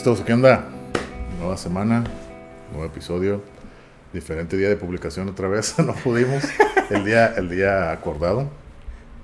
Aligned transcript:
¿Listos? 0.00 0.22
¿Qué 0.22 0.32
onda? 0.32 0.64
Nueva 1.38 1.58
semana, 1.58 2.02
nuevo 2.72 2.86
episodio, 2.86 3.42
diferente 4.14 4.56
día 4.56 4.70
de 4.70 4.76
publicación 4.76 5.28
otra 5.28 5.46
vez. 5.46 5.78
no 5.84 5.92
pudimos 5.92 6.42
el 6.88 7.04
día, 7.04 7.34
el 7.36 7.50
día 7.50 7.92
acordado, 7.92 8.48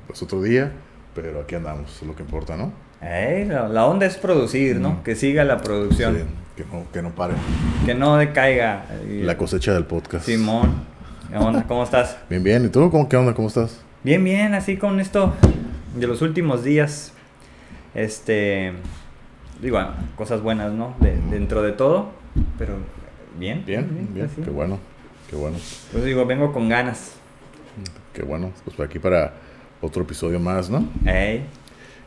pues 0.06 0.23
otro 0.23 0.42
día, 0.42 0.73
pero 1.14 1.41
aquí 1.41 1.54
andamos, 1.54 1.96
es 2.02 2.06
lo 2.06 2.14
que 2.14 2.23
importa, 2.23 2.59
¿no? 2.59 2.74
La, 3.00 3.86
onda 3.86 4.05
es 4.05 4.19
producir, 4.19 4.77
¿no? 4.77 4.91
Mm. 4.91 5.02
Que 5.02 5.14
siga 5.14 5.45
la 5.45 5.62
producción, 5.62 6.14
Sí, 6.14 6.23
que, 6.56 6.64
no, 6.70 6.84
que 6.92 7.00
no 7.00 7.14
pare 7.14 7.33
que 7.86 7.95
no 7.95 8.19
decaiga. 8.19 8.84
Y- 9.08 9.22
la 9.22 9.38
cosecha 9.38 9.72
del 9.72 9.86
podcast. 9.86 10.27
Simón, 10.27 10.74
¿qué 11.30 11.38
onda? 11.38 11.64
¿Cómo 11.66 11.84
estás? 11.84 12.19
Bien, 12.28 12.45
bien. 12.45 12.66
¿Y 12.66 12.69
tú? 12.69 12.91
¿Cómo, 12.91 13.08
¿Qué 13.08 13.16
onda? 13.16 13.33
¿Cómo 13.33 13.48
estás? 13.48 13.80
Bien, 14.05 14.22
bien, 14.22 14.52
así 14.52 14.77
con 14.77 15.00
esto 15.00 15.33
de 15.98 16.06
los 16.06 16.20
últimos 16.20 16.64
días. 16.64 17.14
Este, 17.95 18.74
digo, 19.60 19.78
cosas 20.16 20.42
buenas, 20.42 20.73
¿no? 20.73 20.95
De- 21.01 21.19
dentro 21.30 21.62
de 21.62 21.73
todo, 21.73 22.10
pero 22.59 22.74
bien. 23.38 23.64
Bien, 23.66 24.09
bien. 24.12 24.27
así. 24.27 24.42
Qué 24.42 24.51
bueno, 24.51 24.78
qué 25.30 25.37
bueno. 25.37 25.56
Pues 25.92 26.05
digo, 26.05 26.24
vengo 26.27 26.52
con 26.52 26.69
ganas. 26.69 27.12
Qué 28.12 28.23
bueno. 28.23 28.52
Pues 28.64 28.78
aquí 28.80 28.98
para 28.98 29.34
otro 29.80 30.02
episodio 30.02 30.41
más, 30.41 30.70
¿no? 30.70 30.88
Ey, 31.05 31.45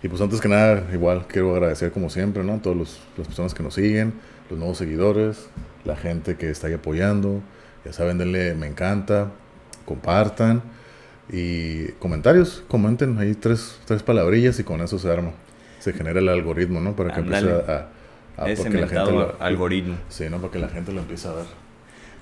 Y 0.01 0.07
pues 0.07 0.21
antes 0.21 0.39
que 0.39 0.47
nada, 0.47 0.85
igual 0.93 1.25
quiero 1.27 1.51
agradecer 1.51 1.91
como 1.91 2.09
siempre, 2.09 2.41
¿no? 2.43 2.53
A 2.53 2.57
todas 2.61 2.77
los- 2.77 2.99
las 3.17 3.27
personas 3.27 3.53
que 3.53 3.61
nos 3.63 3.73
siguen, 3.73 4.13
los 4.49 4.57
nuevos 4.57 4.77
seguidores, 4.77 5.49
la 5.83 5.95
gente 5.97 6.37
que 6.37 6.49
está 6.49 6.67
ahí 6.67 6.73
apoyando. 6.73 7.41
Ya 7.85 7.91
saben, 7.93 8.17
denle 8.17 8.55
me 8.55 8.67
encanta, 8.67 9.31
compartan 9.85 10.61
y 11.31 11.87
comentarios, 11.99 12.63
comenten 12.67 13.17
ahí 13.19 13.35
tres, 13.35 13.79
tres 13.85 14.01
palabrillas 14.01 14.59
y 14.59 14.63
con 14.63 14.81
eso 14.81 14.97
se 14.99 15.11
arma. 15.11 15.31
Se 15.79 15.93
genera 15.93 16.19
el 16.19 16.29
algoritmo, 16.29 16.79
¿no? 16.79 16.95
Para 16.95 17.13
que 17.13 17.21
empiece 17.21 17.49
a... 17.51 17.87
a, 18.37 18.43
a- 18.45 18.49
ese 18.49 18.69
la 18.69 18.87
gente 18.87 19.11
lo, 19.11 19.35
algoritmo. 19.39 19.95
Sí, 20.09 20.25
¿no? 20.29 20.37
Para 20.39 20.51
que 20.53 20.59
la 20.59 20.69
gente 20.69 20.91
lo 20.91 20.99
empiece 21.01 21.27
a 21.27 21.31
ver 21.33 21.45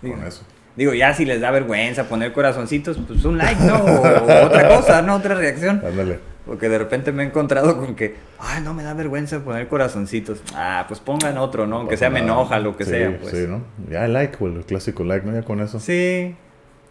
Digo, 0.02 0.16
con 0.16 0.26
eso. 0.26 0.44
Digo, 0.76 0.94
ya 0.94 1.14
si 1.14 1.26
les 1.26 1.42
da 1.42 1.52
vergüenza 1.52 2.04
poner 2.08 2.34
corazoncitos, 2.34 2.98
pues 3.08 3.26
un 3.26 3.38
like, 3.38 3.62
¿no? 3.64 3.76
O, 3.78 4.02
o 4.02 4.46
otra 4.46 4.68
cosa, 4.68 5.02
¿no? 5.02 5.16
Otra 5.16 5.36
reacción. 5.36 5.82
Ándale. 5.86 6.20
Porque 6.46 6.70
de 6.70 6.78
repente 6.78 7.12
me 7.12 7.24
he 7.24 7.26
encontrado 7.26 7.78
con 7.78 7.94
que, 7.96 8.16
ay, 8.40 8.62
no 8.64 8.74
me 8.74 8.82
da 8.84 8.94
vergüenza 8.94 9.40
poner 9.40 9.68
corazoncitos. 9.68 10.42
Ah, 10.56 10.86
pues 10.88 11.00
pongan 11.02 11.38
otro, 11.38 11.68
¿no? 11.68 11.78
Aunque 11.78 11.98
sea 11.98 12.10
me 12.10 12.20
enoja, 12.20 12.60
lo 12.60 12.78
que 12.78 12.86
Sí, 12.86 12.92
sea, 12.92 13.18
pues. 13.20 13.36
Sí, 13.36 13.46
¿no? 13.50 13.64
Ya 13.90 14.06
el 14.06 14.14
like, 14.14 14.38
el 14.46 14.64
clásico 14.66 15.04
like, 15.04 15.26
¿no? 15.26 15.34
Ya 15.34 15.42
con 15.44 15.60
eso. 15.60 15.80
Sí. 15.80 16.36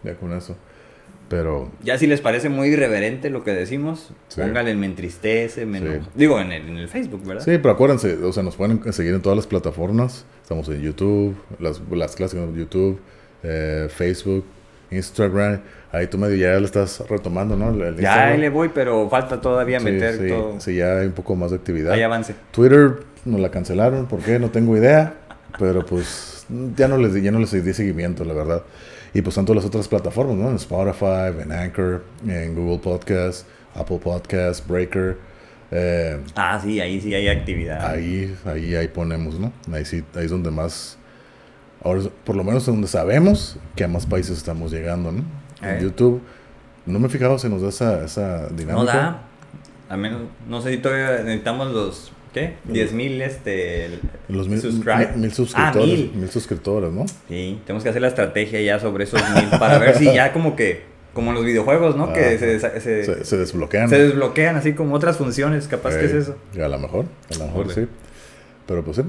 Ya 0.03 0.13
con 0.15 0.33
eso. 0.33 0.55
Pero 1.29 1.69
Ya 1.83 1.97
si 1.97 2.07
les 2.07 2.21
parece 2.21 2.47
muy 2.49 2.69
irreverente 2.69 3.29
lo 3.29 3.43
que 3.43 3.51
decimos, 3.51 4.11
Sí. 4.29 4.39
pónganle 4.41 4.75
me 4.75 4.85
entristece, 4.85 5.65
me 5.65 5.79
Sí. 5.79 5.85
Digo, 6.15 6.39
en 6.39 6.51
el, 6.53 6.67
en 6.69 6.77
el 6.77 6.87
Facebook, 6.87 7.25
¿verdad? 7.25 7.43
Sí, 7.43 7.57
pero 7.57 7.71
acuérdense, 7.71 8.15
o 8.23 8.31
sea, 8.31 8.43
nos 8.43 8.55
pueden 8.55 8.93
seguir 8.93 9.13
en 9.13 9.21
todas 9.21 9.35
las 9.35 9.45
plataformas. 9.47 10.25
Estamos 10.41 10.69
en 10.69 10.81
YouTube, 10.81 11.35
las, 11.59 11.81
las 11.91 12.15
clásicas 12.15 12.53
de 12.53 12.57
YouTube, 12.59 12.99
eh, 13.43 13.87
Facebook, 13.89 14.45
Instagram. 14.91 15.59
Ahí 15.91 16.07
tú 16.07 16.17
medio 16.17 16.35
ya 16.35 16.57
le 16.59 16.65
estás 16.65 17.03
retomando, 17.09 17.55
¿no? 17.55 17.71
El- 17.71 17.81
el 17.81 17.97
Ya 17.97 18.27
ahí 18.27 18.37
le 18.37 18.49
voy, 18.49 18.69
pero 18.73 19.09
falta 19.09 19.41
todavía 19.41 19.79
Sí, 19.79 19.85
meter 19.85 20.27
todo. 20.29 20.59
Sí, 20.59 20.75
ya 20.75 20.99
hay 20.99 21.07
un 21.07 21.13
poco 21.13 21.35
más 21.35 21.51
de 21.51 21.57
actividad. 21.57 21.93
Hay 21.93 22.01
avance. 22.03 22.35
Twitter 22.51 22.99
nos 23.25 23.39
la 23.41 23.51
cancelaron, 23.51 24.05
¿por 24.05 24.19
qué? 24.21 24.39
No 24.39 24.49
tengo 24.49 24.75
idea. 24.77 25.13
Pero 25.59 25.85
pues 25.85 26.45
ya 26.75 26.87
no 26.87 26.97
les, 26.97 27.21
ya 27.21 27.31
no 27.31 27.39
les 27.39 27.51
di 27.51 27.73
seguimiento, 27.73 28.23
la 28.23 28.33
verdad. 28.33 28.61
Y 29.17 29.21
pues 29.23 29.33
tanto 29.33 29.51
las 29.55 29.65
otras 29.65 29.87
plataformas, 29.87 30.35
¿no? 30.35 30.47
En 30.51 30.57
Spotify, 30.57 31.41
en 31.41 31.51
Anchor, 31.51 32.03
en 32.27 32.53
Google 32.53 32.77
Podcast, 32.77 33.47
Apple 33.73 33.97
Podcast, 33.97 34.67
Breaker. 34.67 35.17
Eh, 35.71 36.19
Ah, 36.35 36.59
sí, 36.63 36.79
ahí 36.79 37.01
sí 37.01 37.15
hay 37.15 37.27
actividad. 37.27 37.83
Ahí, 37.83 38.37
ahí, 38.45 38.75
ahí 38.75 38.87
ponemos, 38.87 39.39
¿no? 39.39 39.51
Ahí 39.73 39.85
sí, 39.85 40.03
ahí 40.13 40.25
es 40.25 40.29
donde 40.29 40.51
más, 40.51 40.99
ahora 41.83 42.01
por 42.25 42.35
lo 42.35 42.43
menos 42.43 42.61
es 42.61 42.67
donde 42.67 42.87
sabemos 42.87 43.57
que 43.75 43.83
a 43.85 43.87
más 43.87 44.05
países 44.05 44.37
estamos 44.37 44.71
llegando, 44.71 45.11
¿no? 45.11 45.23
En 45.63 45.77
Eh. 45.77 45.79
YouTube, 45.81 46.21
no 46.85 46.99
me 46.99 47.07
he 47.07 47.09
fijado 47.09 47.39
si 47.39 47.49
nos 47.49 47.63
da 47.63 47.69
esa, 47.69 48.05
esa 48.05 48.47
dinámica. 48.49 48.73
No 48.75 48.85
da. 48.85 49.21
Al 49.89 49.97
menos, 49.97 50.21
no 50.47 50.61
sé 50.61 50.73
si 50.73 50.77
todavía 50.77 51.23
necesitamos 51.23 51.71
los, 51.73 52.11
¿qué? 52.39 52.53
10 52.71 52.93
mil, 52.93 53.21
este... 53.21 53.99
Los 54.27 54.47
mil, 54.47 54.59
subscribe. 54.61 55.07
mil- 55.09 55.17
mil 55.17 55.31
suscriptores, 55.33 55.83
Ah, 55.83 55.85
mil. 55.85 56.11
mil 56.15 56.29
suscriptores, 56.29 56.91
¿no? 56.91 57.05
Sí, 57.27 57.59
tenemos 57.65 57.83
que 57.83 57.89
hacer 57.89 58.01
la 58.01 58.07
estrategia 58.09 58.61
ya 58.61 58.79
sobre 58.79 59.03
esos 59.05 59.21
mil 59.35 59.49
para 59.59 59.77
ver 59.79 59.95
si 59.97 60.05
ya 60.05 60.33
como 60.33 60.55
que, 60.55 60.83
como 61.13 61.29
en 61.31 61.35
los 61.35 61.45
videojuegos, 61.45 61.95
¿no? 61.95 62.13
que 62.13 62.19
Ah, 62.19 62.37
se, 62.39 62.59
se, 62.59 62.79
se- 62.81 63.03
Se, 63.05 63.25
se 63.25 63.37
desbloquean. 63.37 63.89
se 63.89 63.97
desbloquean 63.97 64.55
así 64.55 64.73
como 64.73 64.95
otras 64.95 65.17
funciones, 65.17 65.67
capaz 65.67 65.95
que 65.97 66.05
es 66.05 66.13
eso. 66.13 66.35
A 66.61 66.67
lo 66.67 66.77
mejor, 66.79 67.05
a 67.33 67.37
lo 67.39 67.45
mejor 67.47 67.73
sí. 67.73 67.87
Pero 68.65 68.83
pues 68.83 68.97
sí, 68.97 69.03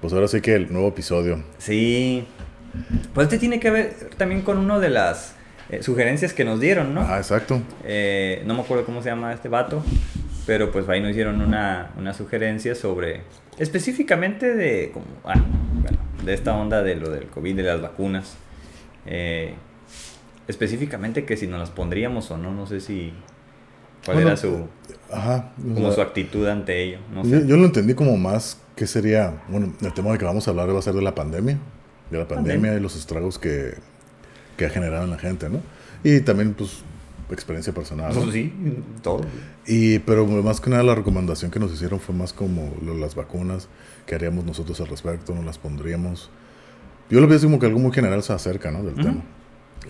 pues 0.00 0.12
ahora 0.12 0.28
sí 0.28 0.40
que 0.40 0.54
el 0.54 0.72
nuevo 0.72 0.88
episodio. 0.88 1.42
Sí. 1.58 2.26
Pues 3.12 3.26
este 3.26 3.38
tiene 3.38 3.60
que 3.60 3.70
ver 3.70 3.94
también 4.16 4.42
con 4.42 4.58
una 4.58 4.78
de 4.80 4.88
las 4.90 5.34
eh, 5.70 5.82
sugerencias 5.82 6.32
que 6.32 6.44
nos 6.44 6.58
dieron, 6.60 6.92
¿no? 6.94 7.02
Ah, 7.02 7.18
exacto. 7.18 7.60
Eh, 7.84 8.42
no 8.46 8.54
me 8.54 8.62
acuerdo 8.62 8.84
cómo 8.84 9.02
se 9.02 9.10
llama 9.10 9.32
este 9.32 9.48
vato, 9.48 9.84
pero 10.46 10.70
pues 10.70 10.88
ahí 10.88 11.00
nos 11.00 11.10
hicieron 11.10 11.40
una, 11.40 11.92
una 11.98 12.12
sugerencia 12.14 12.74
sobre, 12.74 13.22
específicamente 13.58 14.54
de, 14.54 14.90
como, 14.92 15.06
ah, 15.24 15.42
bueno, 15.74 15.98
de 16.24 16.34
esta 16.34 16.54
onda 16.54 16.82
de 16.82 16.96
lo 16.96 17.10
del 17.10 17.26
COVID, 17.26 17.56
de 17.56 17.62
las 17.62 17.80
vacunas. 17.80 18.36
Eh, 19.06 19.54
específicamente 20.48 21.24
que 21.24 21.36
si 21.36 21.46
nos 21.46 21.58
las 21.58 21.70
pondríamos 21.70 22.30
o 22.30 22.36
no, 22.36 22.52
no 22.52 22.66
sé 22.66 22.80
si, 22.80 23.12
cuál 24.04 24.16
Bueno, 24.16 24.30
era 24.30 24.36
su, 24.36 24.68
Ajá. 25.10 25.52
como 25.56 25.86
sea, 25.86 25.92
su 25.92 26.00
actitud 26.02 26.46
ante 26.46 26.82
ello. 26.82 26.98
No 27.12 27.24
yo, 27.24 27.40
sé. 27.40 27.46
yo 27.46 27.56
lo 27.56 27.64
entendí 27.64 27.94
como 27.94 28.16
más 28.16 28.60
que 28.76 28.86
sería, 28.86 29.42
bueno, 29.48 29.72
el 29.80 29.94
tema 29.94 30.12
de 30.12 30.18
que 30.18 30.24
vamos 30.24 30.46
a 30.46 30.50
hablar 30.50 30.74
va 30.74 30.78
a 30.78 30.82
ser 30.82 30.94
de 30.94 31.02
la 31.02 31.14
pandemia, 31.14 31.58
de 32.10 32.18
la 32.18 32.28
pandemia 32.28 32.54
Pandemia. 32.54 32.78
y 32.78 32.82
los 32.82 32.96
estragos 32.96 33.38
que, 33.38 33.74
que 34.56 34.66
ha 34.66 34.70
generado 34.70 35.04
en 35.04 35.10
la 35.10 35.18
gente, 35.18 35.48
¿no? 35.48 35.60
Y 36.02 36.20
también, 36.20 36.52
pues, 36.54 36.82
experiencia 37.34 37.72
personal. 37.74 38.14
¿no? 38.14 38.30
Sí, 38.32 38.52
todo. 39.02 39.20
Y, 39.66 39.98
pero 40.00 40.26
más 40.26 40.60
que 40.60 40.70
nada 40.70 40.82
la 40.82 40.94
recomendación 40.94 41.50
que 41.50 41.58
nos 41.60 41.72
hicieron 41.72 42.00
fue 42.00 42.14
más 42.14 42.32
como 42.32 42.72
lo- 42.84 42.94
las 42.96 43.14
vacunas, 43.14 43.68
que 44.06 44.14
haríamos 44.14 44.44
nosotros 44.44 44.80
al 44.80 44.86
respecto, 44.88 45.34
nos 45.34 45.44
las 45.44 45.58
pondríamos. 45.58 46.30
Yo 47.10 47.20
lo 47.20 47.26
veo 47.28 47.36
así 47.36 47.46
como 47.46 47.58
que 47.58 47.66
algo 47.66 47.78
muy 47.78 47.92
general 47.92 48.22
se 48.22 48.32
acerca, 48.32 48.70
¿no? 48.70 48.82
Del 48.82 48.94
tema. 48.94 49.22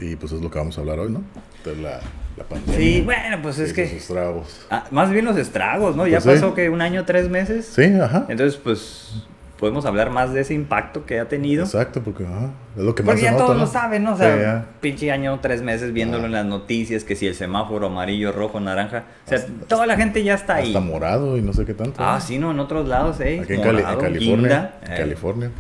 Y 0.01 0.17
pues 0.17 0.33
es 0.33 0.41
lo 0.41 0.51
que 0.51 0.59
vamos 0.59 0.77
a 0.77 0.81
hablar 0.81 0.99
hoy, 0.99 1.13
¿no? 1.13 1.23
De 1.65 1.77
la, 1.77 2.01
la 2.37 2.45
pandemia. 2.45 2.77
Sí, 2.77 3.03
bueno, 3.03 3.39
pues 3.43 3.59
es 3.61 3.69
los 3.69 3.77
que... 3.77 3.97
estragos. 3.97 4.67
ah, 4.71 4.85
más 4.91 5.11
bien 5.11 5.25
los 5.25 5.37
estragos, 5.37 5.95
¿no? 5.95 6.07
Ya 6.09 6.19
Pues 6.21 6.37
sí. 6.39 6.43
pasó 6.43 6.55
que 6.55 6.69
un 6.71 6.81
año, 6.81 7.05
tres 7.05 7.31
meses. 7.31 7.67
Sí, 7.67 7.85
ajá. 7.85 8.27
Entonces, 8.29 8.59
pues 8.61 9.23
podemos 9.65 9.87
hablar 9.87 10.11
más 10.11 10.35
de 10.35 10.43
ese 10.43 10.53
impacto 10.53 11.07
que 11.07 11.19
ha 11.21 11.27
tenido. 11.27 11.65
Exacto, 11.65 12.03
porque 12.03 12.27
ajá, 12.27 12.51
es 12.77 12.83
lo 12.83 12.95
que 12.95 13.03
más 13.03 13.13
Porque 13.13 13.21
se 13.21 13.25
ya 13.25 13.31
nota, 13.33 13.45
todos 13.45 13.57
¿no? 13.57 13.63
lo 13.65 13.67
saben, 13.67 14.05
¿no? 14.05 14.13
O 14.13 14.17
Sí, 14.17 14.23
sea, 14.23 14.37
ya. 14.37 14.67
pinche 14.83 15.11
año, 15.11 15.39
tres 15.41 15.63
meses 15.63 15.95
viéndolo 15.95 16.25
Ah. 16.25 16.27
en 16.27 16.33
las 16.33 16.45
noticias, 16.45 17.03
que 17.05 17.17
si 17.17 17.27
el 17.27 17.35
semáforo 17.35 17.87
amarillo, 17.87 18.31
rojo, 18.31 18.61
naranja. 18.61 19.05
O 19.25 19.29
sea, 19.31 19.39
toda 19.67 19.87
la 19.87 19.97
gente 19.97 20.23
ya 20.23 20.35
está 20.35 20.57
ahí. 20.57 20.67
Hasta 20.69 20.81
morado 20.81 21.39
y 21.39 21.41
no 21.41 21.55
sé 21.55 21.65
qué 21.65 21.73
tanto. 21.73 21.95
Ah, 22.05 22.17
¿no? 22.17 22.21
sí, 22.21 22.39
no, 22.39 22.51
en 22.51 22.61
otros 22.61 22.87
lados, 22.87 23.19
¿eh? 23.21 23.41
Aquí 23.43 23.55
en, 23.55 23.63
Cali- 23.63 23.79
en 23.79 23.85
California. 23.99 24.19
guinda, 24.19 24.79
en 24.85 24.93
eh, 24.93 24.97
California. 24.99 25.51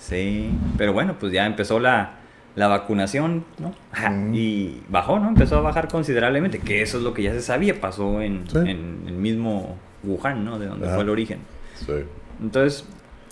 Sí, 0.00 0.50
pero 0.76 0.92
bueno, 0.92 1.14
pues 1.20 1.32
ya 1.32 1.46
empezó 1.46 1.78
la, 1.78 2.14
la 2.56 2.66
vacunación, 2.68 3.44
¿no? 3.58 3.72
Ajá, 3.92 4.10
Mm. 4.10 4.34
Y 4.34 4.82
bajó, 4.88 5.18
¿no? 5.20 5.28
Empezó 5.28 5.58
a 5.58 5.60
bajar 5.60 5.88
considerablemente, 5.88 6.58
que 6.58 6.82
eso 6.82 6.98
es 6.98 7.04
lo 7.04 7.14
que 7.14 7.22
ya 7.22 7.32
se 7.32 7.42
sabía, 7.42 7.80
pasó 7.80 8.20
en, 8.22 8.44
Sí. 8.50 8.58
en 8.58 9.04
el 9.06 9.14
mismo 9.14 9.76
Wuhan, 10.02 10.44
¿no? 10.44 10.58
De 10.58 10.66
donde 10.66 10.86
Ajá. 10.86 10.94
fue 10.96 11.04
el 11.04 11.10
origen. 11.10 11.38
Sí. 11.76 11.92
Entonces, 12.40 12.84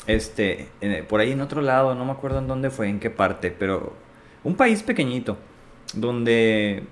este, 0.06 0.68
en- 0.80 1.04
por 1.06 1.20
ahí 1.20 1.32
en 1.32 1.40
otro 1.40 1.60
lado, 1.62 1.94
no 1.94 2.04
me 2.04 2.12
acuerdo 2.12 2.38
en 2.38 2.46
dónde 2.46 2.70
fue, 2.70 2.88
en 2.88 3.00
qué 3.00 3.10
parte, 3.10 3.50
pero 3.50 3.94
un 4.42 4.54
país 4.56 4.82
pequeñito, 4.82 5.38
donde, 5.94 6.84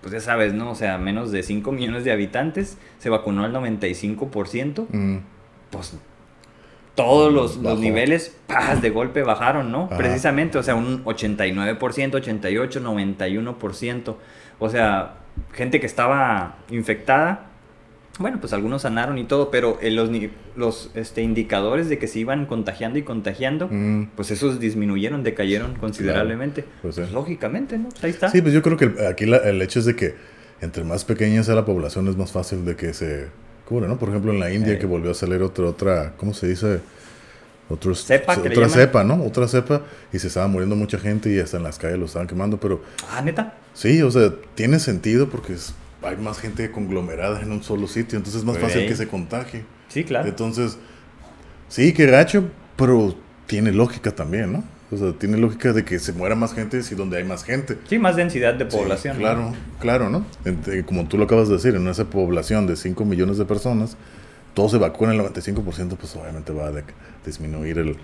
pues 0.00 0.12
ya 0.12 0.20
sabes, 0.20 0.54
¿no? 0.54 0.70
O 0.70 0.74
sea, 0.74 0.98
menos 0.98 1.30
de 1.32 1.42
5 1.42 1.72
millones 1.72 2.04
de 2.04 2.12
habitantes, 2.12 2.78
se 2.98 3.10
vacunó 3.10 3.44
al 3.44 3.52
95%, 3.52 4.86
Mm, 4.90 5.18
pues 5.70 5.96
todos 6.94 7.32
los, 7.32 7.54
los 7.56 7.62
Bajó. 7.64 7.76
niveles, 7.80 8.36
¡paz! 8.46 8.82
de 8.82 8.90
golpe 8.90 9.22
bajaron, 9.22 9.70
¿no? 9.72 9.84
Ajá. 9.84 9.96
Precisamente, 9.96 10.58
o 10.58 10.62
sea, 10.62 10.74
un 10.74 11.02
89%, 11.04 12.14
88, 12.16 12.80
91%, 12.80 14.16
o 14.58 14.68
sea, 14.68 15.14
gente 15.52 15.80
que 15.80 15.86
estaba 15.86 16.56
infectada, 16.70 17.49
bueno, 18.20 18.38
pues 18.40 18.52
algunos 18.52 18.82
sanaron 18.82 19.18
y 19.18 19.24
todo, 19.24 19.50
pero 19.50 19.78
eh, 19.80 19.90
los, 19.90 20.10
los 20.56 20.90
este, 20.94 21.22
indicadores 21.22 21.88
de 21.88 21.98
que 21.98 22.06
se 22.06 22.20
iban 22.20 22.46
contagiando 22.46 22.98
y 22.98 23.02
contagiando, 23.02 23.66
mm. 23.70 24.10
pues 24.14 24.30
esos 24.30 24.60
disminuyeron, 24.60 25.22
decayeron 25.24 25.74
considerablemente. 25.74 26.64
Pues. 26.82 26.96
Pues 26.96 27.10
lógicamente, 27.12 27.78
¿no? 27.78 27.88
Ahí 28.02 28.10
está. 28.10 28.30
Sí, 28.30 28.40
pues 28.42 28.54
yo 28.54 28.62
creo 28.62 28.76
que 28.76 28.84
el- 28.84 29.06
aquí 29.06 29.26
la- 29.26 29.38
el 29.38 29.60
hecho 29.62 29.78
es 29.80 29.86
de 29.86 29.96
que 29.96 30.14
entre 30.60 30.84
más 30.84 31.04
pequeña 31.04 31.42
sea 31.42 31.54
la 31.54 31.64
población 31.64 32.06
es 32.08 32.16
más 32.16 32.30
fácil 32.30 32.64
de 32.64 32.76
que 32.76 32.92
se 32.94 33.28
cubra, 33.66 33.88
¿no? 33.88 33.98
Por 33.98 34.10
ejemplo, 34.10 34.32
en 34.32 34.38
la 34.40 34.52
India 34.52 34.74
Eh. 34.74 34.78
que 34.78 34.86
volvió 34.86 35.10
a 35.10 35.14
salir 35.14 35.42
otra, 35.42 35.64
otra, 35.66 36.12
¿cómo 36.16 36.34
se 36.34 36.46
dice? 36.48 36.80
Otros, 37.68 38.04
Cepa, 38.04 38.36
otra 38.36 38.52
llaman. 38.52 38.70
cepa, 38.70 39.04
¿no? 39.04 39.22
Otra 39.24 39.46
cepa 39.46 39.82
y 40.12 40.18
se 40.18 40.26
estaba 40.26 40.48
muriendo 40.48 40.74
mucha 40.74 40.98
gente 40.98 41.32
y 41.32 41.38
hasta 41.38 41.56
en 41.56 41.62
las 41.62 41.78
calles 41.78 41.98
lo 42.00 42.06
estaban 42.06 42.26
quemando, 42.26 42.58
pero 42.58 42.82
Ah, 43.12 43.22
neta. 43.22 43.54
sí, 43.74 44.02
o 44.02 44.10
sea, 44.10 44.32
tiene 44.56 44.80
sentido 44.80 45.28
porque 45.30 45.52
es- 45.52 45.72
hay 46.02 46.16
más 46.16 46.38
gente 46.38 46.70
conglomerada 46.70 47.40
en 47.40 47.52
un 47.52 47.62
solo 47.62 47.86
sitio, 47.86 48.16
entonces 48.16 48.40
es 48.40 48.46
más 48.46 48.58
fácil 48.58 48.86
que 48.86 48.96
se 48.96 49.06
contagie. 49.08 49.64
Sí, 49.88 50.04
claro. 50.04 50.28
Entonces, 50.28 50.78
sí, 51.68 51.92
qué 51.92 52.06
gacho, 52.06 52.44
Pero 52.76 53.14
tiene 53.46 53.72
lógica 53.72 54.10
también, 54.12 54.52
¿no? 54.52 54.64
O 54.92 54.96
sea, 54.96 55.12
tiene 55.12 55.36
lógica 55.36 55.72
de 55.72 55.84
que 55.84 55.98
se 55.98 56.12
muera 56.12 56.34
más 56.34 56.52
gente 56.52 56.82
si 56.82 56.94
donde 56.94 57.18
hay 57.18 57.24
más 57.24 57.44
gente. 57.44 57.78
Sí, 57.88 57.98
más 57.98 58.16
densidad 58.16 58.54
de 58.54 58.64
población. 58.64 59.16
Sí, 59.16 59.20
claro, 59.20 59.52
claro, 59.78 60.10
¿no? 60.10 60.24
Como 60.86 61.06
tú 61.06 61.16
lo 61.16 61.24
acabas 61.24 61.48
de 61.48 61.54
decir, 61.54 61.74
en 61.76 61.86
esa 61.86 62.06
población 62.06 62.66
de 62.66 62.76
5 62.76 63.04
millones 63.04 63.38
de 63.38 63.44
personas, 63.44 63.96
todo 64.54 64.68
se 64.68 64.78
vacuna 64.78 65.12
el 65.12 65.20
95%, 65.20 65.96
pues 65.96 66.16
obviamente 66.16 66.52
va 66.52 66.68
a 66.68 66.72
disminuir 67.24 67.78
el, 67.78 67.96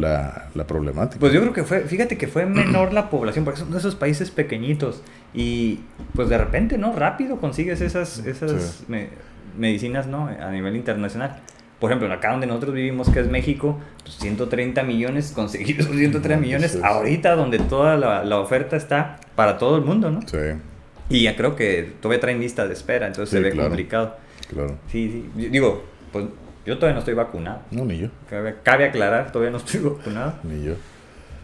la, 0.00 0.48
la, 0.54 0.66
problemática. 0.66 1.20
Pues 1.20 1.32
yo 1.32 1.40
creo 1.40 1.52
que 1.52 1.64
fue, 1.64 1.80
fíjate 1.80 2.16
que 2.16 2.26
fue 2.26 2.46
menor 2.46 2.92
la 2.92 3.10
población, 3.10 3.44
porque 3.44 3.60
son 3.60 3.70
de 3.70 3.78
esos 3.78 3.94
países 3.94 4.30
pequeñitos. 4.30 5.02
Y 5.34 5.80
pues 6.14 6.28
de 6.28 6.38
repente, 6.38 6.78
¿no? 6.78 6.94
Rápido 6.94 7.38
consigues 7.38 7.80
esas, 7.80 8.18
esas 8.26 8.84
medicinas, 9.56 10.06
¿no? 10.06 10.26
A 10.26 10.50
nivel 10.50 10.76
internacional. 10.76 11.40
Por 11.78 11.90
ejemplo, 11.90 12.12
acá 12.12 12.30
donde 12.30 12.46
nosotros 12.46 12.74
vivimos, 12.74 13.10
que 13.10 13.20
es 13.20 13.28
México, 13.28 13.78
pues 14.04 14.16
130 14.16 14.82
millones, 14.84 15.32
conseguir 15.32 15.82
130 15.84 16.40
millones 16.40 16.78
ahorita 16.82 17.34
donde 17.34 17.58
toda 17.58 17.96
la, 17.96 18.24
la, 18.24 18.38
oferta 18.38 18.76
está 18.76 19.18
para 19.34 19.58
todo 19.58 19.76
el 19.76 19.82
mundo, 19.82 20.10
¿no? 20.10 20.22
Sí. 20.22 20.38
Y 21.08 21.24
ya 21.24 21.36
creo 21.36 21.56
que 21.56 21.92
todavía 22.00 22.20
traen 22.20 22.40
lista 22.40 22.66
de 22.66 22.72
espera, 22.72 23.06
entonces 23.06 23.30
se 23.30 23.40
ve 23.40 23.54
complicado. 23.54 24.16
Claro. 24.52 24.78
Sí, 24.88 25.30
sí. 25.34 25.48
Digo, 25.48 25.82
pues 26.12 26.26
yo 26.64 26.76
todavía 26.76 26.94
no 26.94 27.00
estoy 27.00 27.14
vacunado. 27.14 27.60
No, 27.70 27.84
ni 27.84 27.98
yo. 27.98 28.08
Cabe, 28.28 28.84
aclarar, 28.84 29.32
todavía 29.32 29.50
no 29.50 29.58
estoy 29.58 29.80
vacunado. 29.96 30.34
Ni 30.44 30.64
yo. 30.64 30.74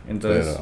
Entonces, 0.09 0.59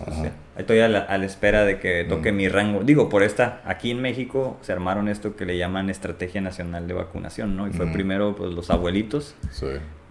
estoy 0.59 0.81
a 0.81 0.89
la, 0.89 1.01
a 1.01 1.19
la, 1.19 1.25
espera 1.25 1.65
de 1.65 1.79
que 1.79 2.05
toque 2.05 2.33
mm. 2.33 2.37
mi 2.37 2.49
rango. 2.49 2.83
Digo, 2.83 3.09
por 3.09 3.23
esta, 3.23 3.63
aquí 3.65 3.93
en 3.93 4.03
México 4.03 4.59
se 4.63 4.73
armaron 4.73 5.09
esto 5.09 5.37
que 5.37 5.47
le 5.47 5.57
llaman 5.57 5.89
Estrategia 5.89 6.41
Nacional 6.41 6.89
de 6.89 6.95
Vacunación, 6.95 7.57
¿no? 7.57 7.69
Y 7.69 7.73
fue 7.73 7.87
mm. 7.87 7.93
primero 7.93 8.35
pues, 8.35 8.53
los 8.53 8.71
abuelitos. 8.71 9.37
Sí. 9.53 9.67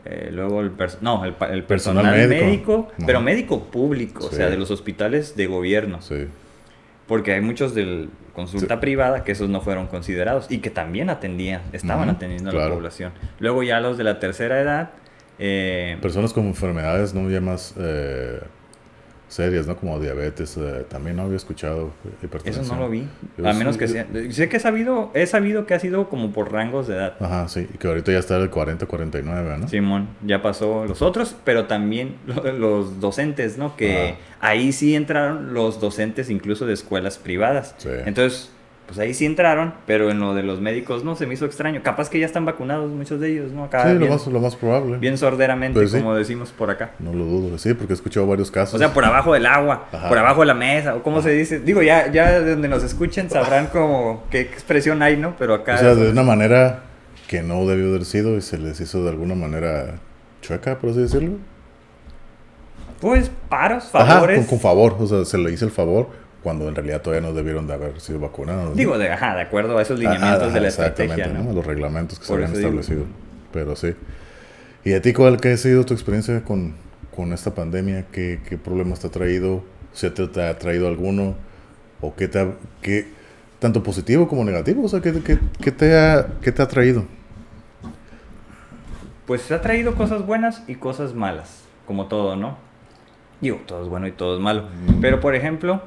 Eh, 0.06 0.30
luego 0.32 0.62
el, 0.62 0.72
no, 1.02 1.26
el, 1.26 1.36
el 1.50 1.64
personal, 1.64 2.16
médico, 2.28 2.90
pero 3.06 3.22
médico 3.22 3.64
público, 3.66 4.28
o 4.28 4.32
sea, 4.32 4.50
de 4.50 4.58
los 4.58 4.70
hospitales 4.70 5.36
de 5.36 5.48
gobierno. 5.48 6.02
Sí. 6.02 6.28
Porque 7.08 7.34
hay 7.34 7.42
muchos 7.42 7.76
del 7.76 8.10
consulta 8.34 8.80
privada 8.80 9.24
que 9.24 9.32
esos 9.32 9.50
no 9.50 9.62
fueron 9.62 9.88
considerados 9.88 10.48
y 10.50 10.58
que 10.58 10.70
también 10.70 11.10
atendían, 11.10 11.62
estaban 11.72 12.10
atendiendo 12.10 12.50
a 12.50 12.54
la 12.54 12.70
población. 12.70 13.14
Luego 13.40 13.64
ya 13.64 13.80
los 13.80 13.98
de 13.98 14.04
la 14.04 14.20
tercera 14.20 14.60
edad. 14.60 14.92
Eh, 15.40 15.98
Personas 16.02 16.34
con 16.34 16.46
enfermedades 16.46 17.14
no 17.14 17.30
ya 17.30 17.42
más 17.42 17.74
eh, 17.78 18.42
serias, 19.28 19.68
¿no? 19.68 19.76
Como 19.78 20.00
diabetes, 20.00 20.58
eh, 20.58 20.86
también 20.90 21.16
no 21.16 21.24
había 21.24 21.38
escuchado 21.38 21.92
hipertensión. 22.22 22.66
Eso 22.66 22.76
no 22.76 22.82
lo 22.82 22.90
vi. 22.90 23.08
a 23.44 23.54
menos 23.54 23.78
que 23.78 23.88
sea. 23.88 24.08
Sé 24.30 24.50
que 24.50 24.58
he 24.58 24.60
sabido, 24.60 25.12
he 25.14 25.26
sabido 25.26 25.66
que 25.66 25.74
ha 25.74 25.80
sido 25.80 26.10
como 26.10 26.32
por 26.32 26.52
rangos 26.52 26.88
de 26.88 26.96
edad. 26.96 27.16
Ajá, 27.20 27.48
sí. 27.48 27.68
Y 27.74 27.78
que 27.78 27.88
ahorita 27.88 28.12
ya 28.12 28.20
está 28.20 28.38
el 28.38 28.52
40-49, 28.52 29.60
¿no? 29.60 29.68
Simón, 29.68 30.10
ya 30.24 30.42
pasó 30.42 30.86
los 30.86 31.02
otros, 31.02 31.36
pero 31.44 31.66
también 31.66 32.16
los 32.58 33.00
docentes, 33.00 33.58
¿no? 33.58 33.76
Que 33.76 34.16
ahí 34.40 34.72
sí 34.72 34.96
entraron 34.96 35.54
los 35.54 35.80
docentes 35.80 36.30
incluso 36.30 36.66
de 36.66 36.74
escuelas 36.74 37.18
privadas. 37.18 37.76
Sí. 37.78 37.90
Entonces 38.06 38.52
pues 38.86 39.00
ahí 39.00 39.14
sí 39.14 39.26
entraron, 39.26 39.74
pero 39.88 40.12
en 40.12 40.20
lo 40.20 40.36
de 40.36 40.44
los 40.44 40.62
médicos 40.62 41.04
no, 41.04 41.16
se 41.16 41.26
me 41.26 41.34
hizo 41.34 41.46
extraño. 41.46 41.82
Capaz 41.82 42.10
que 42.10 42.20
ya 42.20 42.26
están 42.26 42.46
vacunados 42.46 42.92
muchos 42.92 43.20
de 43.20 43.32
ellos, 43.32 43.52
¿no? 43.52 43.64
Acá 43.64 43.90
sí, 43.90 43.98
lo, 43.98 44.08
más, 44.08 44.28
lo 44.28 44.40
más 44.40 44.56
probable. 44.56 44.98
Bien 44.98 45.18
sorderamente, 45.18 45.80
pues 45.80 45.92
como 45.92 46.14
decimos 46.14 46.52
por 46.52 46.70
acá. 46.70 46.92
No 47.00 47.12
lo 47.12 47.26
dudo, 47.26 47.58
sí, 47.58 47.74
porque 47.74 47.94
he 47.94 47.96
escuchado 47.96 48.28
varios 48.28 48.52
casos. 48.52 48.76
O 48.76 48.78
sea, 48.78 48.94
por 48.94 49.04
abajo 49.04 49.34
del 49.34 49.48
agua, 49.48 49.88
por 50.08 50.18
abajo 50.18 50.42
de 50.42 50.46
la 50.48 50.54
mesa, 50.54 50.96
o 50.96 51.04
cómo 51.04 51.22
se 51.22 51.32
dice. 51.32 51.60
Digo, 51.60 51.82
ya, 51.82 52.12
ya 52.12 52.40
de 52.40 52.52
donde 52.52 52.68
nos 52.68 52.84
escuchen 52.84 53.30
sabrán 53.30 53.68
como 53.68 54.24
qué 54.30 54.42
expresión 54.42 55.02
hay, 55.02 55.18
¿no? 55.18 55.36
Pero 55.38 55.56
acá... 55.56 55.76
O 55.76 55.80
sea, 55.80 55.96
de 55.96 56.12
una 56.12 56.24
manera 56.24 56.84
que 57.28 57.42
no 57.42 57.66
debió 57.66 57.90
haber 57.90 58.06
sido 58.06 58.38
y 58.38 58.42
se 58.42 58.60
les 58.60 58.80
hizo 58.82 59.04
de 59.04 59.10
alguna 59.10 59.34
manera 59.34 59.96
chueca, 60.42 60.78
por 60.78 60.92
así 60.92 61.00
decirlo. 61.00 61.38
Pues 63.02 63.32
paros, 63.50 63.86
favores. 63.86 64.38
Ajá, 64.38 64.48
con, 64.48 64.58
con 64.58 64.60
favor, 64.60 64.96
o 65.00 65.08
sea, 65.08 65.26
se 65.26 65.38
le 65.40 65.52
hizo 65.52 65.66
el 65.66 65.72
favor 65.72 66.25
cuando 66.46 66.70
en 66.70 66.76
realidad 66.76 67.02
todavía 67.02 67.28
no 67.28 67.34
debieron 67.34 67.66
de 67.66 67.74
haber 67.74 68.00
sido 68.00 68.20
vacunados. 68.20 68.76
Digo, 68.76 69.00
de, 69.00 69.10
ajá, 69.10 69.34
de 69.34 69.42
acuerdo 69.42 69.80
a 69.80 69.82
esos 69.82 69.98
lineamientos 69.98 70.54
de 70.54 70.62
la 70.62 70.68
estrategia, 70.68 71.26
¿no? 71.26 71.52
Los 71.52 71.66
reglamentos 71.66 72.20
que 72.20 72.26
se 72.26 72.34
habían 72.36 72.54
establecido. 72.54 73.06
Pero 73.52 73.76
sí. 73.76 73.96
¿Y 74.84 74.94
a 74.94 75.02
ti 75.02 75.12
cuál 75.12 75.42
que 75.42 75.54
ha 75.54 75.58
sido 75.58 75.88
tu 75.88 75.96
experiencia 75.96 76.44
con, 76.44 76.76
con 77.16 77.34
esta 77.34 77.56
pandemia? 77.56 78.06
¿Qué, 78.12 78.42
¿Qué, 78.48 78.60
problemas 78.60 79.00
te 79.00 79.08
ha 79.08 79.10
traído? 79.10 79.64
¿Se 79.92 80.12
te, 80.12 80.44
ha 80.44 80.60
traído 80.60 80.88
alguno? 80.88 81.34
¿O 82.00 82.14
qué 82.14 82.28
te 82.28 82.40
ha, 82.40 82.52
qué, 82.84 83.08
tanto 83.58 83.82
positivo 83.82 84.28
como 84.28 84.44
negativo? 84.44 84.84
O 84.84 84.88
sea, 84.88 85.02
¿qué, 85.02 85.20
qué, 85.24 85.40
qué 85.60 85.72
te, 85.72 85.98
ha, 85.98 86.28
qué 86.44 86.52
te 86.52 86.62
ha 86.62 86.68
traído? 86.68 87.06
Pues 89.26 89.42
se 89.42 89.56
ha 89.56 89.62
traído 89.62 89.96
cosas 89.96 90.24
buenas 90.24 90.62
y 90.68 90.76
cosas 90.76 91.16
malas, 91.16 91.64
como 91.88 92.06
todo, 92.06 92.36
¿no? 92.36 92.60
Digo, 93.42 93.62
todo 93.66 93.82
es 93.82 93.90
bueno 93.90 94.06
y 94.06 94.12
todo 94.12 94.36
es 94.36 94.42
malo. 94.42 94.70
Mm. 94.90 95.02
Pero, 95.02 95.20
por 95.20 95.34
ejemplo, 95.34 95.82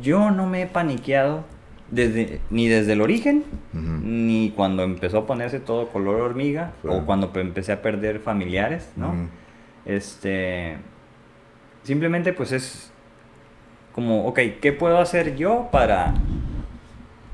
yo 0.00 0.30
no 0.30 0.46
me 0.46 0.62
he 0.62 0.66
paniqueado 0.66 1.44
desde, 1.90 2.40
ni 2.50 2.68
desde 2.68 2.92
el 2.92 3.00
origen, 3.00 3.44
ni 3.72 4.52
cuando 4.54 4.82
empezó 4.82 5.18
a 5.18 5.26
ponerse 5.26 5.60
todo 5.60 5.88
color 5.88 6.20
hormiga, 6.20 6.72
o 6.84 7.02
cuando 7.06 7.30
empecé 7.34 7.72
a 7.72 7.82
perder 7.82 8.20
familiares, 8.20 8.90
¿no? 8.96 9.14
Este. 9.84 10.76
Simplemente, 11.82 12.34
pues 12.34 12.52
es 12.52 12.92
como, 13.94 14.26
ok, 14.26 14.40
¿qué 14.60 14.72
puedo 14.72 14.98
hacer 14.98 15.36
yo 15.36 15.68
para 15.72 16.14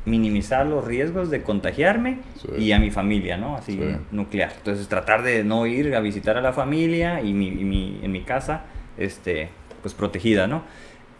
minimizar 0.05 0.67
los 0.67 0.85
riesgos 0.85 1.31
de 1.31 1.43
contagiarme 1.43 2.19
y 2.57 2.73
a 2.73 2.79
mi 2.79 2.91
familia, 2.91 3.37
¿no? 3.37 3.57
Así, 3.57 3.81
nuclear. 4.13 4.53
Entonces, 4.57 4.87
tratar 4.87 5.23
de 5.23 5.45
no 5.45 5.67
ir 5.67 5.95
a 5.95 6.01
visitar 6.01 6.37
a 6.37 6.41
la 6.41 6.53
familia 6.53 7.23
y, 7.23 7.33
mi, 7.33 7.49
y 7.49 7.65
mi, 7.65 8.01
en 8.03 8.13
mi 8.13 8.21
casa, 8.21 8.65
este, 8.99 9.49
pues 9.83 9.95
protegida, 9.95 10.47
¿no? 10.47 10.63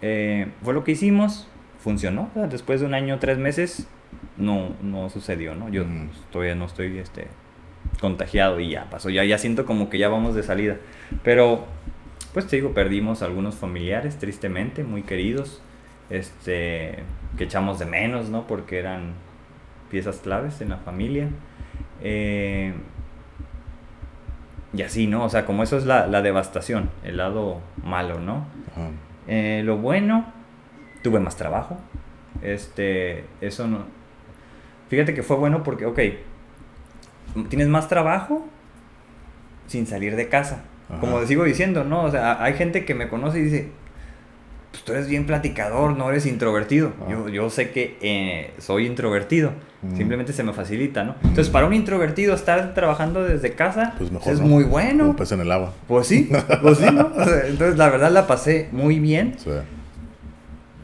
Eh, 0.07 0.49
fue 0.63 0.75
lo 0.75 0.85
que 0.85 0.93
hicimos, 0.93 1.49
funcionó. 1.79 2.29
Después 2.51 2.81
de 2.81 2.87
un 2.87 2.93
año, 2.93 3.19
tres 3.21 3.39
meses, 3.39 3.89
no, 4.37 4.75
no 4.83 5.09
sucedió, 5.09 5.55
¿no? 5.55 5.71
Yo 5.71 5.87
todavía 6.31 6.55
no 6.55 6.67
estoy 6.67 6.99
este, 6.99 7.29
contagiado 8.03 8.61
y 8.61 8.69
ya 8.69 8.91
pasó. 8.91 9.09
Ya, 9.09 9.25
ya 9.25 9.39
siento 9.39 9.65
como 9.65 9.89
que 9.89 9.97
ya 9.97 10.11
vamos 10.11 10.35
de 10.35 10.43
salida. 10.43 10.77
Pero, 11.23 11.65
pues 12.35 12.47
te 12.47 12.57
digo, 12.57 12.75
perdimos 12.75 13.23
algunos 13.23 13.55
familiares, 13.55 14.19
tristemente, 14.19 14.85
muy 14.85 15.05
queridos, 15.05 15.63
este, 16.11 16.99
que 17.39 17.45
echamos 17.45 17.79
de 17.79 17.87
menos, 17.87 18.29
¿no? 18.29 18.47
Porque 18.47 18.79
eran 18.79 19.15
piezas 19.91 20.19
claves 20.19 20.61
en 20.61 20.69
la 20.69 20.77
familia. 20.77 21.31
Eh, 22.03 22.75
y 24.75 24.83
así, 24.83 25.07
¿no? 25.07 25.25
O 25.25 25.31
sea, 25.31 25.47
como 25.47 25.63
eso 25.63 25.79
es 25.79 25.87
la, 25.87 26.07
la 26.09 26.21
devastación, 26.21 26.91
el 27.05 27.17
lado 27.17 27.63
malo, 27.83 28.21
¿no? 28.21 28.45
Eh, 29.27 29.63
lo 29.65 29.79
bueno, 29.79 30.33
tuve 31.03 31.21
más 31.21 31.37
trabajo. 31.37 31.79
Este, 32.43 33.25
eso 33.41 33.67
no. 33.67 33.85
Fíjate 34.89 35.15
que 35.15 35.23
fue 35.23 35.37
bueno 35.37 35.63
porque, 35.63 35.87
ok, 35.87 35.99
tienes 37.49 37.69
más 37.69 37.89
trabajo 37.89 38.47
sin 39.67 39.87
salir 39.87 40.17
de 40.17 40.29
casa. 40.29 40.65
Como 41.01 41.25
sigo 41.25 41.45
diciendo, 41.45 41.83
¿no? 41.83 42.05
O 42.05 42.11
sea, 42.11 42.43
hay 42.43 42.55
gente 42.55 42.85
que 42.85 42.95
me 42.95 43.09
conoce 43.09 43.39
y 43.39 43.43
dice, 43.43 43.71
pues 44.75 44.83
tú 44.83 44.91
eres 44.93 45.07
bien 45.07 45.25
platicador, 45.25 45.97
no 45.97 46.11
eres 46.11 46.27
introvertido. 46.27 46.93
Yo, 47.09 47.29
yo 47.29 47.49
sé 47.49 47.71
que 47.71 47.97
eh, 48.01 48.51
soy 48.59 48.87
introvertido. 48.87 49.53
Simplemente 49.97 50.33
se 50.33 50.43
me 50.43 50.53
facilita, 50.53 51.05
¿no? 51.05 51.15
Entonces, 51.23 51.49
para 51.49 51.67
un 51.67 51.75
introvertido 51.75 52.35
estar 52.35 52.75
trabajando 52.75 53.23
desde 53.23 53.53
casa 53.53 53.95
pues 53.97 54.11
es 54.27 54.41
muy 54.41 54.65
bueno. 54.65 55.11
Un 55.11 55.15
pez 55.15 55.31
en 55.31 55.43
el 55.43 55.53
agua. 55.53 55.75
Pues 55.87 56.09
sí, 56.09 56.29
pues 56.63 56.79
sí, 56.79 56.87
¿no? 56.87 57.13
entonces, 57.47 57.77
la 57.77 57.89
verdad 57.89 58.11
la 58.11 58.27
pasé 58.27 58.69
muy 58.73 58.99
bien. 58.99 59.37
Sí. 59.39 59.51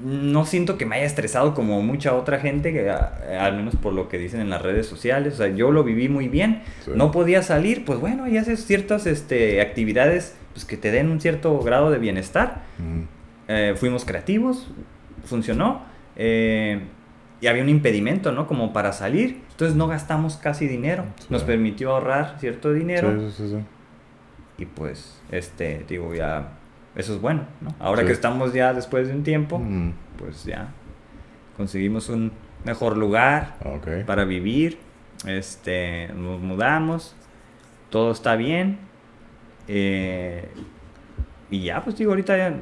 No 0.05 0.47
siento 0.47 0.79
que 0.79 0.87
me 0.87 0.97
haya 0.97 1.07
estresado 1.07 1.53
como 1.55 1.83
mucha 1.83 2.15
otra 2.15 2.39
gente, 2.39 2.73
que, 2.73 2.89
al 2.91 3.57
menos 3.57 3.75
por 3.75 3.93
lo 3.93 4.09
que 4.09 4.19
dicen 4.19 4.41
en 4.41 4.51
las 4.51 4.63
redes 4.63 4.87
sociales. 4.87 5.35
O 5.35 5.37
sea, 5.39 5.49
yo 5.49 5.73
lo 5.73 5.83
viví 5.83 6.09
muy 6.09 6.29
bien. 6.29 6.63
No 6.95 7.11
podía 7.11 7.43
salir, 7.43 7.85
pues 7.85 7.99
bueno, 7.99 8.29
y 8.29 8.39
haces 8.39 8.65
ciertas 8.67 9.07
este, 9.07 9.61
actividades 9.61 10.37
pues, 10.53 10.65
que 10.65 10.77
te 10.77 10.93
den 10.93 11.11
un 11.11 11.21
cierto 11.21 11.59
grado 11.59 11.91
de 11.91 11.99
bienestar. 11.99 12.63
Eh, 13.53 13.75
fuimos 13.77 14.05
creativos, 14.05 14.69
funcionó. 15.25 15.83
Eh, 16.15 16.81
y 17.41 17.49
había 17.49 17.65
un 17.65 17.69
impedimento, 17.69 18.31
¿no? 18.31 18.47
Como 18.47 18.73
para 18.73 18.93
salir. 18.93 19.43
Entonces 19.51 19.77
no 19.77 19.89
gastamos 19.89 20.37
casi 20.37 20.69
dinero. 20.69 21.05
Nos 21.31 21.43
permitió 21.43 21.91
ahorrar 21.91 22.37
cierto 22.39 22.73
dinero. 22.73 23.11
Sí, 23.31 23.35
sí, 23.37 23.49
sí. 23.49 23.65
Y 24.59 24.67
pues, 24.67 25.21
este, 25.33 25.85
digo, 25.89 26.15
ya, 26.15 26.53
eso 26.95 27.13
es 27.13 27.21
bueno, 27.21 27.47
¿no? 27.61 27.75
Ahora 27.81 28.05
que 28.05 28.13
estamos 28.13 28.53
ya 28.53 28.73
después 28.73 29.09
de 29.09 29.15
un 29.15 29.25
tiempo, 29.25 29.61
pues 30.17 30.45
ya 30.45 30.69
conseguimos 31.57 32.09
un 32.09 32.31
mejor 32.65 32.97
lugar 32.97 33.57
para 34.07 34.25
vivir. 34.25 34.79
Este, 35.27 36.09
nos 36.15 36.41
mudamos. 36.41 37.17
Todo 37.89 38.13
está 38.13 38.37
bien. 38.37 38.79
Eh, 39.67 40.49
y 41.51 41.65
ya, 41.65 41.83
pues 41.83 41.97
digo, 41.97 42.13
ahorita 42.13 42.37
ya 42.37 42.55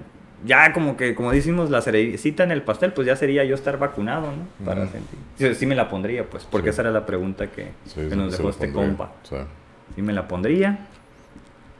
ya 0.44 0.72
como 0.72 0.96
que, 0.96 1.14
como 1.14 1.32
decimos, 1.32 1.70
la 1.70 1.82
cerecita 1.82 2.44
en 2.44 2.50
el 2.50 2.62
pastel, 2.62 2.92
pues 2.92 3.06
ya 3.06 3.16
sería 3.16 3.44
yo 3.44 3.54
estar 3.54 3.78
vacunado, 3.78 4.28
¿no? 4.32 4.64
Para 4.64 4.86
sentir. 4.86 5.54
Sí, 5.54 5.66
me 5.66 5.74
la 5.74 5.88
pondría, 5.88 6.28
pues, 6.28 6.44
porque 6.44 6.70
esa 6.70 6.82
era 6.82 6.90
la 6.90 7.06
pregunta 7.06 7.48
que, 7.48 7.72
nos 8.14 8.32
dejó 8.32 8.50
este 8.50 8.72
compa. 8.72 9.12
Sí. 9.24 10.02
me 10.02 10.12
la 10.12 10.28
pondría. 10.28 10.86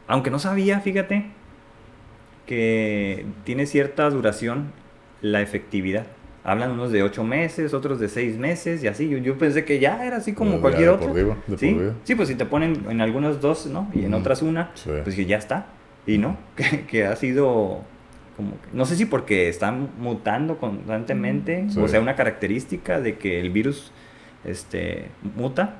Aunque 0.09 0.31
no 0.31 0.39
sabía, 0.39 0.81
fíjate, 0.81 1.27
que 2.47 3.27
tiene 3.45 3.67
cierta 3.67 4.09
duración 4.11 4.73
la 5.21 5.41
efectividad. 5.41 6.07
Hablan 6.45 6.71
unos 6.71 6.91
de 6.93 7.03
ocho 7.03 7.25
meses, 7.25 7.75
otros 7.75 8.01
de 8.01 8.09
seis 8.09 8.39
meses 8.39 8.83
y 8.83 8.89
así. 8.89 9.09
Yo, 9.09 9.19
yo 9.19 9.37
pensé 9.37 9.65
que 9.65 9.81
ya 9.81 10.05
era 10.07 10.17
así 10.17 10.33
como 10.33 10.61
cualquier 10.61 10.89
de 10.89 10.95
otro. 10.95 11.37
¿Sí? 11.59 11.79
sí, 12.05 12.15
pues 12.15 12.29
si 12.29 12.37
te 12.37 12.47
ponen 12.47 12.87
en 12.89 13.03
algunos 13.03 13.41
dos, 13.41 13.67
¿no? 13.67 13.91
Y 13.95 14.05
en 14.05 14.15
otras 14.15 14.41
una, 14.41 14.71
Sí. 14.75 14.91
pues 15.05 15.15
que 15.15 15.27
ya 15.27 15.37
está. 15.37 15.67
Y 16.07 16.17
no, 16.17 16.39
que, 16.57 16.87
que 16.87 17.05
ha 17.05 17.15
sido 17.17 17.83
como 18.39 18.53
que- 18.53 18.69
no 18.73 18.87
sé 18.87 18.95
si 18.97 19.05
porque 19.05 19.49
están 19.51 19.91
mutando 19.99 20.57
constantemente, 20.59 21.67
Sí. 21.69 21.79
o 21.81 21.89
sea, 21.89 22.01
una 22.01 22.15
característica 22.17 23.01
de 23.01 23.19
que 23.19 23.41
el 23.41 23.51
virus 23.51 23.93
este 24.45 25.09
muta, 25.37 25.75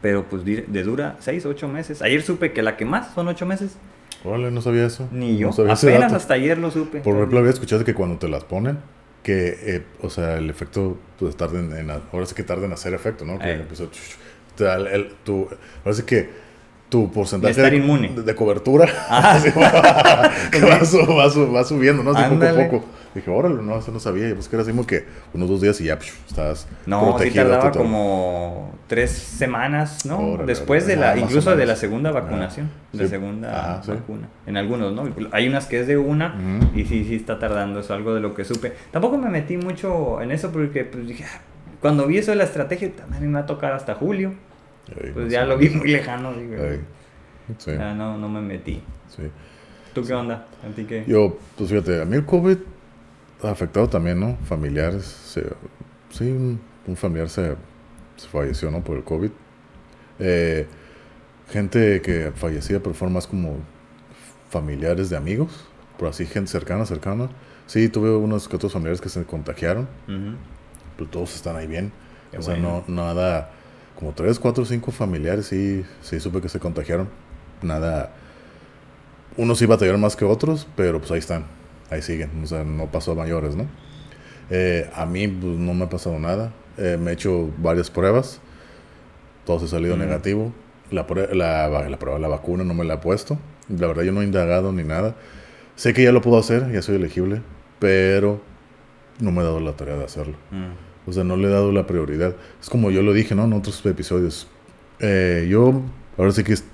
pero 0.00 0.24
pues 0.24 0.44
de 0.44 0.82
dura 0.84 1.16
seis, 1.18 1.44
ocho 1.44 1.66
meses. 1.68 2.00
Ayer 2.00 2.22
supe 2.22 2.52
que 2.52 2.62
la 2.62 2.76
que 2.76 2.84
más 2.84 3.12
son 3.14 3.26
ocho 3.28 3.44
meses. 3.44 3.76
Órale, 4.22 4.50
no 4.52 4.62
sabía 4.62 4.86
eso. 4.86 5.08
Ni 5.12 5.36
yo. 5.36 5.48
No 5.48 5.52
sabía 5.52 5.72
ese 5.74 5.90
Apenas 5.92 6.12
hasta 6.12 6.34
ayer 6.34 6.56
lo 6.56 6.70
supe. 6.70 7.00
Por 7.00 7.16
ejemplo, 7.16 7.40
había 7.40 7.50
escuchado 7.50 7.84
que 7.84 7.92
cuando 7.92 8.16
te 8.18 8.28
las 8.28 8.44
ponen, 8.44 8.78
que, 9.24 9.56
eh, 9.60 9.82
o 10.00 10.08
sea, 10.10 10.36
el 10.36 10.48
efecto, 10.48 10.96
pues 11.18 11.36
tarda 11.36 11.58
en, 11.58 11.90
ahora 11.90 12.24
sí 12.26 12.34
que 12.34 12.44
tarda 12.44 12.66
en 12.66 12.72
hacer 12.72 12.94
efecto, 12.94 13.24
¿no? 13.24 13.38
Que 13.38 13.50
Eh. 13.50 13.64
el- 14.60 14.86
el- 14.86 15.08
tu, 15.24 15.48
ahora 15.84 15.94
sí 15.96 16.04
que 16.04 16.30
tu 16.94 17.10
porcentaje 17.10 17.54
De 17.54 17.60
estar 17.60 17.74
inmune. 17.74 18.08
de, 18.14 18.22
de 18.22 18.34
cobertura 18.36 18.86
Ah. 19.08 19.32
así 19.36 19.50
va, 19.50 20.30
que 20.52 20.60
va, 20.60 20.84
su- 20.84 20.98
va 21.16 21.28
su- 21.28 21.52
va 21.52 21.64
subiendo, 21.64 22.04
¿no? 22.04 22.12
Así 22.12 22.32
poco 22.34 22.44
a 22.46 22.54
poco. 22.54 22.84
Dije, 23.16 23.30
órale, 23.30 23.62
no, 23.62 23.76
eso 23.78 23.90
no 23.92 23.98
sabía. 24.00 24.28
Yo 24.28 24.34
pues 24.34 24.48
que 24.48 24.54
era 24.56 24.62
así 24.62 24.70
como 24.72 24.86
que 24.86 25.04
unos 25.32 25.48
dos 25.48 25.60
días 25.60 25.80
y 25.80 25.84
ya, 25.84 25.98
psh, 25.98 26.12
estás 26.28 26.66
No, 26.86 27.00
sí 27.00 27.06
protegido 27.10 27.48
tardaba 27.50 27.70
como 27.72 28.72
tres 28.88 29.10
semanas, 29.10 30.04
¿no? 30.06 30.18
Órale, 30.18 30.46
Después 30.46 30.86
de 30.86 30.94
ah, 30.94 30.96
la, 30.98 31.12
o 31.14 31.16
incluso 31.18 31.54
de 31.56 31.66
la 31.66 31.74
segunda 31.76 32.10
vacunación, 32.12 32.70
Ah, 32.72 32.88
de 32.96 33.04
sí. 33.04 33.10
segunda 33.10 33.58
Ajá, 33.74 33.82
sí. 33.84 33.90
vacuna. 33.92 34.28
En 34.46 34.56
algunos, 34.56 34.92
¿no? 34.92 35.08
Hay 35.32 35.48
unas 35.48 35.66
que 35.66 35.80
es 35.80 35.86
de 35.88 35.96
una 35.96 36.34
y 36.76 36.84
sí, 36.84 37.04
sí 37.04 37.16
está 37.16 37.38
tardando, 37.40 37.80
es 37.80 37.90
algo 37.90 38.14
de 38.14 38.20
lo 38.20 38.34
que 38.34 38.44
supe. 38.44 38.72
Tampoco 38.92 39.16
me 39.18 39.30
metí 39.30 39.56
mucho 39.56 40.20
en 40.20 40.30
eso 40.32 40.50
porque 40.52 40.84
pues 40.84 41.06
dije, 41.08 41.24
"Ah, 41.24 41.40
cuando 41.80 42.06
vi 42.06 42.18
eso 42.18 42.30
de 42.32 42.36
la 42.36 42.44
estrategia, 42.44 42.90
también 42.96 43.26
me 43.30 43.34
va 43.38 43.40
a 43.44 43.46
tocar 43.46 43.72
hasta 43.72 43.94
julio. 43.94 44.34
Pues 44.86 45.16
no 45.16 45.26
ya 45.28 45.40
sé. 45.42 45.46
lo 45.46 45.56
vi 45.58 45.68
muy 45.70 45.90
lejano, 45.90 46.32
digo. 46.34 46.56
Ey, 46.62 46.80
sí, 47.58 47.72
no, 47.72 48.16
no 48.18 48.28
me 48.28 48.40
metí. 48.40 48.82
sí. 49.08 49.22
¿Tú 49.94 50.02
qué 50.04 50.12
onda? 50.12 50.46
¿A 50.68 50.74
ti 50.74 50.84
qué? 50.84 51.04
Yo, 51.06 51.38
pues 51.56 51.70
fíjate, 51.70 52.02
a 52.02 52.04
mí 52.04 52.16
el 52.16 52.26
COVID 52.26 52.58
ha 53.44 53.50
afectado 53.50 53.88
también, 53.88 54.18
¿no? 54.18 54.36
Familiares. 54.44 55.04
se- 55.04 55.46
sí, 56.10 56.24
un, 56.24 56.60
un 56.86 56.96
familiar 56.96 57.28
se, 57.28 57.54
se 58.16 58.28
falleció, 58.28 58.70
¿no? 58.72 58.82
Por 58.82 58.96
el 58.96 59.04
COVID. 59.04 59.30
Eh, 60.18 60.66
gente 61.50 62.02
que 62.02 62.32
fallecía, 62.34 62.80
pero 62.82 62.94
fueron 62.94 63.12
más 63.14 63.26
como 63.28 63.58
familiares 64.50 65.10
de 65.10 65.16
amigos, 65.16 65.64
por 65.98 66.08
así, 66.08 66.26
gente 66.26 66.50
cercana, 66.50 66.86
cercana. 66.86 67.28
Sí, 67.66 67.88
tuve 67.88 68.10
unos 68.14 68.48
que 68.48 68.56
otros 68.56 68.72
familiares 68.72 69.00
que 69.00 69.08
se 69.08 69.24
contagiaron, 69.24 69.88
Ujú. 70.08 70.36
pero 70.96 71.08
todos 71.10 71.34
están 71.34 71.56
ahí 71.56 71.66
bien. 71.66 71.92
Qué 72.30 72.38
o 72.38 72.42
sea, 72.42 72.54
bueno. 72.54 72.84
no, 72.88 72.94
nada, 73.14 73.50
como 73.98 74.12
tres, 74.12 74.38
cuatro, 74.38 74.64
cinco 74.64 74.90
familiares, 74.90 75.46
sí, 75.46 75.84
sí 76.02 76.20
supe 76.20 76.40
que 76.40 76.48
se 76.48 76.58
contagiaron. 76.60 77.08
Nada, 77.62 78.12
unos 79.36 79.58
sí 79.58 79.66
batallaron 79.66 80.00
más 80.00 80.16
que 80.16 80.24
otros, 80.24 80.66
pero 80.76 80.98
pues 80.98 81.10
ahí 81.10 81.18
están, 81.18 81.44
ahí 81.90 82.02
siguen, 82.02 82.30
o 82.42 82.46
sea, 82.46 82.64
no 82.64 82.86
pasó 82.86 83.12
a 83.12 83.14
mayores, 83.14 83.56
¿no? 83.56 83.66
Eh, 84.50 84.90
a 84.94 85.06
mí 85.06 85.26
pues, 85.28 85.56
no 85.58 85.74
me 85.74 85.84
ha 85.84 85.88
pasado 85.88 86.18
nada, 86.18 86.52
Eh, 86.76 86.96
me 87.00 87.12
he 87.12 87.14
hecho 87.14 87.50
varias 87.58 87.88
pruebas, 87.88 88.40
todos 89.46 89.62
he 89.62 89.68
salido 89.68 89.94
Mm. 89.96 90.00
negativo, 90.00 90.52
la, 90.90 91.06
prue- 91.06 91.32
la, 91.32 91.68
va- 91.68 91.88
la 91.88 91.98
prueba, 92.00 92.18
la 92.18 92.26
vacuna 92.26 92.64
no 92.64 92.74
me 92.74 92.84
la 92.84 92.94
he 92.94 92.98
puesto, 92.98 93.38
la 93.68 93.86
verdad 93.86 94.02
yo 94.02 94.10
no 94.10 94.22
he 94.22 94.24
indagado 94.24 94.72
ni 94.72 94.82
nada, 94.82 95.14
sé 95.76 95.94
que 95.94 96.02
ya 96.02 96.10
lo 96.10 96.20
puedo 96.20 96.36
hacer, 96.36 96.72
ya 96.72 96.82
soy 96.82 96.96
elegible, 96.96 97.42
pero 97.78 98.40
no 99.20 99.30
me 99.30 99.40
he 99.42 99.44
dado 99.44 99.60
la 99.60 99.74
tarea 99.74 99.94
de 99.96 100.04
hacerlo. 100.04 100.34
Mm. 100.50 100.93
O 101.06 101.12
sea, 101.12 101.24
no 101.24 101.36
le 101.36 101.48
he 101.48 101.50
dado 101.50 101.70
la 101.72 101.86
prioridad. 101.86 102.34
Es 102.60 102.68
como 102.70 102.90
yo 102.90 103.02
lo 103.02 103.12
dije, 103.12 103.34
¿no? 103.34 103.44
En 103.44 103.52
otros 103.52 103.84
episodios. 103.86 104.46
Eh, 105.00 105.46
yo, 105.50 105.82
ahora 106.16 106.32
sí 106.32 106.44
que 106.44 106.54
es- 106.54 106.64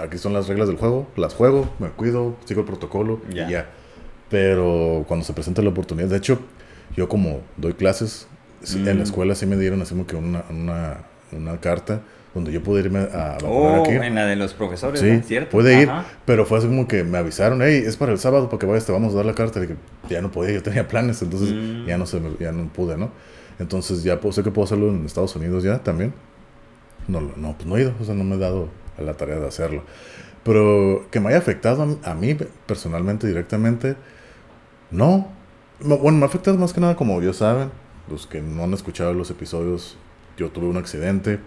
aquí 0.00 0.18
son 0.18 0.32
las 0.32 0.48
reglas 0.48 0.68
del 0.68 0.76
juego. 0.76 1.06
Las 1.16 1.34
juego, 1.34 1.68
me 1.78 1.88
cuido, 1.88 2.36
sigo 2.46 2.60
el 2.60 2.66
protocolo 2.66 3.20
Ya. 3.32 3.48
y 3.48 3.52
ya. 3.52 3.70
Pero 4.30 5.04
cuando 5.06 5.24
se 5.24 5.32
presenta 5.32 5.62
la 5.62 5.68
oportunidad, 5.70 6.08
de 6.08 6.16
hecho, 6.16 6.40
yo 6.96 7.08
como 7.08 7.40
doy 7.56 7.74
clases, 7.74 8.26
sí, 8.62 8.78
en 8.78 8.94
Mm. 8.94 8.98
la 8.98 9.02
escuela 9.04 9.34
sí 9.34 9.46
me 9.46 9.56
dieron 9.56 9.80
así 9.82 9.90
como 9.94 10.06
que 10.06 10.16
una, 10.16 10.44
una, 10.50 10.96
una 11.32 11.60
carta 11.60 12.00
donde 12.34 12.52
yo 12.52 12.62
pude 12.62 12.80
irme 12.80 12.98
a 13.00 13.38
vacunar 13.40 13.78
Oh, 13.78 13.82
aquí. 13.82 13.92
en 13.92 14.14
la 14.14 14.26
de 14.26 14.36
los 14.36 14.52
profesores, 14.52 15.00
Sí, 15.00 15.10
¿no? 15.10 15.22
¿cierto? 15.22 15.50
puede 15.50 15.80
ir, 15.80 15.88
Ajá. 15.88 16.04
pero 16.26 16.44
fue 16.44 16.58
así 16.58 16.66
como 16.66 16.86
que 16.86 17.02
me 17.02 17.16
avisaron, 17.18 17.62
hey, 17.62 17.82
es 17.86 17.96
para 17.96 18.12
el 18.12 18.18
sábado 18.18 18.48
para 18.50 18.58
que 18.58 18.66
vayas, 18.66 18.84
te 18.84 18.92
vamos 18.92 19.14
a 19.14 19.16
dar 19.16 19.26
la 19.26 19.34
carta. 19.34 19.62
Y 19.62 19.68
que 19.68 19.76
ya 20.10 20.20
no 20.20 20.30
podía, 20.30 20.52
yo 20.52 20.62
tenía 20.62 20.86
planes, 20.88 21.22
entonces 21.22 21.52
Mm. 21.54 21.86
ya 21.86 21.96
no 21.96 22.04
se 22.06 22.20
ya 22.40 22.52
no 22.52 22.68
pude, 22.68 22.96
¿no? 22.98 23.10
Entonces 23.58 24.02
ya 24.02 24.20
pues, 24.20 24.34
sé 24.34 24.42
que 24.42 24.50
puedo 24.50 24.64
hacerlo 24.66 24.88
en 24.88 25.04
Estados 25.06 25.34
Unidos 25.36 25.62
ya 25.64 25.78
también. 25.82 26.12
No, 27.08 27.20
no, 27.20 27.52
pues 27.54 27.66
no 27.66 27.76
he 27.76 27.82
ido, 27.82 27.92
o 28.00 28.04
sea, 28.04 28.14
no 28.14 28.24
me 28.24 28.34
he 28.36 28.38
dado 28.38 28.68
a 28.98 29.02
la 29.02 29.14
tarea 29.14 29.36
de 29.38 29.46
hacerlo. 29.46 29.82
Pero 30.42 31.06
que 31.10 31.20
me 31.20 31.28
haya 31.28 31.38
afectado 31.38 31.98
a, 32.04 32.10
a 32.10 32.14
mí 32.14 32.36
personalmente, 32.66 33.26
directamente, 33.26 33.96
no. 34.90 35.28
No, 35.80 35.98
Bueno, 35.98 36.18
me 36.18 36.24
ha 36.24 36.28
afectado 36.28 36.56
más 36.56 36.72
que 36.72 36.80
nada, 36.80 36.96
como 36.96 37.20
ya 37.20 37.32
saben, 37.32 37.70
los 38.10 38.26
que 38.26 38.40
no 38.40 38.64
han 38.64 38.72
escuchado 38.72 39.12
los 39.12 39.30
episodios, 39.30 39.96
yo 40.36 40.50
tuve 40.50 40.66
un 40.66 40.76
accidente. 40.78 41.38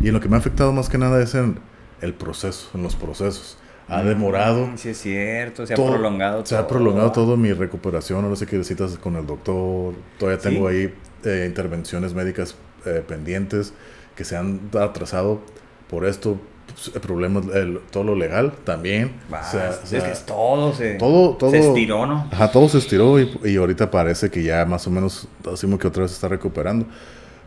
Y 0.00 0.08
en 0.08 0.14
lo 0.14 0.20
que 0.20 0.28
me 0.28 0.36
ha 0.36 0.38
afectado 0.38 0.72
más 0.72 0.88
que 0.88 0.98
nada 0.98 1.22
es 1.22 1.34
en 1.34 1.58
el 2.00 2.12
proceso, 2.14 2.70
en 2.74 2.82
los 2.82 2.96
procesos. 2.96 3.58
Ha 3.88 4.02
demorado. 4.02 4.66
Mm, 4.66 4.76
Sí, 4.78 4.88
es 4.88 4.98
cierto, 4.98 5.64
se 5.66 5.74
ha 5.74 5.76
todo- 5.76 5.90
prolongado 5.92 6.44
Se 6.44 6.56
ha 6.56 6.58
todo, 6.60 6.68
prolongado 6.68 7.12
todo 7.12 7.36
mi 7.36 7.52
recuperación. 7.52 8.24
Ahora 8.24 8.34
sé 8.36 8.46
que 8.46 8.62
citas 8.64 8.98
con 8.98 9.14
el 9.14 9.24
doctor. 9.26 9.94
Todavía 10.18 10.40
tengo 10.40 10.68
Sí. 10.68 10.74
ahí 10.76 10.94
eh, 11.24 11.44
intervenciones 11.46 12.14
médicas 12.14 12.54
eh, 12.84 13.02
pendientes 13.06 13.72
que 14.16 14.24
se 14.24 14.36
han 14.36 14.60
atrasado 14.78 15.40
por 15.88 16.04
esto. 16.06 16.38
Pues, 16.66 16.90
el 16.94 17.00
problema, 17.00 17.40
el- 17.54 17.80
todo 17.90 18.02
lo 18.04 18.14
legal 18.16 18.52
también. 18.64 19.12
Va, 19.32 19.40
O 19.40 19.50
sea, 19.50 19.70
es 19.70 19.80
o 19.84 19.86
sea, 19.86 20.04
que 20.04 20.10
es 20.12 20.26
todo 20.26 20.72
se, 20.74 20.94
todo, 20.94 21.36
todo, 21.36 21.50
se 21.50 21.58
estiró, 21.58 22.06
¿no? 22.06 22.28
Ajá, 22.32 22.50
todo 22.50 22.68
se 22.68 22.78
estiró 22.78 23.20
y, 23.20 23.38
y 23.44 23.56
ahorita 23.56 23.90
parece 23.90 24.30
que 24.30 24.42
ya 24.42 24.64
más 24.66 24.86
o 24.86 24.90
menos, 24.90 25.28
así 25.52 25.66
que 25.78 25.86
otra 25.86 26.02
vez 26.02 26.10
se 26.10 26.16
está 26.16 26.28
recuperando. 26.28 26.86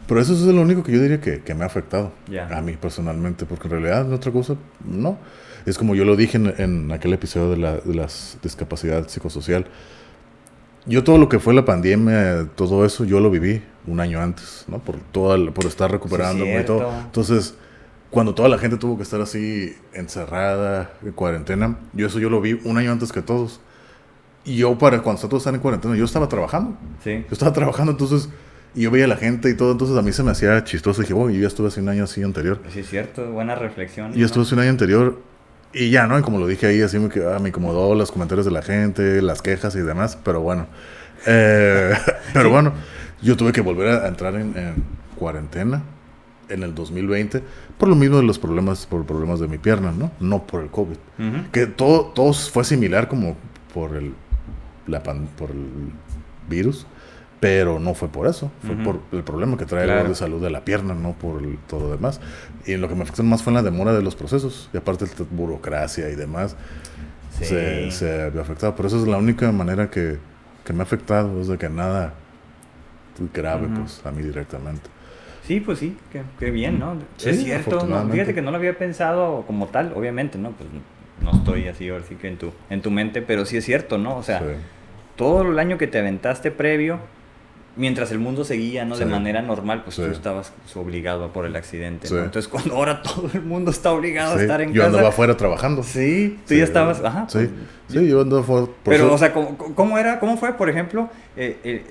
Pero 0.07 0.21
eso 0.21 0.33
es 0.33 0.39
lo 0.41 0.61
único 0.61 0.81
que 0.83 0.91
yo 0.93 1.01
diría 1.01 1.21
que, 1.21 1.41
que 1.43 1.53
me 1.53 1.63
ha 1.63 1.67
afectado 1.67 2.11
Ya. 2.29 2.47
a 2.47 2.61
mí 2.61 2.73
personalmente, 2.77 3.45
porque 3.45 3.67
en 3.67 3.71
realidad 3.71 4.05
en 4.07 4.13
otra 4.13 4.31
cosa, 4.31 4.55
no. 4.83 5.17
Es 5.65 5.77
como 5.77 5.93
yo 5.93 6.05
lo 6.05 6.15
dije 6.15 6.37
en, 6.37 6.53
en 6.57 6.91
aquel 6.91 7.13
episodio 7.13 7.51
de 7.51 7.57
la 7.57 7.75
de 7.77 7.93
las 7.93 8.37
discapacidad 8.41 9.07
psicosocial. 9.09 9.65
Yo 10.85 11.03
todo 11.03 11.17
lo 11.17 11.29
que 11.29 11.39
fue 11.39 11.53
la 11.53 11.65
pandemia, 11.65 12.47
todo 12.55 12.85
eso, 12.85 13.03
yo 13.05 13.19
lo 13.19 13.29
viví 13.29 13.61
un 13.85 13.99
año 13.99 14.21
antes, 14.21 14.65
¿no? 14.67 14.79
Por, 14.79 14.95
toda, 15.11 15.37
la- 15.37 15.51
por 15.51 15.65
estar 15.65 15.91
recuperándome 15.91 16.61
y 16.61 16.65
todo. 16.65 16.91
Entonces, 17.05 17.55
cuando 18.09 18.33
toda 18.33 18.49
la 18.49 18.57
gente 18.57 18.77
tuvo 18.77 18.97
que 18.97 19.03
estar 19.03 19.21
así 19.21 19.75
encerrada, 19.93 20.91
en 21.03 21.11
cuarentena, 21.11 21.77
yo 21.93 22.07
eso 22.07 22.19
yo 22.19 22.29
lo 22.29 22.41
vi 22.41 22.59
un 22.63 22.77
año 22.77 22.91
antes 22.91 23.11
que 23.11 23.21
todos. 23.21 23.61
Y 24.45 24.57
yo 24.57 24.77
para 24.77 25.01
cuando 25.01 25.21
todos 25.27 25.41
están 25.43 25.55
en 25.55 25.61
cuarentena, 25.61 25.95
yo 25.95 26.05
estaba 26.05 26.27
trabajando. 26.27 26.75
Sí. 27.03 27.17
Yo 27.27 27.33
estaba 27.33 27.53
trabajando, 27.53 27.91
entonces, 27.91 28.29
y 28.73 28.83
yo 28.83 28.91
veía 28.91 29.05
a 29.05 29.07
la 29.09 29.17
gente 29.17 29.49
y 29.49 29.53
todo, 29.55 29.73
entonces 29.73 29.95
a 29.97 30.01
mí 30.01 30.11
se 30.11 30.23
me 30.23 30.31
hacía 30.31 30.63
chistoso. 30.63 31.01
Y 31.01 31.03
dije, 31.03 31.13
bueno, 31.13 31.31
yo 31.31 31.41
ya 31.41 31.47
estuve 31.47 31.67
hace 31.67 31.81
un 31.81 31.89
año 31.89 32.05
así 32.05 32.23
anterior. 32.23 32.61
Sí, 32.73 32.79
es 32.79 32.89
cierto, 32.89 33.29
buena 33.31 33.53
reflexión. 33.55 34.17
Y 34.17 34.23
estuve 34.23 34.43
hace 34.43 34.55
un 34.55 34.61
año 34.61 34.69
anterior 34.71 35.19
y 35.73 35.89
ya, 35.91 36.07
¿no? 36.07 36.17
Y 36.17 36.21
como 36.21 36.39
lo 36.39 36.47
dije 36.47 36.67
ahí, 36.67 36.81
así 36.81 36.97
me, 36.99 37.09
ah, 37.25 37.39
me 37.39 37.49
incomodó 37.49 37.93
los 37.95 38.11
comentarios 38.11 38.45
de 38.45 38.51
la 38.51 38.61
gente, 38.61 39.21
las 39.21 39.41
quejas 39.41 39.75
y 39.75 39.79
demás, 39.79 40.17
pero 40.23 40.41
bueno. 40.41 40.67
Eh, 41.27 41.93
pero 42.33 42.49
bueno, 42.49 42.73
yo 43.21 43.35
tuve 43.37 43.51
que 43.51 43.61
volver 43.61 43.87
a 43.89 44.07
entrar 44.07 44.35
en, 44.35 44.57
en 44.57 44.83
cuarentena 45.17 45.81
en 46.47 46.63
el 46.63 46.73
2020 46.73 47.43
por 47.77 47.87
lo 47.89 47.95
mismo 47.95 48.17
de 48.17 48.23
los 48.23 48.39
problemas, 48.39 48.85
por 48.85 49.05
problemas 49.05 49.39
de 49.39 49.47
mi 49.47 49.57
pierna, 49.57 49.91
¿no? 49.91 50.11
No 50.19 50.43
por 50.47 50.63
el 50.63 50.69
COVID. 50.69 50.95
Que 51.51 51.67
todo, 51.67 52.05
todo 52.15 52.33
fue 52.33 52.63
similar 52.63 53.07
como 53.07 53.37
por 53.73 53.95
el, 53.95 54.13
la 54.87 55.03
pan- 55.03 55.29
por 55.37 55.51
el 55.51 55.67
virus, 56.49 56.87
pero 57.39 57.79
no 57.79 57.93
fue 57.93 58.09
por 58.09 58.27
eso. 58.27 58.51
Fue 58.65 58.75
por 58.75 58.99
el 59.13 59.23
problema 59.23 59.57
que 59.57 59.65
trae 59.65 59.85
Claro. 59.85 59.99
algo 60.01 60.09
de 60.11 60.15
salud 60.15 60.41
de 60.41 60.49
la 60.49 60.65
pierna, 60.65 60.93
no 60.93 61.13
por 61.13 61.41
el- 61.41 61.57
todo 61.67 61.81
lo 61.81 61.91
demás. 61.91 62.19
Y 62.65 62.75
lo 62.75 62.89
que 62.89 62.95
me 62.95 63.03
afectó 63.03 63.23
más 63.23 63.43
fue 63.43 63.51
en 63.51 63.55
la 63.55 63.63
demora 63.63 63.93
de 63.93 64.01
los 64.01 64.15
procesos. 64.15 64.69
Y 64.73 64.77
aparte 64.77 65.05
la 65.05 65.25
burocracia 65.31 66.09
y 66.09 66.15
demás 66.15 66.55
Sí. 67.31 67.45
se, 67.45 67.91
se 67.91 68.29
vio 68.31 68.41
afectado. 68.41 68.75
Por 68.75 68.85
eso 68.87 68.97
es 68.99 69.07
la 69.07 69.17
única 69.17 69.49
manera 69.53 69.89
que, 69.89 70.17
que 70.65 70.73
me 70.73 70.79
ha 70.81 70.83
afectado, 70.83 71.39
es 71.39 71.47
de 71.47 71.57
que 71.57 71.69
nada 71.69 72.13
grave, 73.33 73.67
pues, 73.75 74.01
a 74.05 74.11
mí 74.11 74.21
directamente. 74.23 74.89
Sí, 75.43 75.59
pues 75.59 75.79
sí, 75.79 75.97
qué, 76.39 76.51
bien, 76.51 76.79
¿no? 76.79 76.95
Sí, 77.17 77.29
es 77.29 77.43
cierto, 77.43 77.85
no, 77.85 78.07
fíjate 78.09 78.33
que 78.35 78.41
no 78.41 78.51
lo 78.51 78.57
había 78.57 78.77
pensado 78.77 79.43
como 79.47 79.67
tal, 79.67 79.93
obviamente, 79.95 80.37
¿no? 80.37 80.51
Pues 80.51 80.69
no 81.23 81.31
estoy 81.37 81.67
así 81.67 81.89
ahora 81.89 82.03
sí 82.07 82.15
que 82.15 82.27
en 82.27 82.37
tu, 82.37 82.51
en 82.69 82.81
tu 82.81 82.91
mente, 82.91 83.21
pero 83.21 83.45
sí 83.45 83.57
es 83.57 83.65
cierto, 83.65 83.97
¿no? 83.97 84.15
O 84.17 84.23
sea, 84.23 84.39
Sí. 84.39 84.45
todo 85.17 85.41
el 85.41 85.57
año 85.59 85.77
que 85.77 85.87
te 85.87 85.99
aventaste 85.99 86.51
previo, 86.51 86.99
mientras 87.75 88.11
el 88.11 88.19
mundo 88.19 88.43
seguía, 88.43 88.83
¿no? 88.85 88.97
De 88.97 89.05
manera 89.05 89.41
normal, 89.41 89.83
pues 89.83 89.95
Sí. 89.95 90.01
tú 90.03 90.11
estabas 90.11 90.51
obligado 90.75 91.31
por 91.31 91.45
el 91.45 91.55
accidente, 91.55 92.07
Sí. 92.07 92.13
¿no? 92.13 92.23
Entonces, 92.23 92.47
cuando 92.49 92.75
ahora 92.75 93.01
todo 93.03 93.29
el 93.33 93.41
mundo 93.41 93.71
está 93.71 93.91
obligado 93.91 94.35
a 94.37 94.41
estar 94.41 94.61
en 94.61 94.73
yo 94.73 94.81
casa. 94.81 94.89
andaba 94.89 95.09
afuera 95.09 95.37
trabajando. 95.37 95.83
Sí, 95.83 96.37
tú 96.47 96.53
Sí. 96.53 96.57
ya 96.57 96.63
estabas, 96.63 97.01
ajá. 97.03 97.25
Sí, 97.29 97.47
pues, 97.87 98.01
sí, 98.03 98.07
yo 98.07 98.21
andaba 98.21 98.41
afuera. 98.41 98.67
Pero, 98.83 99.13
o 99.13 99.17
sea, 99.17 99.31
¿cómo, 99.33 99.57
cómo 99.57 99.97
era, 99.97 100.19
cómo 100.19 100.37
fue, 100.37 100.53
por 100.53 100.69
ejemplo, 100.69 101.09
eh, 101.37 101.57
eh, 101.63 101.85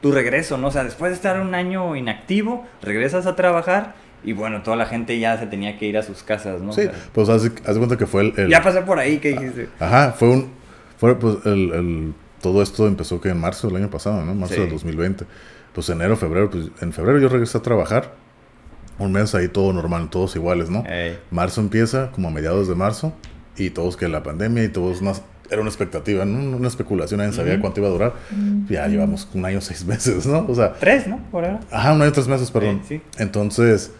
tu 0.00 0.10
regreso, 0.12 0.56
¿no? 0.56 0.68
O 0.68 0.70
sea, 0.70 0.82
después 0.84 1.10
de 1.10 1.16
estar 1.16 1.40
un 1.40 1.54
año 1.54 1.94
inactivo, 1.94 2.66
regresas 2.82 3.26
a 3.26 3.36
trabajar 3.36 3.94
y 4.24 4.32
bueno, 4.32 4.62
toda 4.62 4.76
la 4.76 4.86
gente 4.86 5.18
ya 5.18 5.38
se 5.38 5.46
tenía 5.46 5.78
que 5.78 5.86
ir 5.86 5.96
a 5.98 6.02
sus 6.02 6.22
casas, 6.22 6.60
¿no? 6.60 6.70
O 6.70 6.72
Sí, 6.72 6.82
sea, 6.82 6.92
pues 7.12 7.28
haz, 7.28 7.44
haz 7.66 7.76
cuenta 7.78 7.96
que 7.96 8.06
fue 8.06 8.22
el... 8.22 8.34
el- 8.38 8.48
ya 8.48 8.62
pasé 8.62 8.80
por 8.82 8.98
ahí, 8.98 9.18
¿qué 9.18 9.30
dijiste? 9.32 9.68
Ajá, 9.78 10.12
fue 10.12 10.28
un... 10.30 10.50
Fue, 10.98 11.18
pues, 11.18 11.36
el, 11.46 11.72
el- 11.72 12.14
todo 12.40 12.62
esto 12.62 12.86
empezó 12.86 13.20
que 13.20 13.28
en 13.30 13.38
marzo 13.38 13.68
del 13.68 13.76
año 13.76 13.90
pasado, 13.90 14.24
¿no? 14.24 14.34
Marzo 14.34 14.54
Sí. 14.54 14.60
del 14.60 14.70
2020. 14.70 15.24
Pues 15.74 15.88
enero, 15.88 16.16
febrero, 16.16 16.50
pues 16.50 16.66
en 16.80 16.92
febrero 16.92 17.18
yo 17.18 17.28
regresé 17.28 17.58
a 17.58 17.62
trabajar. 17.62 18.14
Un 18.98 19.12
mes 19.12 19.34
ahí 19.34 19.48
todo 19.48 19.72
normal, 19.72 20.10
todos 20.10 20.36
iguales, 20.36 20.68
¿no? 20.68 20.84
Ey, 20.86 21.18
Marzo 21.30 21.60
empieza, 21.62 22.10
como 22.10 22.28
a 22.28 22.30
mediados 22.30 22.68
de 22.68 22.74
marzo, 22.74 23.14
y 23.56 23.70
todos 23.70 23.96
que 23.96 24.08
la 24.08 24.22
pandemia 24.22 24.64
y 24.64 24.68
todos 24.68 25.00
más... 25.02 25.22
Era 25.50 25.62
una 25.62 25.70
expectativa, 25.70 26.24
¿no? 26.24 26.56
Una 26.56 26.68
especulación, 26.68 27.18
nadie 27.18 27.32
sabía 27.32 27.58
cuánto 27.60 27.80
iba 27.80 27.88
a 27.88 27.92
durar. 27.92 28.12
Ya 28.68 28.86
llevamos 28.86 29.26
un 29.34 29.44
año, 29.44 29.60
seis 29.60 29.84
meses, 29.86 30.26
¿no? 30.26 30.44
O 30.48 30.54
sea, 30.54 30.74
Tres, 30.74 31.06
¿no? 31.08 31.18
Por 31.30 31.44
ahora. 31.44 31.60
Ajá, 31.72 31.92
un 31.92 32.02
año, 32.02 32.12
tres 32.12 32.28
meses, 32.28 32.50
perdón. 32.50 32.82
Sí, 32.86 32.96
sí. 32.98 33.02
Entonces, 33.18 33.90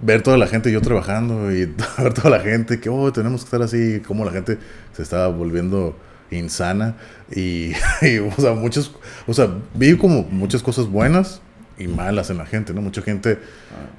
ver 0.00 0.22
toda 0.22 0.36
la 0.38 0.46
gente, 0.46 0.70
yo 0.70 0.80
trabajando 0.80 1.50
y 1.52 1.64
ver 1.98 2.12
toda 2.14 2.30
la 2.30 2.40
gente, 2.40 2.78
que, 2.78 2.88
oh, 2.88 3.12
tenemos 3.12 3.40
que 3.40 3.44
estar 3.46 3.62
así, 3.62 4.00
como 4.06 4.24
la 4.24 4.30
gente 4.32 4.58
se 4.92 5.02
estaba 5.02 5.28
volviendo 5.28 5.96
insana 6.30 6.96
y, 7.30 7.72
y, 8.02 8.18
o 8.18 8.32
sea, 8.38 8.52
muchas, 8.54 8.90
o 9.26 9.34
sea, 9.34 9.48
vi 9.74 9.96
como 9.96 10.22
muchas 10.22 10.62
cosas 10.62 10.86
buenas 10.86 11.40
y 11.78 11.88
malas 11.88 12.30
en 12.30 12.38
la 12.38 12.46
gente, 12.46 12.74
¿no? 12.74 12.80
Mucha 12.82 13.02
gente 13.02 13.38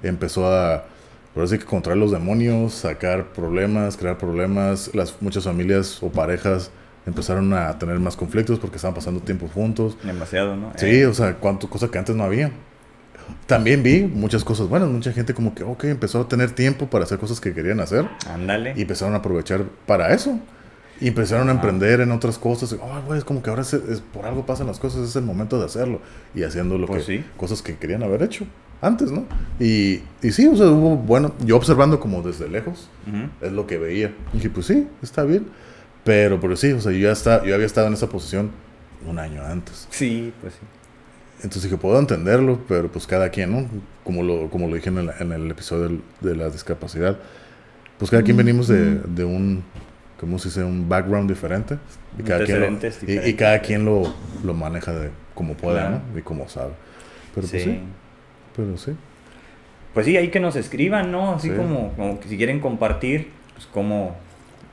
empezó 0.04 0.54
a, 0.54 0.86
por 1.34 1.44
así 1.44 1.58
que 1.58 1.66
contraer 1.66 1.98
los 1.98 2.12
demonios, 2.12 2.74
sacar 2.74 3.34
problemas, 3.34 3.98
crear 3.98 4.18
problemas, 4.18 4.94
las 4.94 5.16
muchas 5.22 5.44
familias 5.46 6.02
o 6.02 6.10
parejas 6.10 6.72
empezaron 7.06 7.52
a 7.54 7.78
tener 7.80 8.00
más 8.00 8.16
conflictos 8.16 8.60
porque 8.60 8.76
estaban 8.76 8.94
pasando 8.94 9.22
tiempo 9.22 9.48
juntos. 9.48 9.98
Demasiado, 10.04 10.56
¿no? 10.56 10.72
Sí, 10.76 10.86
Eh, 10.88 11.06
o 11.08 11.14
sea, 11.14 11.36
cuántas 11.36 11.70
cosas 11.70 11.90
que 11.90 11.98
antes 11.98 12.16
no 12.16 12.24
había. 12.24 12.52
También 13.48 13.82
vi 13.82 14.02
muchas 14.02 14.44
cosas 14.44 14.68
buenas, 14.68 14.90
mucha 14.90 15.12
gente 15.14 15.34
como 15.34 15.56
que, 15.56 15.64
ok, 15.64 15.86
empezó 15.86 16.22
a 16.22 16.28
tener 16.28 16.52
tiempo 16.52 16.90
para 16.90 17.06
hacer 17.06 17.18
cosas 17.18 17.40
que 17.40 17.54
querían 17.54 17.80
hacer 17.80 18.06
ándale. 18.30 18.74
y 18.76 18.82
empezaron 18.82 19.14
a 19.14 19.18
aprovechar 19.18 19.64
para 19.86 20.14
eso. 20.14 20.38
Y 21.02 21.08
empezaron 21.08 21.50
a 21.50 21.52
emprender 21.52 22.00
en 22.00 22.12
otras 22.12 22.38
cosas. 22.38 22.74
Oh, 22.74 23.02
güey, 23.06 23.18
es 23.18 23.26
como 23.26 23.42
que 23.42 23.50
ahora 23.50 23.64
es, 23.64 23.76
por 24.14 24.26
algo 24.26 24.46
pasan 24.46 24.68
las 24.68 24.80
cosas, 24.80 25.10
es 25.10 25.16
el 25.16 25.24
momento 25.24 25.60
de 25.60 25.66
hacerlo. 25.66 26.00
Y 26.36 26.44
haciendo 26.44 26.78
lo 26.78 26.86
Pues 26.88 27.06
que, 27.06 27.18
sí. 27.18 27.26
cosas 27.38 27.62
que 27.62 27.76
querían 27.76 28.04
haber 28.04 28.22
hecho 28.24 28.46
antes, 28.82 29.12
¿no? 29.12 29.26
Y, 29.60 30.02
y 30.22 30.32
sí, 30.32 30.48
o 30.48 30.56
sea, 30.56 30.68
hubo, 30.68 30.96
bueno, 30.96 31.34
yo 31.44 31.58
observando 31.58 32.00
como 32.00 32.22
desde 32.22 32.48
lejos, 32.48 32.88
es 33.42 33.52
lo 33.52 33.68
que 33.68 33.78
veía. 33.78 34.14
Y 34.32 34.38
dije, 34.38 34.50
pues 34.52 34.68
sí, 34.68 34.88
está 35.02 35.24
bien. 35.24 35.48
Pero, 36.04 36.40
pero 36.40 36.56
sí, 36.56 36.72
o 36.72 36.80
sea, 36.82 36.92
yo 36.92 37.00
ya, 37.00 37.12
está, 37.12 37.44
yo 37.44 37.54
había 37.54 37.66
estado 37.66 37.88
en 37.88 37.94
esa 37.94 38.08
posición 38.08 38.52
un 39.08 39.18
año 39.20 39.44
antes. 39.44 39.88
Sí, 39.90 40.32
pues 40.42 40.54
sí. 40.54 40.60
Entonces 41.44 41.64
dije, 41.64 41.78
puedo 41.78 41.98
entenderlo, 41.98 42.60
pero 42.68 42.92
pues 42.92 43.08
cada 43.08 43.30
quien, 43.30 43.52
¿no? 43.52 43.68
Como 44.04 44.22
lo, 44.22 44.50
como 44.52 44.68
lo 44.68 44.76
dije 44.76 44.90
en 44.90 45.00
el, 45.00 45.10
en 45.20 45.32
el 45.32 45.50
episodio 45.50 46.00
de 46.22 46.36
la 46.36 46.50
discapacidad. 46.50 47.18
Pues 47.98 48.12
cada 48.12 48.22
quien 48.24 48.38
venimos 48.38 48.68
de, 48.68 48.96
de 49.00 49.24
un, 49.24 49.64
¿cómo 50.22 50.40
se 50.40 50.48
dice? 50.48 50.64
Un 50.64 50.88
background 50.88 51.28
diferente. 51.30 51.78
Y 52.18 52.24
cada 52.24 52.46
quien 52.46 52.60
lo, 52.62 52.68
y, 53.08 53.30
y 53.30 53.34
cada 53.34 53.60
quien 53.60 53.84
lo, 53.84 54.14
lo 54.44 54.54
maneja 54.54 54.94
de 54.94 55.10
como 55.36 55.56
pueda, 55.56 55.82
Claro. 55.88 56.02
¿no? 56.14 56.20
Y 56.20 56.22
como 56.22 56.48
sabe. 56.48 56.72
Pero 57.36 57.48
pues 57.48 57.64
sí. 57.64 57.70
sí, 57.72 57.80
pero 58.56 58.78
sí. 58.78 58.94
Pues 59.94 60.06
sí, 60.06 60.16
ahí 60.16 60.30
que 60.30 60.40
nos 60.40 60.56
escriban, 60.56 61.12
¿no? 61.12 61.34
Así 61.34 61.50
Sí. 61.50 61.56
como, 61.56 61.92
como 61.98 62.20
que 62.22 62.30
si 62.30 62.38
quieren 62.38 62.60
compartir, 62.62 63.32
pues 63.56 63.66
como 63.68 64.16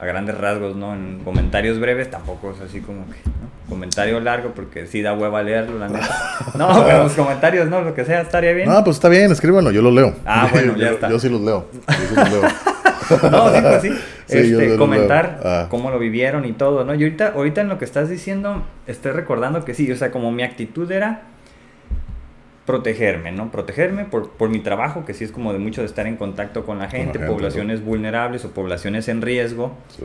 a 0.01 0.07
grandes 0.07 0.39
rasgos, 0.39 0.77
¿no? 0.77 0.95
En 0.95 1.21
comentarios 1.25 1.81
breves 1.81 2.09
tampoco 2.09 2.53
es 2.53 2.61
así 2.61 2.81
como 2.81 3.05
que, 3.07 3.17
¿no? 3.25 3.49
Comentario 3.69 4.21
largo 4.21 4.51
porque 4.55 4.87
sí 4.87 5.03
da 5.03 5.13
hueva 5.15 5.43
leerlo, 5.43 5.79
la 5.79 5.89
neta. 5.89 6.09
No, 6.57 6.85
pero 6.85 7.03
los 7.05 7.13
comentarios, 7.15 7.69
¿no? 7.69 7.81
Lo 7.83 7.95
que 7.95 8.05
sea, 8.05 8.21
estaría 8.21 8.53
bien. 8.53 8.69
No, 8.69 8.83
pues 8.85 8.97
está 8.97 9.09
bien, 9.09 9.31
escríbanlo, 9.33 9.71
yo 9.73 9.83
lo 9.83 9.91
leo. 9.91 10.15
Ah, 10.25 10.49
bueno, 10.53 10.77
ya 10.77 10.87
yo, 10.89 10.95
está. 10.95 11.11
Yo 11.11 11.19
sí 11.19 11.29
los 11.29 11.41
leo. 11.41 11.67
Yo 11.73 11.95
sí 12.09 12.15
los 12.15 12.31
leo. 12.31 12.43
No, 13.31 13.55
sí, 13.55 13.61
pues 13.63 13.83
sí. 13.83 13.91
Sí, 14.29 14.39
Este, 14.39 14.77
comentar. 14.77 15.41
Ah. 15.45 15.67
cómo 15.71 15.91
lo 15.91 15.99
vivieron 15.99 16.45
y 16.45 16.53
todo, 16.53 16.85
¿no? 16.85 16.95
Y 16.95 17.03
ahorita, 17.03 17.33
ahorita 17.35 17.61
en 17.63 17.69
lo 17.69 17.79
que 17.79 17.85
estás 17.85 18.09
diciendo, 18.09 18.63
estoy 18.87 19.13
recordando 19.13 19.65
que 19.65 19.75
sí, 19.75 19.91
o 19.91 19.97
sea, 19.97 20.11
como 20.11 20.31
mi 20.31 20.43
actitud 20.43 20.91
era 20.93 21.23
protegerme, 22.67 23.33
¿no? 23.33 23.51
Protegerme 23.51 24.05
por, 24.05 24.31
por 24.31 24.51
mi 24.51 24.59
trabajo, 24.59 25.05
que 25.07 25.15
sí 25.15 25.25
es 25.25 25.33
como 25.33 25.53
de 25.55 25.59
mucho 25.59 25.81
de 25.81 25.87
estar 25.87 26.07
en 26.07 26.17
contacto 26.17 26.67
con 26.67 26.79
la 26.79 26.89
gente, 26.91 27.19
gente, 27.19 27.27
poblaciones 27.33 27.83
vulnerables 27.83 28.45
o 28.45 28.51
poblaciones 28.51 29.09
en 29.09 29.23
riesgo, 29.23 29.75
Sí. 29.97 30.05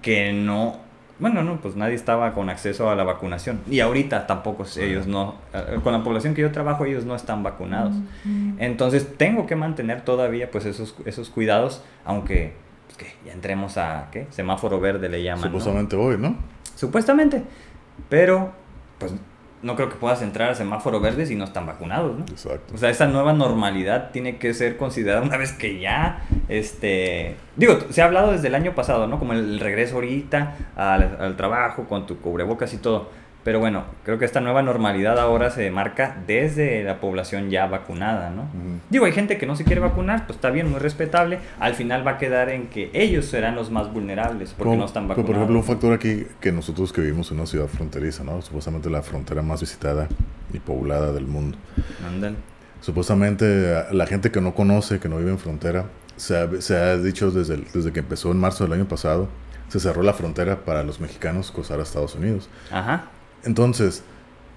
que 0.00 0.32
no, 0.32 0.78
bueno, 1.18 1.42
no, 1.42 1.60
pues 1.60 1.76
nadie 1.76 1.94
estaba 1.94 2.32
con 2.32 2.48
acceso 2.48 2.88
a 2.88 2.94
la 2.96 3.04
vacunación. 3.04 3.60
Y 3.70 3.80
ahorita 3.80 4.26
tampoco 4.26 4.64
Sí. 4.64 4.80
ellos 4.80 5.06
no, 5.06 5.34
eh, 5.52 5.78
con 5.84 5.92
la 5.92 6.02
población 6.02 6.32
que 6.32 6.40
yo 6.40 6.50
trabajo, 6.52 6.86
ellos 6.86 7.04
no 7.04 7.14
están 7.14 7.42
vacunados. 7.42 7.94
Entonces 8.58 9.18
tengo 9.18 9.46
que 9.46 9.54
mantener 9.56 10.00
todavía 10.00 10.50
pues 10.50 10.64
esos, 10.64 10.94
esos 11.04 11.28
cuidados, 11.28 11.84
aunque 12.06 12.54
que 13.00 13.06
ya 13.24 13.32
entremos 13.32 13.78
a, 13.78 14.08
¿qué? 14.12 14.26
Semáforo 14.30 14.78
verde 14.78 15.08
le 15.08 15.22
llaman. 15.22 15.40
¿no? 15.40 15.58
Supuestamente 15.58 15.96
hoy, 15.96 16.18
¿no? 16.18 16.36
Supuestamente. 16.76 17.42
Pero, 18.10 18.52
pues 18.98 19.14
no 19.62 19.76
creo 19.76 19.88
que 19.88 19.96
puedas 19.96 20.20
entrar 20.20 20.50
a 20.50 20.54
semáforo 20.54 21.00
verde 21.00 21.24
si 21.24 21.34
no 21.34 21.44
están 21.44 21.66
vacunados, 21.66 22.18
¿no? 22.18 22.24
Exacto. 22.24 22.74
O 22.74 22.78
sea, 22.78 22.90
esa 22.90 23.06
nueva 23.06 23.32
normalidad 23.32 24.10
tiene 24.10 24.36
que 24.36 24.52
ser 24.52 24.76
considerada 24.76 25.22
una 25.22 25.38
vez 25.38 25.52
que 25.52 25.80
ya, 25.80 26.22
este, 26.48 27.36
digo, 27.56 27.78
se 27.88 28.02
ha 28.02 28.04
hablado 28.04 28.32
desde 28.32 28.48
el 28.48 28.54
año 28.54 28.74
pasado, 28.74 29.06
¿no? 29.06 29.18
Como 29.18 29.32
el 29.32 29.60
regreso 29.60 29.94
ahorita 29.96 30.56
al, 30.76 31.16
al 31.20 31.36
trabajo 31.36 31.84
con 31.84 32.06
tu 32.06 32.20
cubrebocas 32.20 32.72
y 32.74 32.78
todo. 32.78 33.08
Pero 33.42 33.58
bueno, 33.58 33.84
creo 34.04 34.18
que 34.18 34.26
esta 34.26 34.40
nueva 34.40 34.62
normalidad 34.62 35.18
ahora 35.18 35.50
se 35.50 35.70
marca 35.70 36.16
desde 36.26 36.84
la 36.84 37.00
población 37.00 37.48
ya 37.48 37.66
vacunada, 37.66 38.28
¿no? 38.28 38.44
Digo, 38.90 39.06
hay 39.06 39.12
gente 39.12 39.38
que 39.38 39.46
no 39.46 39.56
se 39.56 39.64
quiere 39.64 39.80
vacunar, 39.80 40.26
pues 40.26 40.36
está 40.36 40.50
bien, 40.50 40.70
muy 40.70 40.78
respetable. 40.78 41.38
Al 41.58 41.74
final 41.74 42.06
va 42.06 42.12
a 42.12 42.18
quedar 42.18 42.50
en 42.50 42.66
que 42.66 42.90
ellos 42.92 43.24
serán 43.24 43.54
los 43.56 43.70
más 43.70 43.90
vulnerables 43.92 44.50
porque 44.50 44.64
Como- 44.70 44.80
no 44.80 44.84
están 44.84 45.08
vacunados. 45.08 45.26
Por 45.26 45.36
ejemplo, 45.36 45.56
un 45.58 45.64
factor 45.64 45.92
aquí 45.94 46.26
que 46.40 46.52
nosotros 46.52 46.92
que 46.92 47.00
vivimos 47.00 47.30
en 47.30 47.38
una 47.38 47.46
ciudad 47.46 47.66
fronteriza, 47.66 48.24
¿no? 48.24 48.42
Supuestamente 48.42 48.90
la 48.90 49.00
frontera 49.00 49.40
más 49.40 49.60
visitada 49.60 50.06
y 50.52 50.58
poblada 50.58 51.12
del 51.12 51.26
mundo. 51.26 51.56
Ándale. 52.06 52.36
Supuestamente 52.82 53.74
a- 53.76 53.92
la 53.92 54.06
gente 54.06 54.30
que 54.30 54.40
no 54.40 54.54
conoce, 54.54 54.98
que 55.00 55.08
no 55.08 55.16
vive 55.18 55.30
en 55.30 55.38
frontera, 55.38 55.84
se 56.16 56.36
ha, 56.36 56.48
se 56.60 56.76
ha 56.76 56.96
dicho 56.98 57.30
desde, 57.30 57.54
el- 57.54 57.64
desde 57.72 57.92
que 57.92 58.00
empezó 58.00 58.30
en 58.32 58.38
marzo 58.38 58.64
del 58.64 58.72
año 58.74 58.86
pasado, 58.88 59.28
se 59.68 59.78
cerró 59.80 60.02
la 60.02 60.12
frontera 60.12 60.64
para 60.64 60.82
los 60.82 60.98
mexicanos 61.00 61.52
cruzar 61.52 61.78
a 61.78 61.84
Estados 61.84 62.14
Unidos. 62.16 62.48
Ajá. 62.72 63.04
Entonces, 63.44 64.02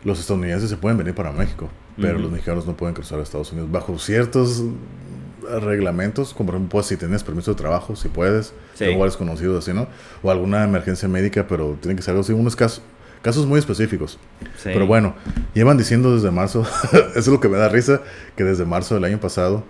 los 0.04 0.19
estadounidenses 0.19 0.69
se 0.69 0.78
pueden 0.78 0.98
venir 0.98 1.13
para 1.15 1.32
México, 1.32 1.69
pero 2.00 2.17
los 2.19 2.32
mexicanos 2.32 2.65
no 2.65 2.76
pueden 2.76 2.93
cruzar 2.96 3.19
a 3.19 3.24
Estados 3.24 3.52
Unidos 3.52 3.72
bajo 3.72 3.98
ciertos 4.00 4.62
mm, 4.62 5.60
reglamentos, 5.62 6.34
como 6.34 6.48
por 6.48 6.56
ejemplo, 6.56 6.72
pues, 6.72 6.88
si 6.88 6.98
tienes 6.98 7.24
permiso 7.24 7.52
de 7.52 7.58
trabajo, 7.58 7.96
si 7.96 8.10
puedes, 8.10 8.54
Sí. 8.76 8.86
lugares 8.86 9.15
conocidos 9.17 9.63
así, 9.63 9.74
¿no? 9.74 9.88
O 10.22 10.32
alguna 10.32 10.63
emergencia 10.63 11.08
médica, 11.08 11.46
pero 11.48 11.78
tiene 11.82 11.96
que 11.96 12.02
ser 12.02 12.12
algo 12.12 12.22
así, 12.22 12.34
unos 12.34 12.56
casos, 12.56 12.82
casos 13.22 13.46
muy 13.46 13.60
específicos. 13.60 14.17
Sí. 14.58 14.69
Pero 14.74 14.86
bueno, 14.88 15.15
llevan 15.54 15.78
diciendo 15.78 16.13
desde 16.15 16.32
marzo, 16.32 16.62
eso 16.91 17.10
es 17.15 17.28
lo 17.28 17.39
que 17.39 17.48
me 17.50 17.58
da 17.58 17.69
risa, 17.69 18.02
que 18.36 18.43
desde 18.43 18.65
marzo 18.65 18.96
del 18.96 19.04
año 19.06 19.19
pasado, 19.19 19.63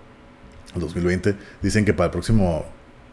2020, 0.74 1.36
dicen 1.62 1.84
que 1.84 1.92
para 1.94 2.06
el 2.06 2.10
próximo 2.10 2.64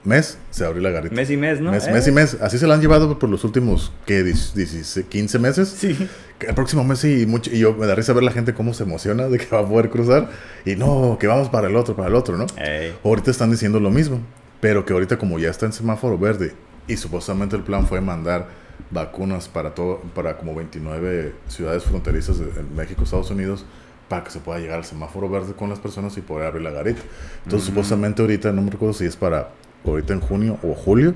mes 0.03 0.37
se 0.49 0.65
abrió 0.65 0.81
la 0.81 0.89
garita. 0.89 1.15
Mes 1.15 1.29
y 1.29 1.37
mes, 1.37 1.61
¿no? 1.61 1.71
Mes, 1.71 1.87
Eh, 1.87 1.91
mes 1.91 2.07
y 2.07 2.11
mes. 2.11 2.37
Así 2.41 2.57
se 2.57 2.67
la 2.67 2.73
han 2.75 2.81
llevado 2.81 3.19
por 3.19 3.29
los 3.29 3.43
últimos, 3.43 3.91
¿qué? 4.05 4.23
16, 4.23 5.05
15 5.09 5.39
meses. 5.39 5.69
Sí. 5.69 6.09
El 6.39 6.55
próximo 6.55 6.83
mes 6.83 7.03
y, 7.03 7.25
mucho, 7.27 7.51
y 7.53 7.59
yo 7.59 7.73
me 7.73 7.85
da 7.85 7.93
risa 7.93 8.13
ver 8.13 8.23
la 8.23 8.31
gente 8.31 8.53
cómo 8.53 8.73
se 8.73 8.83
emociona 8.83 9.27
de 9.27 9.37
que 9.37 9.45
va 9.55 9.59
a 9.59 9.67
poder 9.67 9.89
cruzar. 9.89 10.29
Y 10.65 10.75
no, 10.75 11.17
que 11.19 11.27
vamos 11.27 11.49
para 11.49 11.67
el 11.67 11.75
otro, 11.75 11.95
para 11.95 12.09
el 12.09 12.15
otro, 12.15 12.37
¿no? 12.37 12.47
Ey. 12.57 12.95
Ahorita 13.03 13.29
están 13.29 13.51
diciendo 13.51 13.79
lo 13.79 13.91
mismo, 13.91 14.19
pero 14.59 14.85
que 14.85 14.93
ahorita 14.93 15.17
como 15.17 15.37
ya 15.37 15.49
está 15.49 15.67
en 15.67 15.73
semáforo 15.73 16.17
verde 16.17 16.53
y 16.87 16.97
supuestamente 16.97 17.55
el 17.55 17.61
plan 17.61 17.85
fue 17.87 18.01
mandar 18.01 18.47
vacunas 18.89 19.47
para 19.47 19.75
todo, 19.75 20.01
para 20.15 20.37
como 20.37 20.55
29 20.55 21.33
ciudades 21.47 21.83
fronterizas 21.83 22.39
de 22.39 22.47
México, 22.75 23.03
Estados 23.03 23.29
Unidos, 23.29 23.65
para 24.09 24.23
que 24.23 24.31
se 24.31 24.39
pueda 24.39 24.59
llegar 24.59 24.79
al 24.79 24.85
semáforo 24.85 25.29
verde 25.29 25.53
con 25.53 25.69
las 25.69 25.79
personas 25.79 26.17
y 26.17 26.21
poder 26.21 26.47
abrir 26.47 26.63
la 26.63 26.71
garita. 26.71 27.01
Entonces 27.45 27.67
supuestamente 27.67 28.21
ahorita, 28.21 28.51
no 28.51 28.61
me 28.61 28.71
recuerdo 28.71 28.93
si 28.93 29.05
es 29.05 29.15
para 29.15 29.51
ahorita 29.85 30.13
en 30.13 30.19
junio 30.21 30.57
o 30.63 30.73
julio, 30.73 31.15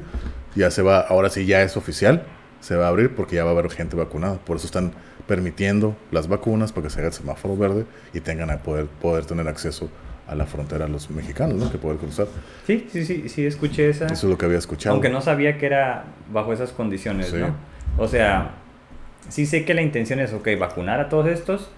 ya 0.55 0.71
se 0.71 0.81
va, 0.81 0.99
ahora 1.01 1.29
sí 1.29 1.45
ya 1.45 1.61
es 1.61 1.77
oficial, 1.77 2.23
se 2.61 2.75
va 2.75 2.85
a 2.85 2.89
abrir 2.89 3.13
porque 3.15 3.35
ya 3.35 3.43
va 3.43 3.51
a 3.51 3.53
haber 3.53 3.69
gente 3.69 3.95
vacunada. 3.95 4.35
Por 4.37 4.57
eso 4.57 4.65
están 4.65 4.91
permitiendo 5.27 5.95
las 6.11 6.27
vacunas 6.27 6.71
para 6.71 6.85
que 6.87 6.89
se 6.91 6.99
haga 6.99 7.07
el 7.07 7.13
semáforo 7.13 7.57
verde 7.57 7.85
y 8.13 8.19
tengan 8.21 8.49
a 8.51 8.57
poder, 8.59 8.85
poder 8.85 9.25
tener 9.25 9.47
acceso 9.47 9.89
a 10.27 10.33
la 10.35 10.45
frontera 10.45 10.87
los 10.87 11.09
mexicanos, 11.11 11.55
¿no? 11.57 11.71
Que 11.71 11.77
poder 11.77 11.97
cruzar. 11.97 12.27
Sí, 12.65 12.87
sí, 12.91 13.05
sí, 13.05 13.29
sí, 13.29 13.45
escuché 13.45 13.89
esa. 13.89 14.05
Eso 14.05 14.13
es 14.13 14.23
lo 14.23 14.37
que 14.37 14.45
había 14.45 14.57
escuchado. 14.57 14.93
Aunque 14.93 15.09
no 15.09 15.21
sabía 15.21 15.57
que 15.57 15.65
era 15.67 16.05
bajo 16.31 16.51
esas 16.53 16.71
condiciones, 16.71 17.27
Sí. 17.27 17.37
¿no? 17.37 17.55
O 17.97 18.07
sea, 18.07 18.51
sí 19.29 19.45
sé 19.45 19.65
que 19.65 19.73
la 19.75 19.81
intención 19.83 20.19
es, 20.19 20.33
ok, 20.33 20.47
vacunar 20.59 20.99
a 20.99 21.09
todos 21.09 21.27
estos, 21.27 21.69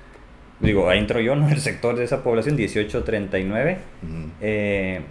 digo, 0.61 0.89
ahí 0.89 0.99
entro 0.99 1.19
yo, 1.19 1.35
¿no? 1.35 1.49
El 1.49 1.59
sector 1.59 1.97
de 1.97 2.05
esa 2.05 2.23
población, 2.23 2.55
1839, 2.55 3.77
Ujú. 4.03 4.29
eh, 4.41 5.01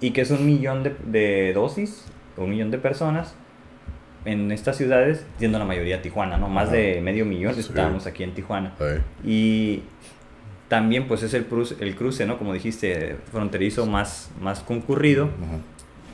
y 0.00 0.10
que 0.12 0.20
es 0.22 0.30
un 0.30 0.46
millón 0.46 0.82
de, 0.82 0.94
de 1.06 1.52
dosis, 1.52 2.04
un 2.36 2.50
millón 2.50 2.70
de 2.70 2.78
personas 2.78 3.34
en 4.24 4.52
estas 4.52 4.76
ciudades, 4.76 5.24
siendo 5.38 5.58
la 5.58 5.64
mayoría 5.64 6.02
Tijuana, 6.02 6.36
¿no? 6.36 6.48
Más 6.48 6.68
Ajá. 6.68 6.76
de 6.76 7.00
medio 7.00 7.24
millón 7.24 7.54
Sí. 7.54 7.60
estábamos 7.60 8.06
aquí 8.06 8.22
en 8.24 8.34
Tijuana. 8.34 8.74
Ahí. 8.80 9.00
Y 9.24 9.82
también 10.68 11.08
pues 11.08 11.22
es 11.22 11.32
el 11.34 11.46
cruce, 11.46 11.76
el 11.80 11.94
cruce 11.94 12.26
¿no? 12.26 12.36
Como 12.38 12.52
dijiste, 12.52 13.16
fronterizo 13.32 13.86
más, 13.86 14.30
más 14.40 14.60
concurrido, 14.60 15.24
Ajá. 15.24 15.58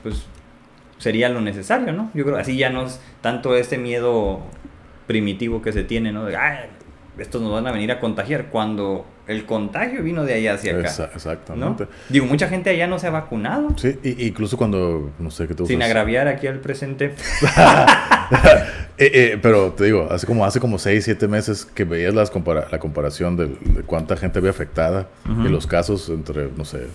pues 0.02 0.26
sería 0.98 1.28
lo 1.28 1.40
necesario, 1.40 1.92
¿no? 1.92 2.10
Yo 2.14 2.24
creo, 2.24 2.36
así 2.36 2.56
ya 2.56 2.70
no 2.70 2.86
es 2.86 3.00
tanto 3.20 3.56
este 3.56 3.78
miedo 3.78 4.40
primitivo 5.06 5.60
que 5.60 5.72
se 5.72 5.82
tiene, 5.84 6.12
¿no? 6.12 6.24
De, 6.24 6.36
"Ay, 6.36 6.66
estos 7.18 7.42
nos 7.42 7.52
van 7.52 7.66
a 7.66 7.72
venir 7.72 7.90
a 7.92 8.00
contagiar, 8.00 8.46
cuando 8.46 9.04
el 9.26 9.46
contagio 9.46 10.02
vino 10.02 10.24
de 10.24 10.34
allá 10.34 10.54
hacia 10.54 10.72
acá, 10.78 10.88
Exa- 10.88 11.08
¿no? 11.08 11.14
exactamente. 11.14 11.86
Digo, 12.10 12.26
mucha 12.26 12.48
gente 12.48 12.70
allá 12.70 12.86
no 12.86 12.98
se 12.98 13.06
ha 13.06 13.10
vacunado, 13.10 13.68
Sí, 13.76 13.98
y- 14.02 14.26
incluso 14.26 14.56
cuando, 14.56 15.10
no 15.18 15.30
sé 15.30 15.46
qué 15.48 15.54
te 15.54 15.64
sin 15.66 15.78
usas? 15.78 15.88
agraviar 15.90 16.28
aquí 16.28 16.46
al 16.46 16.58
presente. 16.60 17.14
Eh, 18.96 19.10
eh, 19.12 19.38
pero 19.42 19.72
te 19.72 19.84
digo, 19.84 20.06
hace 20.10 20.24
como 20.24 20.44
hace 20.46 20.60
como 20.60 20.78
6, 20.78 21.04
7 21.04 21.26
meses 21.26 21.64
que 21.64 21.82
veías 21.84 22.14
las 22.14 22.30
compara- 22.30 22.68
la 22.70 22.78
comparación 22.78 23.36
de, 23.36 23.48
cuánta 23.86 24.16
gente 24.16 24.38
había 24.38 24.50
afectada 24.50 25.08
Ujú. 25.28 25.46
y 25.46 25.48
los 25.48 25.66
casos 25.66 26.08
entre, 26.10 26.48
no 26.56 26.64
sé, 26.64 26.86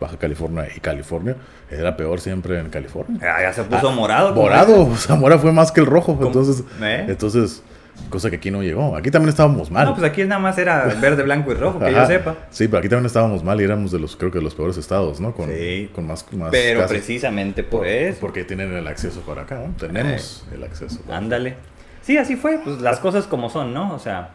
Baja 0.00 0.16
California 0.16 0.68
y 0.74 0.78
California, 0.78 1.34
era 1.72 1.96
peor 1.96 2.20
siempre 2.20 2.60
en 2.60 2.70
California. 2.70 3.18
Ah, 3.20 3.42
ya 3.42 3.52
se 3.52 3.64
puso 3.64 3.90
morado. 3.90 4.28
como 4.28 4.42
Morado, 4.42 4.94
Zamora 4.94 5.38
fue 5.38 5.50
más 5.52 5.72
que 5.72 5.80
el 5.80 5.86
rojo, 5.86 6.14
¿Cómo? 6.14 6.28
entonces, 6.28 6.62
¿Eh? 6.80 7.06
entonces, 7.08 7.64
cosa 8.10 8.30
que 8.30 8.36
aquí 8.36 8.50
no 8.50 8.62
llegó. 8.62 8.96
Aquí 8.96 9.10
también 9.10 9.28
estábamos 9.30 9.70
mal. 9.70 9.84
No, 9.86 9.94
pues 9.94 10.04
aquí 10.10 10.24
nada 10.24 10.40
más 10.40 10.56
era 10.58 10.84
verde, 11.00 11.22
blanco 11.22 11.52
y 11.52 11.54
rojo, 11.54 11.78
que 11.78 11.86
Ajá. 11.86 12.02
yo 12.02 12.06
sepa. 12.06 12.36
Sí, 12.50 12.66
pero 12.68 12.78
aquí 12.78 12.88
también 12.88 13.06
estábamos 13.06 13.44
mal 13.44 13.60
y 13.60 13.64
éramos 13.64 13.92
de 13.92 13.98
los, 13.98 14.16
creo 14.16 14.30
que 14.30 14.38
de 14.38 14.44
los 14.44 14.54
peores 14.54 14.76
estados, 14.78 15.20
¿no? 15.20 15.32
Con, 15.34 15.48
Sí. 15.50 15.90
con 15.94 16.06
más, 16.06 16.24
más 16.32 16.50
Pero 16.50 16.80
casos. 16.80 16.96
precisamente 16.96 17.62
por 17.64 17.86
eso. 17.86 18.18
Porque 18.20 18.44
tienen 18.44 18.72
el 18.72 18.86
acceso 18.86 19.20
para 19.20 19.42
acá, 19.42 19.56
¿no? 19.66 19.74
Tenemos 19.76 20.46
el 20.52 20.62
acceso. 20.64 21.00
para- 21.02 21.18
Ándale. 21.18 21.56
Sí, 22.02 22.16
así 22.16 22.36
fue, 22.36 22.58
pues 22.64 22.80
las 22.80 23.00
cosas 23.00 23.26
como 23.26 23.50
son, 23.50 23.74
¿no? 23.74 23.92
O 23.94 23.98
sea, 23.98 24.30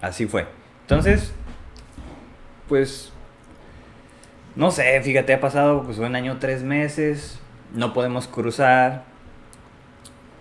así 0.00 0.26
fue. 0.26 0.46
Entonces, 0.82 1.32
pues, 2.68 3.12
no 4.54 4.70
sé, 4.70 5.00
fíjate, 5.02 5.34
ha 5.34 5.40
pasado 5.40 5.82
pues 5.82 5.98
un 5.98 6.14
año, 6.14 6.36
tres 6.38 6.62
meses, 6.62 7.38
no 7.74 7.92
podemos 7.92 8.26
cruzar. 8.28 9.04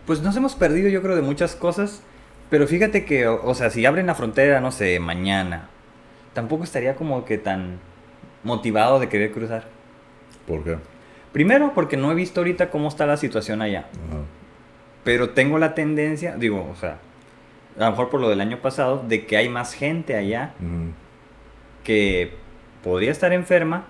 Pues 0.05 0.21
nos 0.21 0.35
hemos 0.37 0.55
perdido, 0.55 0.89
yo 0.89 1.01
creo, 1.01 1.15
de 1.15 1.21
muchas 1.21 1.55
cosas. 1.55 2.01
Pero 2.49 2.67
fíjate 2.67 3.05
que, 3.05 3.27
o, 3.27 3.43
o 3.45 3.53
sea, 3.55 3.69
si 3.69 3.85
abren 3.85 4.07
la 4.07 4.15
frontera, 4.15 4.61
no 4.61 4.71
sé, 4.71 4.99
mañana, 4.99 5.69
tampoco 6.33 6.63
estaría 6.63 6.95
como 6.95 7.25
que 7.25 7.37
tan 7.37 7.79
motivado 8.43 8.99
de 8.99 9.09
querer 9.09 9.31
cruzar. 9.31 9.65
¿Por 10.47 10.63
qué? 10.63 10.77
Primero, 11.33 11.73
porque 11.73 11.97
no 11.97 12.11
he 12.11 12.15
visto 12.15 12.39
ahorita 12.39 12.69
cómo 12.69 12.87
está 12.87 13.05
la 13.05 13.17
situación 13.17 13.61
allá. 13.61 13.87
Ajá. 14.09 14.21
Pero 15.07 15.29
tengo 15.29 15.57
la 15.57 15.73
tendencia, 15.73 16.35
digo, 16.35 16.67
o 16.69 16.75
sea, 16.75 16.97
a 17.77 17.85
lo 17.85 17.91
mejor 17.91 18.09
por 18.09 18.19
lo 18.19 18.29
del 18.29 18.41
año 18.41 18.59
pasado, 18.59 19.05
de 19.07 19.25
que 19.25 19.37
hay 19.37 19.47
más 19.47 19.73
gente 19.73 20.17
allá 20.17 20.51
que 21.85 22.33
podría 22.83 23.11
estar 23.11 23.31
enferma, 23.31 23.85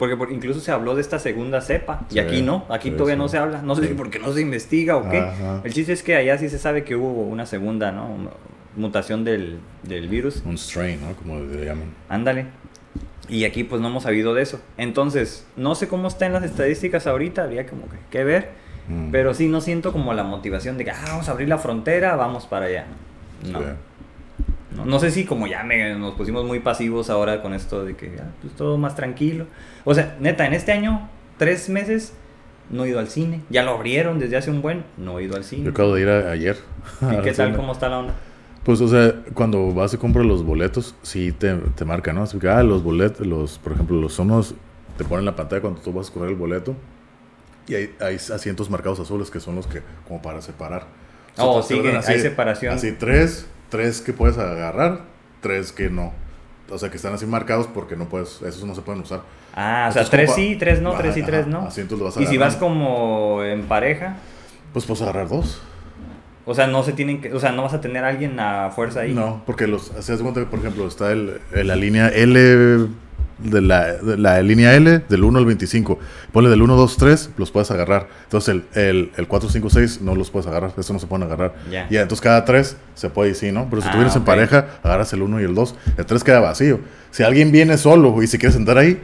porque 0.00 0.16
por- 0.16 0.32
incluso 0.32 0.58
se 0.58 0.72
habló 0.72 0.96
de 0.96 1.02
esta 1.02 1.20
segunda 1.20 1.60
cepa, 1.60 2.00
y 2.10 2.18
aquí 2.18 2.42
no, 2.42 2.64
aquí 2.70 2.88
sí, 2.90 2.96
todavía 2.96 3.14
sí. 3.14 3.18
no 3.20 3.28
se 3.28 3.38
habla, 3.38 3.62
no 3.62 3.76
sé 3.76 3.86
si 3.86 3.94
porque 3.94 4.18
no 4.18 4.32
se 4.32 4.40
investiga 4.40 4.96
o 4.96 5.08
qué. 5.08 5.18
Ajá. 5.18 5.60
El 5.62 5.72
chiste 5.72 5.92
es 5.92 6.02
que 6.02 6.16
allá 6.16 6.36
sí 6.38 6.48
se 6.48 6.58
sabe 6.58 6.82
que 6.82 6.96
hubo 6.96 7.22
una 7.22 7.46
segunda, 7.46 7.92
¿no? 7.92 8.08
Mutación 8.76 9.24
del, 9.24 9.58
del 9.84 10.08
virus, 10.08 10.42
Un 10.44 10.56
strain, 10.58 11.00
¿no? 11.00 11.14
Como 11.14 11.38
le 11.38 11.64
llaman. 11.64 11.92
ándale. 12.08 12.46
Y 13.28 13.44
aquí 13.44 13.62
pues 13.62 13.80
no 13.80 13.88
hemos 13.88 14.02
sabido 14.02 14.34
de 14.34 14.42
eso. 14.42 14.60
Entonces, 14.76 15.46
no 15.56 15.76
sé 15.76 15.86
cómo 15.86 16.08
están 16.08 16.32
las 16.32 16.42
estadísticas 16.42 17.06
ahorita, 17.06 17.44
habría 17.44 17.64
como 17.66 17.82
que, 17.88 17.96
que 18.10 18.24
ver. 18.24 18.48
Mm. 18.88 19.10
Pero 19.12 19.34
sí, 19.34 19.46
no 19.48 19.60
siento 19.60 19.92
como 19.92 20.14
la 20.14 20.24
motivación 20.24 20.78
de 20.78 20.84
que, 20.84 20.90
ah, 20.90 21.04
vamos 21.08 21.28
a 21.28 21.32
abrir 21.32 21.48
la 21.48 21.58
frontera, 21.58 22.16
vamos 22.16 22.46
para 22.46 22.66
allá. 22.66 22.86
No. 23.48 23.60
No, 24.76 24.84
no 24.84 24.98
sé 25.00 25.10
si 25.10 25.24
como 25.24 25.46
ya 25.46 25.64
me- 25.64 25.94
nos 25.94 26.14
pusimos 26.14 26.44
muy 26.44 26.60
pasivos 26.60 27.10
ahora 27.10 27.42
con 27.42 27.54
esto 27.54 27.84
de 27.84 27.96
que, 27.96 28.16
ah, 28.20 28.28
pues 28.40 28.54
todo 28.54 28.78
más 28.78 28.94
tranquilo. 28.94 29.46
O 29.84 29.94
sea, 29.94 30.16
neta, 30.20 30.46
en 30.46 30.52
este 30.54 30.72
año, 30.72 31.08
tres 31.38 31.68
meses, 31.68 32.12
no 32.70 32.84
he 32.84 32.90
ido 32.90 33.00
al 33.00 33.08
cine. 33.08 33.40
Ya 33.50 33.62
lo 33.64 33.72
abrieron 33.72 34.18
desde 34.20 34.36
hace 34.36 34.50
un 34.50 34.62
buen, 34.62 34.84
no 34.96 35.18
he 35.18 35.24
ido 35.24 35.36
al 35.36 35.42
cine. 35.44 35.64
Yo 35.64 35.70
acabo 35.70 35.94
de 35.94 36.02
ir 36.02 36.08
a- 36.08 36.30
ayer. 36.30 36.56
¿Y 37.02 37.16
qué 37.22 37.32
tal? 37.32 37.46
cine. 37.48 37.56
¿Cómo 37.56 37.72
está 37.72 37.88
la 37.88 37.98
onda? 37.98 38.14
Pues, 38.64 38.80
o 38.82 38.88
sea, 38.88 39.14
cuando 39.34 39.72
vas 39.74 39.92
y 39.94 39.96
compras 39.96 40.24
los 40.26 40.44
boletos, 40.44 40.94
sí 41.02 41.32
te, 41.32 41.54
te 41.56 41.84
marca, 41.84 42.12
¿no? 42.12 42.22
Así 42.22 42.38
que, 42.38 42.48
ah, 42.48 42.62
los 42.62 42.82
boletos, 42.84 43.26
los, 43.26 43.58
por 43.58 43.72
ejemplo, 43.72 43.96
los 44.00 44.12
sonos 44.12 44.54
te 44.98 45.04
ponen 45.04 45.20
en 45.20 45.26
la 45.26 45.34
pantalla 45.36 45.62
cuando 45.62 45.80
tú 45.80 45.92
vas 45.92 46.06
a 46.06 46.08
escoger 46.10 46.28
el 46.28 46.36
boleto. 46.36 46.76
Y 47.66 47.74
hay, 47.74 47.94
hay 48.00 48.16
asientos 48.16 48.68
marcados 48.68 49.00
azules 49.00 49.30
que 49.30 49.40
son 49.40 49.56
los 49.56 49.66
que, 49.66 49.80
como 50.06 50.20
para 50.20 50.40
separar. 50.42 50.82
O 51.32 51.36
sea, 51.36 51.44
Oh, 51.46 51.80
orden 51.80 52.00
hay 52.06 52.20
separación. 52.20 52.74
Así, 52.74 52.92
tres, 52.92 53.46
tres 53.70 54.00
que 54.02 54.12
puedes 54.12 54.36
agarrar, 54.38 55.00
tres 55.40 55.72
que 55.72 55.88
no. 55.90 56.12
O 56.70 56.78
sea, 56.78 56.90
que 56.90 56.96
están 56.98 57.14
así 57.14 57.26
marcados 57.26 57.66
porque 57.66 57.96
no 57.96 58.08
puedes, 58.08 58.42
esos 58.42 58.64
no 58.64 58.74
se 58.74 58.82
pueden 58.82 59.00
usar. 59.02 59.22
Ah, 59.54 59.86
o 59.90 59.92
sea, 59.92 60.04
tres 60.04 60.32
sí, 60.34 60.56
tres 60.58 60.80
no, 60.80 60.92
tres 60.92 61.16
y 61.16 61.22
tres 61.22 61.46
no. 61.46 61.62
asientos 61.62 61.98
los 61.98 62.14
vas 62.14 62.22
Y 62.22 62.26
si 62.28 62.38
vas 62.38 62.54
como 62.56 63.42
en 63.42 63.64
pareja, 63.64 64.16
Pues 64.72 64.84
puedes 64.84 65.02
agarrar 65.02 65.28
dos. 65.28 65.60
o 66.46 66.54
sea, 66.54 66.68
no 66.68 66.82
se 66.84 66.92
tienen 66.92 67.20
que, 67.20 67.32
o 67.34 67.40
sea, 67.40 67.50
no 67.52 67.62
vas 67.62 67.74
a 67.74 67.80
tener 67.80 68.04
a 68.04 68.08
alguien 68.08 68.38
a 68.38 68.70
fuerza 68.70 69.00
ahí. 69.00 69.12
No, 69.12 69.42
porque 69.46 69.66
los, 69.66 69.90
se 69.98 70.16
cuenta 70.18 70.40
que, 70.40 70.46
por 70.46 70.60
ejemplo, 70.60 70.86
está 70.86 71.10
el- 71.10 71.40
la 71.52 71.74
línea 71.74 72.08
L 72.08 72.86
de 73.42 73.60
la, 73.60 73.92
de 73.94 74.16
la 74.18 74.42
línea 74.42 74.74
L 74.74 75.00
del 75.08 75.24
1 75.24 75.38
al 75.38 75.46
25. 75.46 75.98
Ponle 76.32 76.50
del 76.50 76.62
1, 76.62 76.76
2, 76.76 76.96
3, 76.96 77.30
los 77.36 77.50
puedes 77.50 77.70
agarrar. 77.70 78.08
Entonces 78.24 78.48
el, 78.54 78.64
el, 78.82 79.10
el 79.16 79.26
4, 79.28 79.48
5, 79.48 79.70
6 79.70 80.00
no 80.02 80.14
los 80.14 80.30
puedes 80.30 80.46
agarrar, 80.46 80.72
eso 80.76 80.92
no 80.92 80.98
se 80.98 81.06
pueden 81.06 81.24
agarrar. 81.26 81.54
Ya. 81.70 81.88
Ya, 81.90 82.02
entonces 82.02 82.22
cada 82.22 82.44
3 82.44 82.76
se 82.94 83.10
puede 83.10 83.30
y 83.30 83.34
sí, 83.34 83.50
¿no? 83.52 83.68
Pero 83.70 83.82
si 83.82 83.88
Ah, 83.88 83.92
tú 83.92 83.96
vienes 83.98 84.14
en 84.14 84.22
ok. 84.22 84.26
pareja, 84.26 84.66
agarras 84.82 85.12
el 85.12 85.22
1 85.22 85.40
y 85.40 85.44
el 85.44 85.54
2. 85.54 85.74
El 85.96 86.06
3 86.06 86.24
queda 86.24 86.40
vacío. 86.40 86.80
Si 87.10 87.22
alguien 87.22 87.50
viene 87.52 87.76
solo 87.78 88.22
y 88.22 88.26
se 88.26 88.38
quiere 88.38 88.52
sentar 88.52 88.78
ahí, 88.78 89.00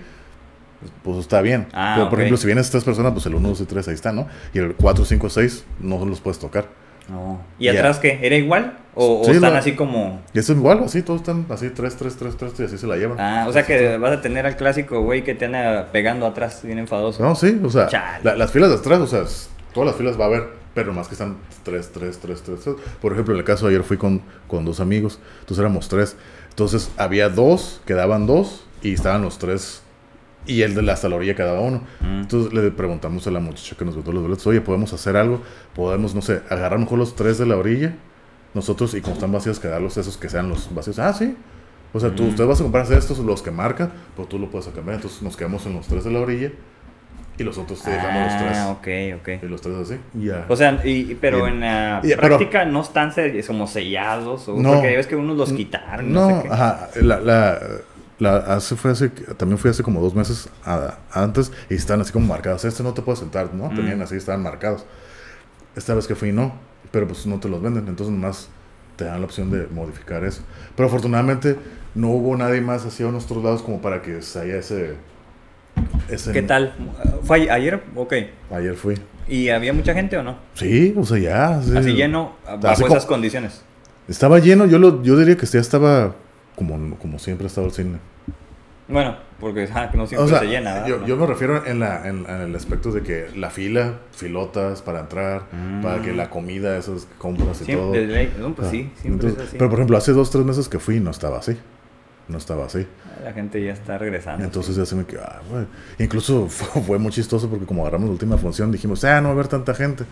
pues 1.03 1.19
está 1.19 1.41
bien. 1.41 1.67
Ah, 1.73 1.95
Pero, 1.97 2.09
por 2.11 2.19
ok. 2.19 2.21
ejemplo, 2.21 2.37
si 2.37 2.47
vienes 2.47 2.71
tres 2.71 2.85
personas, 2.85 3.13
pues 3.13 3.25
el 3.27 3.35
1, 3.35 3.49
2 3.49 3.61
y 3.63 3.65
3 3.65 3.89
ahí 3.89 3.95
está, 3.95 4.13
¿no? 4.13 4.29
Y 4.53 4.59
el 4.59 4.75
4, 4.75 5.05
5, 5.05 5.31
6 5.31 5.65
no 5.81 6.05
los 6.05 6.21
puedes 6.21 6.39
tocar. 6.39 6.69
No. 7.09 7.41
¿Y 7.59 7.69
atrás 7.69 7.99
qué? 7.99 8.19
¿Era 8.23 8.35
igual? 8.37 8.79
¿O, 8.95 9.23
están 9.31 9.53
la- 9.53 9.59
así 9.59 9.73
como.? 9.77 10.23
Es 10.35 10.49
igual, 10.49 10.83
así, 10.85 11.03
todos 11.03 11.21
están 11.21 11.47
así, 11.51 11.69
3, 11.71 11.97
3, 11.97 12.17
3, 12.17 12.37
3, 12.37 12.53
y 12.61 12.63
así 12.65 12.79
se 12.79 12.87
la 12.87 12.97
llevan. 12.97 13.21
Ah, 13.21 13.45
o 13.49 13.53
sea 13.53 13.65
que 13.65 13.99
vas 13.99 14.13
a 14.17 14.21
tener 14.23 14.47
al 14.47 14.57
clásico 14.57 15.03
güey 15.03 15.23
que 15.23 15.35
te 15.35 15.45
anda 15.45 15.89
pegando 15.93 16.27
atrás, 16.27 16.61
bien 16.65 16.79
enfadoso. 16.79 17.23
No, 17.23 17.35
sí, 17.35 17.61
o 17.63 17.71
sea, 17.71 17.89
la- 18.23 18.35
las 18.37 18.51
filas 18.51 18.71
de 18.71 18.77
atrás, 18.77 18.99
o 19.01 19.07
sea, 19.07 19.25
todas 19.75 19.89
las 19.89 19.97
filas 19.97 20.19
va 20.19 20.25
a 20.25 20.29
haber, 20.29 20.49
pero 20.75 20.93
más 20.95 21.09
que 21.09 21.15
están 21.15 21.37
3, 21.63 21.91
3, 21.93 22.19
3, 22.19 22.43
3, 22.43 22.61
3. 22.61 22.77
Por 23.01 23.13
ejemplo, 23.13 23.35
en 23.35 23.41
el 23.41 23.45
caso 23.45 23.67
de 23.67 23.75
ayer 23.75 23.85
fui 23.85 23.99
con, 23.99 24.23
con 24.49 24.65
dos 24.65 24.81
amigos, 24.81 25.19
entonces 25.41 25.59
éramos 25.59 25.89
tres. 25.89 26.17
Entonces 26.49 26.91
había 26.97 27.29
dos, 27.29 27.83
quedaban 27.87 28.27
dos, 28.27 28.65
y 28.83 28.95
estaban 28.95 29.21
los 29.23 29.39
tres, 29.39 29.83
y 30.47 30.63
el 30.63 30.75
de 30.75 30.83
la 30.83 30.93
hasta 30.95 31.09
la 31.09 31.17
orilla 31.17 31.35
quedaba 31.35 31.61
uno. 31.61 31.83
Mm. 32.01 32.21
Entonces 32.23 32.53
le 32.53 32.71
preguntamos 32.71 33.27
a 33.27 33.31
la 33.31 33.41
muchacha 33.41 33.77
que 33.77 33.85
nos 33.85 33.95
vendió 33.97 34.13
los 34.13 34.23
boletos, 34.23 34.47
oye, 34.47 34.61
¿podemos 34.61 34.93
hacer 34.93 35.17
algo? 35.17 35.43
¿Podemos, 35.75 36.15
no 36.15 36.23
sé, 36.23 36.41
agarrar 36.49 36.79
mejor 36.79 36.99
los 36.99 37.15
tres 37.17 37.39
de 37.39 37.47
la 37.47 37.57
orilla? 37.57 37.95
Nosotros, 38.55 38.95
y 38.95 39.01
como 39.01 39.15
están 39.15 39.33
vacíos, 39.33 39.61
quedarlos 39.61 39.97
esos 39.97 40.17
que 40.17 40.29
sean 40.29 40.49
los 40.49 40.73
vacíos. 40.75 40.99
Ah, 40.99 41.13
sí. 41.13 41.37
O 41.93 42.01
sea, 42.01 42.15
tú, 42.15 42.25
Mm. 42.25 42.29
usted 42.31 42.47
vas 42.47 42.61
a 42.61 42.63
comprar 42.63 42.91
estos, 42.93 43.19
los 43.19 43.43
que 43.43 43.51
marca, 43.51 43.91
pues 44.17 44.29
tú 44.29 44.39
lo 44.39 44.51
puedes 44.51 44.67
cambiar. 44.69 44.97
Entonces 44.97 45.23
nos 45.23 45.37
quedamos 45.37 45.65
en 45.67 45.75
los 45.75 45.87
tres 45.87 46.05
de 46.05 46.11
la 46.11 46.21
orilla 46.21 46.51
y 47.39 47.43
los 47.43 47.59
otros 47.59 47.83
te 47.83 47.91
dejamos 47.91 48.33
los 48.33 48.43
tres. 48.43 48.57
Ah, 48.59 48.69
ok, 48.71 48.89
ok. 49.21 49.43
Y 49.45 49.47
los 49.49 49.61
tres 49.61 49.77
así. 49.77 49.95
y 50.19 50.27
ya. 50.27 50.47
O 50.49 50.57
sea, 50.57 50.81
y, 50.85 51.15
pero 51.21 51.43
Bien. 51.45 51.55
en 51.55 51.61
la 51.61 52.01
Y- 52.03 52.09
pero- 52.09 52.21
práctica 52.39 52.65
no 52.65 52.81
están 52.81 53.13
como 53.47 53.67
sellados, 53.67 54.49
o 54.49 54.57
No. 54.57 54.73
porque 54.75 54.91
ya 54.91 54.97
ves 54.97 55.07
que 55.07 55.17
unos 55.17 55.37
los 55.37 55.53
quitaron, 55.53 56.13
no, 56.13 56.29
no, 56.31 56.37
sé 56.37 56.43
qué. 56.49 56.55
ajá. 56.55 56.89
La, 57.03 57.21
la, 57.21 57.59
la- 58.19 58.37
hace, 58.39 58.77
fue 58.77 58.91
hace, 58.93 59.09
también 59.09 59.59
fui 59.59 59.71
hace 59.71 59.83
como 59.83 60.01
dos 60.01 60.15
meses 60.15 60.49
a- 60.65 60.99
antes 61.13 61.53
y 61.71 61.75
están 61.75 62.01
así 62.01 62.13
como 62.13 62.27
marcados. 62.27 62.65
Este 62.65 62.83
no 62.83 62.95
te 62.95 63.03
puedes 63.03 63.19
sentar, 63.21 63.53
¿no? 63.55 63.71
Mm. 63.71 63.77
Tenían 63.77 64.03
así, 64.03 64.17
estaban 64.17 64.43
marcados. 64.43 64.85
Esta 65.77 65.95
vez 65.95 66.07
que 66.07 66.15
fui, 66.15 66.33
no. 66.33 66.55
Pero 66.91 67.07
pues 67.07 67.27
no 67.27 67.39
te 67.41 67.49
los 67.49 67.61
venden. 67.61 67.89
Entonces 67.89 68.15
nomás 68.15 68.49
te 68.97 69.05
dan 69.05 69.21
la 69.21 69.27
opción 69.27 69.51
de 69.51 69.67
modificar 69.67 70.25
eso. 70.25 70.41
Pero 70.75 70.89
afortunadamente 70.89 71.59
no 71.95 72.09
hubo 72.11 72.37
nadie 72.37 72.61
más 72.61 72.87
así 72.87 73.03
a 73.03 73.09
nuestros 73.09 73.43
lados 73.45 73.63
como 73.63 73.83
para 73.83 74.01
que 74.03 74.13
haya 74.17 74.57
ese... 74.57 74.95
ese 76.09 76.33
¿Qué 76.33 76.43
tal? 76.43 76.75
¿Fue 77.25 77.51
ayer? 77.51 77.83
Ok. 77.95 78.15
Ayer 78.51 78.75
fui. 78.77 78.99
¿Y 79.29 79.49
había 79.49 79.73
mucha 79.73 79.93
gente 79.93 80.17
o 80.17 80.23
no? 80.23 80.39
Sí, 80.55 80.95
o 80.97 81.05
sea, 81.05 81.19
ya. 81.19 81.61
sí. 81.63 81.77
Así 81.77 81.93
lleno, 81.95 82.37
bajo 82.47 82.69
Así 82.69 82.83
como- 82.85 82.95
esas 82.95 83.07
condiciones. 83.07 83.63
Estaba 84.09 84.39
lleno, 84.39 84.67
yo 84.67 84.79
lo, 84.79 85.03
yo 85.03 85.19
diría 85.19 85.37
que 85.37 85.47
ya 85.47 85.59
estaba 85.59 86.15
como, 86.57 86.97
como 86.99 87.19
siempre 87.21 87.45
ha 87.47 87.49
estado 87.49 87.69
el 87.69 87.73
cine. 87.73 87.99
Bueno, 88.89 89.17
porque 89.41 89.69
ah, 89.75 89.91
no 89.95 90.07
siempre 90.07 90.25
O 90.25 90.29
sea, 90.29 90.39
se 90.41 90.47
llena. 90.47 90.87
yo, 90.87 90.99
No. 91.01 91.07
yo 91.07 91.17
me 91.17 91.27
refiero 91.27 91.67
en, 91.67 91.81
la, 91.81 92.07
en, 92.09 92.25
en 92.29 92.41
el 92.43 92.55
aspecto 92.55 92.93
de 92.93 93.03
que 93.03 93.27
la 93.37 93.51
fila, 93.51 93.95
filotas 94.13 94.81
para 94.83 95.01
entrar, 95.01 95.43
Mm. 95.53 95.83
para 95.83 96.01
que 96.03 96.13
la 96.13 96.31
comida, 96.31 96.77
esas 96.79 97.09
compras 97.19 97.61
y 97.63 97.65
Siempre, 97.65 98.27
todo. 98.37 98.49
no, 98.49 98.55
pues 98.55 98.69
Ah, 98.69 98.71
sí, 98.71 98.91
siempre 99.01 99.29
entonces- 99.29 99.39
es 99.43 99.49
así. 99.49 99.57
Pero 99.59 99.71
por 99.71 99.79
ejemplo, 99.81 99.97
hace 99.97 100.13
dos, 100.13 100.31
tres 100.31 100.45
meses 100.45 100.69
que 100.69 100.79
fui 100.79 101.01
no 101.01 101.11
estaba 101.11 101.39
así. 101.39 101.57
No 102.29 102.39
estaba 102.39 102.67
así. 102.67 102.87
La 103.25 103.33
gente 103.33 103.63
ya 103.65 103.73
está 103.73 103.99
regresando. 103.99 104.45
Entonces 104.45 104.77
ya 104.77 104.87
se 104.87 104.95
me 104.95 105.05
quedó, 105.05 105.23
ah. 105.25 105.41
Incluso 105.99 106.47
fue, 106.49 106.81
fue 106.83 106.99
muy 106.99 107.11
chistoso 107.11 107.49
porque 107.51 107.67
como 107.67 107.83
agarramos 107.83 108.07
la 108.07 108.13
última 108.13 108.37
función 108.39 108.71
dijimos, 108.71 109.03
ah, 109.05 109.21
no 109.21 109.29
va 109.29 109.31
a 109.31 109.35
haber 109.35 109.49
tanta 109.49 109.75
gente. 109.75 110.05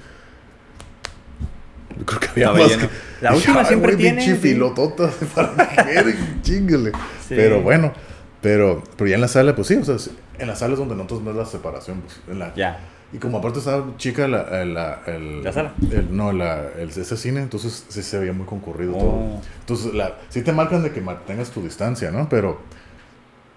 Yo 1.99 2.05
creo 2.07 2.21
que 2.21 2.27
había 2.29 2.45
Estaba 2.47 2.59
más 2.59 2.69
lleno. 2.69 2.83
que... 2.89 2.95
La 3.21 3.35
última 3.35 3.61
"Ay, 3.61 3.67
siempre 3.67 3.93
güey, 3.95 4.03
tiene, 4.03 4.17
pinche 4.19 4.35
sí". 4.37 4.41
filotota 4.49 5.11
para 5.35 5.69
que 5.69 6.15
chingale. 6.43 6.91
Sí. 7.21 7.35
Pero 7.37 7.63
bueno, 7.63 7.93
pero, 8.41 8.83
pero 8.97 9.09
ya 9.09 9.15
en 9.15 9.21
la 9.21 9.29
sala, 9.29 9.55
pues 9.55 9.69
sí, 9.69 9.77
o 9.77 9.85
sea, 9.85 9.97
en 10.39 10.47
la 10.49 10.57
sala 10.57 10.75
es 10.75 10.79
donde 10.79 10.95
nosotros 10.95 11.25
ves 11.25 11.35
la 11.37 11.47
separación. 11.47 12.01
Pues, 12.03 12.21
en 12.29 12.39
la, 12.39 12.55
Ya. 12.55 12.79
Y 13.13 13.19
como 13.19 13.39
aparte 13.39 13.61
estaba 13.61 13.97
chica 13.97 14.27
la, 14.27 14.65
la, 14.65 15.03
el, 15.07 15.45
¿La 15.45 15.53
sala? 15.53 15.73
el- 15.93 16.17
no, 16.17 16.33
la, 16.33 16.67
el, 16.77 16.89
ese 16.89 17.17
cine, 17.17 17.41
entonces 17.43 17.85
sí 17.89 18.03
se 18.03 18.19
veía 18.19 18.33
muy 18.33 18.45
concurrido 18.45 18.95
Oh. 18.97 18.99
todo. 18.99 19.41
Entonces, 19.61 19.95
la, 19.95 20.17
sí 20.31 20.43
te 20.43 20.51
marcan 20.53 20.83
de 20.83 20.91
que 20.91 21.01
mantengas 21.01 21.51
tu 21.51 21.63
distancia, 21.63 22.11
¿no? 22.11 22.29
Pero 22.29 22.61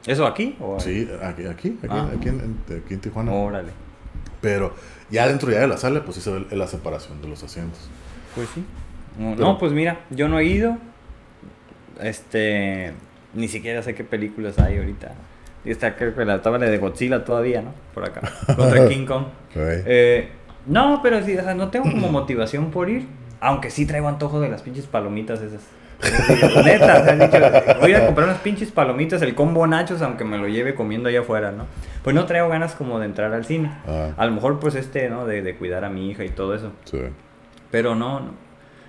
¿Eso 0.06 0.26
aquí? 0.28 0.56
O 0.62 0.80
sí, 0.80 1.10
aquí, 1.24 1.46
aquí, 1.48 1.70
aquí, 1.82 1.88
Ah. 1.90 2.08
aquí, 2.16 2.30
en, 2.30 2.40
en- 2.70 2.78
aquí 2.86 2.94
en 2.94 3.00
Tijuana. 3.02 3.32
Órale. 3.34 3.72
Pero 4.42 4.74
ya 5.10 5.28
dentro 5.28 5.52
ya 5.52 5.60
de 5.62 5.68
la 5.68 5.78
sala, 5.78 6.04
pues 6.06 6.16
sí 6.16 6.22
se 6.22 6.32
ve 6.32 6.46
la 6.56 6.68
separación 6.68 7.20
de 7.22 7.28
los 7.28 7.42
asientos. 7.44 7.80
Pues 8.38 8.48
sí. 8.56 8.64
No, 9.20 9.34
Pero- 9.36 9.46
no, 9.48 9.58
pues 9.58 9.74
mira, 9.74 10.00
yo 10.10 10.30
no 10.30 10.40
he 10.40 10.46
ido. 10.46 10.78
Este. 12.02 12.94
Ni 13.34 13.48
siquiera 13.48 13.82
sé 13.84 13.94
qué 13.96 14.04
películas 14.04 14.58
hay 14.60 14.78
ahorita. 14.78 15.12
Y 15.66 15.72
está 15.72 15.96
creo 15.96 16.16
que 16.16 16.24
la 16.26 16.42
tabla 16.42 16.60
de 16.66 16.78
Godzilla 16.78 17.26
todavía, 17.26 17.62
¿no? 17.62 17.74
Por 17.94 18.06
acá. 18.06 18.22
Contra 18.56 18.88
King 18.90 19.06
Kong. 19.06 19.26
Right. 19.54 19.84
Eh, 19.86 20.30
no, 20.66 21.02
pero 21.04 21.22
sí, 21.24 21.38
o 21.38 21.44
sea, 21.44 21.54
no 21.54 21.70
tengo 21.70 21.90
como 21.92 22.10
motivación 22.10 22.72
por 22.72 22.90
ir. 22.90 23.06
Aunque 23.40 23.70
sí 23.70 23.86
traigo 23.86 24.08
antojo 24.08 24.40
de 24.40 24.50
las 24.50 24.62
pinches 24.62 24.86
palomitas 24.88 25.42
esas. 25.42 25.62
Neta, 26.64 27.02
o 27.02 27.04
sea, 27.06 27.16
dicho, 27.16 27.80
voy 27.82 27.94
a 27.94 28.06
comprar 28.06 28.28
unas 28.28 28.40
pinches 28.40 28.72
palomitas, 28.72 29.22
el 29.24 29.34
combo 29.36 29.66
nachos, 29.66 30.02
aunque 30.04 30.24
me 30.26 30.38
lo 30.38 30.48
lleve 30.48 30.76
comiendo 30.76 31.10
allá 31.10 31.22
afuera, 31.22 31.52
¿no? 31.52 31.66
Pues 32.04 32.16
no 32.16 32.26
traigo 32.26 32.50
ganas 32.50 32.76
como 32.76 33.00
de 33.00 33.06
entrar 33.08 33.34
al 33.34 33.46
cine. 33.46 33.72
Ah, 33.88 34.12
A 34.16 34.26
lo 34.28 34.32
mejor 34.32 34.60
pues 34.60 34.76
este, 34.76 35.10
¿no? 35.10 35.26
De, 35.26 35.42
de 35.42 35.56
cuidar 35.56 35.86
a 35.86 35.90
mi 35.90 36.10
hija 36.12 36.24
y 36.24 36.30
todo 36.30 36.54
eso. 36.56 36.72
sí. 36.86 37.00
Pero 37.72 37.96
no, 37.96 38.20
no, 38.20 38.32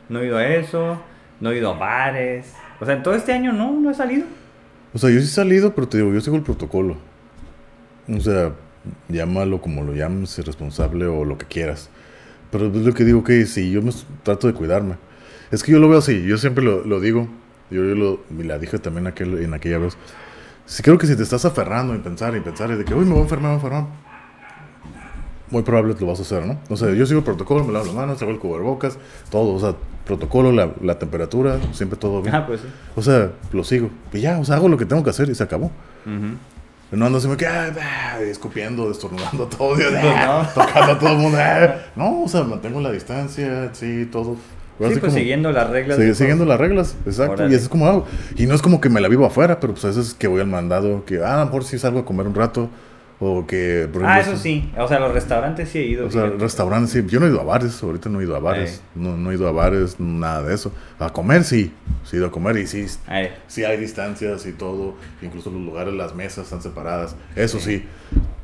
no 0.08 0.20
he 0.20 0.26
ido 0.26 0.36
a 0.36 0.46
eso, 0.46 1.00
no 1.40 1.50
he 1.50 1.58
ido 1.58 1.70
a 1.70 1.78
bares. 1.78 2.52
O 2.80 2.84
sea, 2.84 2.94
en 2.94 3.02
todo 3.02 3.14
este 3.14 3.32
año 3.32 3.52
no, 3.52 3.72
no 3.72 3.90
he 3.90 3.94
salido. 3.94 4.26
O 4.94 4.98
sea, 4.98 5.10
yo 5.10 5.18
sí 5.18 5.26
he 5.26 5.28
salido, 5.28 5.74
pero 5.74 5.88
te 5.88 5.98
digo, 5.98 6.12
yo 6.12 6.20
sigo 6.20 6.36
el 6.36 6.42
protocolo. 6.42 6.96
O 8.08 8.20
sea, 8.20 8.52
llámalo 9.08 9.60
como 9.60 9.82
lo 9.82 9.94
llames, 9.94 10.38
responsable 10.44 11.06
o 11.06 11.24
lo 11.24 11.36
que 11.36 11.46
quieras. 11.46 11.90
Pero 12.50 12.68
es 12.68 12.74
lo 12.74 12.94
que 12.94 13.04
digo, 13.04 13.22
que 13.24 13.44
si 13.46 13.70
yo 13.70 13.82
me 13.82 13.92
trato 14.22 14.46
de 14.46 14.54
cuidarme. 14.54 14.96
Es 15.50 15.62
que 15.62 15.72
yo 15.72 15.78
lo 15.78 15.88
veo 15.88 15.98
así, 15.98 16.24
yo 16.24 16.38
siempre 16.38 16.64
lo, 16.64 16.84
lo 16.84 17.00
digo. 17.00 17.28
Yo, 17.70 17.84
yo 17.84 17.94
lo, 17.94 18.20
y 18.38 18.44
la 18.44 18.58
dije 18.58 18.78
también 18.78 19.06
aquel, 19.06 19.42
en 19.42 19.52
aquella 19.52 19.78
vez. 19.78 19.96
Si 20.64 20.82
creo 20.82 20.98
que 20.98 21.06
si 21.06 21.16
te 21.16 21.22
estás 21.22 21.44
aferrando 21.44 21.94
en 21.94 22.02
pensar 22.02 22.34
y 22.36 22.40
pensar 22.40 22.70
y 22.70 22.76
de 22.76 22.84
que, 22.84 22.94
uy, 22.94 23.04
me 23.04 23.12
voy 23.12 23.20
a 23.20 23.22
enfermar, 23.22 23.52
me 23.52 23.58
voy 23.58 23.64
a 23.64 23.76
enfermar. 23.76 24.07
Muy 25.50 25.62
probable 25.62 25.94
lo 25.98 26.06
vas 26.06 26.18
a 26.18 26.22
hacer, 26.22 26.44
¿no? 26.46 26.58
O 26.68 26.76
sea, 26.76 26.92
yo 26.92 27.06
sigo 27.06 27.18
el 27.20 27.24
protocolo, 27.24 27.64
me 27.64 27.72
lavo 27.72 27.86
las 27.86 27.94
manos, 27.94 28.18
traigo 28.18 28.34
el 28.34 28.38
cubrebocas, 28.40 28.98
todo. 29.30 29.54
O 29.54 29.60
sea, 29.60 29.74
protocolo, 30.04 30.52
la, 30.52 30.70
la 30.82 30.98
temperatura, 30.98 31.58
siempre 31.72 31.98
todo 31.98 32.20
bien. 32.22 32.34
Ah, 32.34 32.46
pues 32.46 32.60
sí. 32.60 32.66
O 32.96 33.02
sea, 33.02 33.30
lo 33.52 33.64
sigo. 33.64 33.90
Y 34.12 34.20
ya, 34.20 34.38
o 34.38 34.44
sea, 34.44 34.56
hago 34.56 34.68
lo 34.68 34.76
que 34.76 34.84
tengo 34.86 35.02
que 35.02 35.10
hacer 35.10 35.28
y 35.30 35.34
se 35.34 35.42
acabó. 35.42 35.66
Ujú. 36.06 36.36
No 36.90 37.04
ando 37.06 37.18
así, 37.18 37.28
me 37.28 37.36
quedo, 37.36 37.50
ah, 37.52 37.68
bah, 37.74 38.20
escupiendo, 38.22 38.88
destornudando 38.88 39.46
todo, 39.58 39.76
Dios, 39.76 39.90
Pues 39.90 40.04
ah, 40.16 40.50
tocando 40.54 40.92
a 40.92 40.98
todo 40.98 41.10
el 41.12 41.18
mundo. 41.18 41.38
ah. 41.40 41.74
No, 41.96 42.22
o 42.22 42.28
sea, 42.28 42.42
mantengo 42.44 42.80
la 42.80 42.90
distancia, 42.92 43.70
sí, 43.74 44.06
todo. 44.10 44.36
Ahora 44.80 44.94
Sí, 44.94 45.00
pues 45.00 45.10
como- 45.10 45.12
siguiendo 45.14 45.50
las 45.52 45.68
reglas. 45.70 45.98
sigue- 45.98 46.14
siguiendo 46.14 46.44
las 46.44 46.58
reglas, 46.60 46.96
exacto. 47.04 47.32
Órale. 47.32 47.52
Y 47.52 47.56
eso 47.56 47.64
es 47.64 47.68
como 47.68 47.86
hago. 47.86 48.06
Y 48.36 48.46
no 48.46 48.54
es 48.54 48.62
como 48.62 48.80
que 48.80 48.88
me 48.88 49.00
la 49.00 49.08
vivo 49.08 49.26
afuera, 49.26 49.60
pero 49.60 49.72
pues 49.74 49.84
a 49.84 49.88
veces 49.88 50.14
que 50.14 50.28
voy 50.28 50.40
al 50.40 50.46
mandado, 50.46 51.04
que, 51.04 51.20
ah, 51.22 51.34
a 51.34 51.38
lo 51.40 51.46
mejor 51.46 51.64
sí 51.64 51.78
salgo 51.78 51.98
a 52.00 52.04
comer 52.04 52.26
un 52.26 52.34
rato. 52.34 52.68
O 53.20 53.46
que, 53.48 53.88
por 53.92 54.04
Ah, 54.04 54.20
eso 54.20 54.36
sí. 54.36 54.70
O 54.78 54.86
sea, 54.86 55.00
los 55.00 55.12
restaurantes 55.12 55.68
sí 55.70 55.78
he 55.78 55.86
ido. 55.86 56.06
O 56.06 56.10
sea, 56.10 56.22
fíjate. 56.26 56.38
restaurantes, 56.42 56.90
sí. 56.92 57.02
Yo 57.08 57.18
no 57.18 57.26
he 57.26 57.30
ido 57.30 57.40
a 57.40 57.44
bares, 57.44 57.82
ahorita 57.82 58.08
no 58.08 58.20
he 58.20 58.24
ido 58.24 58.36
a 58.36 58.38
bares. 58.38 58.76
Eh. 58.76 58.80
No, 58.94 59.16
no 59.16 59.32
he 59.32 59.34
ido 59.34 59.48
a 59.48 59.52
bares, 59.52 59.98
nada 59.98 60.42
de 60.44 60.54
eso. 60.54 60.72
A 61.00 61.10
comer, 61.12 61.42
sí. 61.42 61.72
Sí 62.04 62.14
he 62.14 62.18
ido 62.18 62.28
a 62.28 62.30
comer 62.30 62.56
y 62.58 62.66
sí, 62.68 62.86
Ay, 63.08 63.30
sí 63.48 63.64
hay 63.64 63.76
distancias 63.76 64.46
y 64.46 64.52
todo. 64.52 64.94
Incluso 65.20 65.50
los 65.50 65.60
lugares, 65.60 65.94
las 65.94 66.14
mesas 66.14 66.44
están 66.44 66.62
separadas. 66.62 67.16
Eso 67.34 67.58
sí. 67.58 67.84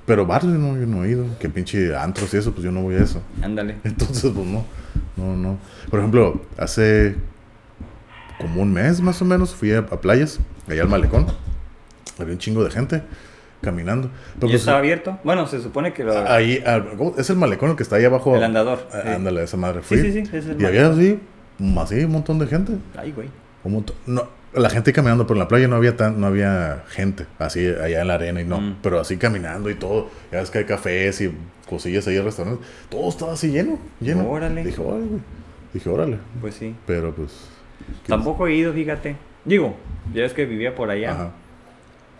Pero 0.06 0.26
bares 0.26 0.46
no, 0.50 0.76
yo 0.76 0.87
no 0.87 1.04
he 1.04 1.10
ido. 1.10 1.24
Que 1.38 1.48
pinche 1.48 1.94
antros 1.96 2.34
y 2.34 2.38
eso, 2.38 2.50
pues 2.52 2.64
yo 2.64 2.72
no 2.72 2.82
voy 2.82 2.96
a 2.96 2.98
eso. 3.04 3.22
ándale. 3.42 3.76
Entonces, 3.84 4.32
pues 4.34 4.46
no. 4.46 4.64
No, 5.16 5.37
no. 5.37 5.58
Por 5.88 6.00
ejemplo, 6.00 6.42
hace 6.58 7.14
como 8.40 8.62
un 8.62 8.72
mes 8.72 9.00
más 9.00 9.22
o 9.22 9.24
menos 9.24 9.54
fui 9.54 9.72
a, 9.72 9.78
a 9.78 10.00
playas, 10.00 10.40
allá 10.68 10.82
al 10.82 10.88
malecón. 10.88 11.26
Había 12.18 12.32
un 12.32 12.38
chingo 12.38 12.64
de 12.64 12.70
gente 12.72 13.02
caminando. 13.64 14.11
Pero, 14.35 14.48
¿Y 14.48 14.50
pues, 14.50 14.61
estaba 14.61 14.79
abierto? 14.79 15.18
Bueno, 15.24 15.46
se 15.46 15.61
supone 15.61 15.92
que 15.92 16.05
lo... 16.05 16.16
Ahí, 16.29 16.62
ah, 16.66 16.83
es 17.16 17.31
el 17.31 17.37
malecón 17.37 17.70
el 17.70 17.77
que 17.77 17.83
está 17.83 17.96
ahí 17.96 18.05
abajo. 18.05 18.37
El 18.37 18.44
andador, 18.44 18.87
Ah, 18.92 19.00
sí. 19.03 19.09
Ándale, 19.09 19.42
esa 19.42 19.57
madre. 19.57 19.81
Sí, 19.83 19.96
Fui. 19.96 20.12
sí, 20.12 20.12
sí. 20.27 20.37
es 20.37 20.46
el 20.46 20.61
Y 20.61 20.64
había 20.64 20.88
así, 20.88 21.18
así 21.79 22.05
un 22.05 22.12
montón 22.12 22.38
de 22.38 22.46
gente. 22.46 22.72
Ay, 22.96 23.12
güey. 23.12 23.29
Un 23.64 23.72
montón. 23.72 23.96
No, 24.07 24.29
la 24.53 24.70
gente 24.70 24.92
caminando 24.92 25.27
por 25.27 25.37
la 25.37 25.48
playa 25.48 25.66
no 25.68 25.77
había 25.77 25.96
tan, 25.96 26.20
no 26.20 26.27
había 26.27 26.85
gente 26.88 27.27
así 27.38 27.66
allá 27.66 28.03
en 28.03 28.09
la 28.09 28.14
arena 28.14 28.40
y 28.40 28.44
no. 28.44 28.61
Mm. 28.61 28.77
Pero 28.83 29.00
así 29.00 29.16
caminando 29.16 29.70
y 29.70 29.74
todo. 29.74 30.09
Ya 30.31 30.38
ves 30.40 30.50
que 30.50 30.59
hay 30.59 30.64
cafés 30.64 31.20
y 31.22 31.33
cosillas 31.68 32.07
ahí 32.07 32.16
en 32.16 32.24
restaurantes. 32.24 32.66
Todo 32.88 33.09
estaba 33.09 33.33
así 33.33 33.50
lleno, 33.50 33.79
lleno. 34.00 34.29
Órale. 34.29 34.64
Dije, 34.64 34.81
órale, 34.81 35.07
güey. 35.07 35.20
Dije, 35.72 35.88
órale. 35.88 36.18
Pues 36.40 36.55
sí. 36.55 36.74
Pero 36.87 37.14
pues. 37.14 37.48
Tampoco 38.07 38.46
he 38.46 38.55
ido, 38.55 38.72
fíjate. 38.72 39.16
Digo, 39.44 39.74
ya 40.14 40.24
es 40.24 40.33
que 40.33 40.46
vivía 40.46 40.74
por 40.74 40.90
allá. 40.90 41.12
Ajá. 41.12 41.31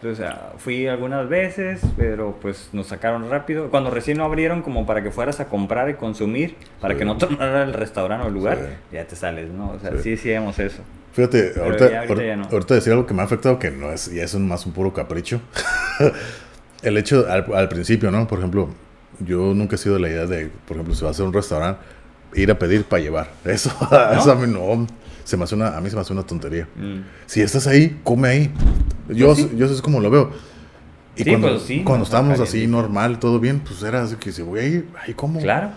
Entonces, 0.04 0.26
ah, 0.28 0.52
fui 0.58 0.86
algunas 0.86 1.26
veces, 1.30 1.80
pero 1.96 2.36
pues 2.42 2.68
nos 2.74 2.88
sacaron 2.88 3.30
rápido. 3.30 3.70
Cuando 3.70 3.88
recién 3.90 4.18
lo 4.18 4.24
abrieron 4.24 4.60
como 4.60 4.84
para 4.84 5.02
que 5.02 5.10
fueras 5.10 5.40
a 5.40 5.46
comprar 5.48 5.88
y 5.88 5.94
consumir, 5.94 6.56
para 6.78 6.92
Sí. 6.92 6.98
que 6.98 7.04
no 7.06 7.16
tornara 7.18 7.62
el 7.62 7.72
restaurante 7.72 8.26
o 8.26 8.28
el 8.28 8.34
lugar, 8.34 8.58
Sí. 8.60 8.96
ya 8.96 9.06
te 9.06 9.16
sales, 9.16 9.48
¿no? 9.50 9.70
O 9.70 9.78
sea, 9.78 9.92
Sí. 10.02 10.18
sí, 10.18 10.30
hacemos 10.34 10.58
eso. 10.58 10.82
Fíjate, 11.14 11.52
Pero 11.54 11.64
ahorita, 11.64 11.90
ya 11.90 12.00
ahorita 12.00 12.22
ya 12.22 12.36
no. 12.36 12.44
ahorita 12.52 12.74
decir 12.74 12.92
algo 12.92 13.06
que 13.06 13.14
me 13.14 13.22
ha 13.22 13.24
afectado, 13.24 13.58
que 13.58 13.70
no 13.70 13.90
es, 13.92 14.12
ya 14.12 14.24
es 14.24 14.34
un- 14.34 14.46
más 14.46 14.66
un 14.66 14.72
puro 14.72 14.92
capricho. 14.92 15.40
el 16.82 16.98
hecho, 16.98 17.24
al, 17.30 17.46
al 17.54 17.68
principio, 17.70 18.10
¿no? 18.10 18.26
Por 18.26 18.40
ejemplo, 18.40 18.68
yo 19.20 19.54
nunca 19.54 19.76
he 19.76 19.78
sido 19.78 19.94
de 19.94 20.02
la 20.02 20.08
idea 20.10 20.26
de, 20.26 20.50
por 20.66 20.76
ejemplo, 20.76 20.94
si 20.94 21.02
vas 21.02 21.08
a 21.08 21.12
hacer 21.12 21.24
un 21.24 21.32
restaurante, 21.32 21.80
ir 22.34 22.50
a 22.50 22.58
pedir 22.58 22.84
para 22.84 23.00
llevar. 23.02 23.28
Eso, 23.46 23.70
eso 24.18 24.32
a 24.32 24.34
mí 24.34 24.52
no. 24.52 24.86
Se 25.24 25.37
me 25.37 25.44
hace 25.44 25.54
una, 25.54 25.76
a 25.76 25.80
mí 25.80 25.88
se 25.90 25.96
me 25.96 26.02
hace 26.02 26.12
una 26.12 26.22
tontería. 26.22 26.68
Mm. 26.76 27.00
Si 27.26 27.40
estás 27.40 27.66
ahí, 27.66 27.98
come 28.04 28.28
ahí. 28.28 28.50
Yo, 29.08 29.34
sí. 29.34 29.50
yo 29.56 29.66
eso 29.66 29.74
es 29.74 29.82
como 29.82 30.00
lo 30.00 30.10
veo. 30.10 30.30
Y 31.16 31.24
Sí, 31.24 31.30
cuando, 31.30 31.48
pues 31.48 31.62
sí, 31.62 31.82
cuando 31.84 32.04
estábamos 32.04 32.40
así 32.40 32.66
normal, 32.66 33.18
todo 33.18 33.38
bien, 33.38 33.60
pues 33.60 33.82
era 33.82 34.02
así 34.02 34.16
que 34.16 34.32
si 34.32 34.42
voy 34.42 34.60
a 34.60 34.66
ir, 34.66 34.88
ahí 35.00 35.14
como. 35.14 35.40
Claro. 35.40 35.70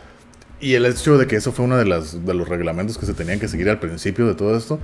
Y 0.59 0.73
el 0.73 0.85
hecho 0.85 1.17
de 1.17 1.27
que 1.27 1.35
eso 1.35 1.51
fue 1.51 1.65
uno 1.65 1.77
de, 1.77 1.85
las, 1.85 2.25
de 2.25 2.33
los 2.33 2.49
reglamentos 2.49 2.97
que 2.97 3.05
se 3.05 3.13
tenían 3.13 3.39
que 3.39 3.47
seguir 3.47 3.69
al 3.69 3.79
principio 3.79 4.25
de 4.25 4.33
todo 4.33 4.57
esto, 4.57 4.79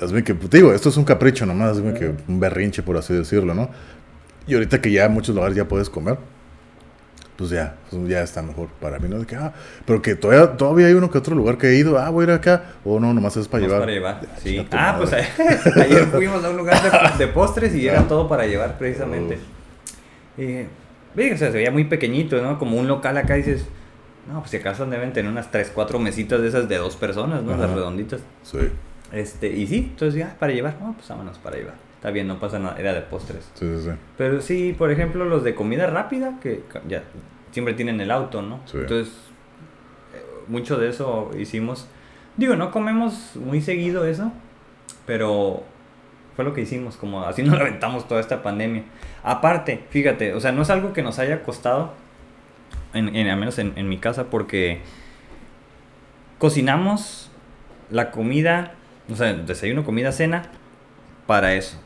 hazme 0.00 0.24
que, 0.24 0.34
pues, 0.34 0.50
digo, 0.50 0.72
esto 0.72 0.88
es 0.88 0.96
un 0.96 1.04
capricho 1.04 1.46
nomás, 1.46 1.76
hazme 1.76 1.94
que 1.94 2.12
un 2.26 2.40
berrinche, 2.40 2.82
por 2.82 2.96
así 2.96 3.14
decirlo, 3.14 3.54
¿no? 3.54 3.70
Y 4.48 4.54
ahorita 4.54 4.80
que 4.80 4.90
ya 4.90 5.04
en 5.04 5.12
muchos 5.12 5.34
lugares 5.34 5.56
ya 5.56 5.68
puedes 5.68 5.88
comer, 5.88 6.18
pues 7.42 7.50
ya, 7.50 7.74
pues 7.90 8.08
ya 8.08 8.22
está 8.22 8.40
mejor 8.42 8.68
para 8.80 8.98
mí, 8.98 9.08
¿no? 9.08 9.18
De 9.18 9.26
que, 9.26 9.36
ah, 9.36 9.52
pero 9.84 10.00
que 10.00 10.14
todavía, 10.14 10.56
todavía 10.56 10.86
hay 10.86 10.94
uno 10.94 11.10
que 11.10 11.18
otro 11.18 11.34
lugar 11.34 11.58
que 11.58 11.68
he 11.68 11.74
ido, 11.76 11.98
ah, 11.98 12.08
voy 12.10 12.22
a 12.24 12.28
ir 12.28 12.32
acá, 12.34 12.64
o 12.84 13.00
no, 13.00 13.12
nomás 13.12 13.36
es 13.36 13.48
para 13.48 13.62
llevar. 13.64 13.80
para 13.80 13.92
llevar. 13.92 14.20
Sí. 14.42 14.50
chinga 14.50 14.64
tu 14.70 14.76
Ah, 14.78 14.94
pues 14.98 15.12
ayer 15.76 16.04
fuimos 16.06 16.44
a 16.44 16.50
un 16.50 16.56
lugar 16.56 16.80
de, 17.18 17.24
de 17.26 17.32
postres 17.32 17.74
y 17.74 17.86
era 17.88 18.00
Ah. 18.00 18.06
todo 18.08 18.28
para 18.28 18.46
llevar 18.46 18.78
precisamente. 18.78 19.38
Y, 20.38 20.66
ve, 21.14 21.32
o 21.34 21.36
sea, 21.36 21.50
se 21.50 21.56
veía 21.58 21.70
muy 21.70 21.84
pequeñito, 21.84 22.40
¿no? 22.40 22.58
Como 22.58 22.76
un 22.78 22.88
local 22.88 23.16
acá 23.18 23.34
dices, 23.34 23.66
no, 24.30 24.38
pues 24.40 24.50
si 24.52 24.56
acaso 24.58 24.86
deben 24.86 25.12
tener 25.12 25.30
unas 25.30 25.50
3, 25.50 25.72
4 25.74 25.98
mesitas 25.98 26.40
de 26.40 26.48
esas 26.48 26.68
de 26.68 26.76
dos 26.78 26.96
personas, 26.96 27.42
¿no? 27.42 27.56
Las 27.56 27.70
redonditas. 27.70 28.20
Sí, 28.42 28.58
Este, 29.12 29.48
y 29.48 29.66
sí, 29.66 29.88
entonces 29.90 30.18
ya, 30.18 30.36
para 30.38 30.52
llevar, 30.52 30.76
no, 30.80 30.92
pues 30.94 31.08
vámonos 31.08 31.36
para 31.38 31.56
llevar. 31.56 31.74
Está 32.02 32.10
bien, 32.10 32.26
no 32.26 32.40
pasa 32.40 32.58
nada, 32.58 32.76
era 32.80 32.92
de 32.94 33.02
postres. 33.02 33.48
sí, 33.54 33.64
sí, 33.76 33.84
sí. 33.84 33.90
Pero 34.18 34.40
sí, 34.40 34.74
por 34.76 34.90
ejemplo, 34.90 35.24
los 35.24 35.44
de 35.44 35.54
comida 35.54 35.86
rápida, 35.86 36.34
que 36.42 36.64
ya 36.88 37.04
siempre 37.52 37.74
tienen 37.74 38.00
el 38.00 38.10
auto, 38.10 38.42
¿no? 38.42 38.58
Sí. 38.66 38.78
Entonces, 38.78 39.14
eh, 40.12 40.20
mucho 40.48 40.78
de 40.78 40.88
eso 40.88 41.30
hicimos. 41.38 41.86
Digo, 42.36 42.56
no 42.56 42.72
comemos 42.72 43.36
muy 43.36 43.60
seguido 43.60 44.04
eso, 44.04 44.32
pero 45.06 45.62
fue 46.34 46.44
lo 46.44 46.54
que 46.54 46.62
hicimos, 46.62 46.96
como 46.96 47.22
así 47.22 47.44
nos 47.44 47.54
aventamos 47.60 48.08
toda 48.08 48.20
esta 48.20 48.42
pandemia. 48.42 48.82
Aparte, 49.22 49.84
fíjate, 49.90 50.34
o 50.34 50.40
sea, 50.40 50.50
no 50.50 50.62
es 50.62 50.70
algo 50.70 50.92
que 50.92 51.02
nos 51.04 51.20
haya 51.20 51.44
costado, 51.44 51.92
en, 52.94 53.14
en- 53.14 53.28
al 53.28 53.38
menos 53.38 53.60
en, 53.60 53.74
en 53.76 53.88
mi 53.88 53.98
casa, 53.98 54.24
porque 54.28 54.80
cocinamos 56.38 57.30
la 57.90 58.10
comida, 58.10 58.72
o 59.10 59.14
sea, 59.14 59.32
desayuno, 59.34 59.84
comida, 59.84 60.10
cena, 60.12 60.46
para 61.26 61.54
eso. 61.54 61.78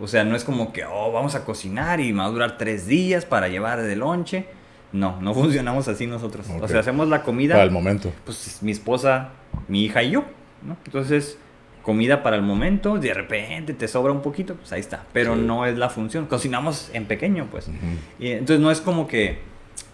O 0.00 0.08
sea, 0.08 0.24
no 0.24 0.34
es 0.34 0.44
como 0.44 0.72
que, 0.72 0.84
oh, 0.84 1.12
vamos 1.12 1.34
a 1.34 1.44
cocinar 1.44 2.00
y 2.00 2.10
va 2.12 2.24
a 2.24 2.28
durar 2.28 2.56
tres 2.58 2.86
días 2.86 3.24
para 3.26 3.48
llevar 3.48 3.82
de 3.82 3.96
lonche. 3.96 4.46
No, 4.92 5.20
no 5.20 5.34
funcionamos 5.34 5.86
así 5.88 6.06
nosotros. 6.06 6.46
O 6.60 6.66
sea, 6.68 6.80
hacemos 6.80 7.08
la 7.08 7.22
comida, 7.22 7.54
Para 7.54 7.64
el 7.64 7.70
momento. 7.70 8.12
pues 8.24 8.58
mi 8.62 8.72
esposa, 8.72 9.28
mi 9.68 9.84
hija 9.84 10.02
y 10.02 10.12
yo, 10.12 10.24
¿no? 10.62 10.76
Entonces, 10.86 11.38
comida 11.82 12.22
para 12.22 12.36
el 12.36 12.42
momento, 12.42 12.98
de 12.98 13.12
repente 13.14 13.72
te 13.74 13.88
sobra 13.88 14.12
un 14.12 14.22
poquito, 14.22 14.54
pues 14.54 14.72
ahí 14.72 14.80
está. 14.80 15.04
Pero 15.12 15.34
Sí. 15.34 15.42
no 15.42 15.66
es 15.66 15.76
la 15.78 15.88
función. 15.90 16.26
Cocinamos 16.26 16.90
en 16.94 17.04
pequeño, 17.06 17.48
pues. 17.50 17.70
Y 18.18 18.30
entonces 18.32 18.60
no 18.60 18.70
es 18.70 18.80
como 18.80 19.06
que, 19.06 19.38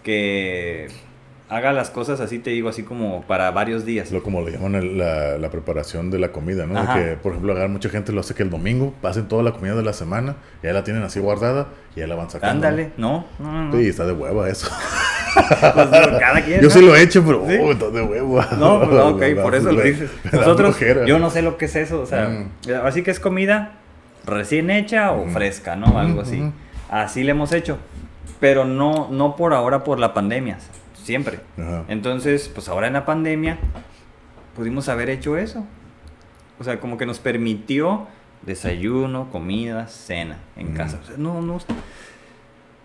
que 0.03 0.87
haga 1.49 1.71
las 1.73 1.89
cosas 1.89 2.19
así, 2.19 2.39
te 2.39 2.49
digo, 2.49 2.67
así 2.69 2.83
como 2.83 3.21
para 3.23 3.49
varios 3.51 3.85
días. 3.85 4.11
Lo 4.11 4.21
como 4.21 4.41
le 4.41 4.51
llaman 4.51 4.75
el- 4.75 4.97
la, 4.97 5.37
la 5.37 5.49
preparación 5.49 6.11
de 6.11 6.19
la 6.19 6.31
comida, 6.33 6.65
¿no? 6.65 6.81
De 6.81 6.87
que, 6.93 7.15
por 7.17 7.31
ejemplo, 7.31 7.51
agarrar 7.53 7.69
mucha 7.69 7.89
gente 7.89 8.11
lo 8.11 8.19
hace 8.19 8.33
que 8.35 8.43
el 8.43 8.49
domingo 8.49 8.93
pasen 9.01 9.27
toda 9.27 9.43
la 9.43 9.51
comida 9.53 9.73
de 9.75 9.83
la 9.83 9.93
semana, 9.93 10.35
ya 10.61 10.73
la 10.73 10.83
tienen 10.83 11.03
así 11.03 11.19
guardada 11.19 11.67
y 11.95 12.01
ya 12.01 12.07
la 12.07 12.15
van 12.15 12.29
sacando. 12.29 12.67
Ándale, 12.67 12.91
no, 12.97 13.25
no, 13.39 13.51
no. 13.51 13.63
no. 13.71 13.77
Sí, 13.77 13.87
está 13.87 14.05
de 14.05 14.13
hueva 14.13 14.49
eso. 14.49 14.69
Pues 15.37 15.87
cada 16.19 16.43
quien. 16.43 16.61
Yo 16.61 16.69
sí 16.71 16.81
lo 16.81 16.95
he 16.95 17.01
hecho, 17.03 17.23
pero 17.23 17.45
¿Sí? 17.47 17.57
oh, 17.61 17.71
está 17.71 17.89
de 17.91 18.01
hueva. 18.01 18.47
No, 18.57 18.79
pues, 18.79 18.99
ok, 19.35 19.43
por 19.43 19.53
eso 19.53 19.71
lo 19.71 19.81
dices. 19.81 20.09
Nosotros, 20.31 20.75
yo 21.05 21.19
no 21.19 21.29
sé 21.29 21.43
lo 21.43 21.57
que 21.57 21.65
es 21.65 21.75
eso, 21.75 22.01
o 22.01 22.05
sea, 22.07 22.27
Mm. 22.27 22.71
así 22.83 23.03
que 23.03 23.11
es 23.11 23.19
comida 23.19 23.73
recién 24.25 24.71
hecha 24.71 25.11
o 25.11 25.21
Ujú. 25.23 25.31
fresca, 25.31 25.75
¿no? 25.75 25.99
Algo 25.99 26.21
Ujú, 26.21 26.21
así. 26.21 26.51
Así 26.89 27.23
le 27.23 27.31
hemos 27.31 27.53
hecho, 27.53 27.77
pero 28.39 28.65
no, 28.65 29.09
no 29.11 29.35
por 29.35 29.53
ahora 29.53 29.83
por 29.83 29.99
la 29.99 30.13
pandemia, 30.15 30.57
siempre. 31.07 31.39
Ajá. 31.57 31.85
Entonces, 31.87 32.49
pues 32.53 32.67
ahora 32.69 32.87
en 32.87 32.93
la 32.93 33.05
pandemia 33.05 33.57
pudimos 34.55 34.89
haber 34.89 35.09
hecho 35.09 35.37
eso. 35.37 35.65
O 36.59 36.63
sea, 36.63 36.79
como 36.79 36.97
que 36.97 37.05
nos 37.05 37.19
permitió 37.19 38.07
desayuno, 38.43 39.29
comida, 39.31 39.87
cena 39.87 40.37
en 40.55 40.67
Ujú. 40.67 40.75
casa. 40.77 40.99
O 41.01 41.05
sea, 41.05 41.15
no, 41.17 41.41
no. 41.41 41.59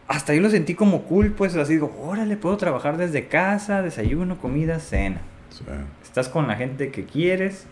Hasta 0.09 0.35
yo 0.35 0.41
lo 0.41 0.51
sentí 0.51 0.75
como 0.75 1.03
cool, 1.03 1.33
pues 1.33 1.57
así 1.57 1.75
digo, 1.75 1.95
órale, 2.03 2.37
puedo 2.37 2.57
trabajar 2.57 2.97
desde 2.97 3.29
casa, 3.29 3.83
desayuno, 3.83 4.39
comida, 4.39 4.79
cena. 4.79 5.21
Sí. 5.51 5.65
Estás 6.03 6.29
con 6.29 6.47
la 6.47 6.55
gente 6.57 6.91
que 6.91 7.05
quieres, 7.05 7.67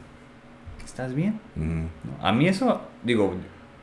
estás 0.84 1.14
bien. 1.14 1.38
¿no? 1.54 1.88
A 2.26 2.32
mí 2.32 2.48
eso, 2.48 2.80
digo, 3.04 3.34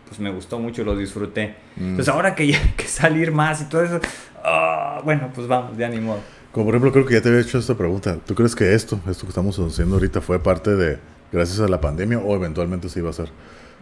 pues 0.07 0.19
me 0.19 0.31
gustó 0.31 0.59
mucho, 0.59 0.83
lo 0.83 0.95
disfruté. 0.97 1.55
Mm. 1.75 1.89
Entonces 1.91 2.13
ahora 2.13 2.35
que 2.35 2.47
ya 2.47 2.59
que 2.77 2.85
salir 2.85 3.31
más 3.31 3.61
y 3.61 3.65
todo 3.65 3.83
eso, 3.83 3.99
ah, 4.43 5.01
bueno, 5.03 5.29
pues 5.33 5.47
vamos, 5.47 5.77
ya 5.77 5.87
ni 5.89 5.99
modo. 5.99 6.19
Como 6.57 6.65
por 6.65 6.73
ejemplo, 6.73 6.91
creo 6.91 7.05
que 7.05 7.13
ya 7.13 7.21
te 7.21 7.29
había 7.29 7.41
hecho 7.41 7.59
esta 7.59 7.75
pregunta. 7.75 8.17
¿Tú 8.25 8.33
crees 8.33 8.55
que 8.55 8.73
esto, 8.73 8.99
esto 9.07 9.25
que 9.25 9.29
estamos 9.29 9.59
haciendo 9.59 9.93
ahorita, 9.93 10.21
fue 10.21 10.39
parte 10.41 10.75
de, 10.75 10.97
gracias 11.31 11.59
a 11.59 11.67
la 11.67 11.79
pandemia 11.79 12.17
o 12.17 12.35
eventualmente 12.35 12.89
se 12.89 12.97
iba 12.97 13.09
a 13.09 13.11
hacer? 13.11 13.29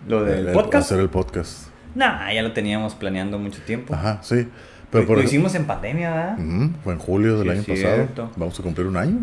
Lo 0.09 0.25
del 0.25 0.47
El- 0.49 0.53
podcast. 0.53 0.87
Hacer 0.91 0.99
el 0.99 1.07
podcast. 1.09 1.67
Nah, 1.95 2.29
ya 2.33 2.41
lo 2.43 2.51
teníamos 2.51 2.93
planeando 2.93 3.39
mucho 3.39 3.61
tiempo. 3.61 3.93
Ajá, 3.95 4.19
sí. 4.23 4.49
Pero 4.91 5.07
por 5.07 5.17
lo 5.17 5.23
hicimos 5.23 5.55
en 5.55 5.63
pandemia, 5.63 6.09
¿verdad? 6.11 6.37
Fue 6.83 6.91
en 6.91 6.99
julio 6.99 7.37
del 7.39 7.43
Sí, 7.45 7.49
año 7.51 7.61
es 7.61 7.67
pasado. 7.67 7.95
cierto. 7.95 8.31
Vamos 8.35 8.59
a 8.59 8.63
cumplir 8.63 8.87
un 8.87 8.97
año. 8.97 9.19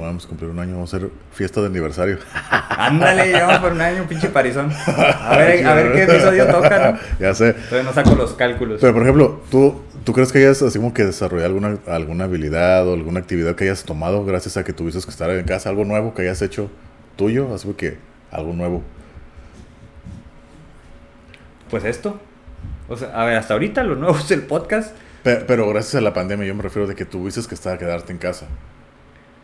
Vamos 0.00 0.24
a 0.24 0.28
cumplir 0.28 0.50
un 0.50 0.58
año. 0.60 0.74
Vamos 0.74 0.94
a 0.94 0.96
hacer 0.98 1.10
fiesta 1.32 1.60
de 1.60 1.66
aniversario. 1.66 2.18
Ándale, 2.70 3.26
llevamos 3.32 3.58
por 3.58 3.72
un 3.72 3.80
año, 3.80 4.04
pinche 4.08 4.28
parizón. 4.28 4.70
A 4.86 5.36
ver, 5.36 5.66
a 5.66 5.74
ver 5.74 5.92
qué 5.92 6.02
episodio 6.04 6.46
toca, 6.46 6.92
¿no? 6.92 6.98
ya 7.18 7.34
sé. 7.34 7.52
Todavía 7.54 7.82
no 7.82 7.92
saco 7.92 8.14
los 8.14 8.32
cálculos. 8.34 8.80
Pero 8.80 8.92
por 8.92 9.02
ejemplo, 9.02 9.42
¿tú, 9.50 9.80
¿tú 10.04 10.12
crees 10.12 10.32
que 10.32 10.38
hayas 10.38 10.62
así 10.62 10.78
como 10.78 10.92
que 10.94 11.04
desarrollado 11.04 11.46
alguna, 11.48 11.78
alguna 11.86 12.24
habilidad 12.24 12.86
o 12.88 12.94
alguna 12.94 13.20
actividad 13.20 13.54
que 13.54 13.64
hayas 13.64 13.84
tomado 13.84 14.24
gracias 14.24 14.56
a 14.56 14.64
que 14.64 14.72
tuviste 14.72 15.00
que 15.02 15.10
estar 15.10 15.30
en 15.30 15.44
casa? 15.44 15.68
¿Algo 15.68 15.84
nuevo 15.84 16.14
que 16.14 16.22
hayas 16.22 16.40
hecho 16.42 16.70
tuyo? 17.16 17.54
Así 17.54 17.68
que 17.74 17.98
algo 18.30 18.52
nuevo. 18.52 18.82
Pues 21.70 21.84
esto. 21.84 22.18
O 22.88 22.96
sea, 22.96 23.08
a 23.20 23.24
ver, 23.24 23.36
hasta 23.36 23.54
ahorita 23.54 23.82
lo 23.84 23.94
nuevo 23.96 24.16
es 24.18 24.30
el 24.30 24.42
podcast. 24.42 24.94
Pe- 25.22 25.36
Pero, 25.46 25.68
gracias 25.68 25.96
a 25.96 26.00
la 26.00 26.14
pandemia 26.14 26.46
yo 26.46 26.54
me 26.54 26.62
refiero 26.62 26.88
de 26.88 26.94
que 26.94 27.04
tuviste 27.04 27.40
que 27.46 27.54
estar 27.54 27.74
a 27.74 27.78
quedarte 27.78 28.12
en 28.12 28.18
casa. 28.18 28.46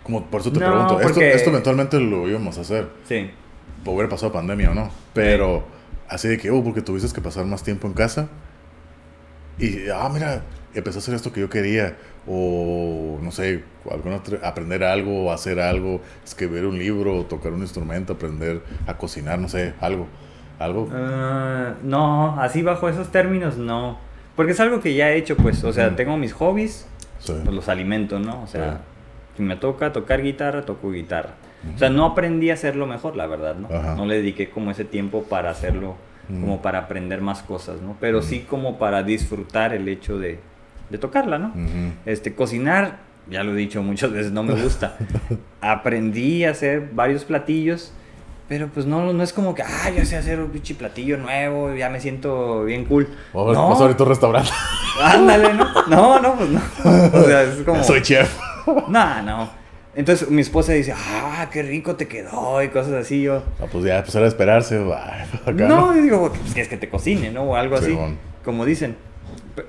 Como 0.02 0.26
por 0.30 0.40
eso 0.40 0.52
te 0.52 0.60
No, 0.60 0.66
pregunto, 0.66 0.98
porque- 1.02 1.32
esto 1.32 1.50
eventualmente 1.50 2.00
lo 2.00 2.28
íbamos 2.28 2.58
a 2.58 2.62
hacer. 2.62 2.88
Sí. 3.08 3.30
Por 3.84 3.94
haber 3.94 4.08
pasado 4.08 4.32
pandemia 4.32 4.70
o 4.70 4.74
no. 4.74 4.90
Pero 5.12 5.64
así 6.08 6.28
de 6.28 6.38
que, 6.38 6.50
oh, 6.50 6.62
porque 6.64 6.80
tuviste 6.82 7.12
que 7.14 7.20
pasar 7.20 7.44
más 7.44 7.62
tiempo 7.62 7.86
en 7.86 7.92
casa. 7.92 8.28
Y, 9.58 9.88
ah, 9.88 10.08
mira, 10.12 10.42
empecé 10.74 10.98
a 10.98 11.00
hacer 11.00 11.14
esto 11.14 11.32
que 11.32 11.40
yo 11.40 11.48
quería. 11.50 11.96
O, 12.28 13.18
no 13.22 13.30
sé, 13.30 13.62
alguna 13.90 14.20
aprender 14.42 14.82
algo, 14.84 15.32
hacer 15.32 15.60
algo, 15.60 16.00
escribir 16.24 16.66
un 16.66 16.78
libro, 16.78 17.24
tocar 17.24 17.52
un 17.52 17.60
instrumento, 17.60 18.14
aprender 18.14 18.60
a 18.86 18.96
cocinar, 18.96 19.38
no 19.38 19.48
sé, 19.48 19.74
algo. 19.80 20.06
Algo. 20.58 20.88
Ah, 20.92 21.74
no, 21.82 22.40
así 22.40 22.62
bajo 22.62 22.88
esos 22.88 23.10
términos 23.12 23.56
no. 23.58 23.98
Porque 24.34 24.52
es 24.52 24.60
algo 24.60 24.80
que 24.80 24.94
ya 24.94 25.10
he 25.10 25.16
hecho, 25.16 25.36
pues. 25.36 25.62
O 25.64 25.72
sea, 25.72 25.88
Ujú. 25.88 25.96
tengo 25.96 26.16
mis 26.16 26.32
hobbies, 26.32 26.86
Sí. 27.20 27.32
pues 27.44 27.54
los 27.54 27.68
alimento, 27.68 28.18
¿no? 28.18 28.42
O 28.42 28.46
sea, 28.46 28.62
Claro. 28.62 28.78
si 29.36 29.42
me 29.42 29.56
toca 29.56 29.92
tocar 29.92 30.22
guitarra, 30.22 30.62
toco 30.62 30.90
guitarra. 30.90 31.30
O 31.74 31.78
sea, 31.78 31.90
no 31.90 32.04
aprendí 32.04 32.50
a 32.50 32.54
hacerlo 32.54 32.86
mejor, 32.86 33.16
la 33.16 33.26
verdad, 33.26 33.56
¿no? 33.56 33.68
Ajá. 33.74 33.94
No 33.96 34.04
le 34.06 34.16
dediqué 34.16 34.50
como 34.50 34.70
ese 34.70 34.84
tiempo 34.84 35.24
para 35.24 35.50
hacerlo, 35.50 35.96
Mm. 36.28 36.40
como 36.40 36.62
para 36.62 36.80
aprender 36.80 37.20
más 37.20 37.42
cosas, 37.42 37.80
¿no? 37.80 37.96
Pero 38.00 38.18
Mm. 38.20 38.22
sí 38.22 38.40
como 38.48 38.78
para 38.78 39.02
disfrutar 39.02 39.72
el 39.74 39.88
hecho 39.88 40.18
de, 40.18 40.40
de 40.90 40.98
tocarla, 40.98 41.38
¿no? 41.38 41.48
Ujú. 41.48 41.92
Este, 42.04 42.34
cocinar, 42.34 42.98
ya 43.30 43.42
lo 43.44 43.52
he 43.52 43.56
dicho 43.56 43.82
muchas 43.82 44.10
veces, 44.12 44.32
no 44.32 44.42
me 44.42 44.54
gusta. 44.60 44.96
Aprendí 45.60 46.44
a 46.44 46.50
hacer 46.50 46.90
varios 46.92 47.24
platillos, 47.24 47.92
pero 48.48 48.68
pues 48.68 48.86
no, 48.86 49.12
no 49.12 49.22
es 49.22 49.32
como 49.32 49.54
que, 49.54 49.62
ah, 49.62 49.90
ya 49.94 50.04
sé 50.04 50.16
hacer 50.16 50.38
un 50.40 50.50
pinche 50.50 50.74
platillo 50.74 51.16
nuevo, 51.18 51.74
ya 51.74 51.90
me 51.90 52.00
siento 52.00 52.64
bien 52.64 52.84
cool. 52.84 53.08
Vamos, 53.34 53.54
no, 53.54 53.60
ahorita 53.84 54.02
a 54.02 54.06
un 54.06 54.08
restaurante. 54.10 54.50
ándale, 55.02 55.54
¿no? 55.54 55.66
No, 55.88 56.20
no, 56.20 56.34
pues 56.36 56.50
no. 56.50 56.60
O 57.18 57.22
sea, 57.24 57.42
es 57.42 57.56
como... 57.64 57.82
Soy 57.82 58.02
chef. 58.02 58.36
No, 58.88 59.22
no. 59.22 59.50
Entonces 59.96 60.30
mi 60.30 60.42
esposa 60.42 60.72
dice, 60.74 60.92
ah, 60.94 61.48
qué 61.50 61.62
rico 61.62 61.96
te 61.96 62.06
quedó 62.06 62.62
y 62.62 62.68
cosas 62.68 62.92
así. 62.92 63.22
Yo, 63.22 63.42
Ah, 63.60 63.64
pues 63.70 63.84
ya, 63.84 64.02
pues 64.02 64.14
era 64.14 64.26
esperarse. 64.26 64.76
ay, 64.76 65.26
acá, 65.46 65.66
no, 65.68 65.96
y 65.96 66.02
digo, 66.02 66.30
pues 66.32 66.54
que 66.54 66.60
es 66.60 66.68
que 66.68 66.76
te 66.76 66.88
cocine, 66.88 67.30
¿no? 67.30 67.44
O 67.44 67.56
algo 67.56 67.76
así, 67.76 67.96
como 68.44 68.64
dicen. 68.66 68.96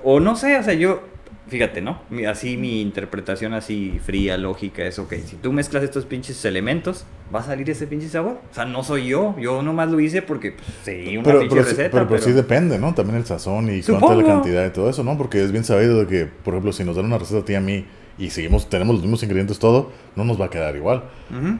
O 0.04 0.20
no 0.20 0.36
sé, 0.36 0.58
o 0.58 0.62
sea, 0.62 0.74
yo, 0.74 1.02
fíjate, 1.48 1.80
¿no? 1.80 2.02
Así 2.28 2.58
mi 2.58 2.82
interpretación 2.82 3.54
así 3.54 3.98
fría, 4.04 4.36
lógica, 4.36 4.84
es, 4.84 4.98
ok, 4.98 5.14
si 5.24 5.36
tú 5.36 5.50
mezclas 5.50 5.82
estos 5.82 6.04
pinches 6.04 6.44
elementos, 6.44 7.06
va 7.34 7.40
a 7.40 7.42
salir 7.44 7.70
ese 7.70 7.86
pinche 7.86 8.08
sabor. 8.10 8.38
O 8.50 8.54
sea, 8.54 8.66
no 8.66 8.84
soy 8.84 9.06
yo, 9.08 9.34
yo 9.40 9.62
nomás 9.62 9.90
lo 9.90 9.98
hice 9.98 10.20
porque, 10.20 10.52
pues, 10.52 10.66
sí, 10.84 11.16
una 11.16 11.24
Pero, 11.24 11.40
pinche 11.40 11.54
pero, 11.56 11.64
receta. 11.68 11.90
pero, 11.90 12.06
pero 12.06 12.08
pero- 12.08 12.22
sí 12.22 12.32
depende, 12.32 12.78
¿no? 12.78 12.92
También 12.94 13.16
el 13.16 13.24
sazón 13.24 13.74
y 13.74 13.80
cuánta 13.82 14.14
la 14.14 14.24
cantidad 14.24 14.66
y 14.66 14.70
todo 14.70 14.90
eso, 14.90 15.02
¿no? 15.02 15.16
Porque 15.16 15.42
es 15.42 15.52
bien 15.52 15.64
sabido 15.64 16.00
de 16.00 16.06
que, 16.06 16.26
por 16.26 16.52
ejemplo, 16.52 16.72
si 16.74 16.84
nos 16.84 16.96
dan 16.96 17.06
una 17.06 17.16
receta 17.16 17.40
a 17.40 17.44
ti 17.46 17.54
y 17.54 17.56
a 17.56 17.60
mí 17.62 17.86
y 18.18 18.30
seguimos, 18.30 18.68
tenemos 18.68 18.94
los 18.96 19.02
mismos 19.02 19.22
ingredientes, 19.22 19.58
todo, 19.58 19.90
no 20.16 20.24
nos 20.24 20.40
va 20.40 20.46
a 20.46 20.50
quedar 20.50 20.74
igual. 20.76 21.04
O 21.30 21.58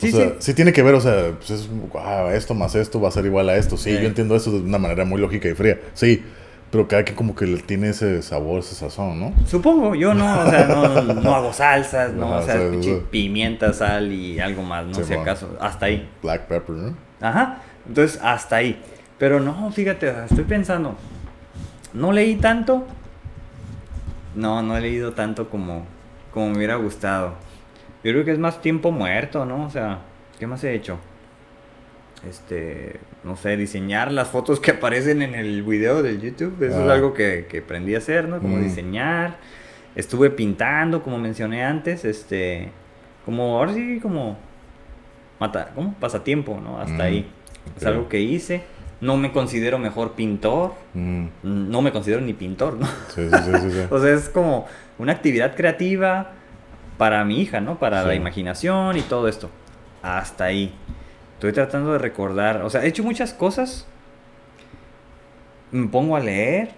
Sí, 0.00 0.10
sea, 0.10 0.28
sí. 0.30 0.34
sí 0.40 0.54
tiene 0.54 0.72
que 0.72 0.82
ver, 0.82 0.94
o 0.94 1.00
sea, 1.00 1.32
pues 1.38 1.50
es, 1.50 1.68
ah, 1.96 2.30
esto 2.34 2.52
más 2.54 2.74
esto 2.74 3.00
va 3.00 3.08
a 3.08 3.12
ser 3.12 3.24
igual 3.26 3.48
a 3.48 3.56
esto. 3.56 3.76
Sí, 3.76 3.94
Sí. 3.96 4.02
yo 4.02 4.08
entiendo 4.08 4.34
eso 4.34 4.50
de 4.50 4.58
una 4.58 4.78
manera 4.78 5.04
muy 5.04 5.20
lógica 5.20 5.48
y 5.48 5.54
fría. 5.54 5.78
Sí, 5.94 6.22
pero 6.70 6.88
cada 6.88 7.04
que 7.04 7.14
como 7.14 7.36
que 7.36 7.46
le 7.46 7.58
tiene 7.62 7.90
ese 7.90 8.20
sabor, 8.22 8.58
ese 8.58 8.74
sazón, 8.74 9.20
¿no? 9.20 9.32
Supongo, 9.46 9.94
yo 9.94 10.12
no, 10.12 10.24
o 10.42 10.50
sea, 10.50 10.66
no, 10.66 11.00
no 11.14 11.34
hago 11.34 11.52
salsas, 11.52 12.12
no, 12.12 12.26
Ajá, 12.34 12.38
o 12.38 12.42
sea, 12.44 12.70
pinche 12.70 12.96
sí. 12.96 13.02
pimienta, 13.10 13.72
sal 13.72 14.10
y 14.12 14.40
algo 14.40 14.62
más, 14.64 14.84
no 14.84 14.94
sé 14.94 15.04
bueno. 15.04 15.22
acaso, 15.22 15.56
hasta 15.60 15.86
ahí. 15.86 16.08
Black 16.22 16.48
pepper, 16.48 16.74
¿no? 16.74 16.96
Ajá, 17.20 17.62
entonces 17.86 18.20
hasta 18.22 18.56
ahí. 18.56 18.80
Pero 19.16 19.38
no, 19.38 19.70
fíjate, 19.70 20.08
o 20.10 20.12
sea, 20.12 20.24
estoy 20.24 20.44
pensando, 20.44 20.96
no 21.92 22.10
leí 22.10 22.34
tanto, 22.34 22.84
no, 24.34 24.62
no 24.62 24.76
he 24.76 24.80
leído 24.80 25.12
tanto 25.12 25.48
como, 25.48 25.84
como 26.32 26.50
me 26.50 26.56
hubiera 26.58 26.76
gustado. 26.76 27.34
Yo 28.02 28.12
creo 28.12 28.24
que 28.24 28.32
es 28.32 28.38
más 28.38 28.60
tiempo 28.60 28.90
muerto, 28.90 29.44
¿no? 29.46 29.64
O 29.66 29.70
sea, 29.70 30.00
¿qué 30.38 30.46
más 30.46 30.62
he 30.64 30.74
hecho? 30.74 30.98
Este, 32.28 32.98
no 33.22 33.36
sé, 33.36 33.56
diseñar 33.56 34.10
las 34.10 34.28
fotos 34.28 34.58
que 34.60 34.70
aparecen 34.72 35.20
en 35.22 35.34
el 35.34 35.62
video 35.62 36.02
del 36.02 36.20
YouTube. 36.20 36.54
Eso 36.62 36.82
es 36.82 36.88
Ah. 36.88 36.94
algo 36.94 37.12
que, 37.12 37.46
que 37.50 37.58
aprendí 37.58 37.94
a 37.94 37.98
hacer, 37.98 38.28
¿no? 38.28 38.40
Como 38.40 38.56
Mm. 38.56 38.62
diseñar. 38.62 39.36
Estuve 39.94 40.30
pintando, 40.30 41.02
como 41.02 41.18
mencioné 41.18 41.64
antes, 41.64 42.04
este, 42.04 42.70
como, 43.24 43.58
ahora 43.58 43.74
sí, 43.74 44.00
como, 44.02 44.36
mata, 45.38 45.70
¿cómo? 45.74 45.94
Pasatiempo, 46.00 46.60
¿no? 46.62 46.80
Hasta 46.80 46.94
Mm, 47.04 47.06
ahí. 47.06 47.26
Es 47.76 47.82
ok. 47.82 47.88
algo 47.88 48.08
que 48.08 48.20
hice. 48.20 48.62
No 49.04 49.16
me 49.16 49.32
considero 49.32 49.78
mejor 49.78 50.12
pintor. 50.12 50.72
Mm, 50.94 51.26
No 51.42 51.82
me 51.82 51.92
considero 51.92 52.20
ni 52.20 52.32
pintor, 52.32 52.74
¿no? 52.78 52.86
sí, 53.14 53.28
sí, 53.28 53.70
sí. 53.70 53.78
O 53.90 53.98
sea, 54.00 54.14
es 54.14 54.28
como 54.28 54.66
una 54.98 55.12
actividad 55.12 55.54
creativa 55.54 56.32
para 56.96 57.24
mi 57.24 57.40
hija, 57.40 57.60
¿no? 57.60 57.78
Para 57.78 58.04
la 58.04 58.14
imaginación 58.14 58.96
y 58.96 59.02
todo 59.02 59.28
esto. 59.28 59.50
Hasta 60.02 60.44
ahí. 60.44 60.72
Estoy 61.34 61.52
tratando 61.52 61.92
de 61.92 61.98
recordar. 61.98 62.62
O 62.62 62.70
sea, 62.70 62.84
he 62.84 62.88
hecho 62.88 63.02
muchas 63.02 63.34
cosas. 63.34 63.86
Me 65.70 65.86
pongo 65.88 66.16
a 66.16 66.20
leer. 66.20 66.70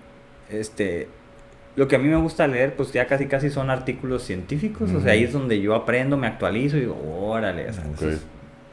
Este. 0.48 1.08
Lo 1.76 1.86
que 1.88 1.96
a 1.96 1.98
mí 1.98 2.08
me 2.08 2.16
gusta 2.16 2.46
leer, 2.48 2.74
pues 2.74 2.90
ya 2.92 3.06
casi 3.06 3.26
casi 3.26 3.50
son 3.50 3.68
artículos 3.68 4.22
científicos. 4.22 4.90
O 4.92 5.00
sea, 5.02 5.12
ahí 5.12 5.20
Ujú. 5.20 5.26
es 5.28 5.32
donde 5.34 5.60
yo 5.60 5.74
aprendo, 5.74 6.16
me 6.16 6.26
actualizo 6.26 6.78
y 6.78 6.80
digo, 6.80 6.96
órale. 7.28 7.68
O 7.68 7.72
sea, 7.72 7.84
Ok. 7.84 8.18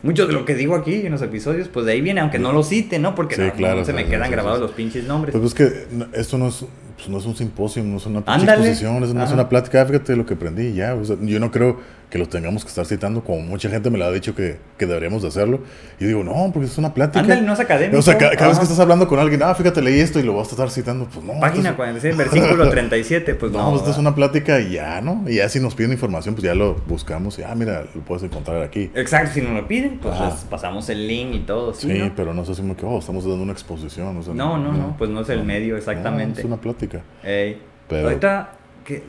Mucho 0.04 0.28
de 0.28 0.34
lo 0.34 0.46
que 0.46 0.54
digo 0.54 0.76
aquí 0.76 1.06
en 1.06 1.12
los 1.12 1.22
episodios, 1.22 1.70
pues 1.70 1.86
de 1.86 1.94
ahí 1.94 2.02
viene, 2.02 2.22
aunque 2.22 2.38
no 2.38 2.52
lo 2.52 2.62
cite, 2.62 3.00
¿no? 3.00 3.16
Porque 3.16 3.36
Sí, 3.36 3.42
no, 3.42 3.54
claro, 3.54 3.80
no 3.80 3.86
se 3.86 3.94
me 3.94 4.06
quedan 4.06 4.28
sí, 4.28 4.32
grabados 4.32 4.60
sí. 4.60 4.64
los 4.64 4.72
pinches 4.72 5.06
nombres. 5.06 5.34
Pues 5.34 5.46
es 5.46 5.54
que 5.54 5.88
esto 6.14 6.38
no 6.38 6.50
es, 6.50 6.66
pues 6.98 7.08
no 7.08 7.18
es 7.18 7.26
un 7.26 7.36
simposio, 7.36 7.84
no 7.84 7.98
es 7.98 8.06
una 8.06 8.20
exposición, 8.20 9.04
es, 9.04 9.14
no 9.14 9.24
es 9.24 9.32
una 9.32 9.50
plática. 9.50 9.86
Fíjate 9.86 10.16
lo 10.16 10.26
que 10.26 10.34
aprendí 10.36 10.74
ya. 10.74 10.94
o 10.94 11.04
sea, 11.06 11.16
yo 11.22 11.40
no 11.40 11.52
creo 11.52 11.80
que 12.14 12.20
lo 12.20 12.28
tengamos 12.28 12.64
que 12.64 12.70
estar 12.70 12.86
citando, 12.86 13.24
como 13.24 13.40
mucha 13.42 13.72
gente 13.72 13.90
me 13.90 13.98
lo 13.98 14.06
ha 14.06 14.12
dicho 14.12 14.36
que, 14.36 14.58
que 14.78 14.86
deberíamos 14.86 15.24
de 15.24 15.30
hacerlo. 15.30 15.62
Y 16.00 16.06
digo, 16.06 16.24
no, 16.24 16.52
porque 16.54 16.68
es 16.68 16.78
una 16.78 16.94
plática. 16.94 17.22
Ándale, 17.22 17.42
no 17.42 17.54
es 17.54 17.60
académico. 17.60 17.98
O 17.98 18.02
sea, 18.04 18.20
ca- 18.20 18.30
cada, 18.36 18.50
vez 18.50 18.60
que 18.60 18.66
estás 18.66 18.80
hablando 18.80 19.08
con 19.08 19.18
alguien, 19.18 19.42
ah, 19.42 19.56
fíjate, 19.56 19.82
leí 19.82 20.00
esto 20.00 20.20
y 20.20 20.22
lo 20.24 20.36
vas 20.36 20.48
a 20.50 20.52
estar 20.52 20.70
citando, 20.70 21.06
pues 21.12 21.26
no. 21.26 21.40
Página 21.40 21.70
esto 21.70 21.78
46, 21.78 22.16
versículo 22.16 22.70
37, 22.70 23.34
pues 23.34 23.52
es, 23.52 23.58
no. 23.58 23.64
no, 23.64 23.70
pues 23.72 23.82
esto 23.82 23.92
es 23.94 23.98
una 23.98 24.14
plática 24.14 24.60
y 24.60 24.74
ya, 24.74 25.02
¿no? 25.02 25.24
Y 25.28 25.38
ya 25.38 25.50
si 25.50 25.60
nos 25.60 25.74
piden 25.74 25.92
información, 25.94 26.36
pues 26.36 26.46
ya 26.46 26.54
lo 26.54 26.76
buscamos 26.88 27.40
y, 27.40 27.42
ah, 27.42 27.56
mira, 27.56 27.84
lo 27.96 28.02
puedes 28.02 28.22
encontrar 28.22 28.62
aquí. 28.62 28.92
Exacto, 28.94 29.32
si 29.34 29.42
nos 29.42 29.54
lo 29.54 29.68
piden, 29.68 29.98
pues 29.98 30.14
les 30.20 30.34
pasamos 30.52 30.88
el 30.90 31.08
link 31.08 31.34
y 31.34 31.40
todo, 31.40 31.74
¿sí? 31.74 31.92
Sí, 31.92 31.98
¿no? 31.98 32.14
pero 32.16 32.32
no 32.36 32.44
es 32.44 32.50
así 32.50 32.62
como 32.62 32.78
que, 32.78 32.86
oh, 32.86 33.00
estamos 33.00 33.24
dando 33.26 33.42
una 33.42 33.54
exposición. 33.54 34.16
o 34.18 34.22
sea, 34.22 34.36
No, 34.36 34.60
no, 34.60 34.72
no, 34.72 34.96
pues 35.00 35.10
no 35.10 35.22
es 35.22 35.30
el 35.30 35.44
medio 35.44 35.74
No, 35.74 35.80
exactamente. 35.80 36.42
es 36.42 36.46
una 36.46 36.58
plática. 36.58 37.02
Ey, 37.24 37.60
Pero- 37.90 38.08
Ahorita, 38.10 38.52
que... 38.86 39.02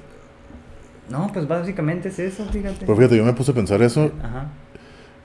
No, 1.08 1.30
pues 1.32 1.46
básicamente 1.46 2.08
es 2.08 2.18
eso, 2.18 2.46
fíjate. 2.46 2.80
Pero 2.80 2.96
fíjate, 2.96 3.16
yo 3.16 3.24
me 3.24 3.32
puse 3.34 3.52
a 3.52 3.54
pensar 3.54 3.82
eso 3.82 4.10
Ajá. 4.22 4.48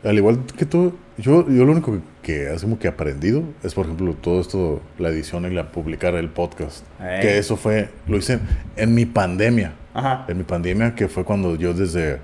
Al 0.04 0.18
igual 0.18 0.46
que 0.58 0.66
tú, 0.66 0.94
yo, 1.18 1.46
yo 1.50 1.66
lo 1.66 1.74
único 1.74 1.92
que, 1.92 2.00
que 2.22 2.58
como 2.62 2.80
que 2.80 2.88
he 2.88 2.90
aprendido 2.90 3.44
es, 3.64 3.74
por 3.74 3.86
ejemplo, 3.86 4.14
todo 4.14 4.40
esto, 4.40 4.82
la 4.98 5.10
edición 5.10 5.46
y 5.46 5.54
la 5.54 5.72
publicar 5.72 6.16
el 6.16 6.30
podcast. 6.30 6.86
Ey. 7.02 7.20
Que 7.20 7.38
eso 7.38 7.58
fue, 7.58 7.90
lo 8.08 8.16
hice 8.16 8.40
en 8.78 8.96
mi 8.96 9.06
pandemia. 9.06 9.74
Ajá. 9.94 10.26
En 10.30 10.38
mi 10.38 10.44
pandemia, 10.46 10.96
que 10.96 11.10
fue 11.10 11.26
cuando 11.26 11.56
yo 11.56 11.74
desde, 11.74 12.20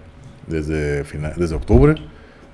desde, 0.47 1.03
final, 1.03 1.33
desde 1.35 1.55
octubre 1.55 1.95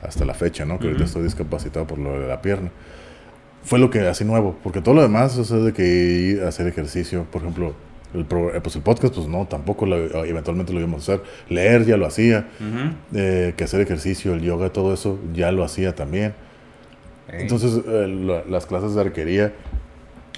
hasta 0.02 0.26
la 0.26 0.34
fecha, 0.34 0.66
¿no? 0.66 0.80
Que 0.80 0.86
ahorita 0.86 1.04
Ujú. 1.04 1.08
estoy 1.08 1.24
discapacitado 1.24 1.86
por 1.86 2.00
lo 2.00 2.20
de 2.20 2.28
la 2.28 2.42
pierna. 2.42 2.72
Fue 3.64 3.78
lo 3.78 3.92
que 3.92 4.00
así 4.08 4.26
nuevo, 4.26 4.58
porque 4.64 4.82
todo 4.82 4.96
lo 4.96 5.04
demás, 5.04 5.38
o 5.38 5.44
sea, 5.44 5.58
de 5.58 5.72
que 5.72 5.86
ir 5.86 6.44
a 6.44 6.48
hacer 6.48 6.66
ejercicio, 6.66 7.28
por 7.32 7.44
ejemplo, 7.44 7.76
el, 8.14 8.26
pro- 8.26 8.54
eh, 8.56 8.62
pues 8.62 8.76
el 8.76 8.82
podcast, 8.82 9.16
pues 9.16 9.28
no, 9.28 9.46
tampoco 9.48 9.86
lo- 9.86 10.24
eventualmente 10.26 10.74
lo 10.74 10.80
íbamos 10.80 11.08
a 11.10 11.14
hacer. 11.14 11.26
Leer 11.50 11.86
ya 11.86 11.98
lo 11.98 12.06
hacía, 12.06 12.48
eh, 13.14 13.54
que 13.56 13.64
hacer 13.64 13.82
ejercicio, 13.82 14.34
el 14.34 14.42
yoga, 14.42 14.70
todo 14.72 14.94
eso 14.94 15.20
ya 15.34 15.52
lo 15.52 15.64
hacía 15.64 15.96
también. 15.96 16.34
Entonces, 17.30 17.80
eh, 17.88 18.08
la- 18.08 18.44
las 18.50 18.66
clases 18.66 18.94
de 18.96 19.02
arquería, 19.02 19.54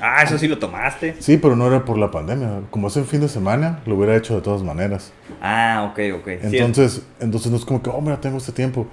Ah, 0.02 0.24
eso 0.24 0.38
sí 0.38 0.48
lo 0.48 0.58
tomaste. 0.58 1.16
sí, 1.20 1.38
pero 1.38 1.56
no 1.56 1.68
era 1.68 1.86
por 1.86 1.98
la 1.98 2.12
pandemia. 2.12 2.62
Como 2.72 2.88
es 2.88 2.98
el 2.98 3.06
fin 3.06 3.22
de 3.22 3.28
semana, 3.30 3.80
lo 3.86 3.96
hubiera 3.96 4.16
hecho 4.16 4.36
de 4.36 4.42
todas 4.42 4.62
maneras. 4.64 5.14
Ah, 5.42 5.90
ok, 5.92 6.00
ok. 6.20 6.26
sí, 6.50 6.58
Entonces, 6.58 7.04
entonces 7.20 7.52
no 7.52 7.58
es 7.58 7.66
como 7.66 7.82
que, 7.82 7.90
oh, 7.90 8.02
mira, 8.02 8.20
tengo 8.20 8.38
este 8.38 8.52
tiempo. 8.52 8.88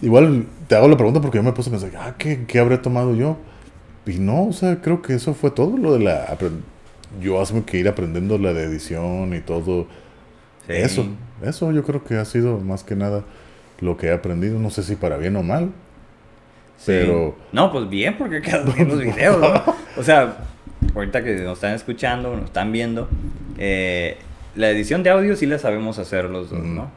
Igual 0.00 0.46
te 0.66 0.74
hago 0.74 0.88
la 0.88 0.96
pregunta 0.96 1.20
porque 1.20 1.38
yo 1.38 1.42
me 1.44 1.52
puse 1.52 1.70
a 1.70 1.72
pensar, 1.72 1.90
ah, 1.98 2.14
¿qué, 2.18 2.44
qué 2.46 2.58
habré 2.58 2.76
tomado 2.78 3.14
yo? 3.14 3.36
Y 4.04 4.18
no, 4.18 4.46
o 4.48 4.52
sea, 4.52 4.80
creo 4.82 5.00
que 5.00 5.14
eso 5.14 5.32
fue 5.32 5.52
todo 5.52 5.76
lo 5.78 5.94
de 5.94 6.00
la... 6.04 6.36
Yo 7.20 7.40
hace 7.40 7.62
que 7.64 7.78
ir 7.78 7.88
aprendiendo 7.88 8.38
la 8.38 8.52
de 8.52 8.64
edición 8.64 9.34
y 9.34 9.40
todo. 9.40 9.86
sí. 10.66 10.72
Eso, 10.74 11.06
eso 11.42 11.72
yo 11.72 11.82
creo 11.84 12.04
que 12.04 12.14
ha 12.16 12.24
sido 12.24 12.58
más 12.58 12.84
que 12.84 12.94
nada 12.96 13.24
lo 13.80 13.96
que 13.96 14.06
he 14.08 14.12
aprendido. 14.12 14.58
No 14.58 14.70
sé 14.70 14.82
si 14.82 14.94
para 14.96 15.16
bien 15.16 15.36
o 15.36 15.42
mal. 15.42 15.70
Sí. 16.78 16.86
Pero- 16.86 17.36
No, 17.52 17.70
pues 17.72 17.88
bien, 17.88 18.16
porque 18.18 18.40
quedan 18.42 18.72
bien 18.74 18.88
los 18.88 19.00
videos, 19.00 19.38
¿no? 19.40 19.74
O 19.96 20.02
sea, 20.02 20.36
ahorita 20.94 21.22
que 21.22 21.34
nos 21.36 21.54
están 21.58 21.74
escuchando, 21.74 22.34
nos 22.34 22.46
están 22.46 22.72
viendo, 22.72 23.08
eh, 23.58 24.16
la 24.56 24.70
edición 24.70 25.02
de 25.02 25.10
audio 25.10 25.36
sí 25.36 25.46
la 25.46 25.58
sabemos 25.58 25.98
hacer 25.98 26.24
los 26.26 26.50
dos, 26.50 26.60
Mm. 26.60 26.74
¿no? 26.76 26.90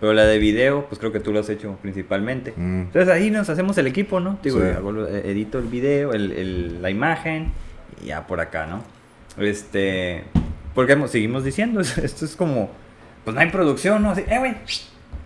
Pero 0.00 0.14
la 0.14 0.24
de 0.24 0.38
video, 0.38 0.86
pues 0.88 0.98
creo 0.98 1.12
que 1.12 1.20
tú 1.20 1.32
lo 1.32 1.38
has 1.40 1.48
hecho 1.48 1.76
principalmente. 1.80 2.52
Mm, 2.56 2.82
Entonces 2.82 3.08
ahí 3.08 3.30
nos 3.30 3.48
hacemos 3.48 3.78
el 3.78 3.86
equipo, 3.86 4.18
¿no? 4.20 4.36
Digo, 4.42 4.58
Sí. 4.60 4.64
eh, 4.66 5.22
edito 5.26 5.58
el 5.58 5.66
video, 5.66 6.12
el, 6.12 6.32
el- 6.32 6.82
la 6.82 6.90
imagen, 6.90 7.52
y 8.02 8.06
ya 8.06 8.26
por 8.26 8.40
acá, 8.40 8.66
¿no? 8.66 8.82
Este, 9.38 10.24
porque 10.74 10.96
seguimos 11.08 11.44
diciendo, 11.44 11.80
esto 12.02 12.24
es 12.24 12.36
como, 12.36 12.70
pues 13.24 13.34
no 13.34 13.40
hay 13.40 13.50
producción, 13.50 14.02
¿no? 14.02 14.10
Así, 14.10 14.22
eh, 14.28 14.38
güey, 14.38 14.54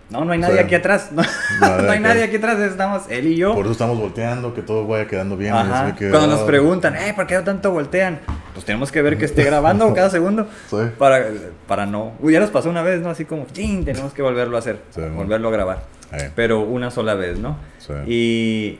no, 0.09 0.23
no 0.23 0.31
hay 0.31 0.39
nadie 0.39 0.59
aquí 0.61 0.75
atrás, 0.75 1.11
no, 1.11 1.21
no 1.81 1.91
hay 1.91 1.99
nadie 1.99 2.23
aquí 2.23 2.37
atrás, 2.37 2.59
estamos 2.59 3.03
él 3.09 3.27
y 3.27 3.35
yo. 3.35 3.53
Por 3.53 3.65
eso 3.65 3.73
estamos 3.73 3.97
volteando, 3.97 4.53
que 4.53 4.61
todo 4.61 4.87
vaya 4.87 5.07
quedando 5.07 5.35
bien. 5.35 5.53
Ajá. 5.53 5.95
que, 5.95 6.09
Cuando 6.09 6.27
nos 6.27 6.41
preguntan, 6.41 6.95
eh, 6.95 7.13
¿por 7.13 7.27
qué 7.27 7.37
tanto 7.39 7.71
voltean? 7.71 8.19
Pues 8.53 8.65
tenemos 8.65 8.91
que 8.91 9.01
ver 9.01 9.17
que 9.17 9.25
esté 9.25 9.43
grabando 9.43 9.93
cada 9.95 10.09
segundo 10.09 10.47
Sí. 10.69 10.77
para, 10.97 11.25
para 11.67 11.85
no. 11.85 12.13
Uy, 12.19 12.33
ya 12.33 12.39
nos 12.39 12.49
pasó 12.49 12.69
una 12.69 12.83
vez, 12.83 13.01
¿no? 13.01 13.09
Así 13.09 13.25
como, 13.25 13.45
¡chin! 13.51 13.83
Tenemos 13.83 14.13
que 14.13 14.21
volverlo 14.21 14.55
a 14.55 14.59
hacer, 14.59 14.79
volverlo 15.13 15.49
a 15.49 15.51
grabar. 15.51 15.83
Eh, 16.13 16.31
Pero 16.35 16.61
una 16.61 16.89
sola 16.89 17.13
vez, 17.15 17.37
¿no? 17.37 17.57
sí. 17.79 17.93
Y 18.07 18.79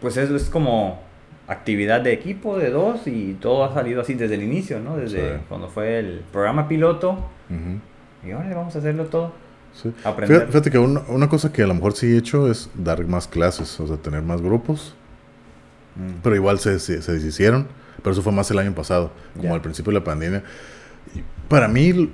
pues 0.00 0.16
eso 0.18 0.36
es 0.36 0.44
como 0.44 1.02
actividad 1.48 2.00
de 2.00 2.12
equipo 2.12 2.58
de 2.58 2.70
dos 2.70 3.06
y 3.06 3.34
todo 3.34 3.64
ha 3.64 3.72
salido 3.74 4.00
así 4.00 4.14
desde 4.14 4.34
el 4.34 4.42
inicio, 4.42 4.80
¿no? 4.80 4.96
Desde 4.96 5.36
Sí. 5.36 5.42
cuando 5.48 5.68
fue 5.68 5.98
el 5.98 6.20
programa 6.32 6.66
piloto 6.68 7.18
y 8.26 8.30
ahora 8.32 8.54
vamos 8.54 8.74
a 8.74 8.78
hacerlo 8.80 9.04
todo. 9.06 9.32
sí. 9.72 9.92
Aprender. 10.04 10.46
Fíjate, 10.48 10.70
que 10.70 10.78
una, 10.78 11.00
una 11.08 11.28
cosa 11.28 11.52
que 11.52 11.62
a 11.62 11.66
lo 11.66 11.74
mejor 11.74 11.92
sí 11.94 12.06
he 12.06 12.16
hecho 12.18 12.50
es 12.50 12.70
dar 12.74 13.04
más 13.06 13.28
clases, 13.28 13.78
o 13.78 13.86
sea, 13.86 13.96
tener 13.98 14.22
más 14.22 14.40
grupos. 14.42 14.94
Mm. 15.96 16.20
Pero 16.22 16.34
igual 16.34 16.58
se, 16.58 16.78
se, 16.78 17.02
se 17.02 17.12
deshicieron. 17.12 17.68
Pero 18.02 18.12
eso 18.12 18.22
fue 18.22 18.32
más 18.32 18.50
el 18.50 18.58
año 18.58 18.74
pasado, 18.74 19.10
como 19.34 19.48
Ya. 19.48 19.54
al 19.54 19.60
principio 19.62 19.92
de 19.92 19.98
la 20.00 20.04
pandemia. 20.04 20.42
Y 21.14 21.22
para 21.48 21.68
mí 21.68 22.10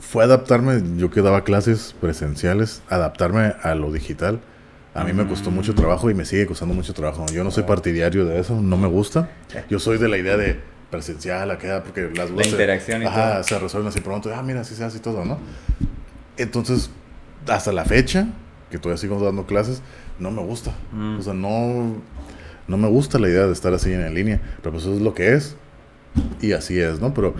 fue 0.00 0.24
adaptarme, 0.24 0.80
yo 0.96 1.10
que 1.10 1.22
daba 1.22 1.42
clases 1.44 1.94
presenciales, 2.00 2.82
adaptarme 2.88 3.54
a 3.62 3.74
lo 3.74 3.92
digital. 3.92 4.40
A 4.94 5.04
mí 5.04 5.12
me 5.12 5.26
costó 5.26 5.50
mucho 5.50 5.74
trabajo 5.74 6.10
y 6.10 6.14
me 6.14 6.24
sigue 6.24 6.46
costando 6.46 6.74
mucho 6.74 6.92
trabajo. 6.94 7.24
Yo 7.32 7.44
no 7.44 7.50
soy 7.50 7.62
partidario 7.64 8.24
de 8.24 8.40
eso, 8.40 8.60
no 8.60 8.76
me 8.76 8.88
gusta. 8.88 9.28
Yo 9.70 9.78
soy 9.78 9.98
de 9.98 10.08
la 10.08 10.16
idea 10.18 10.36
de 10.36 10.60
presencial, 10.90 11.50
acá, 11.50 11.82
porque 11.84 12.10
las 12.14 12.30
dudas 12.30 12.46
se- 12.46 12.52
interacción 12.52 13.02
y 13.02 13.06
ajá, 13.06 13.34
todo. 13.34 13.44
se 13.44 13.58
resuelven 13.58 13.88
así 13.90 14.00
pronto. 14.00 14.34
Ah, 14.34 14.42
mira, 14.42 14.62
así 14.62 14.74
se 14.74 14.82
hace 14.84 14.96
y 14.98 15.00
todo, 15.00 15.24
¿no? 15.24 15.38
Entonces, 16.36 16.90
hasta 17.46 17.72
la 17.72 17.84
fecha, 17.84 18.28
que 18.70 18.78
todavía 18.78 18.98
sigo 19.00 19.22
dando 19.22 19.46
clases, 19.46 19.82
no 20.18 20.30
me 20.30 20.42
gusta. 20.42 20.72
Mm. 20.92 21.18
O 21.18 21.22
sea, 21.22 21.34
no, 21.34 21.96
no 22.66 22.76
me 22.76 22.88
gusta 22.88 23.18
la 23.18 23.28
idea 23.28 23.46
de 23.46 23.52
estar 23.52 23.72
así 23.74 23.92
en 23.92 24.12
línea. 24.14 24.40
Pero 24.62 24.72
pues 24.72 24.84
eso 24.84 24.94
es 24.94 25.00
lo 25.00 25.14
que 25.14 25.34
es. 25.34 25.56
Y 26.40 26.52
así 26.52 26.80
es, 26.80 26.98
¿no? 27.00 27.12
Pero 27.14 27.34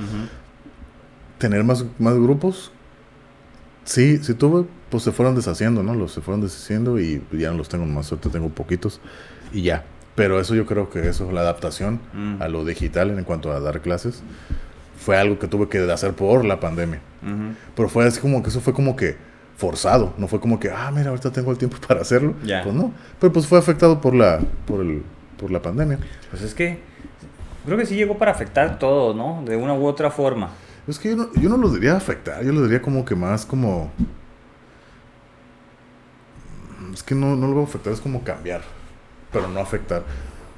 tener 1.38 1.64
más, 1.64 1.84
más 1.98 2.14
grupos, 2.14 2.70
sí, 3.84 4.18
sí 4.18 4.34
tuve, 4.34 4.66
pues 4.90 5.02
se 5.02 5.12
fueron 5.12 5.34
deshaciendo, 5.34 5.82
¿no? 5.82 5.94
Los 5.94 6.12
se 6.12 6.20
fueron 6.20 6.40
deshaciendo 6.40 6.98
y 6.98 7.22
ya 7.32 7.50
no 7.50 7.58
los 7.58 7.68
tengo 7.68 7.84
más 7.86 8.06
suerte, 8.06 8.28
tengo 8.30 8.48
poquitos 8.48 9.00
y 9.52 9.62
ya. 9.62 9.84
Pero 10.14 10.40
eso 10.40 10.54
yo 10.54 10.66
creo 10.66 10.90
que 10.90 11.08
eso, 11.08 11.30
la 11.30 11.40
adaptación 11.42 12.00
Mm. 12.12 12.42
a 12.42 12.48
lo 12.48 12.64
digital 12.64 13.10
en 13.16 13.22
cuanto 13.24 13.52
a 13.52 13.60
dar 13.60 13.80
clases, 13.80 14.22
fue 14.98 15.16
algo 15.16 15.38
que 15.38 15.46
tuve 15.46 15.68
que 15.68 15.78
hacer 15.90 16.12
por 16.14 16.44
la 16.44 16.58
pandemia. 16.60 17.00
Pero 17.76 17.88
fue 17.88 18.06
así 18.06 18.20
como 18.20 18.42
que 18.42 18.48
eso 18.48 18.60
fue 18.60 18.72
como 18.72 18.96
que 18.96 19.16
forzado, 19.56 20.14
no 20.18 20.28
fue 20.28 20.40
como 20.40 20.58
que, 20.60 20.70
ah, 20.70 20.90
mira, 20.94 21.10
ahorita 21.10 21.30
tengo 21.32 21.50
el 21.52 21.58
tiempo 21.58 21.76
para 21.86 22.00
hacerlo. 22.00 22.34
Pues 22.64 22.74
no, 22.74 22.92
pero 23.20 23.32
pues 23.32 23.46
fue 23.46 23.58
afectado 23.58 24.00
por 24.00 24.14
la, 24.14 24.40
por 24.66 24.80
el, 24.80 25.02
por 25.38 25.50
la 25.50 25.60
pandemia. 25.62 25.98
Pues 26.30 26.42
es 26.42 26.54
que 26.54 26.78
creo 27.66 27.76
que 27.78 27.86
sí 27.86 27.94
llegó 27.94 28.18
para 28.18 28.30
afectar 28.32 28.78
todo, 28.78 29.14
¿no? 29.14 29.42
De 29.44 29.56
una 29.56 29.74
u 29.74 29.86
otra 29.86 30.10
forma. 30.10 30.50
Es 30.88 30.98
que 30.98 31.10
yo 31.10 31.16
no, 31.16 31.28
yo 31.34 31.48
no 31.48 31.56
lo 31.58 31.68
diría 31.70 31.94
afectar, 31.96 32.42
yo 32.44 32.50
lo 32.52 32.62
diría 32.62 32.80
como 32.82 33.04
que 33.04 33.14
más 33.14 33.44
como... 33.46 33.92
Es 36.98 37.04
que 37.04 37.14
no, 37.14 37.36
no 37.36 37.46
lo 37.46 37.52
voy 37.54 37.62
a 37.62 37.66
afectar, 37.68 37.92
es 37.92 38.00
como 38.00 38.24
cambiar, 38.24 38.60
pero 39.32 39.46
no 39.46 39.60
afectar. 39.60 40.02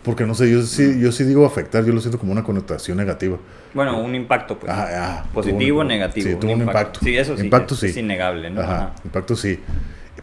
Porque 0.02 0.24
no 0.24 0.34
sé, 0.34 0.50
yo 0.50 0.62
sí, 0.62 0.98
yo 0.98 1.12
sí 1.12 1.24
digo 1.24 1.44
afectar, 1.44 1.84
yo 1.84 1.92
lo 1.92 2.00
siento 2.00 2.18
como 2.18 2.32
una 2.32 2.42
connotación 2.42 2.96
negativa. 2.96 3.36
Bueno, 3.74 4.02
un 4.02 4.14
impacto, 4.14 4.58
pues. 4.58 4.72
Ajá, 4.72 4.84
ajá, 5.18 5.24
Positivo 5.34 5.80
o 5.80 5.84
negativo. 5.84 6.30
Sí, 6.30 6.36
tuvo 6.36 6.52
un 6.54 6.62
impacto. 6.62 7.00
Sí, 7.00 7.14
eso 7.14 7.36
sí. 7.36 7.44
Impacto 7.44 7.74
es, 7.74 7.80
sí. 7.80 7.86
es 7.88 7.96
innegable, 7.98 8.48
¿no? 8.48 8.62
Ajá, 8.62 8.76
Ajá. 8.76 8.92
impacto 9.04 9.36
sí. 9.36 9.60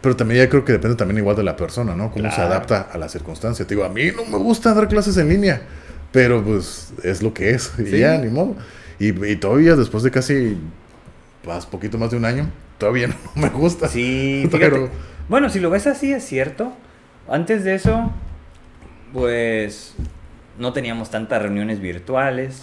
Pero 0.02 0.16
también 0.16 0.42
ya 0.42 0.48
creo 0.50 0.64
que 0.64 0.72
depende 0.72 0.96
también 0.96 1.18
igual 1.18 1.36
de 1.36 1.44
la 1.44 1.54
persona, 1.56 1.94
¿no? 1.94 2.10
Cómo 2.10 2.28
se 2.28 2.34
Claro. 2.34 2.50
adapta 2.50 2.88
a 2.92 2.98
la 2.98 3.08
circunstancia. 3.08 3.64
Te 3.64 3.76
digo, 3.76 3.86
a 3.86 3.88
mí 3.88 4.10
no 4.16 4.24
me 4.24 4.38
gusta 4.38 4.74
dar 4.74 4.88
clases 4.88 5.16
en 5.18 5.28
línea, 5.28 5.62
pero 6.10 6.42
pues 6.42 6.92
es 7.04 7.22
lo 7.22 7.32
que 7.32 7.50
es. 7.50 7.70
Y 7.78 7.84
Sí. 7.86 7.98
ya, 7.98 8.18
ni 8.18 8.28
modo. 8.32 8.56
Y, 8.98 9.10
y 9.24 9.36
todavía 9.36 9.76
después 9.76 10.02
de 10.02 10.10
casi, 10.10 10.58
pues, 11.44 11.66
poquito 11.66 11.98
más 11.98 12.10
de 12.10 12.16
un 12.16 12.24
año, 12.24 12.50
todavía 12.78 13.06
no 13.36 13.42
me 13.42 13.48
gusta. 13.50 13.86
Sí, 13.86 14.42
fíjate. 14.50 14.58
Pero- 14.70 14.88
Bueno, 15.28 15.48
si 15.50 15.60
lo 15.60 15.70
ves 15.70 15.86
así, 15.86 16.12
es 16.12 16.24
cierto. 16.24 16.72
Antes 17.28 17.64
de 17.64 17.74
eso, 17.74 18.10
pues 19.12 19.94
no 20.58 20.72
teníamos 20.72 21.10
tantas 21.10 21.42
reuniones 21.42 21.80
virtuales. 21.80 22.62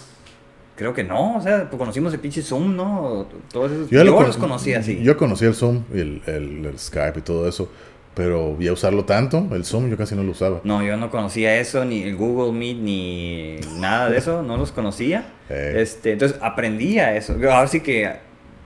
Creo 0.76 0.92
que 0.92 1.04
no, 1.04 1.36
o 1.36 1.40
sea, 1.40 1.70
pues 1.70 1.78
conocimos 1.78 2.12
el 2.12 2.20
pinche 2.20 2.42
Zoom, 2.42 2.76
¿no? 2.76 3.26
Todos 3.50 3.72
esos. 3.72 3.90
Yo, 3.90 4.04
lo 4.04 4.20
los 4.20 4.36
cono- 4.36 4.48
conocí 4.48 4.74
así. 4.74 5.02
Yo 5.02 5.16
conocí 5.16 5.46
el 5.46 5.54
Zoom, 5.54 5.84
y 5.94 6.00
el, 6.00 6.22
el- 6.26 6.66
el 6.66 6.78
Skype 6.78 7.20
y 7.20 7.22
todo 7.22 7.48
eso, 7.48 7.70
pero 8.14 8.58
ya 8.60 8.72
usarlo 8.74 9.04
tanto, 9.06 9.46
el 9.52 9.64
Zoom 9.64 9.88
yo 9.88 9.96
casi 9.96 10.14
no 10.14 10.22
lo 10.22 10.32
usaba. 10.32 10.60
No, 10.64 10.82
yo 10.82 10.98
no 10.98 11.10
conocía 11.10 11.56
eso, 11.58 11.82
ni 11.86 12.02
el 12.02 12.16
Google 12.16 12.52
Meet, 12.52 12.76
ni 12.76 13.56
nada 13.78 14.10
de 14.10 14.18
eso, 14.18 14.42
no 14.42 14.56
los 14.56 14.72
conocía. 14.72 15.26
Eh. 15.48 15.74
Este, 15.76 16.10
entonces 16.10 16.36
aprendía 16.42 17.14
eso. 17.16 17.34
Ahora 17.34 17.68
sí 17.68 17.78
que, 17.78 18.10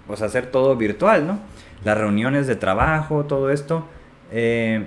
pues 0.07 0.23
hacer 0.23 0.47
todo 0.47 0.75
virtual, 0.77 1.27
¿no? 1.27 1.39
Las 1.85 1.97
reuniones 1.99 2.47
de 2.47 2.57
trabajo, 2.57 3.25
todo 3.25 3.51
esto. 3.51 3.87
eh, 4.33 4.85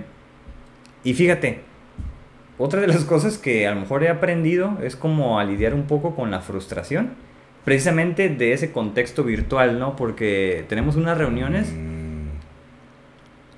Y 1.04 1.14
fíjate, 1.14 1.60
otra 2.58 2.80
de 2.80 2.86
las 2.86 3.04
cosas 3.04 3.38
que 3.38 3.66
a 3.66 3.74
lo 3.74 3.80
mejor 3.80 4.02
he 4.04 4.08
aprendido 4.08 4.78
es 4.82 4.96
como 4.96 5.38
a 5.38 5.44
lidiar 5.44 5.74
un 5.74 5.84
poco 5.84 6.14
con 6.14 6.30
la 6.30 6.40
frustración, 6.40 7.10
precisamente 7.64 8.28
de 8.28 8.52
ese 8.52 8.72
contexto 8.72 9.24
virtual, 9.24 9.78
¿no? 9.78 9.96
Porque 9.96 10.64
tenemos 10.68 10.96
unas 10.96 11.16
reuniones 11.18 11.72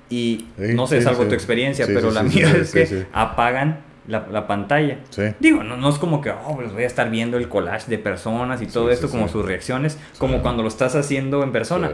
y 0.09 0.47
Sí, 0.57 0.73
no 0.73 0.87
sé, 0.87 0.99
sí, 0.99 1.03
salvo 1.03 1.23
sí. 1.23 1.29
tu 1.29 1.35
experiencia, 1.35 1.85
pero 1.85 2.11
la 2.11 2.23
mía 2.23 2.49
es 2.55 2.71
que 2.71 3.05
apagan 3.11 3.81
la, 4.07 4.25
la 4.31 4.47
pantalla. 4.47 4.99
sí. 5.09 5.23
Digo, 5.39 5.63
no, 5.63 5.75
no 5.75 5.89
es 5.89 5.97
como 5.97 6.21
que, 6.21 6.29
oh, 6.31 6.55
pues 6.55 6.71
voy 6.71 6.83
a 6.83 6.87
estar 6.87 7.09
viendo 7.09 7.37
el 7.37 7.49
collage 7.49 7.89
de 7.89 7.97
personas 7.97 8.61
y 8.61 8.67
todo 8.67 8.87
Sí, 8.87 8.93
esto, 8.93 9.07
sí, 9.07 9.11
como 9.17 9.27
sus 9.27 9.45
reacciones, 9.45 9.99
como 10.17 10.41
cuando 10.41 10.61
lo 10.63 10.69
estás 10.69 10.95
haciendo 10.95 11.43
en 11.43 11.51
persona. 11.51 11.91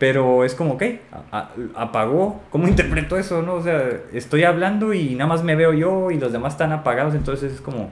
Pero 0.00 0.44
es 0.44 0.54
como, 0.56 0.72
ok, 0.74 0.82
a- 1.12 1.38
a- 1.38 1.50
apagó. 1.76 2.40
¿Cómo 2.50 2.66
interpreto 2.68 3.16
eso, 3.16 3.42
no? 3.42 3.54
O 3.54 3.62
sea, 3.62 3.88
estoy 4.12 4.42
hablando 4.42 4.92
y 4.94 5.14
nada 5.14 5.28
más 5.28 5.44
me 5.44 5.54
veo 5.54 5.72
yo 5.74 6.10
y 6.10 6.18
los 6.18 6.32
demás 6.32 6.54
están 6.54 6.72
apagados, 6.72 7.14
entonces 7.14 7.52
es 7.52 7.60
como, 7.60 7.90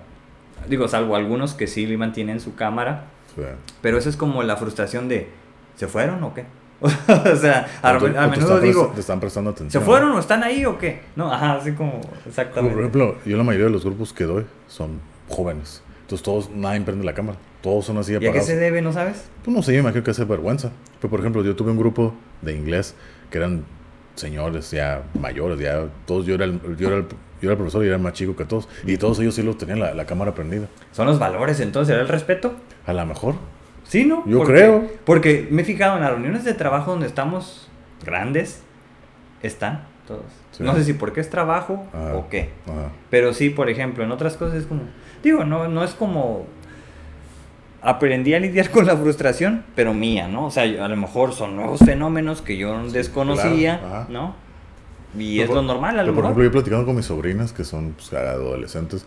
digo, 0.68 0.88
salvo 0.88 1.14
algunos 1.14 1.54
que 1.54 1.66
sí 1.68 1.86
mantienen 1.96 2.40
su 2.40 2.56
cámara, 2.56 3.04
sí. 3.36 3.42
pero 3.82 3.98
eso 3.98 4.08
es 4.08 4.16
como 4.16 4.42
la 4.42 4.56
frustración 4.56 5.08
de, 5.08 5.28
¿se 5.76 5.86
fueron 5.86 6.24
o 6.24 6.34
qué? 6.34 6.44
o 6.80 7.36
sea, 7.36 7.66
a, 7.82 7.96
O 7.96 7.98
te- 7.98 8.16
a 8.16 8.24
te 8.24 8.30
menudo 8.30 8.54
están 8.54 8.60
digo, 8.62 8.92
Te 8.94 9.00
están 9.00 9.20
prestando 9.20 9.50
¿se 9.50 9.56
atención. 9.56 9.82
fueron 9.82 10.12
o 10.12 10.18
están 10.20 10.42
ahí 10.44 10.64
o 10.64 10.78
qué? 10.78 11.02
No, 11.16 11.30
ajá, 11.32 11.54
así 11.54 11.72
como, 11.72 12.00
Por 12.00 12.10
exactamente. 12.26 12.78
ejemplo, 12.78 13.16
yo 13.26 13.36
la 13.36 13.42
mayoría 13.42 13.66
de 13.66 13.72
los 13.72 13.84
grupos 13.84 14.12
que 14.12 14.24
doy 14.24 14.46
son 14.68 15.00
jóvenes. 15.28 15.82
Entonces 16.02 16.24
todos, 16.24 16.48
nadie 16.50 16.80
prende 16.80 17.04
la 17.04 17.12
cámara. 17.12 17.36
Todos 17.60 17.84
son 17.84 17.98
así 17.98 18.12
¿Y 18.12 18.16
a 18.16 18.20
qué 18.20 18.28
apagados. 18.28 18.46
se 18.46 18.56
debe, 18.56 18.80
no 18.80 18.92
sabes? 18.92 19.24
Pues 19.44 19.54
no 19.54 19.62
sé, 19.62 19.72
yo 19.72 19.78
me 19.78 19.80
imagino 19.88 20.04
que 20.04 20.12
hace 20.12 20.24
vergüenza. 20.24 20.70
Pero 21.00 21.10
por 21.10 21.20
ejemplo, 21.20 21.42
yo 21.44 21.54
tuve 21.56 21.70
un 21.70 21.78
grupo 21.78 22.14
de 22.42 22.54
inglés 22.54 22.94
que 23.30 23.38
eran 23.38 23.64
señores 24.14 24.70
ya 24.72 25.02
mayores, 25.20 25.58
ya 25.60 25.86
todos, 26.06 26.26
yo 26.26 26.34
era 26.34 26.44
el, 26.44 26.60
yo 26.76 26.88
era 26.88 26.96
el, 26.98 27.06
yo 27.08 27.42
era 27.42 27.52
el 27.52 27.56
profesor 27.56 27.84
y 27.84 27.88
era 27.88 27.98
más 27.98 28.12
chico 28.14 28.34
que 28.34 28.44
todos. 28.44 28.68
Y 28.84 28.96
todos 28.96 29.18
ellos 29.20 29.34
sí 29.34 29.42
lo 29.42 29.56
tenían 29.56 29.78
la, 29.80 29.94
la 29.94 30.06
cámara 30.06 30.34
prendida. 30.34 30.66
¿Son 30.92 31.06
los 31.06 31.18
valores 31.18 31.60
entonces? 31.60 31.92
¿Era 31.92 32.02
el 32.02 32.08
respeto? 32.08 32.54
A 32.86 32.92
lo 32.92 33.06
mejor. 33.06 33.36
Sí, 33.84 34.04
¿no? 34.04 34.24
Yo 34.26 34.38
Porque- 34.38 34.52
creo. 34.52 34.86
Porque 35.04 35.46
me 35.50 35.62
he 35.62 35.64
fijado 35.64 35.96
en 35.96 36.02
las 36.02 36.10
reuniones 36.10 36.44
de 36.44 36.54
trabajo 36.54 36.90
donde 36.90 37.06
estamos 37.06 37.68
grandes, 38.04 38.62
están 39.42 39.84
todos. 40.06 40.24
Sí. 40.50 40.62
No 40.64 40.74
sé 40.74 40.84
si 40.84 40.94
porque 40.94 41.20
es 41.20 41.30
trabajo 41.30 41.86
Ajá. 41.92 42.16
o 42.16 42.28
qué. 42.28 42.50
Ajá. 42.66 42.90
Pero 43.10 43.32
sí, 43.32 43.50
por 43.50 43.70
ejemplo, 43.70 44.02
en 44.04 44.10
otras 44.10 44.36
cosas 44.36 44.56
es 44.58 44.66
como... 44.66 44.82
Digo, 45.22 45.44
no, 45.44 45.68
no 45.68 45.84
es 45.84 45.92
como... 45.92 46.46
Aprendí 47.80 48.34
a 48.34 48.40
lidiar 48.40 48.70
con 48.70 48.86
la 48.86 48.96
frustración, 48.96 49.64
pero 49.76 49.94
mía, 49.94 50.26
¿no? 50.26 50.46
O 50.46 50.50
sea, 50.50 50.66
yo- 50.66 50.82
a 50.84 50.88
lo 50.88 50.96
mejor 50.96 51.32
son 51.32 51.54
nuevos 51.56 51.80
fenómenos 51.80 52.42
que 52.42 52.56
yo 52.56 52.76
desconocía, 52.90 53.78
claro. 53.80 54.06
¿no? 54.08 54.34
Y 55.16 55.36
Pero 55.38 55.42
es 55.44 55.46
por- 55.48 55.56
lo 55.56 55.62
normal, 55.62 55.98
a 55.98 56.02
lo 56.02 56.08
por 56.08 56.16
mejor. 56.16 56.24
ejemplo, 56.24 56.44
yo 56.44 56.50
platicando 56.50 56.84
con 56.86 56.96
mis 56.96 57.06
sobrinas, 57.06 57.52
que 57.52 57.64
son 57.64 57.92
pues, 57.92 58.12
adolescentes, 58.12 59.06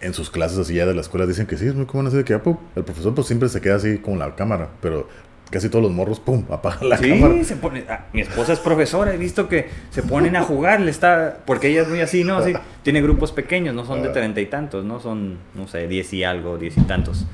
en 0.00 0.12
sus 0.14 0.28
clases 0.30 0.58
así 0.58 0.74
ya 0.74 0.86
de 0.86 0.94
la 0.94 1.00
escuela, 1.02 1.26
dicen 1.26 1.46
que 1.46 1.56
sí, 1.56 1.66
es 1.66 1.74
muy 1.74 1.86
común 1.86 2.06
así 2.08 2.16
de 2.16 2.24
que 2.24 2.34
ah, 2.34 2.42
el 2.76 2.84
profesor 2.84 3.14
pues 3.14 3.26
siempre 3.26 3.48
se 3.48 3.60
queda 3.60 3.76
así 3.76 3.98
con 3.98 4.18
la 4.18 4.34
cámara, 4.34 4.68
pero 4.80 5.08
casi 5.50 5.68
todos 5.68 5.82
los 5.82 5.92
morros, 5.92 6.20
pum, 6.20 6.44
apagan 6.50 6.88
la 6.88 6.96
sí, 6.96 7.08
cámara. 7.10 7.44
se 7.44 7.56
pone. 7.56 7.84
ah, 7.88 8.06
mi 8.12 8.22
esposa 8.22 8.52
es 8.54 8.58
profesora, 8.60 9.12
he 9.14 9.16
visto 9.18 9.48
que 9.48 9.68
se 9.90 10.02
ponen 10.02 10.36
a 10.36 10.42
jugar, 10.42 10.80
le 10.80 10.90
está. 10.90 11.38
Porque 11.44 11.68
ella 11.68 11.82
es 11.82 11.88
muy 11.88 12.00
así, 12.00 12.24
¿no? 12.24 12.36
Así, 12.38 12.54
tiene 12.82 13.00
grupos 13.02 13.32
pequeños, 13.32 13.74
no 13.74 13.84
son 13.84 14.02
de 14.02 14.08
Ah. 14.08 14.12
treinta 14.12 14.40
y 14.40 14.46
tantos, 14.46 14.84
¿no? 14.84 15.00
Son, 15.00 15.38
no 15.54 15.66
sé, 15.68 15.86
diez 15.88 16.12
y 16.12 16.24
algo, 16.24 16.56
diez 16.58 16.76
y 16.78 16.82
tantos. 16.82 17.26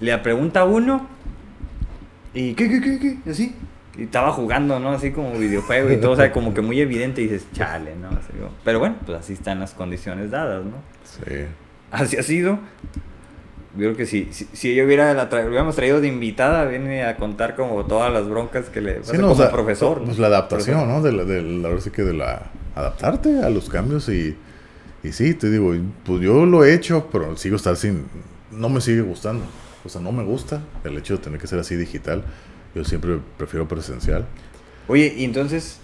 Le 0.00 0.16
pregunta 0.18 0.60
a 0.60 0.64
uno, 0.64 1.06
¿y 2.34 2.54
qué, 2.54 2.68
qué, 2.68 2.80
qué, 2.80 2.98
qué? 2.98 3.30
Así. 3.30 3.54
Y 3.98 4.04
estaba 4.04 4.32
jugando, 4.32 4.78
¿no? 4.78 4.90
Así 4.92 5.10
como 5.10 5.32
videojuego 5.32 5.90
y 5.90 5.96
todo, 5.98 6.12
o 6.12 6.16
sea, 6.16 6.32
como 6.32 6.54
que 6.54 6.60
muy 6.62 6.80
evidente 6.80 7.20
y 7.20 7.24
dices, 7.28 7.46
chale, 7.52 7.94
¿no? 7.96 8.08
Así 8.08 8.28
pero 8.64 8.78
bueno, 8.78 8.96
pues 9.04 9.18
así 9.18 9.32
están 9.34 9.60
las 9.60 9.72
condiciones 9.72 10.30
dadas, 10.30 10.64
¿no? 10.64 10.76
Sí. 11.04 11.44
Así 11.90 12.16
ha 12.16 12.22
sido. 12.22 12.58
Yo 13.74 13.78
creo 13.86 13.96
que 13.96 14.06
si, 14.06 14.28
si, 14.32 14.48
si 14.52 14.72
ella 14.72 14.84
hubiera 14.84 15.12
la 15.14 15.28
tra- 15.30 15.46
hubiéramos 15.46 15.76
traído 15.76 16.00
de 16.00 16.08
invitada, 16.08 16.64
viene 16.64 17.04
a 17.04 17.16
contar 17.16 17.54
como 17.54 17.84
todas 17.84 18.12
las 18.12 18.28
broncas 18.28 18.66
que 18.68 18.80
le 18.80 18.94
pasa 18.94 19.12
Sí, 19.12 19.16
no, 19.18 19.22
como 19.28 19.34
o 19.34 19.36
sea, 19.36 19.50
profesor. 19.52 20.02
Pues 20.04 20.16
¿no? 20.16 20.22
la 20.22 20.26
adaptación. 20.28 20.88
¿no? 20.88 21.02
De 21.02 21.12
la, 21.12 21.24
de 21.24 21.42
la, 21.42 21.68
ahora 21.68 21.80
sí 21.80 21.90
que 21.90 22.02
de 22.02 22.14
la 22.14 22.50
adaptarte 22.74 23.40
a 23.42 23.50
los 23.50 23.68
cambios 23.68 24.08
y, 24.08 24.36
y 25.04 25.12
sí, 25.12 25.34
te 25.34 25.50
digo, 25.50 25.72
pues 26.04 26.20
yo 26.20 26.46
lo 26.46 26.64
he 26.64 26.74
hecho, 26.74 27.08
pero 27.12 27.36
sigo 27.36 27.56
estar 27.56 27.76
sin, 27.76 28.06
no 28.50 28.68
me 28.70 28.80
sigue 28.80 29.02
gustando. 29.02 29.44
O 29.84 29.88
sea, 29.88 30.00
no 30.00 30.12
me 30.12 30.22
gusta 30.22 30.62
el 30.84 30.96
hecho 30.98 31.16
de 31.16 31.22
tener 31.22 31.40
que 31.40 31.46
ser 31.46 31.58
así 31.58 31.76
digital. 31.76 32.24
Yo 32.74 32.84
siempre 32.84 33.18
prefiero 33.36 33.66
presencial. 33.66 34.26
Oye, 34.88 35.14
y 35.16 35.24
entonces 35.24 35.80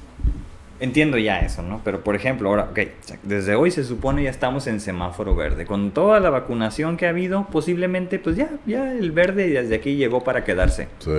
entiendo 0.81 1.19
ya 1.19 1.41
eso, 1.41 1.63
¿no? 1.63 1.81
Pero 1.85 2.05
por 2.05 2.15
ejemplo, 2.15 2.49
ahora, 2.49 2.69
ok, 2.71 2.79
desde 3.23 3.55
hoy 3.55 3.71
se 3.71 3.85
supone 3.85 4.23
ya 4.23 4.31
estamos 4.31 4.67
en 4.67 4.81
semáforo 4.81 5.35
verde. 5.35 5.67
Con 5.67 5.91
toda 5.93 6.21
la 6.21 6.31
vacunación 6.31 6.97
que 6.97 7.07
ha 7.07 7.11
habido, 7.11 7.47
posiblemente, 7.51 8.19
pues 8.19 8.37
ya, 8.37 8.51
ya 8.67 8.93
el 8.93 9.13
verde 9.13 9.49
desde 9.49 9.75
aquí 9.75 9.97
llegó 9.97 10.23
para 10.25 10.45
quedarse. 10.45 10.89
Sí. 10.99 11.11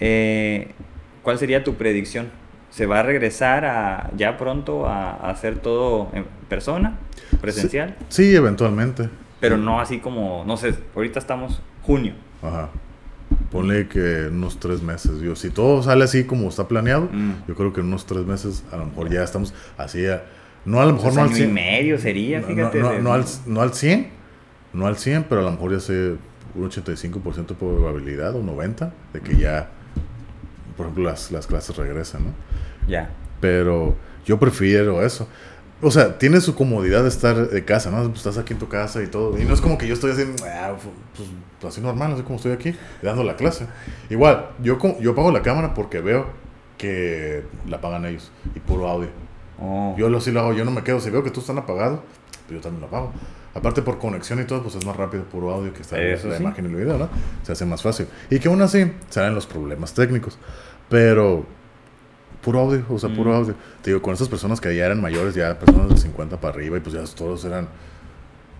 Eh, 0.00 0.68
¿Cuál 1.22 1.38
sería 1.38 1.64
tu 1.64 1.74
predicción? 1.74 2.30
¿Se 2.70 2.86
va 2.86 3.00
a 3.00 3.02
regresar 3.02 3.64
a, 3.64 4.10
ya 4.16 4.36
pronto 4.36 4.86
a, 4.86 5.10
a 5.10 5.30
hacer 5.30 5.58
todo 5.58 6.10
en 6.12 6.24
persona, 6.48 6.98
presencial? 7.40 7.96
Sí, 8.08 8.34
eventualmente. 8.34 9.08
Pero 9.40 9.56
no 9.56 9.80
así 9.80 9.98
como, 9.98 10.44
no 10.46 10.56
sé, 10.56 10.74
ahorita 10.94 11.18
estamos 11.18 11.60
junio. 11.88 12.12
Ajá. 12.42 12.68
Ponle 13.50 13.88
que 13.88 14.28
unos 14.30 14.60
tres 14.60 14.82
meses. 14.82 15.20
Yo, 15.20 15.34
si 15.34 15.50
todo 15.50 15.82
sale 15.82 16.04
así 16.04 16.24
como 16.24 16.48
está 16.48 16.68
planeado, 16.68 17.08
Mm. 17.12 17.32
yo 17.48 17.54
creo 17.54 17.72
que 17.72 17.80
en 17.80 17.86
unos 17.86 18.04
tres 18.06 18.24
meses 18.26 18.62
a 18.70 18.76
lo 18.76 18.86
mejor 18.86 19.10
ya 19.10 19.22
estamos 19.24 19.52
así. 19.76 20.06
a- 20.06 20.22
no 20.64 20.80
a 20.80 20.84
lo 20.86 20.92
mejor 20.92 21.04
Pues 21.06 21.14
no 21.16 21.22
al 21.22 21.26
año 21.28 21.36
y 21.36 21.40
100. 21.40 21.54
medio 21.54 21.98
sería, 21.98 22.40
No, 22.40 22.46
fíjate. 22.46 22.78
no, 22.80 22.98
no 23.00 23.12
al, 23.14 23.24
no 23.46 23.62
al 23.62 23.72
100, 23.72 24.08
no 24.74 24.86
al 24.86 24.96
100, 24.98 25.24
pero 25.28 25.40
a 25.40 25.44
lo 25.44 25.50
mejor 25.52 25.72
ya 25.72 25.80
sé 25.80 26.14
un 26.54 26.64
85% 26.70 27.54
de 27.54 27.54
probabilidad 27.60 28.34
o 28.36 28.42
90% 28.42 28.92
de 29.14 29.20
que 29.20 29.36
ya, 29.36 29.70
por 30.76 30.86
ejemplo, 30.86 31.04
las, 31.04 31.30
las 31.32 31.46
clases 31.46 31.74
regresen, 31.76 32.24
¿no? 32.26 32.30
Ya. 32.86 33.10
Pero 33.40 33.96
yo 34.26 34.38
prefiero 34.38 35.02
eso. 35.02 35.26
O 35.80 35.90
sea, 35.92 36.18
tiene 36.18 36.40
su 36.40 36.56
comodidad 36.56 37.02
de 37.02 37.08
estar 37.08 37.48
de 37.48 37.64
casa, 37.64 37.90
¿no? 37.90 38.02
Pues 38.04 38.18
estás 38.18 38.36
aquí 38.36 38.52
en 38.52 38.58
tu 38.58 38.68
casa 38.68 39.02
y 39.02 39.06
todo. 39.06 39.38
Y 39.38 39.44
no 39.44 39.54
es 39.54 39.60
como 39.60 39.78
que 39.78 39.86
yo 39.86 39.94
estoy 39.94 40.10
así, 40.10 40.24
ah, 40.44 40.74
pues, 41.14 41.28
pues, 41.60 41.72
así 41.72 41.80
normal, 41.80 42.12
así 42.12 42.22
como 42.22 42.36
estoy 42.36 42.52
aquí, 42.52 42.74
dando 43.00 43.22
la 43.22 43.36
clase. 43.36 43.66
Igual, 44.10 44.48
yo, 44.60 44.78
yo 45.00 45.12
apago 45.12 45.30
la 45.30 45.42
cámara 45.42 45.74
porque 45.74 46.00
veo 46.00 46.26
que 46.76 47.44
la 47.68 47.76
apagan 47.76 48.06
ellos 48.06 48.32
y 48.54 48.60
puro 48.60 48.88
audio. 48.88 49.08
Oh. 49.60 49.94
Yo 49.96 50.08
lo 50.08 50.20
sí 50.20 50.32
lo 50.32 50.40
hago, 50.40 50.52
yo 50.52 50.64
no 50.64 50.70
me 50.72 50.82
quedo. 50.82 51.00
Si 51.00 51.10
veo 51.10 51.22
que 51.22 51.30
tú 51.30 51.40
están 51.40 51.58
apagados, 51.58 52.00
pues 52.46 52.56
yo 52.56 52.60
también 52.60 52.80
lo 52.80 52.86
apago. 52.88 53.12
Aparte 53.54 53.82
por 53.82 53.98
conexión 53.98 54.40
y 54.40 54.44
todo, 54.44 54.62
pues 54.62 54.74
es 54.74 54.84
más 54.84 54.96
rápido 54.96 55.24
puro 55.24 55.50
audio 55.50 55.72
que 55.72 55.82
está 55.82 56.00
Eso 56.00 56.28
la 56.28 56.36
sí. 56.36 56.42
imagen 56.42 56.64
y 56.66 56.68
el 56.68 56.76
video, 56.76 56.98
¿no? 56.98 57.08
Se 57.42 57.52
hace 57.52 57.64
más 57.64 57.82
fácil. 57.82 58.06
Y 58.30 58.38
que 58.38 58.48
aún 58.48 58.62
así 58.62 58.92
salen 59.10 59.34
los 59.34 59.46
problemas 59.46 59.94
técnicos. 59.94 60.38
Pero 60.88 61.44
puro 62.48 62.60
audio, 62.60 62.82
o 62.88 62.98
sea, 62.98 63.10
puro 63.10 63.30
Mm. 63.30 63.34
audio. 63.34 63.54
Te 63.82 63.90
digo, 63.90 64.00
con 64.00 64.14
esas 64.14 64.26
personas 64.28 64.58
que 64.58 64.74
ya 64.74 64.86
eran 64.86 65.02
mayores, 65.02 65.34
ya 65.34 65.58
personas 65.58 65.90
de 65.90 65.98
50 65.98 66.40
para 66.40 66.54
arriba, 66.54 66.78
y 66.78 66.80
pues 66.80 66.94
ya 66.94 67.04
todos 67.14 67.44
eran 67.44 67.68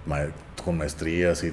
ma- 0.05 0.27
con 0.63 0.77
maestrías 0.77 1.43
y 1.43 1.53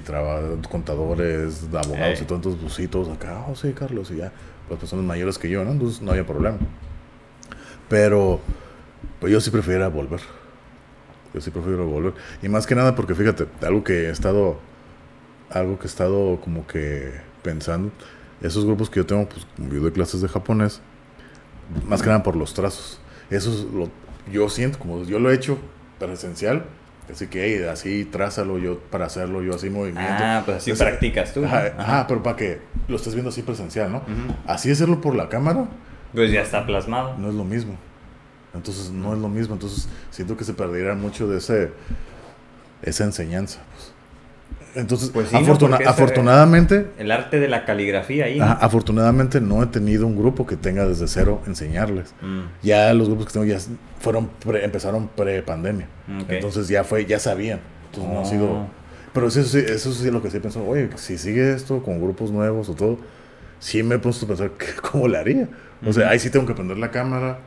contadores, 0.70 1.62
abogados 1.72 2.20
y 2.20 2.24
todo, 2.24 2.36
entonces 2.36 2.60
pues 2.60 2.74
sí, 2.74 2.88
todos 2.88 3.08
acá, 3.08 3.42
oh 3.48 3.56
sí, 3.56 3.72
Carlos, 3.72 4.10
y 4.10 4.16
ya, 4.16 4.32
las 4.68 4.78
personas 4.78 5.06
mayores 5.06 5.38
que 5.38 5.48
yo, 5.48 5.64
¿no? 5.64 5.72
Entonces 5.72 6.02
no 6.02 6.10
había 6.10 6.26
problema. 6.26 6.58
Pero 7.88 8.40
pues 9.18 9.32
yo 9.32 9.40
sí 9.40 9.50
prefiero 9.50 9.90
volver. 9.90 10.20
Yo 11.32 11.40
sí 11.40 11.50
prefiero 11.50 11.86
volver. 11.86 12.12
Y 12.42 12.48
más 12.50 12.66
que 12.66 12.74
nada 12.74 12.94
porque 12.94 13.14
fíjate, 13.14 13.46
algo 13.62 13.82
que 13.82 14.08
he 14.08 14.10
estado, 14.10 14.58
algo 15.50 15.78
que 15.78 15.84
he 15.84 15.86
estado 15.88 16.38
como 16.42 16.66
que 16.66 17.12
pensando, 17.42 17.90
esos 18.42 18.66
grupos 18.66 18.90
que 18.90 19.00
yo 19.00 19.06
tengo, 19.06 19.26
pues 19.26 19.46
como 19.56 19.72
yo 19.72 19.80
doy 19.80 19.92
clases 19.92 20.20
de 20.20 20.28
japonés, 20.28 20.82
más 21.86 22.02
que 22.02 22.08
nada 22.08 22.22
por 22.22 22.36
los 22.36 22.54
trazos. 22.54 22.98
Eso 23.30 23.50
es 23.52 23.60
lo, 23.72 23.88
yo 24.32 24.48
siento, 24.48 24.78
como 24.78 25.02
yo 25.04 25.18
lo 25.18 25.30
he 25.30 25.34
hecho 25.34 25.58
presencial, 25.98 26.64
así 27.12 27.26
que 27.28 27.44
hey, 27.44 27.66
así 27.70 28.04
trázalo 28.04 28.58
yo 28.58 28.78
para 28.78 29.06
hacerlo, 29.06 29.42
yo 29.42 29.54
así 29.54 29.70
movimiento. 29.70 30.10
Ah, 30.22 30.42
pues 30.44 30.58
así 30.58 30.72
practicas 30.72 31.32
tú. 31.34 31.44
Ajá, 31.44 31.58
Ajá. 31.66 31.74
ajá, 31.78 32.06
pero 32.06 32.22
para 32.22 32.36
que 32.36 32.60
lo 32.88 32.96
estés 32.96 33.14
viendo 33.14 33.30
así 33.30 33.42
presencial, 33.42 33.90
¿no? 33.92 33.98
Ujú. 33.98 34.34
Así 34.46 34.70
hacerlo 34.70 35.00
por 35.00 35.14
la 35.14 35.28
cámara, 35.28 35.66
Pues 36.12 36.30
ya 36.32 36.42
está 36.42 36.64
plasmado. 36.66 37.16
no 37.18 37.28
es 37.28 37.34
lo 37.34 37.44
mismo. 37.44 37.76
Entonces 38.54 38.90
no 38.90 39.12
es 39.12 39.18
lo 39.20 39.28
mismo. 39.28 39.54
Entonces 39.54 39.88
siento 40.10 40.36
que 40.36 40.44
se 40.44 40.54
perderá 40.54 40.94
mucho 40.94 41.26
de 41.28 41.38
ese 41.38 41.72
esa 42.82 43.04
enseñanza. 43.04 43.60
Entonces, 44.76 45.10
Pues 45.10 45.28
sí, 45.28 45.34
¿no? 45.34 45.40
afortuna- 45.40 45.76
Porque 45.76 45.82
ese- 45.84 45.90
afortunadamente, 45.90 46.86
El 46.98 47.10
arte 47.10 47.40
de 47.40 47.48
la 47.48 47.64
caligrafía 47.64 48.26
ahí. 48.26 48.38
¿no? 48.38 48.44
afortunadamente 48.44 49.40
no 49.40 49.62
he 49.62 49.66
tenido 49.66 50.06
un 50.06 50.16
grupo 50.16 50.46
que 50.46 50.56
tenga 50.56 50.86
desde 50.86 51.08
cero 51.08 51.40
enseñarles. 51.46 52.14
Mm, 52.20 52.40
Ya 52.62 52.92
los 52.94 53.08
grupos 53.08 53.26
que 53.26 53.32
tengo 53.32 53.46
ya 53.46 53.58
fueron 54.00 54.28
pre- 54.44 54.64
empezaron 54.64 55.08
pre 55.08 55.42
pandemia. 55.42 55.86
ok. 56.22 56.30
Entonces 56.30 56.68
ya 56.68 56.84
fue, 56.84 57.06
ya 57.06 57.18
sabían. 57.18 57.60
Entonces 57.86 58.12
no 58.12 58.18
ha 58.18 58.22
Oh. 58.22 58.24
sido. 58.26 58.66
Pero 59.12 59.28
eso, 59.28 59.42
sí- 59.44 59.64
eso 59.66 59.92
sí 59.92 60.06
es 60.08 60.12
lo 60.12 60.22
que 60.22 60.30
sí 60.30 60.38
pensó, 60.40 60.62
oye, 60.66 60.90
si 60.96 61.16
sigue 61.16 61.54
esto 61.54 61.82
con 61.82 62.00
grupos 62.00 62.30
nuevos 62.30 62.68
o 62.68 62.74
todo, 62.74 62.98
sí 63.58 63.82
me 63.82 63.94
he 63.94 63.98
puesto 63.98 64.26
a 64.26 64.28
pensar 64.28 64.50
cómo 64.92 65.08
le 65.08 65.16
haría. 65.16 65.48
O 65.86 65.92
sea, 65.92 66.04
Ujú. 66.04 66.12
ahí 66.12 66.18
sí 66.18 66.28
tengo 66.30 66.44
que 66.44 66.52
prender 66.54 66.76
la 66.76 66.90
cámara, 66.90 67.38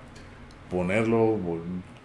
ponerlo, 0.71 1.38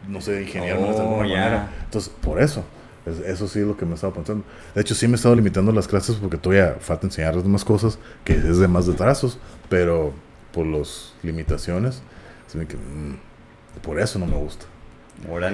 no 0.09 0.21
sé, 0.21 0.43
ingeniármelas 0.43 0.97
de 0.97 1.03
alguna 1.03 1.17
Oh, 1.17 1.23
manera. 1.29 1.69
Entonces, 1.85 2.13
por 2.21 2.41
eso. 2.43 2.65
Es- 3.07 3.21
eso 3.21 3.47
sí 3.49 3.61
es 3.61 3.67
lo 3.67 3.77
que 3.77 3.85
me 3.85 3.95
estaba 3.95 4.13
pensando. 4.15 4.45
De 4.75 4.81
hecho, 4.81 4.95
sí 4.95 5.07
me 5.09 5.13
he 5.15 5.17
estado 5.17 5.35
limitando 5.35 5.73
las 5.73 5.87
clases 5.89 6.17
porque 6.17 6.37
todavía 6.39 6.77
falta 6.81 7.07
enseñarles 7.07 7.45
más 7.45 7.65
cosas 7.65 7.99
que 8.25 8.35
es 8.35 8.59
de 8.59 8.69
más 8.69 8.87
de 8.87 8.95
trazos, 8.95 9.39
pero 9.69 10.13
por 10.53 10.67
las 10.67 11.13
limitaciones, 11.23 12.03
que, 12.67 12.77
mm, 12.77 13.17
por 13.83 13.99
eso 14.01 14.19
no 14.19 14.27
me 14.27 14.37
gusta. 14.37 14.67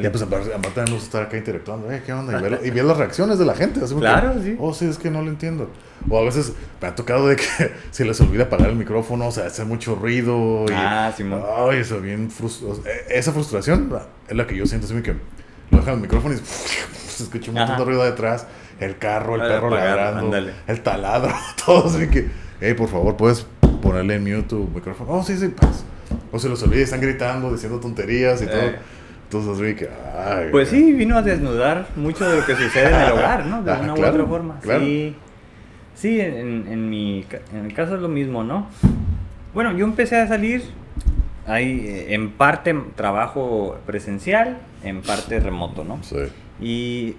Ya 0.02 0.10
pues 0.10 0.22
aparte, 0.22 0.54
aparte 0.54 0.80
gusta 0.92 1.04
estar 1.04 1.22
acá 1.24 1.36
interactuando, 1.36 1.92
eh, 1.92 2.02
¿qué 2.04 2.12
onda? 2.14 2.38
Y 2.38 2.42
ver, 2.42 2.60
y 2.64 2.70
ver 2.70 2.84
las 2.84 2.96
reacciones 2.96 3.38
de 3.38 3.44
la 3.44 3.54
gente. 3.54 3.84
así 3.84 3.94
Claro, 3.94 4.34
que, 4.34 4.42
sí. 4.42 4.56
Oh, 4.58 4.72
sí, 4.72 4.86
es 4.86 4.96
que 4.96 5.10
no 5.10 5.20
lo 5.20 5.28
entiendo. 5.28 5.68
O 6.08 6.18
a 6.18 6.22
veces 6.24 6.54
me 6.80 6.88
ha 6.88 6.94
tocado 6.94 7.28
de 7.28 7.36
que 7.36 7.44
se 7.90 8.04
les 8.06 8.18
olvida 8.22 8.44
apagar 8.44 8.70
el 8.70 8.76
micrófono, 8.76 9.28
o 9.28 9.30
sea, 9.32 9.46
hace 9.46 9.64
mucho 9.66 9.94
ruido. 9.96 10.64
Y, 10.66 10.72
Ah, 10.72 11.12
Simón. 11.14 11.42
Ay, 11.58 11.80
eso 11.80 12.00
bien 12.00 12.30
frustro- 12.30 12.80
Esa 13.10 13.32
frustración 13.32 13.92
es 14.28 14.34
la 14.36 14.46
que 14.46 14.56
yo 14.56 14.64
siento, 14.64 14.86
así 14.86 15.02
que 15.02 15.14
lo 15.70 15.78
dejan 15.78 15.94
el 15.94 16.00
micrófono 16.00 16.34
y 16.34 16.38
se 16.44 17.22
escucha 17.24 17.50
un 17.50 17.56
montón 17.58 17.78
de 17.78 17.84
ruido 17.84 18.04
detrás. 18.04 18.46
El 18.78 18.96
carro, 18.96 19.34
el 19.34 19.42
perro 19.42 19.66
apagar, 19.68 19.96
ladrando, 19.96 20.24
ándale. 20.26 20.52
el 20.66 20.80
taladro, 20.80 21.34
todo 21.66 21.86
así 21.88 22.08
que, 22.08 22.28
hey, 22.62 22.72
por 22.74 22.88
favor, 22.88 23.14
puedes 23.16 23.46
ponerle 23.82 24.14
en 24.14 24.22
mute 24.24 24.48
tu 24.48 24.68
micrófono. 24.74 25.10
Oh, 25.12 25.22
sí, 25.22 25.36
sí, 25.36 25.48
pues. 25.48 25.84
O 26.32 26.38
se 26.38 26.48
los 26.48 26.62
olvida, 26.62 26.82
están 26.82 27.00
gritando, 27.00 27.52
diciendo 27.52 27.78
tonterías 27.78 28.40
y 28.40 28.44
Eh. 28.44 28.48
todo. 28.48 28.70
Entonces, 29.24 29.62
así 29.62 29.74
que, 29.76 29.88
ay. 30.18 30.48
Pues 30.50 30.68
sí, 30.70 30.92
vino 30.92 31.16
a 31.18 31.22
desnudar 31.22 31.86
mucho 31.94 32.28
de 32.28 32.40
lo 32.40 32.46
que 32.46 32.56
sucede 32.56 32.88
en 32.88 33.00
el 33.02 33.12
hogar, 33.12 33.44
¿no? 33.46 33.62
De 33.62 33.70
Ah, 33.70 33.80
una 33.82 33.94
claro, 33.94 34.12
u 34.12 34.14
otra 34.22 34.26
forma. 34.26 34.58
claro. 34.60 34.80
Sí, 34.80 35.14
sí 35.94 36.20
en, 36.20 36.66
en 36.68 36.88
mi 36.90 37.24
en 37.52 37.66
el 37.66 37.74
caso 37.74 37.94
es 37.96 38.00
lo 38.00 38.08
mismo, 38.08 38.42
¿no? 38.44 38.66
Bueno, 39.52 39.72
yo 39.76 39.84
empecé 39.84 40.16
a 40.16 40.26
salir, 40.26 40.62
hay 41.46 41.86
eh, 41.86 42.14
en 42.14 42.30
parte 42.30 42.74
trabajo 42.96 43.76
presencial, 43.86 44.56
en 44.82 45.02
parte 45.02 45.40
remoto, 45.40 45.84
¿no? 45.84 46.02
Sí. 46.02 46.16
Y 46.60 47.16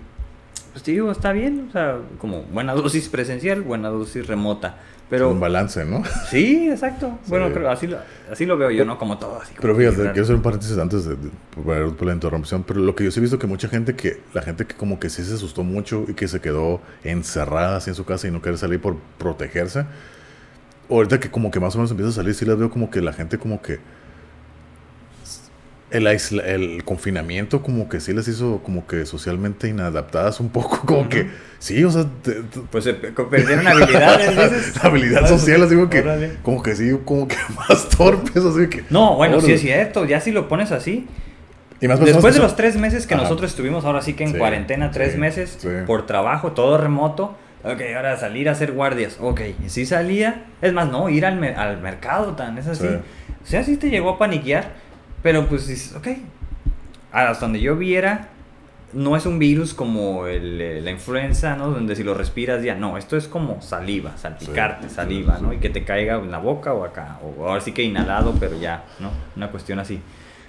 pues 0.72 0.84
te 0.84 0.91
digo, 0.91 1.12
está 1.12 1.32
bien, 1.32 1.68
o 1.70 1.72
sea, 1.72 1.97
como 2.20 2.43
buena 2.43 2.74
dosis 2.76 3.09
presencial, 3.09 3.62
buena 3.62 3.89
dosis 3.89 4.28
remota. 4.28 4.78
Pero 5.09 5.30
un 5.30 5.41
balance, 5.41 5.84
¿no? 5.84 6.03
sí, 6.30 6.70
exacto. 6.70 7.20
Sí. 7.24 7.30
Bueno, 7.32 7.51
creo, 7.51 7.70
así, 7.70 7.86
lo, 7.86 7.97
así 8.32 8.45
lo 8.45 8.57
veo 8.57 8.72
yo, 8.72 8.86
¿no? 8.86 8.97
Como 8.97 9.18
todo, 9.18 9.41
así 9.41 9.53
como 9.53 9.62
Pero 9.62 9.76
fíjate, 9.76 10.12
quiero 10.12 10.24
hacer 10.24 10.36
un 10.36 10.41
paréntesis 10.41 10.78
antes 10.78 11.03
de, 11.03 11.18
de- 11.18 11.91
por 11.91 12.07
la 12.07 12.14
interrupción, 12.14 12.64
pero 12.64 12.80
lo 12.80 12.95
que 12.95 13.03
yo 13.03 13.12
sí 13.12 13.20
he 13.20 13.22
visto 13.22 13.38
que 13.38 13.45
mucha 13.45 13.68
gente 13.68 13.93
que, 13.93 14.22
la 14.34 14.41
gente 14.41 14.66
que 14.66 14.74
como 14.76 15.01
que 15.01 15.09
sí 15.09 15.22
se 15.26 15.34
asustó 15.34 15.64
mucho 15.64 16.05
y 16.07 16.14
que 16.14 16.30
se 16.30 16.39
quedó 16.39 16.80
encerrada 17.03 17.76
así 17.76 17.89
en 17.89 17.95
su 17.95 18.05
casa 18.05 18.30
y 18.30 18.32
no 18.32 18.41
quiere 18.41 18.57
salir 18.57 18.80
por 18.80 18.95
protegerse, 19.18 19.86
ahorita 20.89 21.20
que 21.20 21.30
como 21.30 21.51
que 21.51 21.59
más 21.59 21.76
o 21.76 21.80
menos 21.80 21.91
empieza 21.91 22.12
a 22.12 22.14
salir, 22.14 22.34
sí 22.34 22.45
las 22.45 22.57
veo 22.57 22.70
como 22.70 22.89
que 22.89 23.01
la 23.01 23.12
gente 23.12 23.38
como 23.38 23.62
que 23.62 23.80
el, 25.91 26.07
aisla- 26.07 26.43
el 26.45 26.83
confinamiento 26.83 27.61
como 27.61 27.89
que 27.89 27.99
sí 27.99 28.13
les 28.13 28.27
hizo 28.27 28.61
como 28.63 28.87
que 28.87 29.05
socialmente 29.05 29.67
inadaptadas 29.67 30.39
un 30.39 30.49
poco, 30.49 30.79
como 30.85 31.09
que 31.09 31.29
sí, 31.59 31.83
o 31.83 31.91
sea, 31.91 32.05
te- 32.23 32.41
te- 32.43 32.59
Pues 32.71 32.83
se 32.85 32.93
pe- 32.93 33.11
perdieron 33.11 33.67
habilidades, 33.67 34.75
la 34.83 34.89
habilidad 34.89 35.27
social, 35.27 35.61
así 35.63 35.75
como 35.75 35.89
que, 35.89 35.99
Órale. 35.99 36.31
como 36.43 36.63
que 36.63 36.75
sí, 36.75 36.91
como 37.05 37.27
que 37.27 37.35
más 37.69 37.89
torpes, 37.89 38.43
así 38.43 38.67
que... 38.67 38.83
No, 38.89 39.15
bueno, 39.15 39.35
sí 39.39 39.45
Órale. 39.45 39.53
es 39.55 39.61
cierto, 39.61 40.05
ya 40.05 40.19
si 40.21 40.31
lo 40.31 40.47
pones 40.47 40.71
así. 40.71 41.07
Y 41.81 41.87
más 41.87 41.99
Después 41.99 42.35
de 42.35 42.39
son- 42.39 42.43
los 42.43 42.55
tres 42.55 42.77
meses 42.77 43.07
que 43.07 43.15
Ajá. 43.15 43.23
nosotros 43.23 43.49
estuvimos 43.51 43.85
ahora 43.85 44.01
sí 44.01 44.13
que 44.13 44.23
en 44.23 44.33
Sí, 44.33 44.37
cuarentena, 44.37 44.91
tres 44.91 45.13
sí, 45.13 45.17
meses, 45.17 45.57
sí. 45.59 45.67
por 45.87 46.05
trabajo, 46.05 46.51
todo 46.51 46.77
remoto. 46.77 47.35
Ok, 47.63 47.79
ahora 47.95 48.17
salir 48.17 48.49
a 48.49 48.53
hacer 48.53 48.71
guardias. 48.71 49.17
Ok, 49.19 49.41
sí 49.67 49.85
salía. 49.85 50.45
Es 50.61 50.73
más, 50.73 50.89
no, 50.89 51.09
ir 51.09 51.25
al, 51.25 51.37
mer- 51.39 51.55
al 51.57 51.79
mercado 51.81 52.33
tan, 52.35 52.57
es 52.57 52.67
así. 52.67 52.87
Sí. 52.87 52.93
O 53.43 53.47
sea, 53.47 53.63
sí 53.63 53.77
te 53.77 53.89
llegó 53.89 54.11
a 54.11 54.17
paniquear. 54.19 54.73
Pero 55.24 55.47
pues, 55.47 55.67
dices, 55.67 55.95
ok. 55.95 56.07
Hasta 57.11 57.45
donde 57.45 57.59
yo 57.59 57.76
viera, 57.76 58.30
no 58.93 59.15
es 59.15 59.26
un 59.26 59.38
virus 59.39 59.74
como 59.74 60.28
el, 60.28 60.59
eh, 60.61 60.82
la 60.82 60.91
influenza, 60.91 61.55
¿no? 61.55 61.69
Donde 61.72 61.95
si 61.95 62.03
lo 62.03 62.13
respiras 62.13 62.63
ya. 62.63 62.76
No, 62.76 62.97
esto 62.97 63.17
es 63.17 63.28
como 63.28 63.61
saliva, 63.61 64.17
salpicarte, 64.17 64.89
Sí, 64.89 64.95
saliva, 64.95 65.38
sí, 65.38 65.43
¿no? 65.43 65.49
sí. 65.51 65.55
Y 65.57 65.59
que 65.59 65.69
te 65.69 65.84
caiga 65.84 66.15
en 66.15 66.32
la 66.32 66.38
boca 66.39 66.74
o 66.74 66.84
acá. 66.86 67.19
O 67.24 67.47
ahora 67.47 67.61
sí 67.61 67.72
que 67.74 67.84
inhalado, 67.84 68.34
pero 68.39 68.57
ya, 68.59 68.84
¿no? 68.99 69.11
Una 69.36 69.49
cuestión 69.51 69.80
así. 69.80 69.99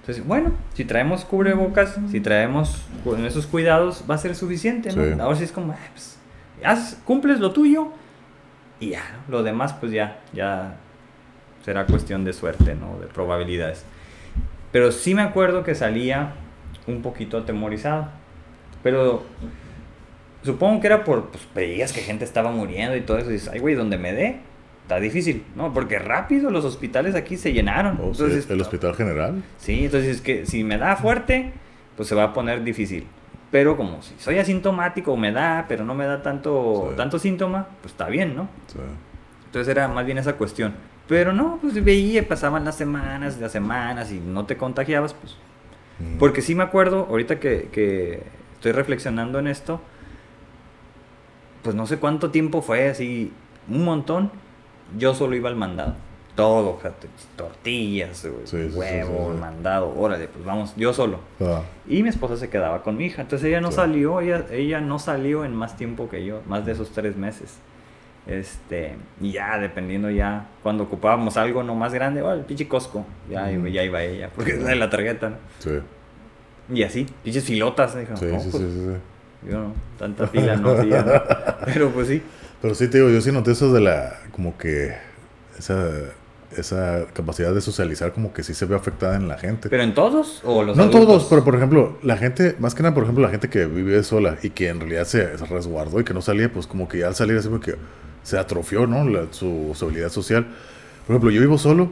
Entonces, 0.01 0.27
bueno, 0.27 0.53
si 0.75 0.85
traemos 0.85 1.25
cubrebocas, 1.25 1.97
si 2.11 2.21
traemos 2.21 2.83
esos 3.27 3.47
cuidados, 3.47 4.05
va 4.11 4.17
a 4.17 4.19
ser 4.19 4.35
suficiente, 4.35 4.93
¿no? 4.93 5.23
Ahora 5.23 5.37
sí 5.37 5.45
es 5.45 5.53
como, 5.53 5.73
ah, 5.73 5.77
pues, 5.93 6.17
haz- 6.65 6.97
cumples 7.05 7.39
lo 7.39 7.53
tuyo 7.53 7.89
y 8.81 8.91
ya, 8.91 9.03
¿no? 9.29 9.37
lo 9.39 9.43
demás 9.45 9.73
pues 9.75 9.93
ya, 9.93 10.19
ya 10.33 10.75
será 11.65 11.87
cuestión 11.87 12.25
de 12.25 12.33
suerte, 12.33 12.75
¿no? 12.75 12.99
De 13.01 13.07
probabilidades. 13.07 13.85
Pero 14.73 14.91
sí 14.91 15.15
me 15.15 15.23
acuerdo 15.23 15.63
que 15.63 15.75
salía 15.75 16.33
un 16.87 17.03
poquito 17.03 17.39
atemorizado. 17.39 18.09
Pero 18.83 19.25
supongo 20.43 20.81
que 20.81 20.87
era 20.89 21.05
por, 21.05 21.29
pues 21.31 21.47
veías 21.55 21.93
que 21.93 22.01
gente 22.01 22.25
estaba 22.25 22.51
muriendo 22.51 22.97
y 22.97 23.03
todo 23.03 23.19
eso. 23.19 23.31
Y 23.31 23.35
dices, 23.35 23.51
ay, 23.53 23.61
güey, 23.61 23.75
donde 23.75 23.99
me 23.99 24.13
dé, 24.13 24.41
está 24.83 24.99
difícil, 24.99 25.45
¿no? 25.55 25.73
Porque 25.73 25.99
rápido 25.99 26.51
los 26.51 26.65
hospitales 26.65 27.15
aquí 27.15 27.37
se 27.37 27.53
llenaron. 27.53 27.99
Oh, 28.03 28.09
entonces, 28.09 28.49
el 28.51 28.61
hospital 28.61 28.95
general. 28.95 29.43
Sí, 29.59 29.85
entonces 29.85 30.17
es 30.17 30.21
que 30.21 30.47
si 30.47 30.65
me 30.65 30.79
da 30.79 30.97
fuerte, 30.97 31.53
pues 31.97 32.09
se 32.09 32.15
va 32.15 32.25
a 32.25 32.33
poner 32.33 32.65
difícil. 32.65 33.07
Pero 33.51 33.77
como 33.77 34.01
si 34.03 34.15
soy 34.19 34.39
asintomático, 34.39 35.15
me 35.17 35.31
da, 35.31 35.67
pero 35.69 35.85
no 35.85 35.95
me 35.95 36.07
da 36.07 36.23
tanto, 36.23 36.87
Sí. 36.91 36.97
tanto 36.97 37.19
síntoma, 37.19 37.67
pues 37.83 37.93
está 37.93 38.09
bien, 38.09 38.35
¿no? 38.35 38.49
Sí. 38.67 38.79
Entonces 39.45 39.69
era 39.71 39.87
más 39.89 40.07
bien 40.07 40.17
esa 40.17 40.33
cuestión. 40.35 40.73
Pero 41.09 41.33
no, 41.33 41.59
pues 41.61 41.83
veía, 41.83 42.27
pasaban 42.27 42.65
las 42.65 42.77
semanas, 42.77 43.39
las 43.41 43.53
semanas 43.53 44.13
y 44.13 44.21
no 44.21 44.47
te 44.47 44.57
contagiabas, 44.57 45.15
pues. 45.15 45.37
Mm. 45.99 46.19
Porque 46.19 46.43
sí 46.43 46.55
me 46.55 46.63
acuerdo, 46.63 47.07
ahorita 47.11 47.39
que, 47.41 47.69
que 47.73 48.23
estoy 48.55 48.73
reflexionando 48.73 49.39
en 49.39 49.47
esto, 49.49 49.81
pues 51.63 51.75
no 51.75 51.87
sé 51.87 51.99
cuánto 51.99 52.31
tiempo 52.31 52.63
fue, 52.63 52.89
así, 52.89 53.33
un 53.69 53.85
montón, 53.85 54.31
yo 54.97 55.15
solo 55.15 55.37
iba 55.37 55.49
al 55.49 55.57
mandado. 55.57 55.95
Todo, 56.35 56.81
tortillas, 57.37 58.17
Sí, 58.45 58.57
huevo, 58.57 58.73
sí, 58.75 59.35
sí. 59.35 59.39
mandado, 59.41 59.95
órale, 59.99 60.29
pues 60.29 60.45
vamos, 60.45 60.73
yo 60.77 60.95
solo. 60.95 61.19
Ah, 61.41 61.61
Y 61.87 62.03
mi 62.03 62.09
esposa 62.09 62.39
se 62.39 62.49
quedaba 62.49 62.83
con 62.83 62.97
mi 62.97 63.05
hija. 63.05 63.21
Entonces 63.21 63.49
ella 63.49 63.61
no 63.61 63.71
salió, 63.71 64.21
ella, 64.21 64.47
ella 64.51 64.81
no 64.81 64.99
salió 64.99 65.45
en 65.45 65.55
más 65.55 65.77
tiempo 65.77 66.09
que 66.09 66.25
yo, 66.25 66.41
más 66.49 66.65
de 66.65 66.73
esos 66.73 66.91
tres 66.93 67.17
meses. 67.17 67.59
Este, 68.27 68.95
y 69.21 69.33
ya 69.33 69.59
dependiendo 69.59 70.09
ya, 70.09 70.47
cuando 70.63 70.85
ocupábamos 70.85 71.37
algo 71.37 71.63
no 71.63 71.75
más 71.75 71.93
grande, 71.93 72.23
oh, 72.23 72.33
el 72.33 72.43
pinche 72.43 72.69
Costco, 72.69 73.05
ya, 73.29 73.51
ya 73.51 73.83
iba 73.83 74.03
ella, 74.03 74.31
porque 74.35 74.53
es 74.53 74.65
de 74.65 74.77
la 74.77 74.89
tarjeta, 74.91 75.31
¿no? 75.31 75.37
sí. 75.59 75.81
Y 76.73 76.85
así, 76.85 77.07
pinches 77.25 77.45
filotas, 77.45 77.99
dijo, 77.99 78.17
Sí, 78.17 78.27
no, 78.27 78.41
sí, 78.41 78.49
pues, 78.51 78.63
sí, 78.63 78.71
sí, 78.71 78.87
sí. 78.87 79.51
yo 79.51 79.59
no, 79.59 79.75
tanta 79.99 80.29
fila 80.29 80.57
no 80.57 80.71
hacía, 80.71 81.03
¿no? 81.03 81.13
Pero 81.67 81.91
pues 81.91 82.09
sí. 82.09 82.23
Pero 82.63 82.75
sí 82.77 82.87
te 82.89 82.99
digo, 82.99 83.11
yo 83.11 83.21
sí 83.21 83.33
noté 83.33 83.51
eso 83.51 83.73
de 83.73 83.81
la, 83.81 84.21
como 84.31 84.57
que, 84.57 84.95
esa, 85.59 85.91
esa 86.57 87.07
capacidad 87.13 87.53
de 87.53 87.61
socializar 87.61 88.13
como 88.13 88.33
que 88.33 88.45
sí 88.45 88.55
se 88.55 88.67
ve 88.67 88.77
afectada 88.77 89.17
en 89.17 89.27
la 89.27 89.37
gente. 89.39 89.69
¿Pero 89.69 89.83
en 89.83 89.93
todos 89.93 90.41
o 90.45 90.63
los 90.63 90.77
no 90.77 90.85
adultos? 90.85 91.07
todos, 91.07 91.25
pero 91.25 91.45
por 91.45 91.57
ejemplo, 91.57 91.99
la 92.03 92.17
gente, 92.17 92.55
más 92.61 92.75
que 92.75 92.85
nada, 92.85 92.95
por 92.95 93.03
ejemplo, 93.03 93.25
la 93.25 93.31
gente 93.31 93.49
que 93.51 93.67
vive 93.67 94.03
sola 94.05 94.39
y 94.43 94.51
que 94.51 94.69
en 94.69 94.79
realidad 94.79 95.05
se 95.05 95.37
resguardó 95.37 96.01
y 96.01 96.05
que 96.05 96.15
no 96.15 96.23
salía, 96.23 96.51
pues 96.51 96.69
como 96.69 96.89
que 96.89 96.99
ya 96.99 97.09
al 97.09 97.17
salir 97.17 97.37
así 97.37 97.49
como 97.49 97.61
que 97.61 97.75
se 98.23 98.39
atrofió, 98.39 98.87
¿no? 98.87 99.05
La- 99.09 99.27
su, 99.31 99.73
su 99.75 99.85
habilidad 99.87 100.11
social. 100.11 100.47
Por 101.07 101.15
ejemplo, 101.17 101.31
yo 101.31 101.41
vivo 101.41 101.59
solo, 101.59 101.91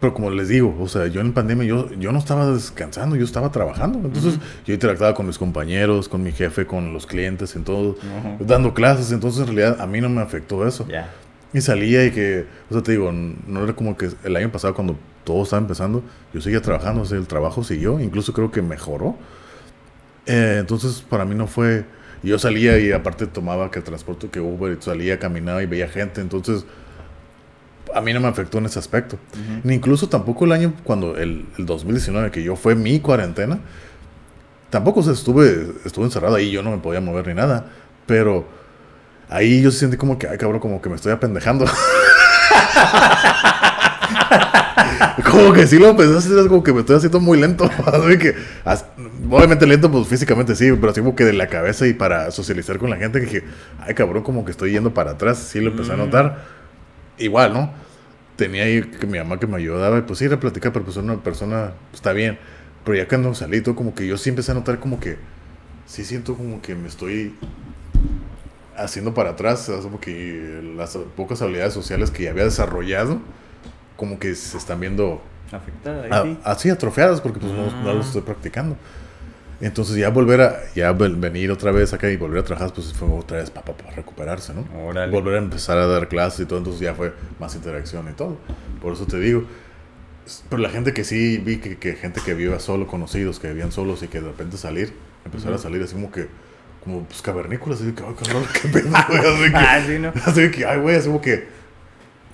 pero 0.00 0.14
como 0.14 0.30
les 0.30 0.48
digo, 0.48 0.76
o 0.80 0.88
sea, 0.88 1.06
yo 1.08 1.20
en 1.20 1.32
pandemia 1.32 1.64
yo, 1.66 1.90
yo 1.94 2.12
no 2.12 2.18
estaba 2.18 2.50
descansando, 2.50 3.16
yo 3.16 3.24
estaba 3.24 3.50
trabajando. 3.50 3.98
Entonces, 3.98 4.38
yo 4.66 4.74
interactuaba 4.74 5.14
con 5.14 5.26
mis 5.26 5.38
compañeros, 5.38 6.08
con 6.08 6.22
mi 6.22 6.32
jefe, 6.32 6.66
con 6.66 6.92
los 6.92 7.06
clientes, 7.06 7.54
en 7.56 7.64
todo, 7.64 7.90
Ujú. 7.90 8.44
dando 8.44 8.74
clases. 8.74 9.10
Entonces, 9.12 9.40
en 9.40 9.46
realidad, 9.56 9.80
a 9.80 9.86
mí 9.86 10.00
no 10.00 10.08
me 10.08 10.20
afectó 10.20 10.66
eso. 10.66 10.86
Ya. 10.88 11.10
Y 11.52 11.60
salía 11.62 12.04
y 12.04 12.10
que, 12.10 12.44
o 12.70 12.74
sea, 12.74 12.82
te 12.82 12.92
digo, 12.92 13.10
no 13.12 13.64
era 13.64 13.72
como 13.72 13.96
que 13.96 14.10
el 14.22 14.36
año 14.36 14.52
pasado 14.52 14.74
cuando 14.74 14.96
todo 15.24 15.42
estaba 15.44 15.60
empezando, 15.62 16.02
yo 16.34 16.40
seguía 16.40 16.60
trabajando, 16.60 17.02
o 17.02 17.04
sea, 17.04 17.16
el 17.18 17.26
trabajo 17.26 17.64
siguió, 17.64 17.98
incluso 18.00 18.32
creo 18.32 18.50
que 18.50 18.60
mejoró. 18.62 19.16
Eh, 20.26 20.56
entonces, 20.60 21.02
para 21.08 21.24
mí 21.24 21.34
no 21.34 21.46
fue, 21.46 21.84
yo 22.22 22.38
salía 22.38 22.78
y 22.78 22.92
aparte 22.92 23.26
tomaba 23.26 23.70
que 23.70 23.80
transporte, 23.80 24.28
que 24.28 24.40
Uber, 24.40 24.76
y 24.78 24.82
salía, 24.82 25.18
caminaba 25.18 25.62
y 25.62 25.66
veía 25.66 25.88
gente, 25.88 26.20
entonces, 26.20 26.64
a 27.94 28.00
mí 28.00 28.12
no 28.12 28.20
me 28.20 28.28
afectó 28.28 28.58
en 28.58 28.66
ese 28.66 28.78
aspecto. 28.78 29.16
Ujú. 29.32 29.60
Ni 29.64 29.74
incluso 29.74 30.08
tampoco 30.08 30.44
el 30.44 30.52
año, 30.52 30.74
cuando 30.84 31.16
el, 31.16 31.46
el 31.56 31.66
2019, 31.66 32.30
que 32.30 32.42
yo 32.42 32.56
fue 32.56 32.74
mi 32.74 33.00
cuarentena, 33.00 33.60
tampoco 34.70 35.00
o 35.00 35.02
sea, 35.02 35.12
estuve, 35.12 35.68
estuve 35.84 36.04
encerrado 36.04 36.36
ahí, 36.36 36.50
yo 36.50 36.62
no 36.62 36.70
me 36.70 36.78
podía 36.78 37.00
mover 37.00 37.26
ni 37.28 37.34
nada, 37.34 37.66
pero 38.06 38.46
ahí 39.28 39.62
yo 39.62 39.70
sentí 39.70 39.96
como 39.96 40.18
que, 40.18 40.28
ay 40.28 40.38
cabrón, 40.38 40.60
como 40.60 40.82
que 40.82 40.88
me 40.88 40.96
estoy 40.96 41.12
apendejando. 41.12 41.66
como 45.30 45.52
que 45.52 45.66
sí 45.66 45.78
lo 45.78 45.96
pensé, 45.96 46.16
así, 46.18 46.38
es 46.38 46.46
como 46.46 46.62
que 46.62 46.72
me 46.72 46.80
estoy 46.80 46.96
haciendo 46.96 47.20
muy 47.20 47.38
lento. 47.38 47.68
que, 48.20 48.34
obviamente 49.30 49.66
lento, 49.66 49.90
pues 49.90 50.06
físicamente 50.08 50.54
sí, 50.54 50.70
pero 50.80 50.90
así 50.90 51.00
como 51.00 51.14
que 51.16 51.24
de 51.24 51.32
la 51.32 51.46
cabeza 51.48 51.86
y 51.86 51.94
para 51.94 52.30
socializar 52.30 52.78
con 52.78 52.90
la 52.90 52.96
gente, 52.96 53.20
que 53.20 53.26
dije, 53.26 53.44
ay 53.80 53.94
cabrón, 53.94 54.22
como 54.22 54.44
que 54.44 54.50
estoy 54.50 54.72
yendo 54.72 54.94
para 54.94 55.12
atrás, 55.12 55.38
sí 55.38 55.60
lo 55.60 55.70
empecé 55.70 55.92
a 55.92 55.96
Mm. 55.96 55.98
notar. 55.98 56.44
Igual, 57.18 57.52
¿no? 57.52 57.72
Tenía 58.36 58.64
ahí 58.64 58.82
que 58.82 59.06
mi 59.06 59.18
mamá 59.18 59.38
que 59.40 59.46
me 59.48 59.56
ayudaba, 59.56 59.98
y 59.98 60.02
pues 60.02 60.18
sí, 60.20 60.26
era 60.26 60.38
platicar, 60.38 60.72
pero 60.72 60.84
pues 60.84 60.96
una 60.96 61.16
persona, 61.16 61.72
pues, 61.90 61.94
está 62.00 62.12
bien. 62.12 62.38
pero 62.84 62.96
ya 62.96 63.06
cuando 63.08 63.34
salí, 63.34 63.60
todo 63.60 63.74
como 63.76 63.94
que 63.94 64.06
yo 64.06 64.16
sí 64.16 64.30
empecé 64.30 64.52
a 64.52 64.54
notar 64.54 64.78
como 64.78 64.98
que, 64.98 65.18
sí 65.84 66.04
siento 66.06 66.34
como 66.36 66.62
que 66.62 66.74
me 66.74 66.88
estoy 66.88 67.34
haciendo 68.76 69.12
para 69.12 69.30
atrás, 69.30 69.70
como 69.82 70.00
que 70.00 70.62
las 70.76 70.96
pocas 71.16 71.42
habilidades 71.42 71.74
sociales 71.74 72.10
que 72.10 72.22
ya 72.24 72.30
había 72.30 72.44
desarrollado, 72.44 73.20
como 73.98 74.18
que 74.18 74.34
se 74.36 74.56
están 74.56 74.78
viendo 74.78 75.20
afectadas. 75.50 76.22
sí. 76.22 76.38
Así 76.44 76.70
atrofiadas 76.70 77.20
porque 77.20 77.40
pues 77.40 77.52
no, 77.52 77.66
no 77.82 77.90
ah. 77.90 78.00
estoy 78.00 78.22
practicando. 78.22 78.76
Entonces 79.60 79.96
ya 79.96 80.08
volver 80.10 80.40
a, 80.40 80.60
ya 80.76 80.92
venir 80.92 81.50
otra 81.50 81.72
vez 81.72 81.92
acá 81.92 82.08
y 82.08 82.16
volver 82.16 82.38
a 82.38 82.44
trabajar, 82.44 82.72
pues 82.72 82.92
fue 82.92 83.08
otra 83.08 83.38
vez 83.38 83.50
para, 83.50 83.76
para 83.76 83.90
recuperarse, 83.90 84.54
¿no? 84.54 84.62
Volver 85.10 85.34
a 85.34 85.38
empezar 85.38 85.78
a 85.78 85.88
dar 85.88 86.06
clases 86.06 86.40
y 86.40 86.46
todo, 86.46 86.60
entonces 86.60 86.80
ya 86.80 86.94
fue 86.94 87.12
más 87.40 87.56
interacción 87.56 88.08
y 88.08 88.12
todo. 88.12 88.36
Por 88.80 88.92
eso 88.92 89.04
te 89.06 89.18
digo, 89.18 89.44
pero 90.48 90.62
la 90.62 90.70
gente 90.70 90.92
que 90.92 91.02
sí, 91.02 91.38
vi 91.38 91.56
que, 91.56 91.76
que 91.76 91.94
gente 91.94 92.20
que 92.24 92.34
vivía 92.34 92.60
solo, 92.60 92.86
conocidos, 92.86 93.40
que 93.40 93.48
vivían 93.48 93.72
solos 93.72 94.04
y 94.04 94.06
que 94.06 94.20
de 94.20 94.28
repente 94.28 94.56
salir, 94.58 94.92
empezar 95.24 95.52
a 95.52 95.58
salir 95.58 95.82
así 95.82 95.94
como 95.94 96.12
que, 96.12 96.28
como 96.84 97.02
pues 97.02 97.20
cavernícolas, 97.20 97.80
así 97.80 97.90
que, 97.90 98.04
ay, 98.04 98.14
cabrón, 98.14 98.44
qué 98.62 98.68
pedo, 98.68 98.90
güey, 99.08 99.18
así 99.18 99.50
que, 99.50 99.56
ah, 99.56 99.84
sí, 99.84 99.98
¿no? 99.98 100.12
así 100.24 100.50
que, 100.52 100.66
ay, 100.66 100.78
güey, 100.78 100.94
así 100.94 101.08
como 101.08 101.20
que, 101.20 101.48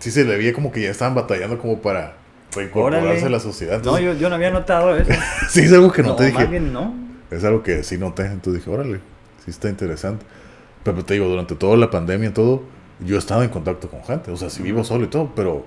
sí 0.04 0.10
se 0.10 0.24
le 0.24 0.36
veía 0.36 0.52
como 0.52 0.70
que 0.70 0.82
ya 0.82 0.90
estaban 0.90 1.14
batallando 1.14 1.58
como 1.58 1.80
para, 1.80 2.16
incorporarse 2.60 3.24
a 3.24 3.30
la 3.30 3.40
sociedad. 3.40 3.82
no, 3.82 3.98
yo, 3.98 4.12
yo 4.12 4.28
no 4.28 4.34
había 4.34 4.50
notado 4.50 4.94
eso. 4.96 5.10
sí, 5.48 5.60
es 5.60 5.72
algo 5.72 5.90
que 5.90 6.02
no, 6.02 6.14
te 6.14 6.26
dije. 6.26 6.38
Más 6.38 6.50
bien 6.50 6.72
no 6.72 7.04
es 7.30 7.44
algo 7.44 7.62
que 7.62 7.82
sí 7.82 7.98
noté, 7.98 8.26
entonces 8.26 8.62
dije, 8.62 8.70
órale, 8.70 9.00
sí 9.44 9.50
está 9.50 9.68
interesante. 9.68 10.24
Pero 10.82 11.04
te 11.04 11.14
digo, 11.14 11.26
durante 11.26 11.54
toda 11.54 11.76
la 11.76 11.90
pandemia 11.90 12.28
y 12.28 12.32
todo, 12.32 12.62
yo 13.00 13.16
estaba 13.16 13.44
en 13.44 13.50
contacto 13.50 13.88
con 13.88 14.04
gente, 14.04 14.30
o 14.30 14.36
sea, 14.36 14.50
si 14.50 14.62
vivo 14.62 14.84
solo 14.84 15.04
y 15.04 15.08
todo, 15.08 15.32
pero 15.34 15.64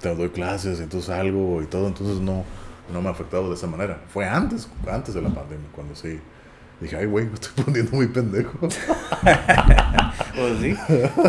te 0.00 0.14
doy 0.14 0.28
clases, 0.28 0.80
entonces 0.80 1.10
algo 1.10 1.62
y 1.62 1.66
todo, 1.66 1.88
entonces 1.88 2.20
no, 2.20 2.44
no 2.92 3.00
me 3.00 3.08
ha 3.08 3.12
afectado 3.12 3.48
de 3.48 3.54
esa 3.54 3.66
manera. 3.66 4.00
Fue 4.08 4.26
antes, 4.26 4.68
antes 4.86 5.14
de 5.14 5.22
la 5.22 5.30
pandemia, 5.30 5.66
cuando 5.72 5.94
sí 5.94 6.20
dije, 6.80 6.96
ay, 6.96 7.06
güey, 7.06 7.26
me 7.26 7.34
estoy 7.34 7.52
poniendo 7.64 7.92
muy 7.92 8.06
pendejo. 8.08 8.58
pues 8.60 10.58
sí, 10.60 10.76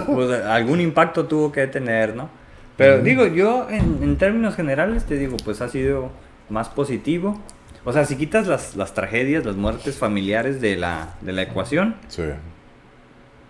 pues 0.05 0.43
algún 0.43 0.81
impacto 0.81 1.25
tuvo 1.25 1.51
que 1.51 1.67
tener, 1.67 2.15
¿no? 2.15 2.29
Pero 2.75 2.99
digo, 3.01 3.25
yo 3.25 3.67
en, 3.69 4.03
en 4.03 4.17
términos 4.17 4.55
generales 4.55 5.05
te 5.05 5.17
digo, 5.17 5.35
pues 5.43 5.61
ha 5.61 5.69
sido 5.69 6.11
más 6.49 6.69
positivo. 6.69 7.41
O 7.85 7.93
sea, 7.93 8.05
si 8.05 8.17
quitas 8.17 8.47
las, 8.47 8.75
las 8.75 8.93
tragedias, 8.93 9.45
las 9.45 9.55
muertes 9.55 9.97
familiares 9.97 10.59
de 10.59 10.75
la, 10.75 11.15
de 11.21 11.31
la 11.31 11.43
ecuación, 11.43 11.95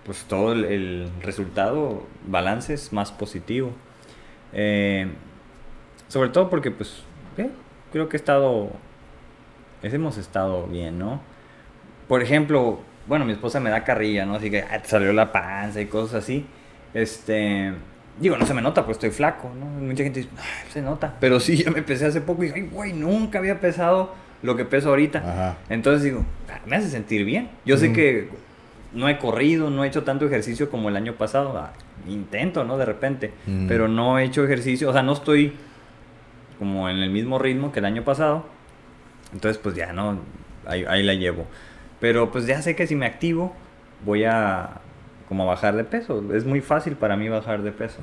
pues 0.05 0.23
todo 0.25 0.53
el, 0.53 1.09
resultado, 1.21 2.05
balance 2.27 2.73
es 2.73 2.93
más 2.93 3.11
positivo. 3.11 3.71
Eh, 4.53 5.07
sobre 6.07 6.29
todo 6.29 6.49
porque, 6.49 6.71
pues, 6.71 7.03
creo 7.91 8.07
que 8.09 8.15
he 8.15 8.19
estado, 8.19 8.69
hemos 9.81 10.17
estado 10.17 10.67
bien, 10.67 10.99
¿no? 10.99 11.19
Por 12.07 12.21
ejemplo, 12.21 12.79
bueno, 13.07 13.25
mi 13.25 13.33
esposa 13.33 13.59
me 13.59 13.69
da 13.69 13.83
carrilla, 13.83 14.25
¿no? 14.25 14.35
Así 14.35 14.49
que 14.49 14.61
te 14.61 14.87
salió 14.87 15.13
la 15.13 15.31
panza 15.31 15.81
y 15.81 15.85
cosas 15.85 16.23
así. 16.23 16.45
Este, 16.93 17.73
digo, 18.19 18.37
no 18.37 18.45
se 18.45 18.53
me 18.53 18.61
nota, 18.61 18.85
pues 18.85 18.95
estoy 18.97 19.11
flaco, 19.11 19.51
¿no? 19.57 19.65
Mucha 19.65 20.03
gente 20.03 20.21
dice, 20.21 20.31
se 20.71 20.81
nota. 20.81 21.15
Pero 21.19 21.39
sí, 21.39 21.57
yo 21.63 21.71
me 21.71 21.81
pesé 21.81 22.05
hace 22.05 22.21
poco 22.21 22.43
y 22.43 22.47
dije, 22.47 22.59
ay, 22.59 22.69
güey, 22.71 22.93
nunca 22.93 23.39
había 23.39 23.59
pesado 23.59 24.13
lo 24.41 24.55
que 24.55 24.65
peso 24.65 24.89
ahorita. 24.89 25.55
Entonces 25.69 26.03
digo, 26.03 26.25
ah, 26.49 26.59
me 26.65 26.75
hace 26.75 26.89
sentir 26.89 27.25
bien. 27.25 27.49
Yo 27.65 27.77
sé 27.77 27.93
que 27.93 28.29
no 28.93 29.09
he 29.09 29.17
corrido, 29.17 29.69
no 29.69 29.83
he 29.83 29.87
hecho 29.87 30.03
tanto 30.03 30.25
ejercicio 30.25 30.69
como 30.69 30.89
el 30.89 30.95
año 30.95 31.13
pasado. 31.13 31.57
Ah, 31.57 31.73
intento, 32.07 32.63
¿no? 32.63 32.77
De 32.77 32.85
repente. 32.85 33.33
Pero 33.67 33.87
no 33.87 34.19
he 34.19 34.23
hecho 34.23 34.43
ejercicio, 34.43 34.89
o 34.89 34.93
sea, 34.93 35.03
no 35.03 35.13
estoy 35.13 35.53
como 36.59 36.89
en 36.89 36.97
el 36.97 37.09
mismo 37.09 37.37
ritmo 37.39 37.71
que 37.71 37.79
el 37.79 37.85
año 37.85 38.03
pasado. 38.03 38.45
Entonces, 39.33 39.57
pues 39.61 39.75
ya 39.75 39.91
no, 39.93 40.19
ahí, 40.65 40.85
ahí 40.87 41.03
la 41.03 41.13
llevo. 41.13 41.45
Pero 41.99 42.31
pues 42.31 42.45
ya 42.45 42.61
sé 42.61 42.75
que 42.75 42.87
si 42.87 42.95
me 42.95 43.05
activo, 43.05 43.55
voy 44.05 44.23
a 44.23 44.81
como 45.27 45.43
a 45.43 45.45
bajar 45.45 45.75
de 45.75 45.83
peso. 45.83 46.23
Es 46.33 46.45
muy 46.45 46.61
fácil 46.61 46.95
para 46.95 47.17
mí 47.17 47.29
bajar 47.29 47.61
de 47.61 47.71
peso. 47.71 47.99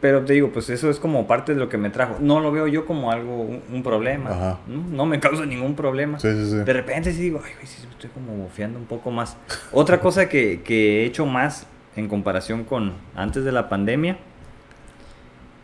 Pero 0.00 0.24
te 0.24 0.34
digo, 0.34 0.50
pues 0.50 0.68
eso 0.68 0.90
es 0.90 0.98
como 0.98 1.26
parte 1.26 1.54
de 1.54 1.60
lo 1.60 1.68
que 1.68 1.78
me 1.78 1.88
trajo. 1.88 2.16
No 2.20 2.40
lo 2.40 2.52
veo 2.52 2.66
yo 2.66 2.84
como 2.84 3.10
algo, 3.10 3.42
un, 3.72 3.82
problema. 3.82 4.58
¿no? 4.66 5.06
me 5.06 5.20
causa 5.20 5.46
ningún 5.46 5.74
problema. 5.74 6.18
De 6.18 6.72
repente 6.72 7.12
sí 7.12 7.22
digo, 7.22 7.40
ay, 7.44 7.52
sí, 7.66 7.86
estoy 7.90 8.10
como 8.10 8.32
bofeando 8.36 8.78
un 8.78 8.86
poco 8.86 9.10
más. 9.10 9.36
Otra 9.72 10.00
cosa 10.00 10.28
que, 10.28 10.62
que, 10.62 11.02
he 11.02 11.06
hecho 11.06 11.24
más 11.26 11.66
en 11.96 12.08
comparación 12.08 12.64
con 12.64 12.92
antes 13.14 13.44
de 13.44 13.52
la 13.52 13.70
pandemia, 13.70 14.18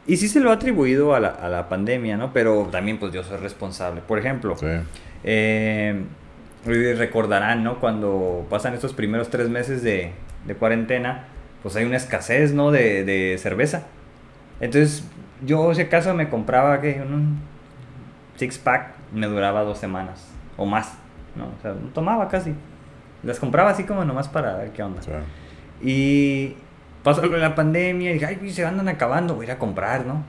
y 0.07 0.17
sí 0.17 0.29
se 0.29 0.41
lo 0.41 0.51
ha 0.51 0.55
atribuido 0.55 1.15
a 1.15 1.21
la, 1.21 1.29
a 1.29 1.49
la 1.49 1.69
pandemia, 1.69 2.17
¿no? 2.17 2.33
Pero 2.33 2.69
también 2.73 2.99
pues 2.99 3.13
yo 3.13 3.23
soy 3.23 3.37
responsable. 3.37 4.01
Por 4.01 4.19
ejemplo, 4.19 4.57
eh, 5.23 6.03
recordarán, 6.65 7.65
¿no? 7.65 7.81
Cuando 7.81 8.47
pasan 8.49 8.75
estos 8.75 8.93
primeros 8.93 9.31
tres 9.31 9.49
meses 9.49 9.83
de, 9.83 10.13
de 10.47 10.55
cuarentena, 10.55 11.25
pues 11.63 11.77
hay 11.77 11.85
una 11.85 11.97
escasez, 11.97 12.53
¿no? 12.53 12.71
De, 12.71 13.05
de 13.05 13.37
cerveza. 13.39 13.87
Entonces, 14.61 15.05
yo 15.45 15.75
si 15.75 15.83
acaso 15.83 16.15
me 16.15 16.29
compraba 16.29 16.81
que 16.81 17.01
un 17.01 17.41
six 18.37 18.59
pack 18.59 18.95
me 19.13 19.27
duraba 19.27 19.63
dos 19.63 19.79
semanas 19.79 20.29
o 20.57 20.67
más, 20.67 20.95
¿no? 21.37 21.47
O 21.47 21.63
sea, 21.63 21.73
no 21.73 21.89
tomaba 21.89 22.29
casi. 22.29 22.55
Las 23.23 23.39
compraba 23.39 23.71
así 23.71 23.85
como 23.85 24.05
nomás 24.05 24.29
para 24.29 24.57
ver 24.57 24.71
qué 24.71 24.83
onda. 24.83 25.01
Y 25.81 26.57
pasó 27.03 27.25
la 27.27 27.55
pandemia 27.55 28.11
y 28.11 28.15
dije, 28.15 28.27
ay, 28.27 28.51
se 28.51 28.65
andan 28.65 28.89
acabando, 28.89 29.35
voy 29.35 29.47
a 29.47 29.49
ir 29.49 29.53
a 29.53 29.59
comprar, 29.59 30.07
¿no? 30.07 30.25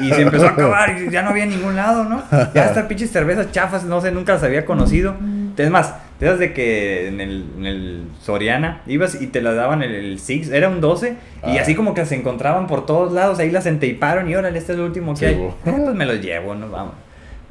Y, 0.00 0.06
y, 0.06 0.12
se 0.12 0.22
empezó 0.22 0.46
a 0.46 0.50
acabar 0.50 0.96
y 0.98 1.10
ya 1.10 1.22
no 1.22 1.30
había 1.30 1.44
ningún 1.44 1.76
lado, 1.76 2.04
¿no? 2.04 2.22
Ya 2.54 2.64
hasta 2.64 2.88
pinches 2.88 3.10
cervezas 3.10 3.52
chafas, 3.52 3.84
no 3.84 4.00
sé, 4.00 4.10
nunca 4.10 4.32
las 4.34 4.42
había 4.42 4.64
conocido. 4.64 5.16
Es 5.56 5.70
más, 5.70 5.94
te 6.18 6.36
de 6.36 6.52
que 6.54 7.08
en 7.08 7.20
el, 7.20 7.44
en 7.58 7.66
el, 7.66 8.04
Soriana 8.22 8.80
ibas 8.86 9.20
y 9.20 9.26
te 9.26 9.42
la 9.42 9.52
daban 9.52 9.82
el, 9.82 9.94
el 9.94 10.18
Six, 10.18 10.50
era 10.50 10.68
un 10.68 10.80
12, 10.80 11.16
y 11.46 11.58
ah. 11.58 11.60
así 11.60 11.74
como 11.74 11.92
que 11.92 12.06
se 12.06 12.14
encontraban 12.14 12.66
por 12.66 12.86
todos 12.86 13.12
lados, 13.12 13.38
ahí 13.38 13.50
las 13.50 13.66
enteiparon 13.66 14.30
y 14.30 14.34
órale, 14.34 14.58
este 14.58 14.72
es 14.72 14.78
el 14.78 14.84
último 14.84 15.14
que 15.14 15.26
hay. 15.26 15.34
Eh, 15.34 15.52
pues 15.64 15.94
me 15.94 16.06
los 16.06 16.20
llevo, 16.20 16.54
¿no? 16.54 16.70
Vamos. 16.70 16.94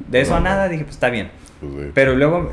De 0.08 0.20
eso 0.20 0.34
a 0.34 0.40
nada 0.40 0.68
dije, 0.68 0.82
pues 0.82 0.96
está 0.96 1.10
bien. 1.10 1.30
Pues 1.60 1.90
Pero 1.94 2.16
luego 2.16 2.52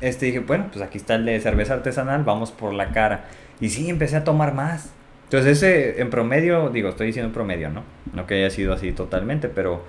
este, 0.00 0.26
dije, 0.26 0.38
bueno, 0.38 0.66
pues 0.72 0.82
aquí 0.82 0.96
está 0.96 1.16
el 1.16 1.26
de 1.26 1.40
cerveza 1.40 1.74
artesanal, 1.74 2.24
vamos 2.24 2.50
por 2.52 2.72
la 2.72 2.92
cara. 2.92 3.24
Y 3.60 3.70
sí, 3.70 3.88
empecé 3.90 4.16
a 4.16 4.24
tomar 4.24 4.54
más. 4.54 4.90
Entonces 5.24 5.58
ese, 5.58 6.00
en 6.00 6.10
promedio, 6.10 6.70
digo, 6.70 6.90
estoy 6.90 7.08
diciendo 7.08 7.32
promedio, 7.32 7.70
¿no? 7.70 7.82
No 8.12 8.26
que 8.26 8.34
haya 8.34 8.50
sido 8.50 8.72
así 8.72 8.92
totalmente, 8.92 9.48
pero 9.48 9.84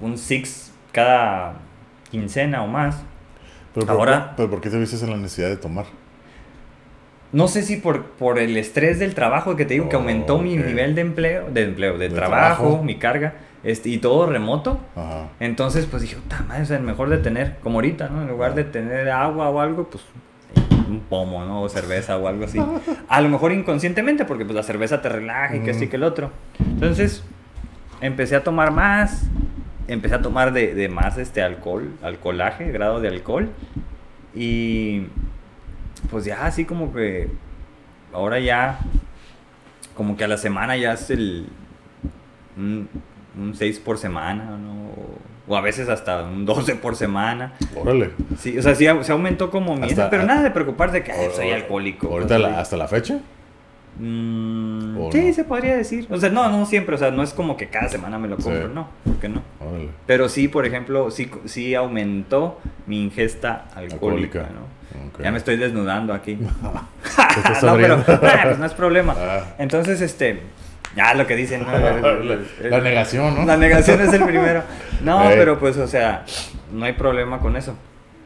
un 0.00 0.18
Six 0.18 0.72
cada 0.92 1.54
quincena 2.10 2.62
o 2.62 2.66
más 2.66 3.02
pero 3.74 3.90
Ahora, 3.90 4.34
¿Pero 4.36 4.50
por 4.50 4.60
qué 4.60 4.70
te 4.70 4.78
viste 4.78 5.02
en 5.02 5.10
la 5.10 5.16
necesidad 5.16 5.48
de 5.48 5.56
tomar? 5.56 5.86
No 7.32 7.48
sé 7.48 7.62
si 7.62 7.76
por, 7.76 8.04
por 8.04 8.38
el 8.38 8.56
estrés 8.58 8.98
del 8.98 9.14
trabajo 9.14 9.56
que 9.56 9.64
te 9.64 9.74
digo 9.74 9.88
que 9.88 9.96
aumentó 9.96 10.38
mi 10.38 10.56
nivel 10.56 10.94
de 10.94 11.00
empleo, 11.00 11.48
de 11.50 11.62
empleo, 11.62 11.96
de, 11.96 12.10
trabajo, 12.10 12.82
mi 12.82 12.98
carga, 12.98 13.34
este, 13.64 13.88
y 13.88 13.96
todo 13.96 14.26
remoto. 14.26 14.78
Ajá. 14.94 15.28
Entonces, 15.40 15.86
pues 15.86 16.02
dije, 16.02 16.16
puta 16.16 16.44
madre, 16.46 16.64
es 16.64 16.70
el 16.70 16.82
mejor 16.82 17.08
de 17.08 17.16
tener, 17.16 17.56
como 17.62 17.78
ahorita, 17.78 18.10
¿no? 18.10 18.20
En 18.20 18.28
lugar 18.28 18.54
de 18.54 18.64
tener 18.64 19.08
agua 19.08 19.48
o 19.48 19.60
algo, 19.60 19.88
pues 19.88 20.04
un 20.92 21.00
pomo, 21.00 21.44
¿no? 21.44 21.62
O 21.62 21.68
cerveza 21.68 22.16
o 22.16 22.28
algo 22.28 22.44
así. 22.44 22.58
A 23.08 23.20
lo 23.20 23.28
mejor 23.28 23.52
inconscientemente, 23.52 24.24
porque 24.24 24.44
pues 24.44 24.54
la 24.54 24.62
cerveza 24.62 25.02
te 25.02 25.08
relaja 25.08 25.56
y 25.56 25.60
que 25.60 25.72
así 25.72 25.88
que 25.88 25.96
el 25.96 26.04
otro. 26.04 26.30
Entonces, 26.58 27.24
empecé 28.00 28.36
a 28.36 28.44
tomar 28.44 28.70
más, 28.70 29.24
empecé 29.88 30.14
a 30.14 30.22
tomar 30.22 30.52
de, 30.52 30.74
de, 30.74 30.88
más 30.88 31.18
este 31.18 31.42
alcohol, 31.42 31.90
alcoholaje, 32.02 32.70
grado 32.70 33.00
de 33.00 33.08
alcohol. 33.08 33.50
Y 34.34 35.06
pues 36.10 36.24
ya 36.24 36.46
así 36.46 36.64
como 36.64 36.92
que 36.92 37.28
ahora 38.12 38.38
ya, 38.40 38.78
como 39.96 40.16
que 40.16 40.24
a 40.24 40.28
la 40.28 40.36
semana 40.36 40.76
ya 40.76 40.92
es 40.92 41.10
el 41.10 41.48
un, 42.56 42.88
6 43.54 43.80
por 43.80 43.98
semana, 43.98 44.56
¿no? 44.56 44.90
O 44.90 45.18
a 45.50 45.60
veces 45.60 45.88
hasta 45.88 46.22
un 46.22 46.44
12 46.46 46.76
por 46.76 46.96
semana. 46.96 47.54
Órale. 47.74 48.10
Sí, 48.38 48.56
o 48.58 48.62
sea, 48.62 48.74
sí 48.74 48.86
se 49.02 49.12
aumentó 49.12 49.50
como 49.50 49.76
mi 49.76 49.88
pero 50.10 50.24
nada 50.24 50.42
de 50.42 50.50
preocuparse 50.50 50.98
de 50.98 51.04
que 51.04 51.12
soy 51.34 51.50
alcohólico. 51.50 52.08
¿Ahorita 52.08 52.60
hasta 52.60 52.76
la 52.76 52.88
fecha? 52.88 53.18
Mm, 53.98 55.10
sí, 55.12 55.34
se 55.34 55.44
podría 55.44 55.76
decir. 55.76 56.06
O 56.10 56.16
sea, 56.16 56.30
no, 56.30 56.48
no 56.48 56.64
siempre. 56.64 56.94
O 56.94 56.98
sea, 56.98 57.10
no 57.10 57.22
es 57.22 57.32
como 57.32 57.56
que 57.56 57.68
cada 57.68 57.88
semana 57.88 58.18
me 58.18 58.28
lo 58.28 58.36
compro. 58.36 58.68
No, 58.68 58.88
porque 59.04 59.28
no? 59.28 59.42
Pero 60.06 60.28
sí, 60.28 60.48
por 60.48 60.64
ejemplo, 60.64 61.10
sí, 61.10 61.30
sí 61.44 61.74
aumentó 61.74 62.60
mi 62.86 63.02
ingesta 63.02 63.66
alcohólica, 63.74 64.48
¿no? 64.54 64.82
Ya 65.22 65.30
me 65.30 65.38
estoy 65.38 65.56
desnudando 65.56 66.14
aquí. 66.14 66.38
no, 67.62 67.76
pero 67.76 68.02
pues 68.42 68.58
no 68.58 68.66
es 68.66 68.74
problema. 68.74 69.14
Ah. 69.16 69.44
Entonces, 69.58 70.00
este, 70.00 70.40
ya 70.96 71.14
lo 71.14 71.26
que 71.26 71.36
dicen. 71.36 71.64
la, 71.64 72.80
negación, 72.80 73.34
¿no? 73.34 73.44
La 73.44 73.56
negación 73.56 74.00
es 74.00 74.12
el 74.12 74.24
primero. 74.24 74.62
No, 75.02 75.20
pero 75.28 75.58
pues, 75.58 75.76
o 75.76 75.86
sea, 75.86 76.24
no 76.72 76.84
hay 76.84 76.92
problema 76.92 77.40
con 77.40 77.56
eso. 77.56 77.74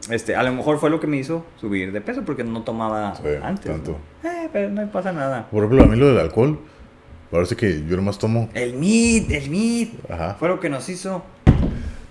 Este, 0.09 0.35
a 0.35 0.43
lo 0.43 0.53
mejor 0.53 0.79
fue 0.79 0.89
lo 0.89 0.99
que 0.99 1.07
me 1.07 1.17
hizo 1.17 1.45
subir 1.59 1.91
de 1.91 2.01
peso 2.01 2.23
porque 2.23 2.43
no 2.43 2.63
tomaba 2.63 3.13
antes. 3.43 3.71
Tanto. 3.71 3.97
Eh, 4.23 4.49
pero 4.53 4.69
no 4.69 4.89
pasa 4.91 5.11
nada. 5.11 5.47
Por 5.51 5.63
ejemplo, 5.63 5.83
a 5.83 5.87
mí 5.87 5.97
lo 5.97 6.07
del 6.07 6.19
alcohol, 6.19 6.59
Parece 7.31 7.57
que 7.57 7.85
yo 7.85 7.97
nomás 7.97 8.17
tomo. 8.17 8.49
El 8.53 8.75
meat, 8.75 9.29
el 9.31 9.49
meat. 9.49 9.89
Ajá. 10.09 10.35
Fue 10.39 10.47
lo 10.47 10.59
que 10.59 10.69
nos 10.69 10.87
hizo. 10.87 11.23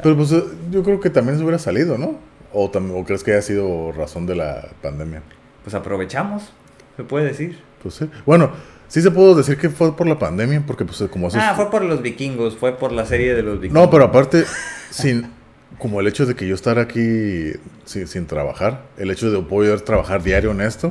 Pero 0.02 0.14
pues 0.14 0.30
eh, 0.32 0.42
yo 0.70 0.82
creo 0.82 1.00
que 1.00 1.08
también 1.08 1.38
se 1.38 1.42
hubiera 1.42 1.58
salido, 1.58 1.96
¿no? 1.96 2.18
O, 2.52 2.66
o 2.66 3.04
crees 3.04 3.24
que 3.24 3.32
haya 3.32 3.42
sido 3.42 3.92
razón 3.92 4.26
de 4.26 4.36
la 4.36 4.68
pandemia. 4.82 5.22
Pues 5.64 5.74
aprovechamos, 5.74 6.52
se 6.96 7.04
puede 7.04 7.24
decir. 7.24 7.58
Pues 7.82 7.94
sí. 7.94 8.10
Bueno, 8.26 8.50
sí 8.89 9.03
se 9.03 9.11
pudo 9.11 9.34
decir 9.34 9.57
que 9.59 9.68
fue 9.70 9.97
por 9.97 10.07
la 10.07 10.18
pandemia, 10.18 10.62
porque 10.66 10.84
pues 10.84 11.03
como 11.11 11.28
eso. 11.28 11.39
Ah, 11.41 11.55
fue 11.55 11.70
por 11.70 11.82
los 11.84 12.03
vikingos, 12.03 12.57
fue 12.57 12.72
por 12.76 12.93
la 12.93 13.05
serie 13.07 13.34
de 13.34 13.43
los 13.43 13.61
vikingos. 13.61 13.82
No, 13.84 13.91
pero 13.91 14.05
aparte, 14.05 14.45
sin, 14.91 15.30
como 15.78 16.01
el 16.01 16.07
hecho 16.07 16.26
de 16.26 16.34
que 16.34 16.47
yo 16.47 16.55
estar 16.55 16.78
aquí 16.78 17.53
sin, 17.84 18.07
sin 18.07 18.26
trabajar, 18.26 18.84
el 18.97 19.11
hecho 19.11 19.30
de 19.30 19.41
poder 19.43 19.80
trabajar 19.82 20.22
diario 20.22 20.51
en 20.53 20.61
esto, 20.61 20.91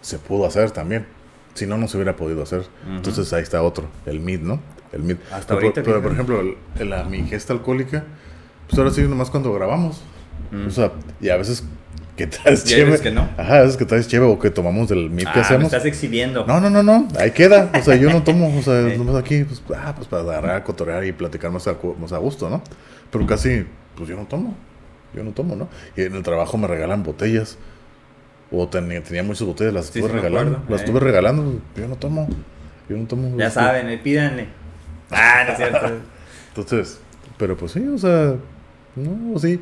se 0.00 0.18
pudo 0.18 0.46
hacer 0.46 0.70
también. 0.70 1.06
Si 1.54 1.66
no, 1.66 1.76
no 1.76 1.88
se 1.88 1.96
hubiera 1.96 2.14
podido 2.16 2.42
hacer. 2.42 2.62
Entonces 2.88 3.32
ahí 3.32 3.42
está 3.42 3.60
otro, 3.62 3.88
el 4.06 4.20
MID, 4.20 4.40
¿no? 4.40 4.60
El 4.92 5.02
MID. 5.02 5.16
Hasta 5.32 5.54
pero, 5.56 5.60
ahorita, 5.68 5.82
pero, 5.82 6.00
por 6.02 6.12
ejemplo, 6.12 6.40
el- 6.40 6.88
la, 6.90 7.04
mi 7.04 7.18
ingesta 7.18 7.52
alcohólica, 7.52 8.04
pues 8.68 8.78
ahora 8.78 8.90
sí, 8.92 9.02
nomás 9.02 9.30
cuando 9.30 9.52
grabamos. 9.52 10.00
O 10.66 10.70
sea, 10.70 10.92
y 11.20 11.28
a 11.28 11.36
veces 11.36 11.64
que 12.20 12.26
traes 12.26 12.64
chévere. 12.66 13.00
que 13.00 13.10
no. 13.10 13.28
Ajá, 13.38 13.60
veces 13.62 13.76
que 13.76 13.84
traes 13.86 14.06
chévere 14.08 14.30
o 14.32 14.38
que 14.38 14.50
tomamos 14.50 14.88
del 14.88 15.06
Ah, 15.06 15.08
que 15.16 15.24
me 15.24 15.40
hacemos. 15.40 15.64
estás 15.64 15.84
exhibiendo. 15.86 16.44
No, 16.46 16.60
no, 16.60 16.68
no, 16.68 16.82
no, 16.82 17.08
ahí 17.18 17.30
queda. 17.30 17.70
O 17.78 17.82
sea, 17.82 17.96
yo 17.96 18.10
no 18.10 18.22
tomo, 18.24 18.56
o 18.58 18.62
sea, 18.62 18.74
nomás 18.96 19.16
aquí, 19.16 19.44
pues, 19.44 19.62
ah, 19.76 19.94
pues 19.96 20.06
para 20.08 20.22
agarrar, 20.22 20.62
cotorear 20.64 21.04
y 21.04 21.12
platicar 21.12 21.50
más 21.50 21.66
a, 21.66 21.74
cu- 21.74 21.96
más 21.98 22.12
a 22.12 22.18
gusto, 22.18 22.50
¿no? 22.50 22.62
Pero 23.10 23.26
casi, 23.26 23.64
pues 23.96 24.08
yo 24.08 24.16
no 24.16 24.26
tomo. 24.26 24.54
Yo 25.14 25.24
no 25.24 25.30
tomo, 25.32 25.56
¿no? 25.56 25.68
Y 25.96 26.02
en 26.02 26.14
el 26.14 26.22
trabajo 26.22 26.56
me 26.58 26.66
regalan 26.68 27.02
botellas. 27.02 27.56
O 28.52 28.68
tenía, 28.68 29.02
tenía 29.02 29.22
muchas 29.22 29.46
botellas, 29.46 29.72
las 29.72 29.86
Sí, 29.86 29.98
estuve 30.00 30.10
sí 30.12 30.16
regalando. 30.16 30.52
acuerdo, 30.58 30.70
Las 30.72 30.80
eh. 30.80 30.84
estuve 30.84 31.00
regalando, 31.00 31.60
yo 31.76 31.88
no 31.88 31.96
tomo. 31.96 32.28
Yo 32.88 32.96
no 32.96 33.06
tomo. 33.06 33.36
Ya 33.38 33.46
este, 33.46 33.60
saben, 33.60 33.88
eh, 33.88 33.98
pídanle. 33.98 34.48
Ah, 35.10 35.44
no 35.46 35.52
es 35.52 35.56
cierto. 35.56 35.86
Entonces, 36.48 37.00
pero 37.38 37.56
pues 37.56 37.72
sí, 37.72 37.86
o 37.86 37.96
sea, 37.98 38.34
no, 38.96 39.38
sí. 39.38 39.60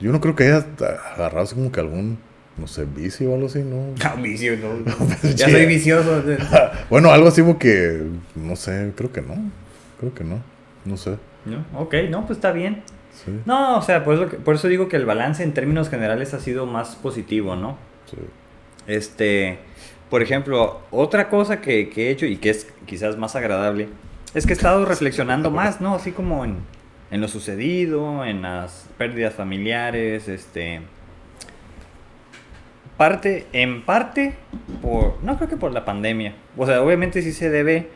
Yo 0.00 0.12
no 0.12 0.20
creo 0.20 0.34
que 0.34 0.44
haya 0.44 0.66
agarrado 1.14 1.44
así 1.44 1.54
como 1.54 1.70
que 1.72 1.80
algún, 1.80 2.18
no 2.56 2.66
sé, 2.66 2.84
vicio 2.84 3.30
o 3.30 3.34
algo 3.34 3.46
así, 3.46 3.60
¿no? 3.60 3.94
No, 4.02 4.16
vicio, 4.22 4.56
no. 4.56 4.84
pues, 5.20 5.34
Ya 5.34 5.48
soy 5.48 5.66
vicioso. 5.66 6.22
Bueno, 6.90 7.10
algo 7.10 7.28
así 7.28 7.40
como 7.40 7.58
que, 7.58 8.02
no 8.34 8.56
sé, 8.56 8.92
creo 8.96 9.12
que 9.12 9.22
no. 9.22 9.36
Creo 9.98 10.14
que 10.14 10.24
no. 10.24 10.40
No 10.84 10.96
sé. 10.96 11.16
¿No? 11.44 11.64
Ok, 11.80 11.94
no, 12.10 12.26
pues 12.26 12.38
está 12.38 12.52
bien. 12.52 12.82
Sí, 13.24 13.40
No, 13.46 13.78
o 13.78 13.82
sea, 13.82 14.04
por 14.04 14.14
eso, 14.14 14.28
por 14.44 14.56
eso 14.56 14.68
digo 14.68 14.88
que 14.88 14.96
el 14.96 15.06
balance 15.06 15.42
en 15.42 15.54
términos 15.54 15.88
generales 15.88 16.34
ha 16.34 16.40
sido 16.40 16.66
más 16.66 16.96
positivo, 16.96 17.54
¿no? 17.56 17.78
sí. 18.10 18.16
Este, 18.86 19.58
por 20.10 20.22
ejemplo, 20.22 20.80
otra 20.90 21.30
cosa 21.30 21.60
que, 21.60 21.88
que 21.88 22.08
he 22.08 22.10
hecho 22.10 22.26
y 22.26 22.36
que 22.36 22.50
es 22.50 22.66
quizás 22.86 23.16
más 23.16 23.34
agradable 23.34 23.88
es 24.34 24.46
que 24.46 24.52
he 24.52 24.56
estado 24.56 24.84
reflexionando 24.84 25.50
más, 25.50 25.80
¿no? 25.80 25.94
Así 25.94 26.10
como 26.12 26.44
en, 26.44 26.56
en 27.10 27.20
lo 27.20 27.28
sucedido, 27.28 28.24
en 28.24 28.42
las 28.42 28.88
pérdidas 28.98 29.34
familiares, 29.34 30.28
este... 30.28 30.80
Parte, 32.96 33.46
en 33.52 33.84
parte, 33.84 34.34
por, 34.80 35.18
no 35.22 35.36
creo 35.36 35.48
que 35.48 35.56
por 35.56 35.72
la 35.72 35.84
pandemia. 35.84 36.34
O 36.56 36.64
sea, 36.64 36.80
obviamente 36.80 37.22
sí 37.22 37.32
se 37.32 37.50
debe 37.50 37.88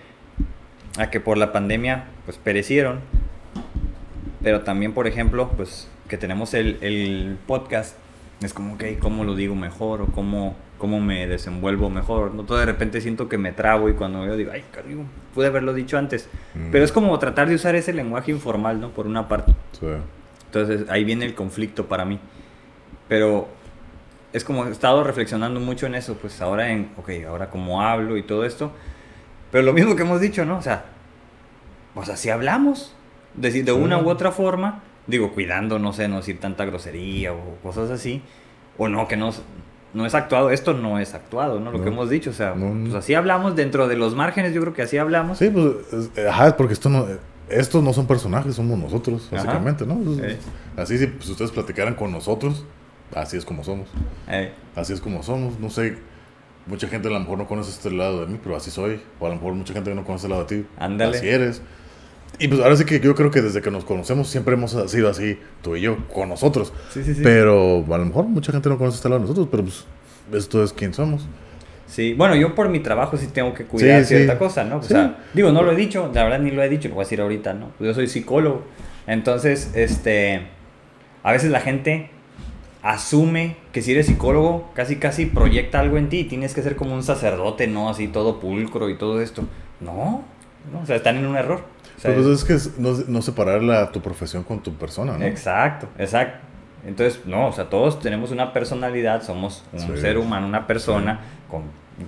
a 0.99 1.09
que 1.09 1.21
por 1.21 1.39
la 1.39 1.53
pandemia, 1.53 2.07
pues 2.25 2.37
perecieron. 2.37 3.01
Pero 4.43 4.63
también, 4.63 4.93
por 4.95 5.07
ejemplo, 5.07 5.51
pues 5.57 5.89
que 6.09 6.19
tenemos 6.19 6.53
el, 6.55 6.79
el 6.81 7.39
podcast. 7.47 7.97
Es 8.43 8.53
como, 8.53 8.75
ok, 8.75 8.85
¿cómo 8.99 9.23
lo 9.23 9.37
digo 9.37 9.55
mejor? 9.55 10.03
O 10.03 10.07
cómo, 10.07 10.57
cómo 10.79 11.01
me 11.01 11.27
desenvuelvo 11.27 11.91
mejor. 11.91 12.35
No 12.35 12.45
todo 12.45 12.59
de 12.59 12.67
repente 12.67 13.01
siento 13.01 13.29
que 13.29 13.37
me 13.39 13.53
trabo 13.53 13.89
y 13.89 13.95
cuando 13.95 14.25
yo 14.25 14.37
digo, 14.37 14.53
ay, 14.53 14.65
cariño, 14.73 15.05
pude 15.35 15.47
haberlo 15.49 15.75
dicho 15.75 15.99
antes. 15.99 16.29
Mm. 16.55 16.71
Pero 16.71 16.85
es 16.85 16.93
como 16.93 17.19
tratar 17.19 17.49
de 17.49 17.55
usar 17.57 17.75
ese 17.75 17.93
lenguaje 17.93 18.31
informal, 18.31 18.81
¿no? 18.81 18.91
Por 18.91 19.07
una 19.07 19.29
parte. 19.29 19.53
Sí. 19.79 19.87
Entonces 20.47 20.89
ahí 20.89 21.05
viene 21.05 21.27
el 21.27 21.35
conflicto 21.35 21.87
para 21.87 22.05
mí. 22.05 22.19
Pero 23.09 23.49
es 24.33 24.45
como 24.45 24.67
he 24.67 24.71
estado 24.71 25.05
reflexionando 25.05 25.61
mucho 25.61 25.87
en 25.87 25.95
eso, 25.95 26.15
pues 26.15 26.41
ahora 26.41 26.71
en, 26.71 26.91
ok, 26.97 27.11
ahora 27.27 27.51
cómo 27.51 27.83
hablo 27.83 28.17
y 28.17 28.23
todo 28.23 28.45
esto. 28.45 28.73
Pero 29.51 29.65
lo 29.65 29.73
mismo 29.73 29.97
que 29.97 30.03
hemos 30.03 30.21
dicho, 30.21 30.45
¿no? 30.45 30.59
O 30.59 30.63
sea, 30.63 30.85
o 31.95 32.05
sea, 32.05 32.17
si 32.17 32.31
hablamos, 32.31 32.95
decir 33.35 33.65
de 33.65 33.73
Sí. 33.73 33.79
una 33.79 33.99
u 33.99 34.09
otra 34.09 34.31
forma, 34.31 34.83
digo, 35.07 35.33
cuidando, 35.33 35.79
no 35.79 35.93
sé, 35.93 36.07
no 36.09 36.17
decir 36.17 36.39
tanta 36.39 36.65
grosería 36.67 37.33
o 37.33 37.57
cosas 37.63 37.91
así, 37.91 38.23
o 38.77 38.89
no, 38.89 39.09
que 39.09 39.17
no, 39.17 39.33
no 39.95 40.05
es 40.07 40.15
actuado, 40.15 40.51
esto 40.51 40.75
no 40.75 40.99
es 40.99 41.15
actuado, 41.15 41.61
¿no? 41.61 41.73
Lo 41.73 41.83
que 41.83 41.89
hemos 41.89 42.11
dicho, 42.11 42.31
o 42.31 42.33
sea, 42.35 42.55
No, 42.55 42.85
pues 42.85 42.95
así 42.95 43.15
hablamos 43.15 43.57
dentro 43.57 43.89
de 43.89 43.97
los 43.97 44.15
márgenes, 44.15 44.53
yo 44.55 44.61
creo 44.61 44.75
que 44.75 44.83
así 44.83 44.99
hablamos. 44.99 45.39
Sí, 45.39 45.51
pues, 45.51 46.11
es- 46.17 46.27
ajá, 46.27 46.57
porque 46.57 46.75
esto 46.75 46.89
no, 46.89 47.07
estos 47.49 47.83
no 47.83 47.93
son 47.93 48.07
personajes, 48.07 48.55
somos 48.55 48.79
nosotros, 48.79 49.29
Ajá. 49.33 49.37
básicamente, 49.45 49.87
¿no? 49.87 49.99
Eh. 50.23 50.37
Así, 50.77 50.99
si 50.99 51.07
pues, 51.07 51.29
ustedes 51.31 51.51
platicaran 51.51 51.95
con 51.95 52.13
nosotros, 52.13 52.65
así 53.15 53.37
es 53.37 53.45
como 53.45 53.65
somos. 53.65 53.89
Eh, 54.29 54.53
Así 54.77 54.93
es 54.93 55.01
como 55.01 55.23
somos. 55.23 55.59
No 55.59 55.71
sé, 55.71 55.97
mucha 56.67 56.87
gente 56.89 57.09
a 57.09 57.11
lo 57.11 57.19
mejor 57.21 57.39
no 57.39 57.47
conoce 57.47 57.71
este 57.71 57.91
lado 57.91 58.21
de 58.21 58.27
mí, 58.33 58.39
pero 58.43 58.55
así 58.57 58.71
soy. 58.71 59.01
O 59.19 59.27
a 59.27 59.31
lo 59.31 59.37
mejor 59.37 59.55
mucha 59.55 59.73
gente 59.73 59.95
no 59.95 60.05
conoce 60.05 60.27
el 60.27 60.31
lado 60.33 60.45
de 60.45 60.63
ti. 60.63 60.69
Ándale. 60.79 61.17
Así 61.17 61.29
eres. 61.29 61.63
Y 62.39 62.49
pues 62.49 62.61
ahora 62.61 62.77
sí 62.77 62.85
que 62.85 63.01
yo 63.01 63.15
creo 63.15 63.31
que 63.31 63.43
desde 63.43 63.61
que 63.61 63.71
nos 63.71 63.85
conocemos 63.85 64.29
siempre 64.29 64.55
hemos 64.55 64.77
sido 64.91 65.09
así, 65.09 65.39
tú 65.63 65.75
y 65.77 65.81
yo, 65.81 65.97
con 66.13 66.29
nosotros. 66.29 66.73
sí, 66.93 67.03
sí, 67.03 67.15
sí. 67.15 67.21
Pero 67.23 67.85
a 67.93 67.99
lo 67.99 68.05
mejor 68.05 68.27
mucha 68.27 68.53
gente 68.53 68.69
no 68.69 68.79
conoce 68.79 68.97
este 68.97 69.09
lado 69.09 69.21
de 69.21 69.23
nosotros, 69.23 69.49
pero 69.51 69.65
pues 69.65 69.85
esto 70.33 70.63
es 70.63 70.73
quién 70.73 70.95
somos. 70.95 71.27
Sí, 71.87 72.13
bueno, 72.15 72.37
yo 72.37 72.55
por 72.55 72.69
mi 72.69 72.81
trabajo 72.81 73.17
sí 73.17 73.29
tengo 73.29 73.55
que 73.55 73.65
cuidar 73.65 74.03
Sí, 74.03 74.09
cierta 74.15 74.35
sí. 74.35 74.39
cosa, 74.39 74.63
¿no? 74.63 74.77
O 74.77 74.83
Sí. 74.83 74.89
sea, 74.89 75.25
digo, 75.33 75.51
no 75.53 75.63
lo 75.63 75.73
he 75.73 75.77
dicho, 75.77 76.11
la 76.15 76.23
verdad 76.25 76.39
ni 76.39 76.51
lo 76.51 76.63
he 76.63 76.69
dicho, 76.69 76.89
lo 76.89 76.95
voy 76.97 77.03
a 77.03 77.05
decir 77.07 77.21
ahorita, 77.21 77.55
¿no? 77.55 77.71
Yo 77.81 77.95
soy 77.95 78.07
psicólogo. 78.09 78.63
Entonces, 79.07 79.71
este, 79.75 80.43
a 81.23 81.33
veces 81.33 81.51
la 81.51 81.61
gente 81.61 82.11
asume 82.83 83.57
que 83.73 83.83
si 83.83 83.93
eres 83.93 84.07
psicólogo, 84.07 84.71
casi 84.75 84.97
casi 84.97 85.27
proyecta 85.27 85.81
algo 85.81 85.97
en 85.99 86.09
ti 86.09 86.21
y 86.21 86.25
tienes 86.25 86.55
que 86.55 86.63
ser 86.63 86.77
como 86.77 86.95
un 86.95 87.03
sacerdote, 87.03 87.67
¿no? 87.67 87.89
Así 87.89 88.07
todo 88.09 88.39
pulcro 88.39 88.89
y 88.91 88.97
todo 88.97 89.21
esto. 89.21 89.45
No, 89.81 90.23
no, 90.73 90.81
o 90.83 90.87
sea, 90.87 90.97
están 90.97 91.17
en 91.17 91.27
un 91.27 91.37
error. 91.37 91.63
Sea, 91.99 92.15
pues 92.15 92.27
es 92.27 92.45
que 92.45 92.57
no, 92.81 92.93
no 93.09 93.23
separar 93.23 93.63
la, 93.63 93.91
tu 93.91 94.01
profesión 94.01 94.43
con 94.45 94.63
tu 94.63 94.73
persona, 94.75 95.19
¿no? 95.19 95.25
Exacto, 95.25 95.89
exacto. 95.99 96.39
Entonces, 96.87 97.21
no, 97.27 97.49
o 97.49 97.53
sea, 97.53 97.69
todos 97.69 97.99
tenemos 98.01 98.31
una 98.31 98.53
personalidad, 98.53 99.23
somos 99.23 99.65
un 99.73 99.81
Sí. 99.81 99.97
ser 100.01 100.17
humano, 100.17 100.47
una 100.47 100.67
persona 100.67 101.21
con 101.51 101.63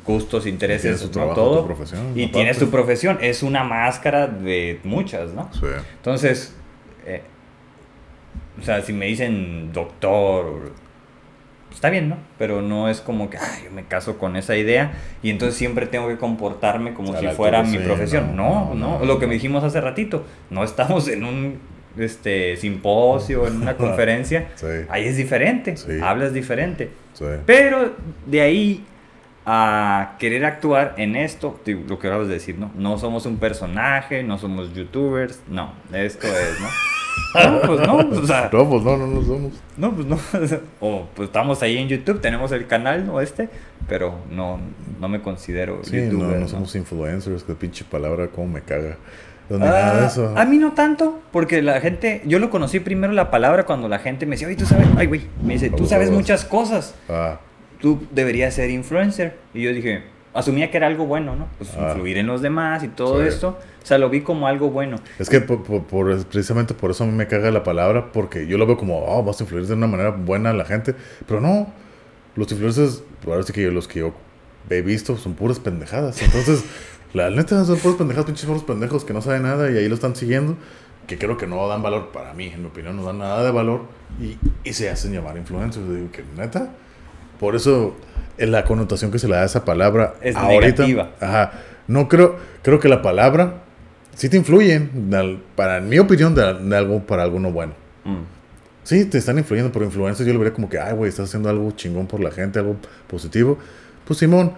gustos, 0.06 0.46
intereses, 0.46 0.98
Tienes 0.98 1.10
trabajo, 1.10 1.34
todo. 1.34 1.60
tu 1.62 1.66
profesión, 1.66 2.00
y 2.14 2.22
aparte. 2.22 2.32
tienes 2.32 2.58
tu 2.58 2.70
profesión, 2.70 3.18
es 3.20 3.42
una 3.42 3.64
máscara 3.64 4.28
de 4.28 4.78
muchas, 4.84 5.32
¿no? 5.32 5.50
Sí. 5.52 5.66
Entonces, 5.96 6.54
eh, 7.04 7.22
o 8.60 8.62
sea, 8.62 8.80
si 8.82 8.92
me 8.92 9.06
dicen 9.06 9.72
doctor, 9.72 10.72
está 11.72 11.90
bien, 11.90 12.08
¿no? 12.08 12.16
Pero 12.38 12.62
no 12.62 12.88
es 12.88 13.00
como 13.00 13.30
que, 13.30 13.38
ay, 13.38 13.64
yo 13.64 13.70
me 13.70 13.84
caso 13.84 14.18
con 14.18 14.36
esa 14.36 14.56
idea 14.56 14.92
y 15.22 15.30
entonces 15.30 15.56
siempre 15.56 15.86
tengo 15.86 16.08
que 16.08 16.16
comportarme 16.16 16.94
como 16.94 17.16
si 17.18 17.26
fuera 17.28 17.62
mi 17.62 17.78
sí, 17.78 17.78
profesión. 17.78 18.36
no, 18.36 18.70
No, 18.70 18.74
no, 18.74 18.98
no, 19.00 19.04
lo 19.04 19.14
no. 19.14 19.18
que 19.20 19.26
me 19.26 19.34
dijimos 19.34 19.62
hace 19.64 19.80
ratito, 19.80 20.24
no 20.50 20.64
estamos 20.64 21.08
en 21.08 21.24
un 21.24 21.58
este 21.98 22.56
simposio, 22.56 23.46
en 23.46 23.56
una 23.62 23.76
conferencia, 23.78 24.48
Sí. 24.54 24.66
ahí 24.88 25.06
es 25.06 25.16
diferente, 25.16 25.76
Sí. 25.76 25.98
hablas 26.02 26.32
diferente. 26.32 26.90
Sí. 27.14 27.24
Pero 27.46 27.92
de 28.26 28.40
ahí 28.40 28.84
a 29.46 30.16
querer 30.18 30.44
actuar 30.44 30.94
en 30.98 31.16
esto, 31.16 31.58
lo 31.88 31.98
que 31.98 32.06
acabas 32.08 32.28
de 32.28 32.34
decir, 32.34 32.58
¿no? 32.58 32.70
No 32.76 32.98
somos 32.98 33.26
un 33.26 33.38
personaje, 33.38 34.22
no 34.22 34.38
somos 34.38 34.72
youtubers, 34.74 35.40
no, 35.48 35.72
esto 35.92 36.26
es, 36.28 36.60
¿no? 36.60 36.68
No, 37.34 37.60
pues 37.62 37.80
no, 37.86 37.96
o 37.96 38.26
sea, 38.26 38.50
No, 38.52 38.68
pues 38.68 38.82
no, 38.82 38.96
no, 38.96 39.06
no 39.06 39.22
somos. 39.22 39.52
no, 39.76 39.92
pues 39.92 40.06
no. 40.06 40.18
O 40.80 41.06
pues 41.14 41.28
estamos 41.28 41.62
ahí 41.62 41.78
en 41.78 41.88
YouTube, 41.88 42.20
tenemos 42.20 42.50
el 42.52 42.66
canal, 42.66 43.06
¿no? 43.06 43.20
Este, 43.20 43.48
pero 43.88 44.14
no, 44.30 44.58
no 45.00 45.08
me 45.08 45.20
considero 45.22 45.80
Sí, 45.84 45.96
youtuber. 45.96 46.26
no, 46.28 46.34
no 46.34 46.40
¿no? 46.40 46.48
somos 46.48 46.74
influencers, 46.74 47.44
que 47.44 47.54
pinche 47.54 47.84
palabra, 47.84 48.28
cómo 48.28 48.48
me 48.48 48.62
caga. 48.62 48.96
Ah, 49.60 50.04
eso. 50.06 50.32
a 50.36 50.44
mí 50.44 50.58
no 50.58 50.72
tanto, 50.74 51.20
porque 51.32 51.60
la 51.60 51.80
gente, 51.80 52.22
yo 52.24 52.38
lo 52.38 52.50
conocí 52.50 52.78
primero 52.78 53.12
la 53.12 53.32
palabra 53.32 53.66
cuando 53.66 53.88
la 53.88 53.98
gente 53.98 54.24
me 54.24 54.32
decía, 54.32 54.46
oye, 54.46 54.56
tú 54.56 54.64
sabes, 54.64 54.86
ay, 54.96 55.08
güey, 55.08 55.22
me 55.42 55.54
dice, 55.54 55.70
tú 55.70 55.86
sabes 55.86 56.08
muchas 56.10 56.44
cosas, 56.44 56.94
Ah, 57.08 57.40
tú 57.80 58.00
deberías 58.12 58.54
ser 58.54 58.70
influencer. 58.70 59.38
Y 59.52 59.62
yo 59.62 59.72
dije, 59.72 60.04
asumía 60.34 60.70
que 60.70 60.76
era 60.76 60.86
algo 60.86 61.04
bueno, 61.06 61.34
¿no? 61.34 61.48
Pues 61.58 61.70
Ah. 61.76 61.88
influir 61.90 62.18
en 62.18 62.28
los 62.28 62.42
demás 62.42 62.84
y 62.84 62.88
todo 62.88 63.22
Sí. 63.22 63.26
esto, 63.28 63.58
o 63.82 63.86
sea, 63.86 63.98
lo 63.98 64.10
vi 64.10 64.20
como 64.22 64.46
algo 64.46 64.70
bueno. 64.70 64.96
es 65.18 65.28
que 65.30 65.40
por, 65.40 65.62
por- 65.62 65.84
por- 65.84 66.24
precisamente 66.26 66.74
por 66.74 66.90
eso 66.90 67.04
a 67.04 67.06
mí 67.06 67.12
me 67.12 67.26
caga 67.26 67.50
la 67.50 67.62
palabra, 67.62 68.12
porque 68.12 68.46
yo 68.46 68.58
lo 68.58 68.66
veo 68.66 68.76
como, 68.76 69.04
oh, 69.04 69.22
vas 69.22 69.40
a 69.40 69.44
influir 69.44 69.66
de 69.66 69.74
una 69.74 69.86
manera 69.86 70.10
buena 70.10 70.50
a 70.50 70.52
la 70.54 70.64
gente, 70.64 70.94
pero 71.26 71.40
no, 71.40 71.66
los 72.36 72.50
influencers, 72.52 73.02
ahora 73.26 73.42
sí 73.42 73.52
que 73.52 73.70
los 73.70 73.88
que 73.88 74.00
yo 74.00 74.12
he 74.68 74.82
visto 74.82 75.16
son 75.16 75.34
puras 75.34 75.58
pendejadas, 75.58 76.20
entonces, 76.22 76.64
la 77.14 77.30
neta 77.30 77.64
son 77.64 77.78
puras 77.78 77.96
pendejadas, 77.96 78.26
pinches 78.26 78.46
puros 78.46 78.62
pendejos 78.64 79.04
que 79.04 79.12
no 79.12 79.20
saben 79.22 79.42
nada 79.42 79.70
y 79.70 79.76
ahí 79.78 79.88
lo 79.88 79.94
están 79.94 80.14
siguiendo, 80.14 80.56
que 81.06 81.18
creo 81.18 81.36
que 81.36 81.46
no 81.48 81.66
dan 81.66 81.82
valor 81.82 82.10
para 82.12 82.34
mí, 82.34 82.46
en 82.48 82.60
mi 82.60 82.66
opinión, 82.68 82.94
no 82.96 83.02
dan 83.04 83.18
nada 83.18 83.42
de 83.42 83.50
valor 83.50 83.82
y, 84.20 84.36
y 84.62 84.72
se 84.74 84.88
hacen 84.90 85.12
llamar 85.12 85.36
influencers, 85.36 85.88
digo 85.88 86.12
que 86.12 86.22
neta, 86.36 86.70
por 87.40 87.56
eso 87.56 87.96
en 88.38 88.52
la 88.52 88.64
connotación 88.64 89.10
que 89.10 89.18
se 89.18 89.26
le 89.26 89.34
da 89.34 89.42
a 89.42 89.46
esa 89.46 89.64
palabra 89.64 90.14
Es 90.20 90.36
ahorita, 90.36 90.82
negativa. 90.86 91.10
ajá, 91.20 91.52
No 91.88 92.08
creo, 92.08 92.36
creo 92.62 92.78
que 92.78 92.88
la 92.88 93.02
palabra 93.02 93.62
sí 94.14 94.28
te 94.28 94.36
influye, 94.36 94.88
para 95.56 95.78
en 95.78 95.88
mi 95.88 95.98
opinión, 95.98 96.34
de, 96.34 96.76
algo 96.76 97.00
para 97.00 97.22
algo 97.22 97.38
no 97.38 97.52
bueno. 97.52 97.72
Mm. 98.04 98.40
Sí, 98.82 99.04
te 99.04 99.18
están 99.18 99.38
influyendo, 99.38 99.70
pero 99.72 99.84
influencers 99.84 100.26
yo 100.26 100.32
lo 100.32 100.40
vería 100.40 100.54
como 100.54 100.68
que, 100.68 100.78
ay, 100.78 100.94
güey, 100.94 101.08
estás 101.08 101.28
haciendo 101.28 101.48
algo 101.48 101.70
chingón 101.72 102.06
por 102.06 102.20
la 102.20 102.30
gente, 102.30 102.58
algo 102.58 102.76
positivo. 103.06 103.58
Pues 104.04 104.18
Simón, 104.18 104.52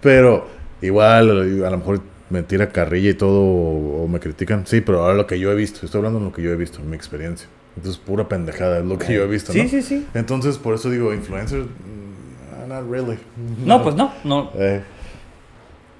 pero 0.00 0.46
igual, 0.80 1.30
a 1.64 1.70
lo 1.70 1.78
mejor 1.78 2.00
me 2.30 2.42
tira 2.42 2.68
carrilla 2.68 3.10
y 3.10 3.14
todo, 3.14 3.40
o, 3.40 4.08
me 4.08 4.20
critican. 4.20 4.66
Sí, 4.66 4.80
pero 4.80 5.02
ahora 5.02 5.14
lo 5.14 5.26
que 5.26 5.38
yo 5.38 5.50
he 5.50 5.54
visto, 5.54 5.84
estoy 5.84 5.98
hablando 5.98 6.18
de 6.18 6.26
lo 6.26 6.32
que 6.32 6.42
yo 6.42 6.50
he 6.50 6.56
visto, 6.56 6.80
en 6.80 6.90
mi 6.90 6.96
experiencia. 6.96 7.48
Entonces, 7.76 8.00
pura 8.00 8.28
pendejada, 8.28 8.78
es 8.78 8.84
lo 8.84 8.98
que 8.98 9.14
yo 9.14 9.22
he 9.22 9.26
visto, 9.26 9.52
¿no? 9.52 9.62
Sí, 9.62 9.68
sí, 9.68 9.82
sí. 9.82 10.06
Entonces, 10.14 10.58
por 10.58 10.74
eso 10.74 10.90
digo, 10.90 11.12
influencers, 11.14 11.64
mm, 11.64 12.68
not 12.68 12.90
really. 12.90 13.18
No, 13.64 13.82
pues 13.82 13.96
no, 13.96 14.12
no. 14.24 14.50
Eh. 14.54 14.82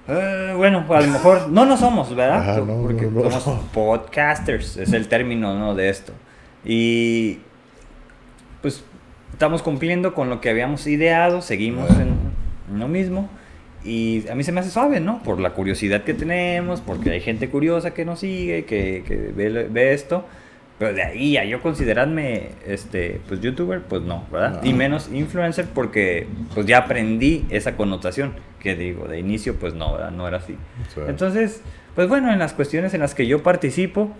Eh, 0.09 0.55
bueno, 0.57 0.85
a 0.89 1.01
lo 1.01 1.07
mejor 1.07 1.49
no 1.49 1.65
no 1.65 1.77
somos, 1.77 2.15
¿verdad? 2.15 2.59
Porque 2.65 3.09
somos 3.41 3.65
podcasters, 3.73 4.77
es 4.77 4.93
el 4.93 5.09
término 5.09 5.57
¿no? 5.59 5.75
de 5.75 5.89
esto. 5.89 6.13
Y 6.65 7.39
pues 8.61 8.85
estamos 9.33 9.63
cumpliendo 9.63 10.15
con 10.15 10.29
lo 10.29 10.41
que 10.41 10.51
habíamos 10.51 10.87
ideado, 10.87 11.43
seguimos 11.43 11.91
en 11.91 12.79
lo 12.79 12.89
mismo. 12.89 13.29
Y 13.85 14.29
a 14.29 14.35
mí 14.35 14.45
se 14.45 14.53
me 14.53 14.61
hace 14.61 14.71
suave, 14.71 15.01
¿no? 15.01 15.23
Por 15.23 15.41
la 15.41 15.51
curiosidad 15.51 16.05
que 16.05 16.15
tenemos, 16.15 16.81
porque 16.81 17.11
hay 17.11 17.21
gente 17.21 17.49
curiosa 17.51 17.93
que 17.93 18.05
nos 18.05 18.21
sigue, 18.21 18.65
que, 18.65 19.03
que 19.07 19.17
ve, 19.35 19.69
ve, 19.69 19.93
esto. 19.93 20.25
Pero 20.83 20.95
de 20.95 21.03
ahí 21.03 21.37
a 21.37 21.45
yo 21.45 21.63
considerarme, 21.63 22.51
este, 22.67 23.21
pues, 23.29 23.41
youtuber, 23.41 23.83
pues 23.83 24.03
no, 24.03 24.27
¿verdad? 24.33 24.65
Y 24.65 24.73
menos 24.73 25.09
influencer 25.13 25.67
porque, 25.73 26.27
pues, 26.55 26.67
ya 26.67 26.79
aprendí 26.79 27.47
esa 27.51 27.77
connotación. 27.77 28.35
Que 28.59 28.75
digo, 28.75 29.07
de 29.07 29.19
inicio, 29.19 29.57
pues 29.57 29.75
no, 29.75 29.93
¿verdad? 29.93 30.11
No 30.11 30.27
era 30.27 30.39
así. 30.39 30.57
Entonces, 31.09 31.63
pues 31.95 32.09
bueno, 32.09 32.33
en 32.33 32.39
las 32.39 32.53
cuestiones 32.53 32.95
en 32.95 33.01
las 33.01 33.15
que 33.15 33.27
yo 33.27 33.43
participo, 33.43 34.11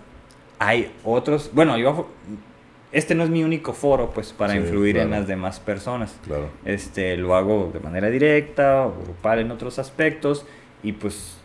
hay 0.59 0.91
otros, 1.03 1.51
bueno, 1.53 1.77
yo 1.77 2.09
este 2.93 3.15
no 3.15 3.23
es 3.23 3.29
mi 3.29 3.43
único 3.43 3.73
foro 3.73 4.11
pues 4.11 4.33
para 4.33 4.55
influir 4.55 4.97
en 4.97 5.09
las 5.09 5.27
demás 5.27 5.59
personas. 5.59 6.15
Claro. 6.25 6.49
Este 6.63 7.17
lo 7.17 7.35
hago 7.35 7.71
de 7.73 7.79
manera 7.79 8.09
directa 8.09 8.85
o 8.85 8.93
grupal 9.03 9.39
en 9.39 9.51
otros 9.51 9.79
aspectos 9.79 10.45
y 10.83 10.91
pues 10.93 11.37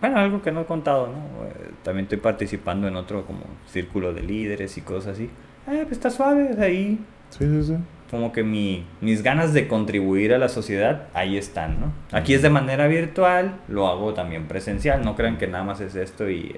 bueno, 0.00 0.18
algo 0.18 0.42
que 0.42 0.50
no 0.52 0.62
he 0.62 0.64
contado, 0.64 1.08
¿no? 1.08 1.46
Eh, 1.46 1.70
también 1.82 2.04
estoy 2.04 2.18
participando 2.18 2.88
en 2.88 2.96
otro 2.96 3.26
como 3.26 3.40
círculo 3.66 4.12
de 4.12 4.22
líderes 4.22 4.76
y 4.78 4.80
cosas 4.80 5.14
así. 5.14 5.24
Eh, 5.68 5.82
pues 5.82 5.92
está 5.92 6.10
suave, 6.10 6.56
ahí. 6.58 6.98
Sí, 7.30 7.44
sí, 7.44 7.62
sí. 7.62 7.76
Como 8.10 8.32
que 8.32 8.42
mi, 8.42 8.86
mis 9.00 9.22
ganas 9.22 9.52
de 9.52 9.68
contribuir 9.68 10.34
a 10.34 10.38
la 10.38 10.48
sociedad 10.48 11.06
ahí 11.14 11.36
están, 11.36 11.80
¿no? 11.80 11.92
Aquí 12.10 12.34
es 12.34 12.42
de 12.42 12.50
manera 12.50 12.88
virtual, 12.88 13.56
lo 13.68 13.86
hago 13.86 14.14
también 14.14 14.46
presencial, 14.48 15.04
no 15.04 15.14
crean 15.14 15.38
que 15.38 15.46
nada 15.46 15.64
más 15.64 15.80
es 15.80 15.94
esto 15.94 16.28
y... 16.28 16.56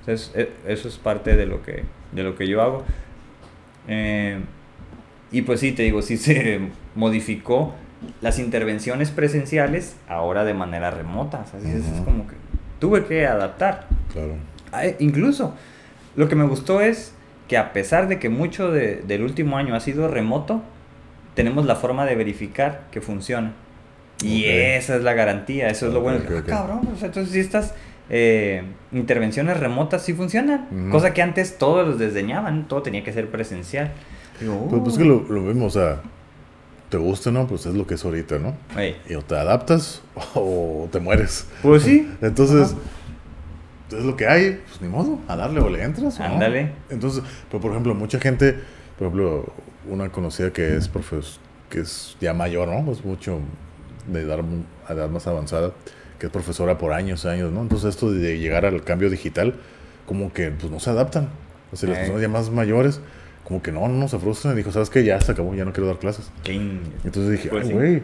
Entonces, 0.00 0.32
e, 0.34 0.50
eso 0.66 0.88
es 0.88 0.98
parte 0.98 1.36
de 1.36 1.46
lo 1.46 1.62
que, 1.62 1.84
de 2.12 2.22
lo 2.22 2.34
que 2.34 2.46
yo 2.46 2.60
hago. 2.60 2.84
Eh, 3.88 4.40
y 5.30 5.42
pues 5.42 5.60
sí, 5.60 5.72
te 5.72 5.82
digo, 5.82 6.02
sí 6.02 6.16
se 6.16 6.60
modificó 6.94 7.74
las 8.20 8.38
intervenciones 8.38 9.10
presenciales 9.10 9.96
ahora 10.08 10.44
de 10.44 10.54
manera 10.54 10.90
remota. 10.90 11.44
Así 11.56 11.70
es, 11.70 11.84
como 12.04 12.26
que 12.26 12.34
tuve 12.78 13.04
que 13.04 13.26
adaptar. 13.26 13.86
Claro. 14.12 14.36
incluso, 14.98 15.54
lo 16.16 16.28
que 16.28 16.36
me 16.36 16.44
gustó 16.44 16.80
es 16.80 17.14
que 17.48 17.56
a 17.56 17.72
pesar 17.72 18.08
de 18.08 18.18
que 18.18 18.28
mucho 18.28 18.70
del 18.70 19.22
último 19.22 19.56
año 19.56 19.74
ha 19.74 19.80
sido 19.80 20.08
remoto, 20.08 20.62
tenemos 21.34 21.66
la 21.66 21.76
forma 21.76 22.04
de 22.04 22.14
verificar 22.14 22.82
que 22.90 23.00
funciona. 23.00 23.52
Y 24.22 24.44
esa 24.44 24.96
es 24.96 25.02
la 25.02 25.14
garantía, 25.14 25.68
eso 25.68 25.88
es 25.88 25.94
lo 25.94 26.00
bueno. 26.00 26.20
Ah, 26.28 26.42
cabrón, 26.46 26.80
entonces 27.00 27.30
si 27.30 27.40
estás 27.40 27.74
eh, 28.08 28.62
intervenciones 28.92 29.58
remotas 29.58 30.02
sí 30.02 30.12
funcionan. 30.12 30.90
Cosa 30.90 31.12
que 31.12 31.22
antes 31.22 31.58
todos 31.58 31.86
los 31.86 31.98
desdeñaban, 31.98 32.68
todo 32.68 32.82
tenía 32.82 33.02
que 33.02 33.12
ser 33.12 33.30
presencial. 33.30 33.92
pues, 34.38 34.82
pues, 34.82 34.98
que 34.98 35.04
lo, 35.04 35.20
lo 35.28 35.40
mismo, 35.40 35.66
o 35.66 35.70
sea, 35.70 36.02
te 36.92 36.98
gusta, 36.98 37.30
¿no? 37.30 37.46
Pues 37.46 37.64
es 37.64 37.74
lo 37.74 37.86
que 37.86 37.94
es 37.94 38.04
ahorita, 38.04 38.38
¿no? 38.38 38.54
Y 39.08 39.14
o 39.14 39.22
te 39.22 39.34
adaptas 39.34 40.02
o 40.34 40.90
te 40.92 41.00
mueres. 41.00 41.46
Pues 41.62 41.84
sí. 41.84 42.06
Entonces, 42.20 42.76
es 43.90 44.04
lo 44.04 44.14
que 44.14 44.26
hay, 44.26 44.60
pues 44.68 44.82
ni 44.82 44.88
modo, 44.88 45.18
a 45.26 45.34
darle 45.34 45.60
o 45.60 45.70
le 45.70 45.82
entras. 45.82 46.20
Ándale. 46.20 46.72
Entonces, 46.90 47.24
pues, 47.50 47.62
por 47.62 47.70
ejemplo, 47.70 47.94
mucha 47.94 48.20
gente, 48.20 48.58
por 48.98 49.06
ejemplo, 49.06 49.52
una 49.88 50.10
conocida 50.10 50.52
que 50.52 50.76
es 50.76 50.86
profesor, 50.88 51.40
que 51.70 51.80
es 51.80 52.14
ya 52.20 52.34
mayor, 52.34 52.68
¿no? 52.68 52.84
Pues 52.84 53.02
mucho 53.02 53.38
de 54.06 54.20
edad, 54.20 54.40
edad 54.90 55.08
más 55.08 55.26
avanzada 55.26 55.72
que 56.18 56.26
es 56.26 56.32
profesora 56.32 56.76
por 56.76 56.92
años, 56.92 57.24
años, 57.24 57.50
¿no? 57.52 57.62
Entonces 57.62 57.88
esto 57.88 58.12
de 58.12 58.38
llegar 58.38 58.66
al 58.66 58.84
cambio 58.84 59.08
digital, 59.08 59.54
como 60.06 60.30
que 60.30 60.50
pues 60.50 60.70
no 60.70 60.78
se 60.78 60.90
adaptan. 60.90 61.30
O 61.72 61.76
sea, 61.76 61.88
las 61.88 61.98
personas 62.00 62.20
ya 62.20 62.28
más 62.28 62.50
mayores, 62.50 63.00
como 63.44 63.62
que 63.62 63.72
no, 63.72 63.88
no 63.88 64.08
se 64.08 64.18
frustran. 64.18 64.54
Y 64.54 64.58
dijo, 64.58 64.72
¿sabes 64.72 64.90
qué? 64.90 65.04
Ya 65.04 65.20
se 65.20 65.32
acabó, 65.32 65.54
ya 65.54 65.64
no 65.64 65.72
quiero 65.72 65.86
dar 65.86 65.98
clases. 65.98 66.30
Entonces 66.44 67.30
dije, 67.30 67.48
pues 67.48 67.68
ay, 67.68 67.72
güey. 67.72 68.02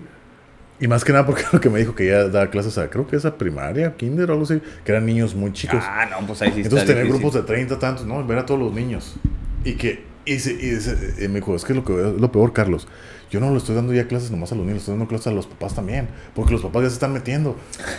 Y 0.80 0.86
más 0.86 1.05
que 1.05 1.12
nada 1.12 1.26
porque 1.26 1.43
lo 1.53 1.61
que 1.61 1.70
me 1.70 1.78
dijo 1.80 1.95
que 1.95 2.07
ya 2.07 2.28
da 2.28 2.51
clases 2.51 2.78
a, 2.78 2.89
creo 2.89 3.07
que 3.07 3.16
es 3.16 3.24
a 3.24 3.36
primaria, 3.36 3.97
kinder 3.97 4.30
o 4.30 4.32
algo 4.34 4.45
así, 4.45 4.61
que 4.84 4.93
eran 4.93 5.07
niños 5.07 5.34
muy 5.34 5.53
chicos. 5.53 5.82
Ah, 5.82 6.07
no, 6.11 6.26
pues 6.26 6.41
ahí 6.43 6.53
sí 6.53 6.62
Entonces 6.62 6.86
tener 6.86 7.07
grupos 7.09 7.34
de 7.34 7.43
30 7.43 7.78
tantos, 7.78 8.07
¿no? 8.07 8.24
Ver 8.26 8.39
a 8.39 8.47
todos 8.47 8.61
los 8.61 8.72
niños. 8.72 9.16
Y 9.64 9.74
que, 9.74 10.05
y, 10.24 10.34
y, 10.34 11.28
me 11.28 11.36
dijo, 11.36 11.57
es 11.57 11.64
que 11.64 11.74
lo, 11.74 11.84
que, 11.84 11.93
lo 11.93 12.30
peor, 12.30 12.53
Carlos 12.53 12.86
yo 13.30 13.41
no 13.41 13.51
le 13.51 13.59
estoy 13.59 13.74
dando 13.74 13.93
ya 13.93 14.09
clases 14.09 14.30
nomás 14.30 14.53
a 14.53 14.55
los 14.55 14.64
niños, 14.64 14.80
estoy 14.80 14.93
dando 14.93 15.07
clases 15.07 15.26
a 15.28 15.30
los 15.32 15.47
papás 15.47 15.74
también, 15.74 16.09
porque 16.34 16.53
los 16.53 16.62
papás 16.62 16.82
ya 16.82 16.89
se 16.89 16.95
están 16.95 17.12
metiendo. 17.12 17.57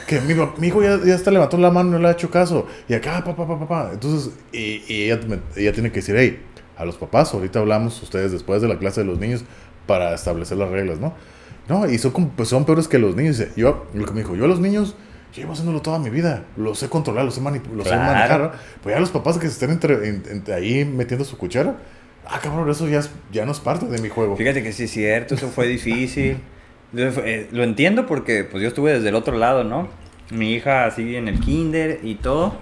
Que 0.07 0.21
mi, 0.21 0.33
mi 0.57 0.67
hijo 0.67 0.81
ya, 0.81 0.99
ya, 1.03 1.13
está 1.13 1.29
levantando 1.31 1.67
la 1.67 1.71
mano, 1.71 1.91
no 1.91 1.99
le 1.99 2.07
ha 2.07 2.11
hecho 2.11 2.29
caso, 2.31 2.67
y 2.87 2.93
acá, 2.93 3.23
papá, 3.23 3.47
papá, 3.47 3.59
papá. 3.59 3.89
Entonces, 3.93 4.33
y, 4.51 4.81
ella, 4.89 5.19
ella, 5.55 5.73
tiene 5.73 5.91
que 5.91 5.97
decir, 5.97 6.15
hey, 6.17 6.41
a 6.79 6.85
los 6.85 6.95
papás, 6.95 7.33
ahorita 7.33 7.59
hablamos 7.59 8.01
ustedes 8.01 8.31
después 8.31 8.61
de 8.61 8.69
la 8.69 8.79
clase 8.79 9.01
de 9.01 9.05
los 9.05 9.19
niños 9.19 9.43
para 9.85 10.13
establecer 10.13 10.57
las 10.57 10.69
reglas, 10.69 10.99
¿no? 10.99 11.13
No, 11.67 11.87
y 11.87 11.97
son, 11.99 12.29
pues 12.29 12.49
son 12.49 12.65
peores 12.65 12.87
que 12.87 12.97
los 12.97 13.15
niños. 13.15 13.43
Yo, 13.55 13.85
lo 13.93 14.05
que 14.05 14.11
me 14.13 14.21
dijo, 14.21 14.35
yo 14.35 14.45
a 14.45 14.47
los 14.47 14.59
niños, 14.59 14.95
yo 15.33 15.41
llevo 15.41 15.51
haciéndolo 15.53 15.81
toda 15.81 15.99
mi 15.99 16.09
vida, 16.09 16.45
los 16.57 16.79
sé 16.79 16.89
controlar, 16.89 17.25
los 17.25 17.35
sé, 17.35 17.41
los 17.41 17.87
sé 17.87 17.95
manejar, 17.95 18.53
Pues 18.81 18.95
ya 18.95 18.99
los 18.99 19.11
papás 19.11 19.37
que 19.37 19.47
se 19.47 19.53
estén 19.53 19.71
entre, 19.71 20.53
ahí 20.53 20.85
metiendo 20.85 21.25
su 21.25 21.37
cuchara, 21.37 21.75
ah, 22.25 22.39
cabrón, 22.41 22.69
eso 22.69 22.87
ya, 22.87 23.01
ya 23.31 23.45
no 23.45 23.51
es 23.51 23.59
parte 23.59 23.85
de 23.85 24.01
mi 24.01 24.09
juego. 24.09 24.35
Fíjate 24.37 24.63
que 24.63 24.71
sí 24.71 24.85
es 24.85 24.91
cierto, 24.91 25.35
eso 25.35 25.49
fue 25.49 25.67
difícil. 25.67 26.37
Eh, 26.91 27.47
lo 27.51 27.63
entiendo 27.63 28.07
porque 28.07 28.43
pues 28.43 28.63
yo 28.63 28.67
estuve 28.67 28.93
desde 28.93 29.09
el 29.09 29.15
otro 29.15 29.37
lado, 29.37 29.63
¿no? 29.63 29.87
Mi 30.31 30.53
hija 30.53 30.85
así 30.85 31.15
en 31.15 31.27
el 31.27 31.39
kinder 31.39 31.99
y 32.01 32.15
todo. 32.15 32.55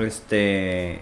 Este. 0.00 0.98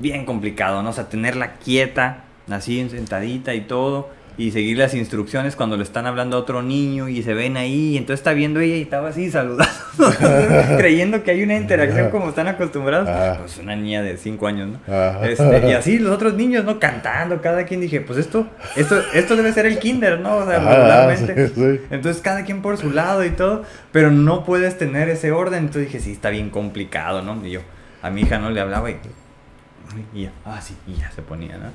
Bien 0.00 0.24
complicado, 0.24 0.82
¿no? 0.82 0.90
O 0.90 0.92
sea, 0.92 1.08
tenerla 1.08 1.54
quieta, 1.54 2.24
así 2.48 2.88
sentadita 2.88 3.54
y 3.54 3.62
todo 3.62 4.10
y 4.40 4.52
seguir 4.52 4.78
las 4.78 4.94
instrucciones 4.94 5.54
cuando 5.54 5.76
le 5.76 5.82
están 5.82 6.06
hablando 6.06 6.38
a 6.38 6.40
otro 6.40 6.62
niño 6.62 7.08
y 7.08 7.22
se 7.22 7.34
ven 7.34 7.58
ahí 7.58 7.90
y 7.90 7.96
entonces 7.98 8.20
está 8.20 8.32
viendo 8.32 8.60
ella 8.60 8.76
y 8.76 8.82
estaba 8.82 9.10
así 9.10 9.30
saludando 9.30 9.70
creyendo 10.78 11.22
que 11.22 11.32
hay 11.32 11.42
una 11.42 11.56
interacción 11.56 12.10
como 12.10 12.30
están 12.30 12.48
acostumbrados. 12.48 13.08
Ah. 13.08 13.36
pues 13.38 13.58
una 13.58 13.76
niña 13.76 14.02
de 14.02 14.16
5 14.16 14.46
años 14.46 14.68
no 14.68 15.24
este, 15.24 15.68
y 15.68 15.72
así 15.72 15.98
los 15.98 16.12
otros 16.12 16.34
niños 16.34 16.64
no 16.64 16.78
cantando 16.78 17.42
cada 17.42 17.64
quien 17.64 17.82
dije 17.82 18.00
pues 18.00 18.18
esto 18.18 18.46
esto 18.76 19.02
esto 19.12 19.36
debe 19.36 19.52
ser 19.52 19.66
el 19.66 19.78
kinder 19.78 20.20
no 20.20 20.36
o 20.36 20.46
sea 20.46 20.58
regularmente. 20.58 21.84
entonces 21.90 22.22
cada 22.22 22.44
quien 22.44 22.62
por 22.62 22.78
su 22.78 22.90
lado 22.90 23.24
y 23.24 23.30
todo 23.30 23.64
pero 23.92 24.10
no 24.10 24.44
puedes 24.44 24.78
tener 24.78 25.10
ese 25.10 25.32
orden. 25.32 25.64
Entonces 25.64 25.92
dije 25.92 26.00
sí 26.00 26.12
está 26.12 26.30
bien 26.30 26.48
complicado 26.48 27.20
no 27.20 27.44
y 27.44 27.50
yo 27.50 27.60
a 28.02 28.08
mi 28.08 28.22
hija 28.22 28.38
no 28.38 28.50
le 28.50 28.60
hablaba 28.60 28.90
y, 28.90 28.96
y 30.14 30.22
ya 30.22 30.32
ah 30.44 30.60
sí 30.60 30.74
y 30.86 30.94
ya 30.94 31.10
se 31.10 31.22
ponía 31.22 31.58
no 31.58 31.70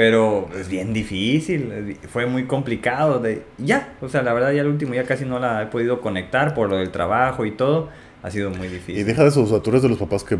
pero 0.00 0.48
es 0.58 0.68
bien 0.68 0.94
difícil, 0.94 1.98
fue 2.10 2.24
muy 2.24 2.44
complicado. 2.44 3.18
De, 3.18 3.42
ya, 3.58 3.92
o 4.00 4.08
sea, 4.08 4.22
la 4.22 4.32
verdad 4.32 4.50
ya 4.52 4.62
el 4.62 4.68
último 4.68 4.94
ya 4.94 5.04
casi 5.04 5.26
no 5.26 5.38
la 5.38 5.62
he 5.62 5.66
podido 5.66 6.00
conectar 6.00 6.54
por 6.54 6.70
lo 6.70 6.76
del 6.76 6.90
trabajo 6.90 7.44
y 7.44 7.50
todo. 7.50 7.90
Ha 8.22 8.30
sido 8.30 8.50
muy 8.50 8.68
difícil. 8.68 8.96
Y 8.98 9.02
deja 9.02 9.22
de 9.24 9.28
eso, 9.28 9.42
o 9.42 9.46
sea, 9.46 9.60
tú 9.60 9.68
eres 9.68 9.82
de 9.82 9.90
los 9.90 9.98
papás 9.98 10.24
que 10.24 10.38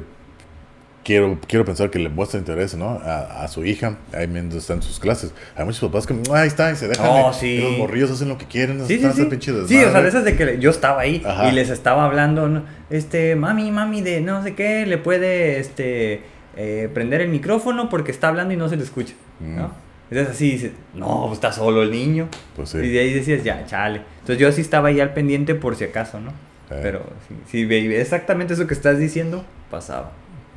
quiero, 1.04 1.38
quiero 1.46 1.66
pensar 1.66 1.90
que 1.90 1.98
le 1.98 2.08
muestra 2.08 2.38
interés, 2.38 2.74
¿no? 2.74 3.00
A, 3.04 3.46
su 3.48 3.64
hija, 3.64 3.98
ahí 4.14 4.26
mientras 4.28 4.62
está 4.62 4.72
en 4.72 4.82
sus 4.82 4.98
clases. 4.98 5.34
Hay 5.54 5.66
muchos 5.66 5.80
papás 5.80 6.06
que, 6.06 6.14
ahí 6.32 6.46
está, 6.48 6.70
y 6.72 6.76
se 6.76 6.88
dejan. 6.88 7.06
Oh, 7.06 7.32
sí. 7.34 7.58
los 7.58 7.78
morrillos 7.78 8.10
hacen 8.10 8.30
lo 8.30 8.38
que 8.38 8.46
quieren. 8.46 8.86
Sí, 8.86 8.98
sí, 8.98 9.10
sí. 9.12 9.28
sí, 9.66 9.84
o 9.84 9.90
sea, 9.90 10.00
de 10.00 10.08
esas 10.08 10.24
de 10.24 10.36
que 10.36 10.58
yo 10.58 10.70
estaba 10.70 11.02
ahí 11.02 11.22
y 11.50 11.52
les 11.52 11.68
estaba 11.68 12.04
hablando, 12.04 12.62
este, 12.88 13.36
mami, 13.36 13.70
mami, 13.70 14.00
de 14.00 14.20
no 14.20 14.42
sé 14.42 14.54
qué, 14.54 14.86
le 14.86 14.96
puede, 14.96 15.58
este, 15.58 16.22
eh, 16.56 16.90
prender 16.92 17.20
el 17.20 17.28
micrófono 17.28 17.88
porque 17.88 18.10
está 18.10 18.28
hablando 18.28 18.54
y 18.54 18.56
no 18.56 18.68
se 18.68 18.76
le 18.76 18.82
escucha. 18.82 19.14
¿no? 19.40 19.68
Mm. 19.68 19.72
Entonces 20.10 20.34
así 20.34 20.50
dices, 20.50 20.72
no, 20.94 21.24
pues 21.26 21.34
está 21.34 21.52
solo 21.52 21.82
el 21.82 21.90
niño. 21.90 22.28
Pues 22.56 22.74
y 22.74 22.88
de 22.88 22.98
ahí 22.98 23.12
decías, 23.12 23.44
ya, 23.44 23.64
chale. 23.66 24.02
Entonces 24.20 24.38
yo 24.38 24.48
así 24.48 24.60
estaba 24.60 24.88
ahí 24.88 25.00
al 25.00 25.14
pendiente 25.14 25.54
por 25.54 25.76
si 25.76 25.84
acaso, 25.84 26.18
¿no? 26.20 26.30
Eh. 26.70 26.80
Pero 26.82 27.04
si, 27.48 27.66
si 27.66 27.74
exactamente 27.94 28.54
eso 28.54 28.66
que 28.66 28.74
estás 28.74 28.98
diciendo, 28.98 29.44
pasaba. 29.70 30.12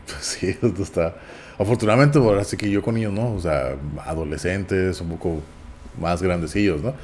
Pues 0.06 0.18
sí, 0.26 0.50
esto 0.50 0.82
está... 0.82 1.16
Afortunadamente, 1.60 2.18
ahora 2.18 2.44
sí 2.44 2.58
que 2.58 2.70
yo 2.70 2.82
con 2.82 2.96
niños, 2.96 3.14
¿no? 3.14 3.32
O 3.32 3.40
sea, 3.40 3.76
adolescentes, 4.06 5.00
un 5.02 5.10
poco 5.10 5.40
más 6.00 6.22
grandecillos, 6.24 6.82
¿no? 6.82 6.96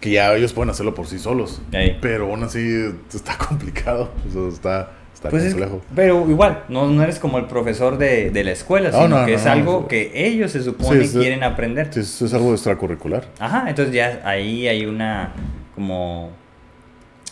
que 0.00 0.10
ya 0.10 0.34
ellos 0.34 0.52
pueden 0.52 0.70
hacerlo 0.70 0.94
por 0.94 1.06
sí 1.06 1.18
solos. 1.18 1.60
Ey. 1.72 1.98
Pero 2.00 2.26
aún 2.26 2.42
así 2.42 2.94
está 3.12 3.36
complicado. 3.48 4.10
O 4.28 4.32
sea, 4.32 4.48
está, 4.48 4.90
está 5.16 5.30
Pues 5.30 5.42
es- 5.44 5.54
complejo. 5.54 5.80
pero 5.94 6.28
igual, 6.30 6.64
no, 6.68 6.86
no 6.88 7.02
eres 7.02 7.18
como 7.18 7.38
el 7.38 7.46
profesor 7.46 7.96
de, 7.98 8.30
de 8.30 8.44
la 8.44 8.52
escuela, 8.52 8.90
No, 8.90 9.02
sino 9.02 9.18
no, 9.20 9.26
que 9.26 9.34
es 9.34 9.46
algo 9.46 9.88
que 9.88 10.12
ellos 10.14 10.52
se 10.52 10.62
supone 10.62 11.04
Sí, 11.06 11.18
quieren 11.18 11.42
aprender. 11.42 11.92
Sí, 11.92 12.00
eso 12.00 12.26
es 12.26 12.34
algo 12.34 12.52
extracurricular. 12.52 13.24
Ajá, 13.38 13.64
entonces 13.68 13.94
ya 13.94 14.20
ahí 14.24 14.68
hay 14.68 14.84
una 14.86 15.32
como 15.74 16.30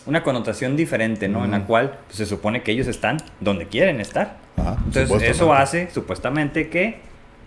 una 0.07 0.23
connotación 0.23 0.77
diferente, 0.77 1.29
¿no? 1.29 1.45
En 1.45 1.53
la 1.53 1.65
cual 1.67 1.99
pues, 2.07 2.17
se 2.19 2.27
supone 2.27 2.63
que 2.63 2.73
ellos 2.73 2.87
están 2.89 3.19
donde 3.41 3.67
quieren 3.67 4.01
estar. 4.01 4.37
Ajá, 4.57 4.77
Entonces 4.85 5.23
eso 5.31 5.53
hace 5.55 5.89
supuestamente 5.91 6.69
que 6.69 6.99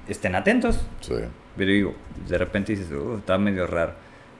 estén 0.08 0.36
atentos. 0.36 0.80
Sí. 1.02 1.14
Pero 1.56 1.72
digo, 1.72 1.96
de 2.28 2.38
repente 2.38 2.74
dices, 2.76 2.88
"Uh, 2.92 3.18
está 3.18 3.38
medio 3.38 3.66
raro. 3.68 3.94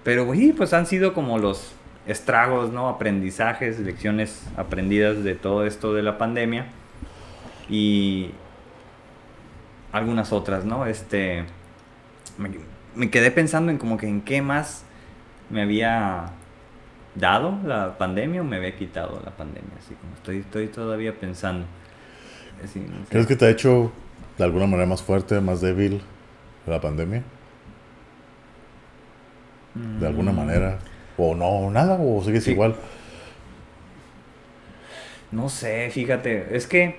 Pero 0.04 0.26
güey, 0.26 0.52
pues 0.54 0.74
han 0.74 0.86
sido 0.86 1.14
como 1.14 1.38
los 1.40 1.74
estragos, 2.08 2.72
¿no? 2.72 2.90
Aprendizajes, 2.90 3.80
lecciones 3.80 4.44
aprendidas 4.58 5.24
de 5.24 5.36
todo 5.36 5.66
esto 5.66 5.94
de 5.94 6.04
la 6.04 6.18
pandemia. 6.18 6.66
Y 7.70 8.32
algunas 9.92 10.32
otras, 10.32 10.66
¿no? 10.66 10.86
Este. 10.86 11.44
Me, 12.38 12.52
me 12.96 13.10
quedé 13.10 13.32
pensando 13.32 13.72
en 13.72 13.78
como 13.78 13.98
que 13.98 14.08
en 14.08 14.22
qué 14.22 14.42
más 14.42 14.84
me 15.50 15.62
había 15.62 16.32
dado 17.16 17.58
la 17.66 17.98
pandemia 17.98 18.42
o 18.42 18.44
me 18.44 18.58
había 18.58 18.76
quitado 18.76 19.22
la 19.24 19.32
pandemia. 19.32 19.72
Así 19.80 19.96
como 19.96 20.14
estoy, 20.16 20.38
estoy 20.38 20.68
todavía 20.68 21.14
pensando. 21.20 21.66
Así, 22.64 22.80
no 22.80 22.98
sé. 23.06 23.10
¿Crees 23.10 23.28
que 23.28 23.36
te 23.36 23.46
ha 23.46 23.50
hecho 23.50 23.92
de 24.38 24.44
alguna 24.44 24.66
manera 24.68 24.88
más 24.88 25.02
fuerte, 25.02 25.40
más 25.42 25.62
débil 25.62 26.02
la 26.66 26.80
pandemia? 26.82 27.24
De 30.00 30.08
alguna 30.08 30.32
Mm. 30.32 30.36
manera. 30.36 30.80
O 31.18 31.34
no, 31.36 31.70
nada, 31.72 31.98
o 32.00 32.24
sigues 32.24 32.44
Sí. 32.44 32.52
igual. 32.52 32.76
No 35.32 35.50
sé, 35.50 35.90
fíjate, 35.92 36.56
es 36.56 36.68
que 36.68 36.96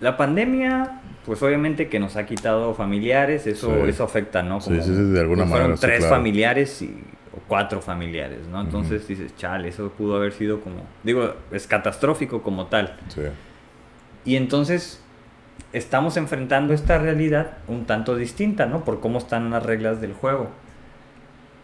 la 0.00 0.16
pandemia, 0.16 1.00
pues 1.26 1.42
obviamente 1.42 1.88
que 1.88 1.98
nos 1.98 2.16
ha 2.16 2.26
quitado 2.26 2.74
familiares, 2.74 3.46
eso, 3.46 3.74
Sí. 3.84 3.88
eso 3.90 4.04
afecta, 4.04 4.42
¿no? 4.42 4.60
Sí, 4.60 4.76
sí, 4.80 4.94
sí, 4.94 5.02
de 5.12 5.20
alguna 5.20 5.42
pues, 5.44 5.50
manera, 5.50 5.64
Fueron 5.64 5.80
tres 5.80 5.98
claro. 6.00 6.14
familiares 6.14 6.82
y, 6.82 7.02
o 7.32 7.38
cuatro 7.48 7.80
familiares, 7.80 8.46
¿no? 8.50 8.60
Entonces 8.60 9.08
dices, 9.08 9.34
chale, 9.36 9.68
eso 9.68 9.90
pudo 9.90 10.16
haber 10.16 10.32
sido 10.32 10.60
como, 10.60 10.76
digo, 11.02 11.34
es 11.50 11.66
catastrófico 11.66 12.42
como 12.42 12.66
tal. 12.66 12.96
Sí. 13.08 13.22
Y 14.24 14.36
entonces 14.36 15.00
estamos 15.72 16.16
enfrentando 16.16 16.72
esta 16.72 16.98
realidad 16.98 17.58
un 17.66 17.84
tanto 17.84 18.14
distinta, 18.14 18.66
¿no? 18.66 18.84
Por 18.84 19.00
cómo 19.00 19.18
están 19.18 19.50
las 19.50 19.64
reglas 19.64 20.00
del 20.00 20.12
juego. 20.12 20.50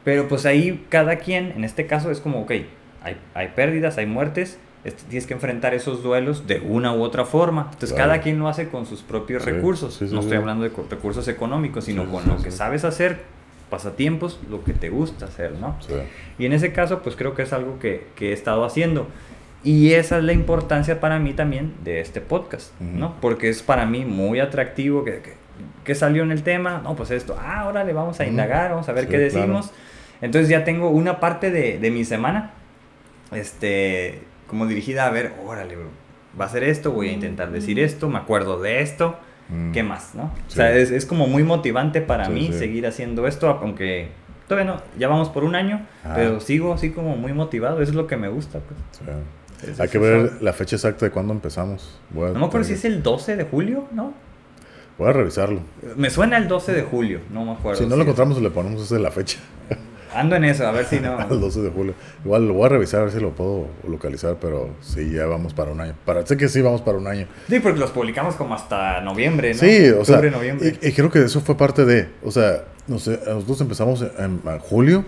Pero 0.04 0.28
pues 0.28 0.46
ahí 0.46 0.84
cada 0.88 1.16
quien, 1.16 1.52
en 1.52 1.64
este 1.64 1.86
caso, 1.86 2.10
es 2.10 2.20
como, 2.20 2.40
ok, 2.42 2.50
hay, 3.02 3.16
hay 3.34 3.48
pérdidas, 3.48 3.98
hay 3.98 4.06
muertes, 4.06 4.58
tienes 5.08 5.26
que 5.26 5.34
enfrentar 5.34 5.74
esos 5.74 6.02
duelos 6.02 6.46
de 6.46 6.60
una 6.60 6.94
u 6.94 7.02
otra 7.02 7.24
forma. 7.26 7.62
Entonces 7.72 7.92
Claro. 7.92 8.10
cada 8.10 8.22
quien 8.22 8.38
lo 8.38 8.48
hace 8.48 8.68
con 8.68 8.86
sus 8.86 9.02
propios 9.02 9.42
Sí, 9.44 9.50
recursos. 9.50 9.94
sí, 9.94 10.08
sí, 10.08 10.14
no 10.14 10.20
estoy 10.20 10.38
hablando 10.38 10.64
de 10.64 10.72
recursos 10.88 11.28
económicos, 11.28 11.84
sino 11.84 12.10
con 12.10 12.26
lo 12.26 12.42
que 12.42 12.50
sabes 12.50 12.84
hacer, 12.84 13.18
pasatiempos, 13.68 14.40
lo 14.50 14.64
que 14.64 14.72
te 14.72 14.88
gusta 14.90 15.26
hacer, 15.26 15.52
¿no? 15.52 15.76
Y 16.38 16.46
en 16.46 16.52
ese 16.54 16.72
caso, 16.72 17.00
pues 17.02 17.14
creo 17.14 17.34
que 17.34 17.42
es 17.42 17.52
algo 17.52 17.78
que, 17.78 18.06
que 18.16 18.30
he 18.30 18.32
estado 18.32 18.64
haciendo. 18.64 19.06
Y 19.62 19.92
esa 19.92 20.16
es 20.16 20.24
la 20.24 20.32
importancia 20.32 21.00
para 21.00 21.18
mí 21.18 21.34
también 21.34 21.74
de 21.84 22.00
este 22.00 22.22
podcast, 22.22 22.72
Ujú. 22.80 22.98
¿no? 22.98 23.14
Porque 23.20 23.50
es 23.50 23.62
para 23.62 23.84
mí 23.84 24.06
muy 24.06 24.40
atractivo 24.40 25.04
que, 25.04 25.20
que, 25.20 25.34
que 25.84 25.94
salió 25.94 26.22
en 26.22 26.32
el 26.32 26.42
tema, 26.42 26.80
no, 26.82 26.96
pues 26.96 27.10
esto, 27.10 27.36
ah, 27.38 27.60
ahora 27.60 27.84
le 27.84 27.92
vamos 27.92 28.18
a 28.20 28.26
indagar, 28.26 28.70
vamos 28.70 28.88
a 28.88 28.92
ver 28.92 29.06
qué 29.06 29.28
claro. 29.28 29.60
Entonces 30.22 30.48
ya 30.48 30.64
tengo 30.64 30.90
una 30.90 31.20
parte 31.20 31.50
de, 31.50 31.78
de 31.78 31.90
mi 31.90 32.04
semana, 32.04 32.52
este, 33.32 34.22
como 34.46 34.66
dirigida 34.66 35.06
a 35.06 35.10
ver, 35.10 35.32
órale, 35.46 35.76
va 36.40 36.44
a 36.44 36.48
ser 36.48 36.64
esto, 36.64 36.92
voy 36.92 37.08
a 37.08 37.12
intentar 37.12 37.50
decir 37.50 37.78
esto, 37.80 38.08
me 38.08 38.18
acuerdo 38.18 38.60
de 38.60 38.80
esto, 38.82 39.16
Mm. 39.52 39.72
¿qué 39.72 39.82
más, 39.82 40.14
no? 40.14 40.32
O 40.46 40.50
sea, 40.50 40.70
es, 40.76 40.92
es 40.92 41.04
como 41.04 41.26
muy 41.26 41.42
motivante 41.42 42.00
para 42.00 42.26
Sí, 42.26 42.30
mí 42.32 42.46
sí. 42.52 42.58
seguir 42.60 42.86
haciendo 42.86 43.26
esto, 43.26 43.48
aunque 43.48 44.10
todavía 44.46 44.72
no, 44.74 44.80
ya 44.96 45.08
vamos 45.08 45.28
por 45.28 45.42
un 45.42 45.56
año, 45.56 45.84
Ah. 46.04 46.12
pero 46.14 46.38
sigo 46.38 46.72
así 46.72 46.90
como 46.90 47.16
muy 47.16 47.32
motivado, 47.32 47.80
eso 47.82 47.90
es 47.90 47.96
lo 47.96 48.06
que 48.06 48.16
me 48.16 48.28
gusta, 48.28 48.60
pues. 48.60 49.80
Hay 49.80 49.88
que 49.88 49.98
ver 49.98 50.40
la 50.40 50.52
fecha 50.52 50.76
exacta 50.76 51.04
de 51.04 51.10
cuándo 51.10 51.32
empezamos. 51.32 52.00
No 52.14 52.32
me 52.32 52.46
acuerdo 52.46 52.64
si 52.64 52.74
es 52.74 52.84
el 52.84 53.02
12 53.02 53.34
de 53.34 53.42
julio, 53.44 53.86
¿no? 53.90 54.14
Voy 54.96 55.08
a 55.08 55.12
revisarlo. 55.14 55.62
Me 55.96 56.10
suena 56.10 56.36
el 56.36 56.46
12 56.46 56.72
de 56.72 56.82
julio, 56.82 57.18
no 57.30 57.44
me 57.44 57.52
acuerdo. 57.52 57.80
Si 57.82 57.86
no 57.88 57.96
lo 57.96 58.02
encontramos, 58.02 58.40
le 58.40 58.50
ponemos 58.50 58.82
esa 58.82 58.94
de 58.94 59.00
la 59.02 59.10
fecha. 59.10 59.38
Ando 60.14 60.36
en 60.36 60.44
eso, 60.44 60.66
a 60.66 60.72
ver 60.72 60.84
si 60.86 61.00
no. 61.00 61.18
Al 61.18 61.40
12 61.40 61.60
de 61.62 61.70
julio. 61.70 61.94
Igual 62.24 62.48
lo 62.48 62.54
voy 62.54 62.66
a 62.66 62.68
revisar 62.70 63.00
a 63.00 63.04
ver 63.04 63.12
si 63.12 63.20
lo 63.20 63.30
puedo 63.30 63.66
localizar, 63.88 64.36
pero 64.40 64.70
sí, 64.80 65.10
ya 65.12 65.26
vamos 65.26 65.54
para 65.54 65.70
un 65.72 65.80
año. 65.80 65.94
Para, 66.04 66.26
sé 66.26 66.36
que 66.36 66.48
sí 66.48 66.60
vamos 66.60 66.82
para 66.82 66.98
un 66.98 67.06
año. 67.06 67.26
Sí, 67.48 67.60
porque 67.60 67.78
los 67.78 67.90
publicamos 67.90 68.34
como 68.34 68.54
hasta 68.54 69.00
noviembre, 69.00 69.52
¿no? 69.54 69.60
Sí, 69.60 69.88
o 69.90 70.04
sea, 70.04 70.16
Octubre, 70.16 70.30
noviembre. 70.30 70.78
y, 70.80 70.88
y 70.88 70.92
creo 70.92 71.10
que 71.10 71.22
eso 71.22 71.40
fue 71.40 71.56
parte 71.56 71.84
de, 71.84 72.08
o 72.24 72.30
sea, 72.30 72.64
no 72.86 72.98
sé, 72.98 73.20
nosotros 73.26 73.60
empezamos 73.60 74.02
en, 74.02 74.40
en 74.44 74.58
julio 74.58 75.04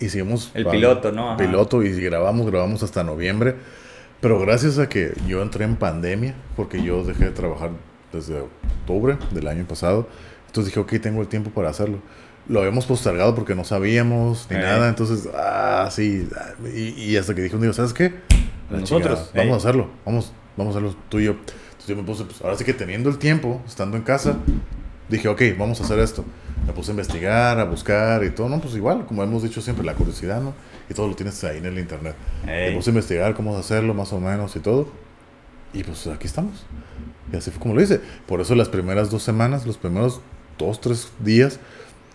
y 0.00 0.08
seguimos 0.08 0.50
El 0.54 0.66
piloto, 0.66 1.12
¿no? 1.12 1.28
Ajá. 1.28 1.36
Piloto 1.36 1.82
y 1.82 1.92
grabamos, 2.00 2.50
grabamos 2.50 2.82
hasta 2.82 3.04
noviembre, 3.04 3.54
pero 4.20 4.40
gracias 4.40 4.78
a 4.78 4.88
que 4.88 5.12
yo 5.26 5.42
entré 5.42 5.64
en 5.64 5.76
pandemia, 5.76 6.34
porque 6.56 6.82
yo 6.82 7.04
dejé 7.04 7.26
de 7.26 7.30
trabajar 7.30 7.70
desde 8.12 8.40
octubre 8.40 9.16
del 9.32 9.46
año 9.48 9.64
pasado, 9.64 10.08
entonces 10.46 10.72
dije, 10.72 10.80
ok, 10.80 11.02
tengo 11.02 11.20
el 11.20 11.28
tiempo 11.28 11.50
para 11.50 11.68
hacerlo. 11.70 11.98
Lo 12.46 12.60
habíamos 12.60 12.84
postergado 12.86 13.34
porque 13.34 13.54
no 13.54 13.64
sabíamos 13.64 14.46
ni 14.50 14.56
Eh. 14.56 14.60
nada, 14.60 14.88
entonces, 14.88 15.28
ah, 15.34 15.88
sí, 15.90 16.28
y, 16.74 16.80
y 17.02 17.16
hasta 17.16 17.34
que 17.34 17.42
dije 17.42 17.56
un 17.56 17.62
día, 17.62 17.72
¿sabes 17.72 17.92
qué? 17.94 18.12
La 18.70 18.80
Nosotros, 18.80 19.28
chingada, 19.28 19.32
vamos 19.34 19.50
eh. 19.50 19.54
a 19.54 19.56
hacerlo, 19.56 19.90
vamos, 20.04 20.32
vamos 20.56 20.74
a 20.74 20.78
hacerlo 20.78 20.96
tú 21.08 21.20
y 21.20 21.24
yo. 21.24 21.30
Entonces 21.32 21.86
yo 21.86 21.96
me 21.96 22.02
puse, 22.02 22.24
pues 22.24 22.40
ahora 22.42 22.56
sí 22.56 22.64
que 22.64 22.74
teniendo 22.74 23.08
el 23.08 23.18
tiempo, 23.18 23.62
estando 23.66 23.96
en 23.96 24.02
casa, 24.02 24.36
dije, 25.08 25.28
ok, 25.28 25.40
vamos 25.58 25.80
a 25.80 25.84
hacer 25.84 25.98
esto. 25.98 26.24
Me 26.66 26.72
puse 26.72 26.90
a 26.90 26.92
investigar, 26.92 27.58
a 27.60 27.64
buscar 27.64 28.24
y 28.24 28.30
todo, 28.30 28.48
no, 28.48 28.60
pues 28.60 28.74
igual, 28.74 29.04
como 29.06 29.22
hemos 29.22 29.42
dicho 29.42 29.60
siempre, 29.60 29.84
la 29.84 29.94
curiosidad, 29.94 30.40
¿no? 30.40 30.54
Y 30.88 30.94
todo 30.94 31.08
lo 31.08 31.14
tienes 31.14 31.42
ahí 31.44 31.58
en 31.58 31.66
el 31.66 31.78
internet. 31.78 32.14
Ey. 32.46 32.70
Me 32.70 32.76
puse 32.76 32.90
a 32.90 32.92
investigar 32.92 33.34
cómo 33.34 33.56
hacerlo, 33.56 33.92
más 33.94 34.12
o 34.12 34.20
menos, 34.20 34.54
y 34.56 34.60
todo. 34.60 34.88
Y 35.74 35.82
pues 35.82 36.06
aquí 36.06 36.26
estamos. 36.26 36.64
Y 37.32 37.36
así 37.36 37.50
fue 37.50 37.60
como 37.60 37.74
lo 37.74 37.82
hice. 37.82 38.00
Por 38.26 38.40
eso 38.40 38.54
las 38.54 38.68
primeras 38.68 39.10
dos 39.10 39.22
semanas, 39.22 39.66
los 39.66 39.76
primeros 39.76 40.20
dos, 40.58 40.80
tres 40.80 41.08
días, 41.20 41.58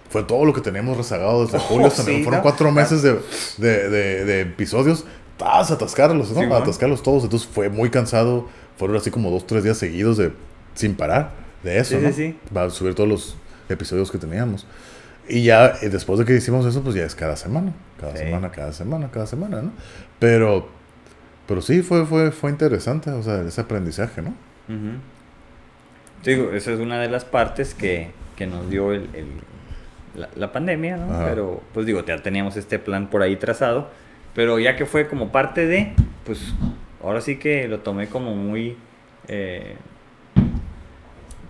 fue 0.09 0.23
todo 0.23 0.45
lo 0.45 0.53
que 0.53 0.61
teníamos 0.61 0.97
rezagado 0.97 1.45
desde 1.45 1.57
Oh, 1.57 1.61
julio 1.61 1.87
hasta 1.87 2.03
sí, 2.03 2.23
Fueron 2.23 2.41
cuatro 2.41 2.71
meses 2.71 3.01
de, 3.01 3.19
de, 3.57 3.89
de, 3.89 4.25
de 4.25 4.41
episodios. 4.41 5.05
¡Tas! 5.37 5.71
Atascarlos, 5.71 6.31
¿no? 6.31 6.41
Sí, 6.41 6.45
atascarlos 6.51 7.01
todos. 7.03 7.23
Entonces 7.23 7.47
fue 7.47 7.69
muy 7.69 7.89
cansado. 7.89 8.47
Fueron 8.77 8.97
así 8.97 9.11
como 9.11 9.29
dos, 9.31 9.45
tres 9.47 9.63
días 9.63 9.77
seguidos 9.77 10.17
de 10.17 10.31
sin 10.73 10.95
parar 10.95 11.31
de 11.63 11.79
eso, 11.79 11.97
Sí, 11.97 12.03
¿no? 12.03 12.09
sí, 12.09 12.15
sí. 12.15 12.39
Va 12.55 12.63
a 12.63 12.69
subir 12.69 12.95
todos 12.95 13.09
los 13.09 13.37
episodios 13.69 14.09
que 14.11 14.17
teníamos. 14.17 14.65
Y 15.27 15.43
ya 15.43 15.75
eh, 15.81 15.89
después 15.89 16.17
de 16.17 16.25
que 16.25 16.33
hicimos 16.35 16.65
eso, 16.65 16.81
pues 16.81 16.95
ya 16.95 17.03
es 17.03 17.13
cada 17.15 17.35
semana. 17.35 17.73
Cada 17.99 18.15
semana, 18.15 18.49
cada 18.51 18.73
semana, 18.73 19.11
cada 19.11 19.27
semana, 19.27 19.61
¿no? 19.61 19.71
Pero, 20.17 20.67
pero 21.47 21.61
sí, 21.61 21.81
fue, 21.83 22.05
fue, 22.05 22.31
fue 22.31 22.49
interesante, 22.49 23.11
o 23.11 23.21
sea, 23.21 23.41
ese 23.41 23.61
aprendizaje, 23.61 24.21
¿no? 24.21 24.33
Sí, 26.23 26.31
Digo, 26.31 26.51
esa 26.51 26.71
es 26.71 26.79
una 26.79 26.99
de 26.99 27.09
las 27.09 27.25
partes 27.25 27.73
que, 27.73 28.11
que 28.35 28.45
nos 28.47 28.69
dio 28.69 28.91
el, 28.91 29.09
el- 29.13 29.27
la, 30.15 30.29
la 30.35 30.51
pandemia, 30.51 30.97
¿no? 30.97 31.13
Ajá. 31.13 31.25
Pero, 31.29 31.61
pues 31.73 31.85
digo, 31.85 32.03
ya 32.05 32.17
teníamos 32.21 32.57
este 32.57 32.79
plan 32.79 33.09
por 33.09 33.21
ahí 33.21 33.35
trazado, 33.35 33.89
pero 34.33 34.59
ya 34.59 34.75
que 34.75 34.85
fue 34.85 35.07
como 35.07 35.31
parte 35.31 35.65
de, 35.65 35.93
pues 36.25 36.53
ahora 37.03 37.21
sí 37.21 37.37
que 37.37 37.67
lo 37.67 37.79
tomé 37.79 38.07
como 38.07 38.35
muy, 38.35 38.77
eh, 39.27 39.75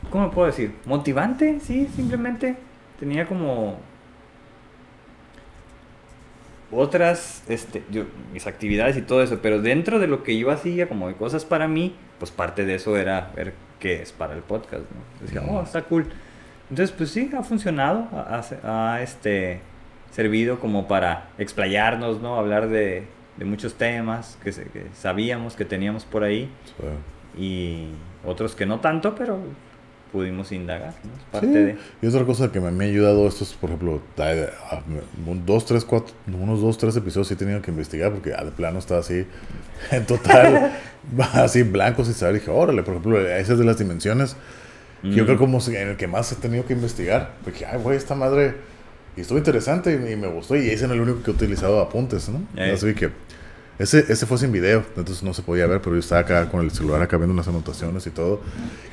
¿cómo 0.09 0.31
puedo 0.31 0.47
decir? 0.47 0.73
Motivante, 0.85 1.59
sí, 1.59 1.87
simplemente 1.95 2.55
tenía 2.99 3.25
como 3.27 3.79
otras, 6.71 7.43
este, 7.47 7.83
yo, 7.89 8.03
mis 8.31 8.45
actividades 8.45 8.95
y 8.97 9.01
todo 9.01 9.23
eso, 9.23 9.39
pero 9.41 9.61
dentro 9.61 9.99
de 9.99 10.07
lo 10.07 10.23
que 10.23 10.37
yo 10.37 10.51
hacía 10.51 10.87
como 10.87 11.07
de 11.07 11.15
cosas 11.15 11.45
para 11.45 11.67
mí, 11.67 11.95
pues 12.19 12.31
parte 12.31 12.65
de 12.65 12.75
eso 12.75 12.95
era 12.97 13.31
ver 13.35 13.53
qué 13.79 14.01
es 14.01 14.11
para 14.11 14.35
el 14.35 14.41
podcast, 14.41 14.83
¿no? 14.83 15.25
Decía, 15.25 15.41
oh, 15.49 15.63
está 15.63 15.81
cool. 15.83 16.05
Entonces, 16.69 16.95
pues 16.95 17.11
sí, 17.11 17.29
ha 17.37 17.43
funcionado, 17.43 18.07
ha, 18.13 18.99
este, 19.01 19.59
servido 20.11 20.59
como 20.59 20.87
para 20.87 21.29
explayarnos, 21.37 22.21
¿no? 22.21 22.35
Hablar 22.35 22.69
de, 22.69 23.03
de 23.37 23.45
muchos 23.45 23.73
temas 23.75 24.37
que, 24.43 24.51
se- 24.51 24.65
que 24.65 24.87
sabíamos 24.93 25.55
que 25.55 25.65
teníamos 25.65 26.05
por 26.05 26.23
ahí 26.23 26.49
y 27.37 27.87
otros 28.25 28.55
que 28.55 28.65
no 28.65 28.79
tanto, 28.79 29.15
pero 29.15 29.39
pudimos 30.11 30.51
indagar, 30.51 30.93
¿no? 31.03 31.11
Es 31.17 31.23
parte 31.31 31.47
sí. 31.47 31.53
de... 31.53 31.77
Y 32.01 32.07
otra 32.07 32.25
cosa 32.25 32.51
que 32.51 32.59
me, 32.59 32.71
me 32.71 32.85
ha 32.85 32.87
ayudado 32.87 33.27
esto 33.27 33.43
es, 33.43 33.53
por 33.53 33.69
ejemplo, 33.69 34.01
ah, 34.17 34.81
dos, 35.45 35.65
tres, 35.65 35.85
cuatro, 35.85 36.13
unos 36.27 36.61
dos, 36.61 36.77
tres 36.77 36.95
episodios 36.95 37.27
sí 37.27 37.35
he 37.35 37.37
tenido 37.37 37.61
que 37.61 37.71
investigar 37.71 38.11
porque 38.11 38.33
ah, 38.33 38.43
de 38.43 38.51
plano 38.51 38.79
estaba 38.79 38.99
así, 39.01 39.25
en 39.91 40.05
total, 40.05 40.71
así 41.33 41.63
blanco 41.63 42.03
sin 42.05 42.13
saber. 42.15 42.35
Dije, 42.35 42.51
órale, 42.51 42.83
por 42.83 42.95
ejemplo, 42.95 43.19
esas 43.27 43.59
de 43.59 43.65
las 43.65 43.77
dimensiones, 43.77 44.35
yo 45.03 45.23
Mm. 45.23 45.25
creo 45.25 45.37
como 45.37 45.59
si- 45.61 45.75
en 45.75 45.89
el 45.89 45.97
que 45.97 46.07
más 46.07 46.31
he 46.31 46.35
tenido 46.35 46.65
que 46.65 46.73
investigar. 46.73 47.33
Porque, 47.43 47.65
ay, 47.65 47.79
güey, 47.81 47.97
esta 47.97 48.15
madre, 48.15 48.53
Y 49.17 49.21
estuvo 49.21 49.37
interesante 49.37 49.91
y, 49.91 50.15
me 50.15 50.27
gustó. 50.27 50.55
Y 50.55 50.69
ese 50.69 50.87
no 50.87 50.93
es 50.93 50.99
el 51.01 51.01
único 51.09 51.23
que 51.23 51.31
he 51.31 51.33
utilizado 51.33 51.81
apuntes, 51.81 52.29
¿no? 52.29 52.41
Eh. 52.55 52.71
Así 52.73 52.93
que 52.93 53.09
ese, 53.77 54.05
ese 54.07 54.25
fue 54.25 54.37
sin 54.37 54.51
video, 54.51 54.83
entonces 54.95 55.23
no 55.23 55.33
se 55.33 55.41
podía 55.41 55.65
ver, 55.67 55.81
pero 55.81 55.95
yo 55.95 55.99
estaba 55.99 56.21
acá 56.21 56.47
con 56.49 56.61
el 56.63 56.71
celular 56.71 57.01
acá 57.01 57.17
viendo 57.17 57.33
unas 57.33 57.47
anotaciones 57.47 58.05
y 58.07 58.11
todo. 58.11 58.39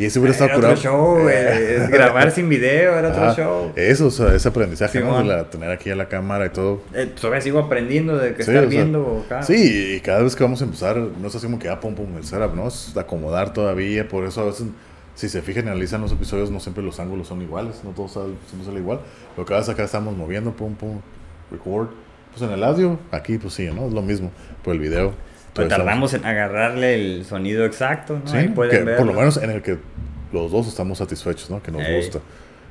Y 0.00 0.06
ese 0.06 0.18
hubiera 0.18 0.32
estado 0.32 0.48
Era 0.50 0.56
curado. 0.56 0.74
otro 0.74 0.82
show, 0.82 1.22
güey. 1.22 1.36
Es 1.76 1.90
grabar 1.90 2.32
sin 2.32 2.48
video 2.48 2.98
era 2.98 3.10
otro 3.10 3.34
show. 3.34 3.72
Eso, 3.76 4.06
o 4.06 4.10
sea, 4.10 4.34
ese 4.34 4.48
aprendizaje, 4.48 4.98
¿no? 4.98 5.06
De 5.06 5.12
Simón. 5.22 5.28
la- 5.28 5.50
tener 5.50 5.70
aquí 5.70 5.90
a 5.90 5.96
la 5.96 6.08
cámara 6.08 6.46
y 6.46 6.50
todo. 6.50 6.82
Eh, 6.92 7.12
todavía 7.20 7.40
sigo 7.42 7.60
aprendiendo 7.60 8.16
de 8.16 8.30
que 8.34 8.42
Sí, 8.42 8.50
estar 8.50 8.56
o 8.56 8.60
sea, 8.62 8.68
viendo 8.68 9.22
acá. 9.26 9.42
Sí, 9.44 9.96
y 9.96 10.00
cada 10.00 10.22
vez 10.22 10.34
que 10.34 10.42
vamos 10.42 10.60
a 10.60 10.64
empezar, 10.64 10.96
no 10.96 11.28
es 11.28 11.34
así 11.36 11.46
como 11.46 11.58
que, 11.60 11.68
ah, 11.68 11.78
pum, 11.78 11.94
pum, 11.94 12.16
el 12.16 12.24
setup, 12.24 12.54
¿no? 12.56 12.66
Es 12.66 12.96
acomodar 12.96 13.52
todavía, 13.52 14.08
por 14.08 14.24
eso 14.24 14.40
a 14.40 14.44
veces, 14.46 14.66
si 15.16 15.28
se 15.28 15.42
fijan 15.42 15.64
y 15.64 15.68
analizan 15.70 16.00
los 16.00 16.12
episodios, 16.12 16.50
no 16.52 16.60
siempre 16.60 16.84
los 16.84 17.00
ángulos 17.00 17.26
son 17.26 17.42
iguales, 17.42 17.80
no 17.82 17.90
todos 17.90 18.12
sale- 18.12 18.34
siempre 18.46 18.66
sale 18.66 18.78
igual. 18.78 19.00
Cada 19.44 19.58
vez 19.60 19.68
acá 19.68 19.82
estamos 19.82 20.16
moviendo, 20.16 20.52
pum, 20.52 20.74
pum, 20.76 21.00
record. 21.50 21.88
Pues 22.30 22.42
en 22.42 22.50
el 22.54 22.62
audio, 22.62 22.98
aquí 23.10 23.38
pues 23.38 23.54
sí, 23.54 23.66
¿no? 23.74 23.86
Es 23.88 23.92
lo 23.92 24.02
mismo, 24.02 24.30
por 24.62 24.74
el 24.74 24.80
video. 24.80 25.12
Pues 25.54 25.68
tardamos 25.68 26.12
en 26.14 26.24
agarrarle 26.26 26.94
el 26.94 27.24
sonido 27.24 27.64
exacto, 27.64 28.20
¿no? 28.22 28.30
Sí, 28.30 28.36
Ahí 28.36 28.48
pueden 28.48 28.84
que 28.84 28.92
por 28.92 29.06
lo 29.06 29.14
menos 29.14 29.38
en 29.38 29.50
el 29.50 29.62
que 29.62 29.78
los 30.32 30.52
dos 30.52 30.68
estamos 30.68 30.98
satisfechos, 30.98 31.48
¿no? 31.50 31.62
Que 31.62 31.72
nos 31.72 31.82
Ey. 31.82 31.96
gusta. 31.96 32.20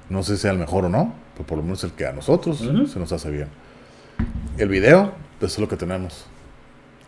No 0.07 0.21
sé 0.21 0.35
si 0.35 0.43
sea 0.43 0.51
el 0.51 0.59
mejor 0.59 0.85
o 0.85 0.89
no, 0.89 1.15
pero 1.33 1.47
por 1.47 1.57
lo 1.57 1.63
menos 1.63 1.83
el 1.83 1.91
que 1.93 2.05
a 2.05 2.11
nosotros 2.13 2.61
Ujú. 2.61 2.85
se 2.85 2.99
nos 2.99 3.11
hace 3.11 3.31
bien. 3.31 3.47
El 4.59 4.69
video, 4.69 5.13
pues 5.39 5.53
es 5.53 5.59
lo 5.59 5.67
que 5.67 5.77
tenemos. 5.77 6.25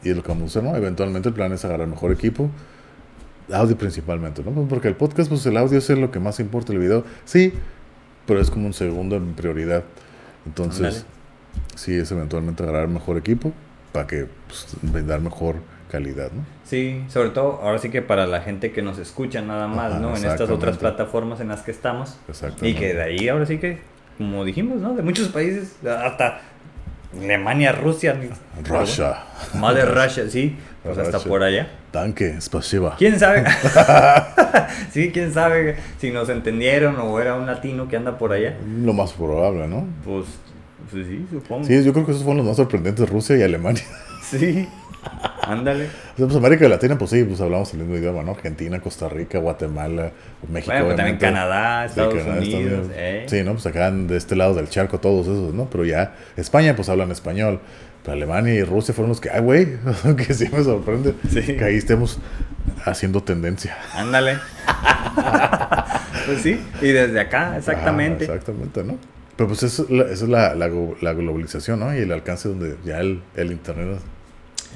Y 0.03 0.09
es 0.09 0.15
lo 0.17 0.23
que 0.23 0.29
vamos 0.29 0.43
a 0.55 0.59
hacer, 0.59 0.63
¿no? 0.71 0.75
Eventualmente 0.75 1.29
el 1.29 1.35
plan 1.35 1.51
es 1.53 1.63
agarrar 1.63 1.87
mejor 1.87 2.11
equipo. 2.11 2.49
Audio 3.51 3.77
principalmente, 3.77 4.43
¿no? 4.43 4.51
Pues 4.51 4.67
Porque 4.67 4.87
el 4.87 4.95
podcast, 4.95 5.29
pues 5.29 5.45
el 5.45 5.57
audio 5.57 5.77
es 5.77 5.89
lo 5.89 6.11
que 6.11 6.19
más 6.19 6.39
importa. 6.39 6.73
El 6.73 6.79
video, 6.79 7.03
sí, 7.25 7.53
pero 8.25 8.41
es 8.41 8.51
como 8.51 8.67
un 8.67 8.73
segundo 8.73 9.15
en 9.15 9.33
prioridad. 9.33 9.83
Entonces, 10.45 11.05
sí, 11.75 11.95
es 11.95 12.11
eventualmente 12.11 12.63
agarrar 12.63 12.87
mejor 12.87 13.17
equipo 13.17 13.53
para 13.91 14.07
que 14.07 14.27
pues, 14.47 14.67
brindar 14.81 15.21
mejor 15.21 15.55
calidad, 15.89 16.31
¿no? 16.31 16.45
Sí, 16.65 17.03
sobre 17.07 17.29
todo 17.29 17.59
ahora 17.61 17.79
sí 17.79 17.89
que 17.89 18.01
para 18.01 18.27
la 18.27 18.41
gente 18.41 18.71
que 18.71 18.81
nos 18.81 18.97
escucha 18.97 19.41
nada 19.41 19.67
más, 19.67 19.93
Ajá, 19.93 20.01
¿no? 20.01 20.15
En 20.15 20.25
estas 20.25 20.49
otras 20.49 20.77
plataformas 20.77 21.39
en 21.39 21.47
las 21.47 21.61
que 21.61 21.71
estamos. 21.71 22.17
Exactamente. 22.27 22.69
Y 22.69 22.73
que 22.75 22.93
de 22.93 23.01
ahí 23.01 23.29
ahora 23.29 23.45
sí 23.45 23.57
que, 23.57 23.79
como 24.17 24.43
dijimos, 24.43 24.81
¿no? 24.81 24.93
De 24.93 25.01
muchos 25.01 25.29
países, 25.29 25.77
hasta 25.85 26.41
Alemania, 27.15 27.71
Rusia, 27.71 28.19
Russia. 28.63 29.23
Madre 29.55 29.85
Russia, 29.85 30.29
sí, 30.29 30.55
pues 30.83 30.97
hasta 30.97 31.17
Russia. 31.17 31.29
por 31.29 31.43
allá. 31.43 31.67
Tanque, 31.91 32.39
spasiba. 32.41 32.95
¿Quién 32.97 33.19
sabe? 33.19 33.43
sí, 34.91 35.11
quién 35.11 35.33
sabe 35.33 35.77
si 35.99 36.11
nos 36.11 36.29
entendieron 36.29 36.97
o 36.99 37.19
era 37.19 37.35
un 37.35 37.45
latino 37.45 37.87
que 37.87 37.95
anda 37.97 38.17
por 38.17 38.33
allá. 38.33 38.57
Lo 38.81 38.93
más 38.93 39.13
probable, 39.13 39.67
¿no? 39.67 39.87
Pues, 40.03 40.25
pues 40.91 41.07
sí, 41.07 41.25
supongo. 41.31 41.63
Sí, 41.65 41.83
yo 41.83 41.93
creo 41.93 42.05
que 42.05 42.11
esos 42.11 42.23
fueron 42.23 42.37
los 42.37 42.47
más 42.47 42.57
sorprendentes, 42.57 43.09
Rusia 43.09 43.37
y 43.37 43.43
Alemania. 43.43 43.83
Sí. 44.21 44.67
Ándale. 45.41 45.85
O 45.85 46.17
sea, 46.17 46.25
pues 46.25 46.35
América 46.35 46.67
Latina, 46.67 46.97
pues 46.97 47.11
sí, 47.11 47.23
pues 47.23 47.39
hablamos 47.39 47.71
el 47.73 47.79
mismo 47.79 47.95
idioma, 47.95 48.21
¿no? 48.23 48.31
Argentina, 48.31 48.79
Costa 48.81 49.07
Rica, 49.07 49.39
Guatemala, 49.39 50.11
México, 50.51 50.71
Bueno, 50.71 50.85
pues 50.87 50.97
también. 50.97 51.17
Canadá, 51.17 51.83
Sí, 51.87 51.91
Estados 51.91 52.13
Canadá, 52.15 52.33
Estados 52.41 52.53
Unidos. 52.53 52.79
Unidos. 52.79 52.91
¿eh? 52.97 53.25
Sí, 53.29 53.43
¿no? 53.43 53.53
Pues 53.53 53.65
acá 53.65 53.91
de 53.91 54.17
este 54.17 54.35
lado 54.35 54.53
del 54.55 54.69
charco 54.69 54.99
todos 54.99 55.25
esos, 55.27 55.53
¿no? 55.53 55.69
Pero 55.69 55.85
ya 55.85 56.15
España, 56.35 56.75
pues 56.75 56.89
hablan 56.89 57.11
español. 57.11 57.59
Pero 58.03 58.13
Alemania 58.17 58.53
y 58.53 58.63
Rusia 58.63 58.93
fueron 58.93 59.09
los 59.09 59.19
que, 59.21 59.29
ay, 59.29 59.41
güey, 59.41 59.67
que 60.17 60.33
sí 60.33 60.49
me 60.51 60.63
sorprende 60.63 61.13
Sí. 61.29 61.41
que 61.55 61.63
ahí 61.63 61.75
estemos 61.77 62.19
haciendo 62.85 63.21
tendencia. 63.23 63.77
Ándale. 63.93 64.37
pues 66.25 66.41
sí, 66.41 66.59
y 66.81 66.87
desde 66.87 67.19
acá, 67.19 67.55
exactamente. 67.57 68.25
Ah, 68.29 68.35
exactamente, 68.35 68.83
¿no? 68.83 68.97
Pero 69.35 69.47
pues 69.49 69.63
eso, 69.63 69.85
eso 69.89 70.05
es 70.25 70.29
la, 70.29 70.55
la, 70.55 70.67
la 71.01 71.13
globalización, 71.13 71.79
¿no? 71.79 71.93
Y 71.95 71.99
el 71.99 72.11
alcance 72.11 72.49
donde 72.49 72.75
ya 72.83 72.99
el, 72.99 73.21
el 73.35 73.51
Internet 73.51 73.99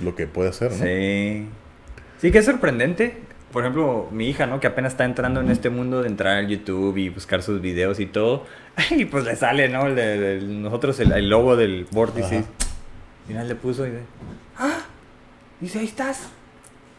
lo 0.03 0.15
que 0.15 0.27
puede 0.27 0.49
hacer, 0.49 0.71
¿no? 0.71 0.77
Sí. 0.77 1.47
Sí, 2.19 2.31
que 2.31 2.39
es 2.39 2.45
sorprendente. 2.45 3.17
Por 3.51 3.63
ejemplo, 3.63 4.07
mi 4.11 4.29
hija, 4.29 4.45
¿no? 4.47 4.59
Que 4.59 4.67
apenas 4.67 4.93
está 4.93 5.03
entrando 5.03 5.41
en 5.41 5.49
este 5.51 5.69
mundo 5.69 6.01
de 6.01 6.07
entrar 6.07 6.37
al 6.37 6.47
YouTube 6.47 6.95
y 6.97 7.09
buscar 7.09 7.41
sus 7.43 7.61
videos 7.61 7.99
y 7.99 8.05
todo. 8.05 8.45
Y 8.91 9.05
pues 9.05 9.25
le 9.25 9.35
sale, 9.35 9.67
¿no? 9.69 9.87
El 9.87 9.95
de, 9.95 10.17
de- 10.19 10.41
nosotros 10.47 10.99
el, 11.01 11.11
el 11.11 11.29
logo 11.29 11.55
del 11.57 11.85
vórtice. 11.91 12.37
Ajá. 12.37 12.45
Y 13.29 13.33
nada, 13.33 13.45
le 13.45 13.55
puso 13.55 13.85
y 13.85 13.89
de... 13.91 13.99
¡Ah! 14.57 14.79
Dice, 15.59 15.79
ahí 15.79 15.85
estás. 15.85 16.29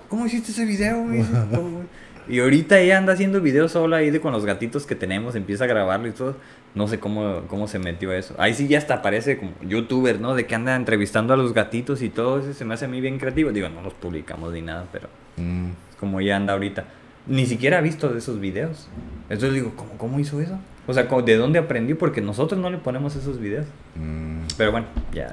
¿Cómo 0.09 0.27
hiciste 0.27 0.53
ese 0.53 0.65
video? 0.65 1.05
Y 2.29 2.39
ahorita 2.39 2.79
ella 2.79 2.99
anda 2.99 3.15
haciendo 3.15 3.41
videos 3.41 3.73
sola 3.73 3.97
ahí 3.97 4.11
de 4.11 4.20
con 4.20 4.33
los 4.33 4.45
gatitos 4.47 4.87
que 4.87 4.95
tenemos, 4.95 5.35
empieza 5.35 5.65
a 5.65 5.66
grabarlo 5.66 6.07
y 6.07 6.12
todo. 6.12 6.37
No 6.74 6.89
sé 6.89 6.99
cómo, 6.99 7.43
cómo 7.49 7.69
se 7.69 7.78
metió 7.78 8.12
eso. 8.12 8.35
Ahí 8.39 8.55
sí 8.55 8.66
ya 8.66 8.78
hasta 8.78 8.94
aparece 8.94 9.36
como 9.39 9.53
youtuber, 9.61 10.20
¿no? 10.20 10.35
De 10.35 10.47
que 10.47 10.55
anda 10.55 10.74
entrevistando 10.74 11.35
a 11.35 11.36
los 11.36 11.53
gatitos 11.53 12.01
y 12.01 12.09
todo 12.09 12.39
eso. 12.40 12.55
Se 12.55 12.65
me 12.65 12.73
hace 12.74 12.86
a 12.86 12.89
mí 12.89 13.01
bien 13.03 13.19
creativo. 13.19 13.53
Digo, 13.53 13.69
no 13.69 13.82
los 13.82 13.93
publicamos 13.94 14.53
ni 14.53 14.62
nada, 14.62 14.86
pero 14.90 15.09
Mm, 15.36 15.70
es 15.90 15.97
como 15.97 16.20
ella 16.20 16.36
anda 16.36 16.53
ahorita. 16.55 16.85
Ni 17.27 17.47
siquiera 17.47 17.78
ha 17.78 17.81
visto 17.82 18.09
de 18.09 18.19
esos 18.19 18.40
videos. 18.40 18.89
Entonces 19.28 19.55
digo, 19.55 19.73
¿cómo, 19.77 19.93
cómo 19.99 20.19
hizo 20.20 20.40
eso? 20.40 20.59
O 20.86 20.93
sea, 20.94 21.09
¿cómo- 21.09 21.23
¿de 21.23 21.36
dónde 21.36 21.59
aprendió? 21.59 21.97
Porque 21.99 22.20
nosotros 22.20 22.61
no 22.61 22.69
le 22.70 22.78
ponemos 22.78 23.15
esos 23.16 23.39
videos. 23.39 23.66
mm, 23.97 24.40
Pero 24.57 24.73
bueno, 24.73 24.86
ya, 25.12 25.28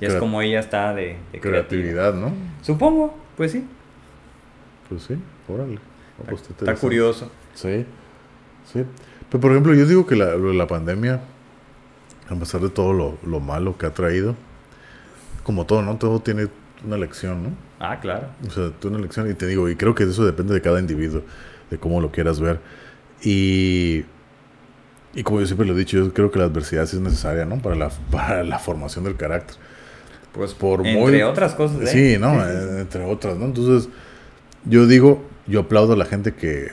ya 0.00 0.08
es 0.08 0.14
como 0.16 0.40
ella 0.42 0.60
está 0.60 0.94
de, 0.94 1.16
creatividad, 1.40 2.14
¿no? 2.14 2.32
Supongo, 2.62 3.16
pues 3.36 3.52
sí. 3.52 3.64
Pues 4.88 5.02
sí, 5.04 5.14
órale. 5.48 5.74
No, 5.74 6.24
pues, 6.28 6.42
Está 6.50 6.74
curioso. 6.74 7.30
Sí, 7.54 7.84
sí. 8.72 8.84
Pero 9.30 9.40
por 9.40 9.50
ejemplo, 9.52 9.74
yo 9.74 9.86
digo 9.86 10.06
que 10.06 10.16
la, 10.16 10.36
la 10.36 10.66
pandemia, 10.66 11.20
a 12.28 12.34
pesar 12.34 12.60
de 12.60 12.68
todo 12.68 12.92
lo, 12.92 13.18
lo 13.24 13.40
malo 13.40 13.78
que 13.78 13.86
ha 13.86 13.94
traído, 13.94 14.34
como 15.44 15.66
todo, 15.66 15.82
¿no? 15.82 15.96
Todo 15.96 16.20
tiene 16.20 16.48
una 16.86 16.96
lección, 16.96 17.42
¿no? 17.42 17.50
Ah, 17.78 17.98
claro. 18.00 18.26
O 18.46 18.50
sea, 18.50 18.70
tiene 18.80 18.96
una 18.96 19.04
lección 19.04 19.30
y 19.30 19.34
te 19.34 19.46
digo, 19.46 19.68
y 19.68 19.76
creo 19.76 19.94
que 19.94 20.04
eso 20.04 20.24
depende 20.24 20.52
de 20.54 20.60
cada 20.60 20.80
individuo, 20.80 21.22
de 21.70 21.78
cómo 21.78 22.00
lo 22.00 22.10
quieras 22.10 22.40
ver. 22.40 22.60
Y, 23.22 24.04
y 25.14 25.22
como 25.22 25.40
yo 25.40 25.46
siempre 25.46 25.66
lo 25.66 25.74
he 25.74 25.78
dicho, 25.78 25.96
yo 25.96 26.12
creo 26.12 26.30
que 26.30 26.38
la 26.38 26.46
adversidad 26.46 26.86
sí 26.86 26.96
es 26.96 27.02
necesaria, 27.02 27.44
¿no? 27.44 27.58
Para 27.58 27.76
la, 27.76 27.90
para 28.10 28.42
la 28.44 28.58
formación 28.58 29.04
del 29.04 29.16
carácter. 29.16 29.56
Pues 30.32 30.54
Por 30.54 30.86
entre 30.86 31.00
muy- 31.00 31.22
otras 31.22 31.54
cosas. 31.54 31.80
¿eh? 31.82 31.86
Sí, 32.14 32.18
¿no? 32.20 32.34
Sí, 32.34 32.50
sí, 32.50 32.68
sí. 32.74 32.80
Entre 32.80 33.04
otras, 33.04 33.36
¿no? 33.36 33.46
Entonces, 33.46 33.88
yo 34.64 34.86
digo, 34.86 35.24
yo 35.46 35.60
aplaudo 35.60 35.94
a 35.94 35.96
la 35.96 36.04
gente 36.04 36.34
que 36.34 36.68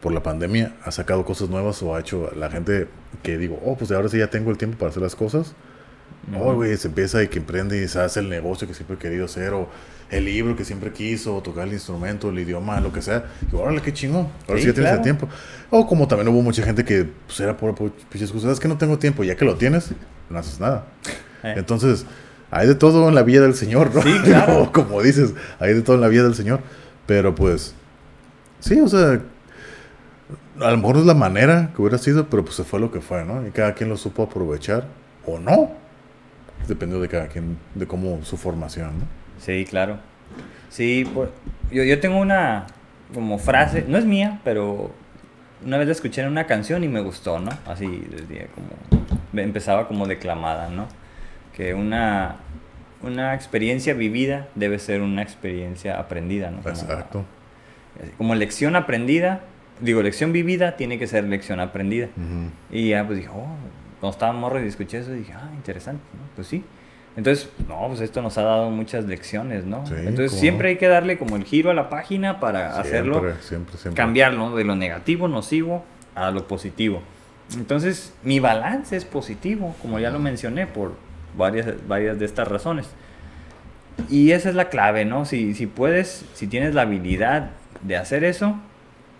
por 0.00 0.12
la 0.12 0.22
pandemia 0.22 0.74
ha 0.84 0.90
sacado 0.90 1.24
cosas 1.24 1.48
nuevas 1.48 1.82
o 1.82 1.94
ha 1.94 2.00
hecho 2.00 2.30
la 2.36 2.50
gente 2.50 2.88
que 3.22 3.38
digo, 3.38 3.60
oh, 3.64 3.76
pues 3.76 3.90
ahora 3.90 4.08
sí 4.08 4.18
ya 4.18 4.28
tengo 4.28 4.50
el 4.50 4.58
tiempo 4.58 4.78
para 4.78 4.90
hacer 4.90 5.02
las 5.02 5.16
cosas. 5.16 5.54
Oh, 6.34 6.54
güey, 6.54 6.76
se 6.76 6.88
empieza 6.88 7.22
y 7.22 7.28
que 7.28 7.38
emprende 7.38 7.80
y 7.80 7.86
se 7.86 8.00
hace 8.00 8.18
el 8.18 8.28
negocio 8.28 8.66
que 8.66 8.74
siempre 8.74 8.96
he 8.96 8.98
querido 8.98 9.26
hacer, 9.26 9.52
o 9.52 9.68
el 10.10 10.24
libro 10.24 10.56
que 10.56 10.64
siempre 10.64 10.92
quiso, 10.92 11.36
o 11.36 11.42
tocar 11.42 11.68
el 11.68 11.74
instrumento, 11.74 12.30
el 12.30 12.38
idioma, 12.38 12.80
lo 12.80 12.92
que 12.92 13.00
sea. 13.00 13.26
Y 13.50 13.54
órale, 13.54 13.80
qué 13.80 13.92
chingón. 13.92 14.28
Ahora 14.48 14.56
sí, 14.56 14.62
Sí, 14.62 14.66
ya 14.66 14.74
tienes 14.74 14.74
claro. 14.74 14.96
el 14.96 15.02
tiempo. 15.02 15.28
O 15.70 15.86
como 15.86 16.08
también 16.08 16.28
hubo 16.28 16.42
mucha 16.42 16.64
gente 16.64 16.84
que 16.84 17.08
pues, 17.26 17.38
era 17.38 17.56
por 17.56 17.74
pinches 17.74 18.32
cosas, 18.32 18.52
es 18.52 18.60
que 18.60 18.66
no 18.66 18.76
tengo 18.76 18.98
tiempo, 18.98 19.22
ya 19.22 19.36
que 19.36 19.44
lo 19.44 19.54
tienes, 19.54 19.90
no 20.28 20.38
haces 20.38 20.58
nada. 20.58 20.86
Eh. 21.44 21.54
Entonces, 21.56 22.06
hay 22.50 22.66
de 22.66 22.74
todo 22.74 23.08
en 23.08 23.14
la 23.14 23.22
vida 23.22 23.42
del 23.42 23.54
Señor, 23.54 23.94
¿no? 23.94 24.02
Sí, 24.02 24.12
claro. 24.24 24.64
O 24.64 24.72
como 24.72 25.02
dices, 25.02 25.32
hay 25.60 25.74
de 25.74 25.82
todo 25.82 25.94
en 25.94 26.02
la 26.02 26.08
vida 26.08 26.24
del 26.24 26.34
Señor. 26.34 26.60
Pero 27.06 27.36
pues, 27.36 27.74
sí, 28.58 28.80
o 28.80 28.88
sea, 28.88 29.20
a 30.60 30.70
lo 30.70 30.76
mejor 30.76 30.96
es 30.98 31.04
la 31.06 31.14
manera 31.14 31.70
que 31.74 31.82
hubiera 31.82 31.98
sido, 31.98 32.26
pero 32.28 32.44
pues 32.44 32.56
se 32.56 32.64
fue 32.64 32.80
lo 32.80 32.90
que 32.90 33.00
fue, 33.00 33.24
¿no? 33.24 33.46
Y 33.46 33.50
cada 33.50 33.74
quien 33.74 33.88
lo 33.88 33.96
supo 33.96 34.22
aprovechar 34.24 34.84
o 35.26 35.38
no. 35.38 35.70
Dependió 36.68 37.00
de 37.00 37.08
cada 37.08 37.28
quien, 37.28 37.58
de 37.74 37.86
cómo 37.86 38.24
su 38.24 38.36
formación, 38.36 38.98
¿no? 38.98 39.04
Sí, 39.38 39.64
claro. 39.68 39.98
Sí, 40.68 41.08
pues, 41.14 41.28
yo, 41.70 41.82
yo 41.84 42.00
tengo 42.00 42.18
una 42.18 42.66
como 43.14 43.38
frase, 43.38 43.84
no 43.86 43.98
es 43.98 44.04
mía, 44.04 44.40
pero 44.42 44.90
una 45.64 45.78
vez 45.78 45.86
la 45.86 45.92
escuché 45.92 46.22
en 46.22 46.28
una 46.28 46.46
canción 46.46 46.82
y 46.82 46.88
me 46.88 47.00
gustó, 47.00 47.38
¿no? 47.38 47.50
Así 47.66 47.86
desde 48.10 48.48
como 48.54 48.68
empezaba 49.40 49.86
como 49.86 50.06
declamada, 50.06 50.68
¿no? 50.70 50.86
Que 51.54 51.74
una 51.74 52.36
una 53.02 53.34
experiencia 53.34 53.94
vivida 53.94 54.48
debe 54.54 54.78
ser 54.78 55.02
una 55.02 55.22
experiencia 55.22 56.00
aprendida, 56.00 56.50
¿no? 56.50 56.62
Como- 56.62 56.74
Exacto. 56.74 57.24
Como 58.18 58.34
lección 58.34 58.74
aprendida, 58.74 59.40
digo, 59.80 60.02
lección 60.02 60.32
vivida 60.32 60.76
tiene 60.76 60.98
que 60.98 61.06
ser 61.06 61.24
lección 61.24 61.60
aprendida. 61.60 62.06
Ujú. 62.16 62.50
Y 62.70 62.90
ya 62.90 63.04
pues 63.06 63.18
dije, 63.18 63.30
oh, 63.30 63.46
cuando 64.00 64.12
estaba 64.12 64.32
morro 64.32 64.62
y 64.62 64.66
escuché 64.68 64.98
eso, 64.98 65.12
dije, 65.12 65.32
ah, 65.32 65.50
interesante, 65.54 66.02
¿no? 66.14 66.20
Pues 66.34 66.46
sí. 66.48 66.64
Entonces, 67.16 67.48
no, 67.66 67.86
pues 67.88 68.00
esto 68.00 68.20
nos 68.20 68.36
ha 68.36 68.42
dado 68.42 68.70
muchas 68.70 69.06
lecciones, 69.06 69.64
¿no? 69.64 69.86
Sí, 69.86 69.94
Entonces 69.96 70.32
cómo 70.32 70.40
siempre 70.40 70.68
hay 70.70 70.76
que 70.76 70.86
darle 70.86 71.16
como 71.16 71.36
el 71.36 71.44
giro 71.44 71.70
a 71.70 71.74
la 71.74 71.88
página 71.88 72.40
para 72.40 72.78
hacerlo, 72.78 73.20
Siempre, 73.20 73.42
siempre, 73.42 73.76
siempre. 73.78 73.96
cambiarlo 73.96 74.54
de 74.54 74.64
lo 74.64 74.76
negativo, 74.76 75.26
nocivo, 75.26 75.82
a 76.14 76.30
lo 76.30 76.46
positivo. 76.46 77.02
Entonces, 77.54 78.12
mi 78.22 78.38
balance 78.38 78.96
es 78.96 79.06
positivo, 79.06 79.74
como 79.80 79.98
ya 79.98 80.10
lo 80.10 80.18
mencioné, 80.18 80.66
por 80.66 80.92
varias, 81.38 81.66
varias 81.88 82.18
de 82.18 82.26
estas 82.26 82.48
razones. 82.48 82.86
Y 84.10 84.32
esa 84.32 84.50
es 84.50 84.54
la 84.54 84.68
clave, 84.68 85.06
¿no? 85.06 85.24
Si, 85.24 85.54
si 85.54 85.66
puedes, 85.66 86.26
si 86.34 86.46
tienes 86.46 86.74
la 86.74 86.82
habilidad 86.82 87.50
de 87.82 87.96
hacer 87.96 88.24
eso, 88.24 88.56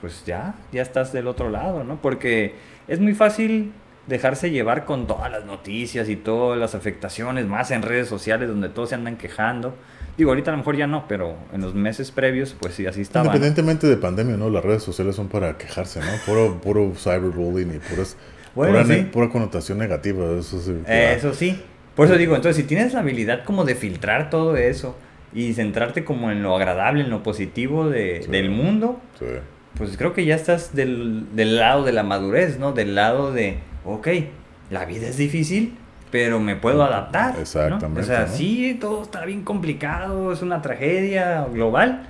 pues 0.07 0.23
ya, 0.25 0.55
ya 0.71 0.83
estás 0.83 1.13
del 1.13 1.27
otro 1.27 1.51
lado, 1.51 1.83
¿no? 1.83 2.01
Porque 2.01 2.55
es 2.87 3.01
muy 3.01 3.13
fácil 3.13 3.73
dejarse 4.07 4.53
llevar 4.53 4.85
con 4.85 5.09
todas 5.09 5.33
las 5.33 5.45
noticias 5.45 6.09
y 6.09 6.15
todas 6.15 6.61
las 6.61 6.77
afectaciones, 6.77 7.45
más 7.47 7.73
en 7.73 7.83
redes 7.83 8.07
sociales 8.07 8.49
donde 8.49 8.69
todos 8.69 8.91
se 8.91 8.95
andan 8.95 9.17
quejando. 9.17 9.75
Digo, 10.17 10.31
ahorita 10.31 10.53
a 10.53 10.53
lo 10.53 10.59
mejor 10.59 10.77
ya 10.77 10.87
no, 10.87 11.09
pero 11.09 11.35
en 11.53 11.61
los 11.61 11.75
meses 11.75 12.13
previos, 12.13 12.55
pues 12.61 12.75
sí, 12.75 12.87
así 12.87 13.01
estaba. 13.01 13.25
Independientemente 13.27 13.89
de 13.89 13.97
pandemia, 13.97 14.37
¿no? 14.37 14.49
Las 14.49 14.65
redes 14.65 14.85
sociales 14.85 15.17
son 15.17 15.27
para 15.27 15.59
quejarse, 15.59 15.99
¿no? 15.99 16.07
Puro, 16.25 16.61
puro 16.61 16.93
cyberbullying 16.97 17.75
y 17.75 17.79
puras, 17.81 18.17
Bueno, 18.55 18.81
pura, 18.81 18.85
sí. 18.95 19.03
pura 19.13 19.29
connotación 19.29 19.79
negativa. 19.79 20.25
Eso 20.39 20.61
sí. 20.61 20.73
Eso 20.87 21.35
sí. 21.35 21.61
Por 21.97 22.07
eso 22.07 22.17
digo, 22.17 22.37
entonces 22.37 22.63
si 22.63 22.69
tienes 22.69 22.93
la 22.95 23.01
habilidad 23.01 23.43
como 23.45 23.65
de 23.65 23.75
filtrar 23.75 24.31
todo 24.31 24.57
eso 24.57 24.97
y 25.35 25.53
centrarte 25.55 26.05
como 26.05 26.31
en 26.31 26.45
lo 26.45 26.55
agradable, 26.55 27.03
en 27.03 27.11
lo 27.11 27.25
positivo 27.25 27.91
de- 27.91 28.23
Sí. 28.25 28.31
del 28.31 28.51
mundo, 28.51 29.01
Sí. 29.19 29.25
Pues 29.77 29.97
creo 29.97 30.13
que 30.13 30.25
ya 30.25 30.35
estás 30.35 30.75
del, 30.75 31.27
del 31.35 31.57
lado 31.57 31.85
de 31.85 31.93
la 31.93 32.03
madurez, 32.03 32.59
¿no? 32.59 32.73
Del 32.73 32.95
lado 32.95 33.33
de, 33.33 33.59
ok, 33.85 34.09
la 34.71 34.85
vida 34.85 35.07
es 35.09 35.17
difícil, 35.17 35.77
pero 36.11 36.41
me 36.41 36.57
puedo 36.57 36.83
adaptar. 36.83 37.35
¿no? 37.35 37.41
Exactamente, 37.41 38.01
O 38.01 38.05
sea, 38.05 38.23
¿no? 38.23 38.29
sí, 38.33 38.77
todo 38.81 39.03
está 39.03 39.25
bien 39.25 39.43
complicado, 39.43 40.33
es 40.33 40.43
una 40.43 40.63
tragedia 40.63 41.45
global, 41.53 42.07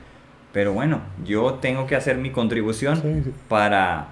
pero 0.53 0.73
bueno, 0.73 1.01
yo 1.25 1.55
tengo 1.55 1.87
que 1.87 1.97
hacer 1.97 2.17
mi 2.19 2.31
contribución 2.31 2.97
Sí, 3.03 3.23
sí. 3.25 3.33
para 3.49 4.09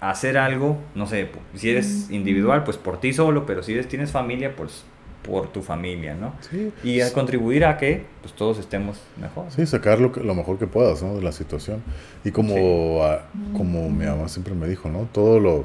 hacer 0.00 0.36
algo, 0.38 0.78
no 0.94 1.06
sé, 1.06 1.30
si 1.54 1.70
eres 1.70 2.10
individual, 2.10 2.64
pues 2.64 2.76
por 2.76 2.98
ti 3.00 3.12
solo, 3.12 3.46
pero 3.46 3.62
si 3.62 3.72
eres, 3.72 3.88
tienes 3.88 4.10
familia, 4.10 4.54
pues 4.56 4.84
por 5.26 5.48
tu 5.52 5.62
familia, 5.62 6.14
¿no? 6.14 6.32
Sí. 6.50 6.72
Y 6.84 7.00
a 7.00 7.12
contribuir 7.12 7.64
a 7.64 7.76
que 7.76 8.04
pues 8.22 8.32
todos 8.34 8.58
estemos 8.58 8.98
mejor. 9.20 9.46
Sí, 9.50 9.66
sacar 9.66 10.00
lo, 10.00 10.12
que- 10.12 10.20
lo 10.20 10.34
mejor 10.34 10.58
que 10.58 10.66
puedas, 10.66 11.02
¿no? 11.02 11.14
De 11.16 11.22
la 11.22 11.32
situación. 11.32 11.82
Y 12.24 12.30
como, 12.30 13.02
ah, 13.04 13.22
como 13.56 13.90
mi 13.90 14.06
mamá 14.06 14.28
siempre 14.28 14.54
me 14.54 14.66
dijo, 14.68 14.88
¿no? 14.88 15.08
Todo 15.12 15.40
lo... 15.40 15.64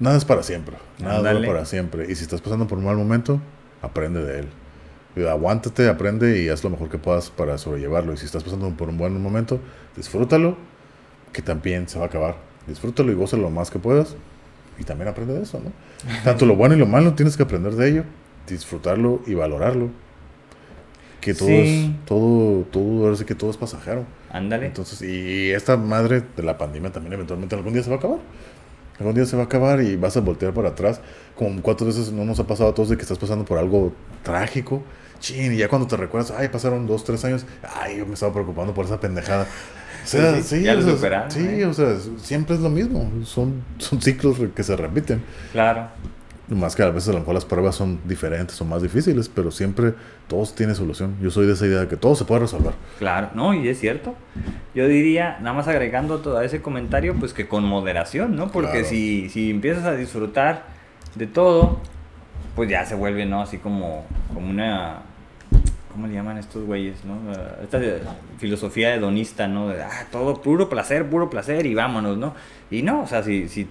Nada 0.00 0.16
es 0.16 0.24
para 0.24 0.42
siempre. 0.42 0.76
Nada 0.98 1.18
Ándale. 1.18 1.46
para 1.46 1.64
siempre. 1.64 2.10
Y 2.10 2.14
si 2.16 2.22
estás 2.24 2.40
pasando 2.40 2.66
por 2.66 2.78
un 2.78 2.84
mal 2.84 2.96
momento, 2.96 3.40
aprende 3.82 4.22
de 4.24 4.40
él. 4.40 4.48
Aguántate, 5.28 5.88
aprende 5.88 6.42
y 6.42 6.48
haz 6.48 6.64
lo 6.64 6.70
mejor 6.70 6.88
que 6.88 6.98
puedas 6.98 7.30
para 7.30 7.56
sobrellevarlo. 7.58 8.12
Y 8.12 8.16
si 8.16 8.24
estás 8.26 8.42
pasando 8.42 8.68
por 8.70 8.88
un 8.88 8.98
buen 8.98 9.20
momento, 9.22 9.60
disfrútalo, 9.96 10.56
que 11.32 11.40
también 11.42 11.88
se 11.88 11.98
va 11.98 12.06
a 12.06 12.08
acabar. 12.08 12.36
Disfrútalo 12.66 13.12
y 13.12 13.14
gózalo 13.14 13.44
lo 13.44 13.50
más 13.50 13.70
que 13.70 13.78
puedas. 13.78 14.16
Y 14.76 14.82
también 14.82 15.06
aprende 15.08 15.34
de 15.34 15.42
eso, 15.42 15.60
¿no? 15.62 15.70
Tanto 16.24 16.46
lo 16.46 16.56
bueno 16.56 16.74
y 16.74 16.78
lo 16.78 16.86
malo 16.86 17.14
tienes 17.14 17.36
que 17.36 17.44
aprender 17.44 17.74
de 17.74 17.88
ello, 17.88 18.04
disfrutarlo 18.46 19.20
y 19.26 19.34
valorarlo. 19.34 19.88
Que 21.20 21.32
todo 21.34 21.48
Sí. 21.48 21.54
es, 21.98 22.06
todo, 22.06 22.62
todo, 22.70 23.04
ahora 23.04 23.16
sí 23.16 23.24
que 23.24 23.34
todo 23.34 23.50
es 23.50 23.56
pasajero. 23.56 24.04
Ándale. 24.30 24.66
Entonces, 24.66 25.00
y 25.02 25.50
esta 25.52 25.76
madre 25.76 26.22
de 26.36 26.42
la 26.42 26.58
pandemia 26.58 26.92
también 26.92 27.14
eventualmente 27.14 27.54
algún 27.54 27.72
día 27.72 27.82
se 27.82 27.88
va 27.90 27.96
a 27.96 27.98
acabar. 27.98 28.18
Algún 28.98 29.14
día 29.14 29.24
se 29.24 29.34
va 29.36 29.42
a 29.42 29.46
acabar 29.46 29.80
y 29.82 29.96
vas 29.96 30.16
a 30.16 30.20
voltear 30.20 30.52
para 30.52 30.70
atrás. 30.70 31.00
Como 31.34 31.62
cuatro 31.62 31.86
veces 31.86 32.12
no 32.12 32.24
nos 32.24 32.38
ha 32.40 32.46
pasado 32.46 32.70
a 32.70 32.74
todos 32.74 32.90
de 32.90 32.96
que 32.96 33.02
estás 33.02 33.18
pasando 33.18 33.44
por 33.44 33.58
algo 33.58 33.92
trágico. 34.22 34.82
Chin, 35.18 35.52
y 35.54 35.56
ya 35.56 35.68
cuando 35.68 35.86
te 35.88 35.96
recuerdas, 35.96 36.32
ay, 36.36 36.48
pasaron 36.48 36.86
dos, 36.86 37.04
tres 37.04 37.24
años. 37.24 37.46
Ay, 37.62 37.98
yo 37.98 38.06
me 38.06 38.14
estaba 38.14 38.32
preocupando 38.32 38.74
por 38.74 38.84
esa 38.84 39.00
pendejada. 39.00 39.44
O 40.04 40.06
sea, 40.06 40.34
Sí, 40.36 40.42
sí, 40.42 40.56
sí, 40.58 40.62
ya 40.64 40.74
lo 40.74 40.96
sea, 40.98 41.30
Sí, 41.30 41.40
¿eh? 41.40 41.64
o 41.64 41.72
sea, 41.72 41.96
siempre 42.18 42.54
es 42.56 42.60
lo 42.60 42.68
mismo. 42.68 43.10
Son, 43.24 43.64
son 43.78 44.02
ciclos 44.02 44.36
que 44.54 44.62
se 44.62 44.76
repiten. 44.76 45.22
Claro. 45.52 45.88
Más 46.48 46.76
que 46.76 46.82
a 46.82 46.90
veces 46.90 47.08
a 47.08 47.12
lo 47.12 47.20
mejor 47.20 47.34
las 47.34 47.46
pruebas 47.46 47.74
son 47.74 48.00
diferentes 48.04 48.60
o 48.60 48.66
más 48.66 48.82
difíciles, 48.82 49.30
pero 49.30 49.50
siempre 49.50 49.94
todos 50.28 50.54
tienen 50.54 50.74
solución. 50.76 51.16
Yo 51.22 51.30
soy 51.30 51.46
de 51.46 51.54
esa 51.54 51.66
idea 51.66 51.80
de 51.80 51.88
que 51.88 51.96
todo 51.96 52.14
se 52.14 52.26
puede 52.26 52.40
resolver. 52.42 52.74
Claro, 52.98 53.30
no, 53.34 53.54
y 53.54 53.66
es 53.66 53.80
cierto. 53.80 54.14
Yo 54.74 54.86
diría, 54.86 55.38
nada 55.40 55.54
más 55.56 55.68
agregando 55.68 56.18
todo 56.18 56.40
ese 56.42 56.60
comentario, 56.60 57.14
pues 57.18 57.32
que 57.32 57.48
con 57.48 57.64
moderación, 57.64 58.36
¿no? 58.36 58.48
Porque 58.52 58.70
Claro. 58.72 58.86
si, 58.86 59.30
si 59.30 59.50
empiezas 59.50 59.84
a 59.84 59.94
disfrutar 59.94 60.64
de 61.14 61.26
todo, 61.26 61.80
pues 62.56 62.68
ya 62.68 62.84
se 62.84 62.94
vuelve, 62.94 63.24
¿no? 63.24 63.40
Así 63.40 63.56
como, 63.58 64.04
como 64.34 64.50
una... 64.50 65.00
¿Cómo 65.92 66.08
le 66.08 66.14
llaman 66.14 66.36
estos 66.38 66.64
güeyes, 66.66 67.04
no? 67.04 67.32
Eh, 67.32 67.36
Esta 67.62 67.80
filosofía 68.38 68.94
hedonista, 68.96 69.46
¿no? 69.46 69.68
De, 69.68 69.80
ah, 69.80 70.06
todo 70.10 70.42
puro 70.42 70.68
placer, 70.68 71.08
puro 71.08 71.30
placer 71.30 71.66
y 71.66 71.74
vámonos, 71.74 72.18
¿no? 72.18 72.34
Y 72.70 72.82
no, 72.82 73.02
o 73.02 73.06
sea, 73.06 73.22
si, 73.22 73.48
si 73.48 73.68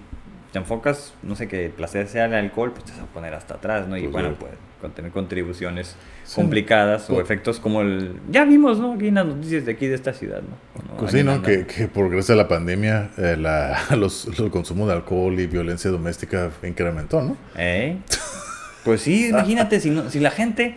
te 0.54 0.60
enfocas, 0.60 1.12
no 1.24 1.34
sé, 1.34 1.48
que 1.48 1.64
el 1.66 1.72
placer 1.72 2.06
sea 2.06 2.26
el 2.26 2.34
alcohol, 2.34 2.70
pues 2.70 2.84
te 2.84 2.92
vas 2.92 3.00
a 3.00 3.06
poner 3.06 3.34
hasta 3.34 3.54
atrás, 3.54 3.88
¿no? 3.88 3.96
Y 3.96 4.02
Pues 4.02 4.12
bueno, 4.12 4.28
sí. 4.30 4.36
pues 4.80 4.94
tener 4.94 5.10
contribuciones 5.10 5.96
Sí. 6.22 6.36
complicadas 6.36 7.10
o 7.10 7.14
Pues- 7.14 7.24
efectos 7.24 7.58
como 7.58 7.80
el... 7.80 8.20
Ya 8.30 8.44
vimos, 8.44 8.78
¿no? 8.78 8.92
Aquí 8.92 9.08
en 9.08 9.16
las 9.16 9.26
noticias 9.26 9.64
de 9.66 9.72
aquí 9.72 9.88
de 9.88 9.96
esta 9.96 10.12
ciudad, 10.12 10.42
¿no? 10.42 10.82
¿no? 10.92 10.96
Pues 10.96 11.10
sí, 11.10 11.24
¿no? 11.24 11.42
Que, 11.42 11.66
que 11.66 11.88
por 11.88 12.08
gracias 12.08 12.30
a 12.30 12.36
la 12.36 12.46
pandemia 12.46 13.10
eh, 13.18 13.36
la, 13.36 13.78
los, 13.96 14.28
el 14.38 14.50
consumo 14.52 14.86
de 14.86 14.92
alcohol 14.92 15.40
y 15.40 15.48
violencia 15.48 15.90
doméstica 15.90 16.50
incrementó, 16.62 17.20
¿no? 17.20 17.36
¿Eh? 17.56 17.96
Pues 18.84 19.00
sí, 19.00 19.26
imagínate, 19.30 19.80
si, 19.80 19.90
no, 19.90 20.08
si 20.08 20.20
la 20.20 20.30
gente, 20.30 20.76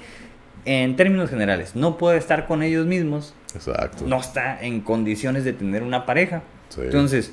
en 0.66 0.96
términos 0.96 1.30
generales, 1.30 1.76
no 1.76 2.00
puede 2.00 2.18
estar 2.18 2.48
con 2.48 2.64
ellos 2.64 2.88
mismos, 2.88 3.36
Exacto. 3.54 4.06
no 4.08 4.20
está 4.20 4.60
en 4.60 4.82
condiciones 4.82 5.44
de 5.44 5.54
tener 5.54 5.84
una 5.84 6.08
pareja. 6.08 6.42
Sí, 6.70 6.82
Entonces, 6.82 7.32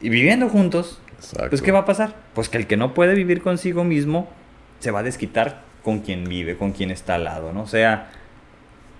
y 0.00 0.08
viviendo 0.08 0.48
juntos, 0.48 1.00
exacto. 1.16 1.50
pues 1.50 1.62
¿qué 1.62 1.72
va 1.72 1.80
a 1.80 1.84
pasar? 1.84 2.14
Pues 2.34 2.48
que 2.48 2.58
el 2.58 2.66
que 2.66 2.76
no 2.76 2.94
puede 2.94 3.14
vivir 3.14 3.42
consigo 3.42 3.84
mismo 3.84 4.28
se 4.80 4.90
va 4.90 5.00
a 5.00 5.02
desquitar 5.02 5.62
con 5.82 6.00
quien 6.00 6.24
vive, 6.24 6.56
con 6.56 6.72
quien 6.72 6.90
está 6.90 7.16
al 7.16 7.24
lado, 7.24 7.52
¿no? 7.52 7.62
O 7.62 7.66
sea, 7.66 8.10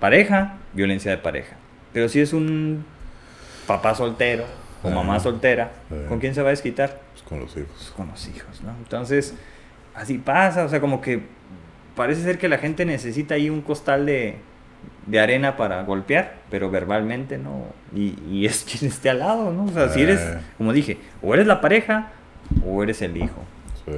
pareja, 0.01 0.59
violencia 0.73 1.11
de 1.11 1.19
pareja. 1.19 1.57
Pero 1.93 2.09
si 2.09 2.21
es 2.21 2.33
un 2.33 2.85
papá 3.67 3.95
soltero 3.95 4.45
o 4.83 4.91
mamá 4.91 5.19
soltera. 5.19 5.73
¿con 6.09 6.21
quién 6.21 6.35
se 6.35 6.43
va 6.43 6.49
a 6.49 6.51
desquitar? 6.51 7.01
Pues 7.13 7.23
con 7.23 7.41
los 7.41 7.57
hijos. 7.57 7.71
Pues 7.75 7.91
con 7.91 8.09
los 8.09 8.29
hijos, 8.29 8.63
¿no? 8.63 8.71
Entonces, 8.79 9.35
así 9.95 10.19
pasa, 10.19 10.65
o 10.65 10.69
sea, 10.69 10.81
como 10.81 11.01
que 11.01 11.23
parece 11.97 12.23
ser 12.23 12.39
que 12.39 12.49
la 12.49 12.59
gente 12.59 12.85
necesita 12.85 13.35
ahí 13.35 13.49
un 13.49 13.63
costal 13.63 14.05
de, 14.07 14.37
de 15.07 15.21
arena 15.21 15.57
para 15.57 15.83
golpear, 15.83 16.37
pero 16.51 16.71
verbalmente 16.71 17.39
no. 17.39 17.67
Y, 17.95 18.15
y 18.31 18.47
es 18.47 18.65
quien 18.71 18.91
esté 18.91 19.11
al 19.11 19.19
lado, 19.21 19.53
¿no? 19.53 19.65
O 19.65 19.69
sea, 19.73 19.89
si 19.89 20.03
eres, 20.03 20.21
Eh. 20.21 20.39
como 20.59 20.73
dije, 20.73 20.99
o 21.23 21.35
eres 21.35 21.47
la 21.47 21.61
pareja 21.61 22.09
o 22.67 22.83
eres 22.83 23.03
el 23.03 23.17
hijo. 23.17 23.43
Sí. 23.85 23.93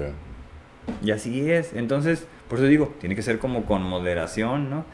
Y 1.03 1.11
así 1.11 1.51
es. 1.51 1.73
Entonces, 1.75 2.27
por 2.49 2.59
eso 2.59 2.67
digo, 2.69 2.95
tiene 3.01 3.15
que 3.17 3.23
ser 3.23 3.39
como 3.39 3.65
con 3.65 3.83
moderación, 3.83 4.71
¿no? 4.71 4.85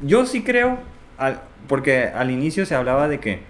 Yo 0.00 0.26
sí 0.26 0.42
creo, 0.42 0.78
al- 1.18 1.40
porque 1.66 2.04
al 2.08 2.30
inicio 2.30 2.64
se 2.66 2.74
hablaba 2.74 3.08
de 3.08 3.18
que 3.20 3.40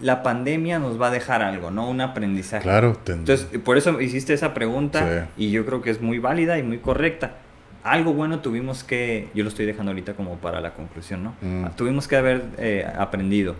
la 0.00 0.22
pandemia 0.22 0.78
nos 0.78 1.00
va 1.00 1.06
a 1.06 1.10
dejar 1.10 1.40
algo, 1.42 1.70
¿no? 1.70 1.88
Un 1.88 2.00
aprendizaje. 2.00 2.62
Claro, 2.64 2.96
ten- 3.04 3.20
Entonces, 3.20 3.46
por 3.64 3.78
eso 3.78 4.00
hiciste 4.00 4.34
esa 4.34 4.52
pregunta 4.52 5.28
Sí. 5.36 5.44
y 5.46 5.50
yo 5.52 5.64
creo 5.64 5.82
que 5.82 5.90
es 5.90 6.00
muy 6.00 6.18
válida 6.18 6.58
y 6.58 6.62
muy 6.62 6.78
correcta. 6.78 7.36
Algo 7.84 8.12
bueno 8.14 8.40
tuvimos 8.40 8.82
que, 8.82 9.28
yo 9.34 9.44
lo 9.44 9.50
estoy 9.50 9.66
dejando 9.66 9.92
ahorita 9.92 10.14
como 10.14 10.36
para 10.38 10.60
la 10.60 10.72
conclusión, 10.74 11.22
¿no? 11.22 11.34
Mm. 11.42 11.76
Tuvimos 11.76 12.08
que 12.08 12.16
haber 12.16 12.42
eh, 12.58 12.90
aprendido. 12.98 13.54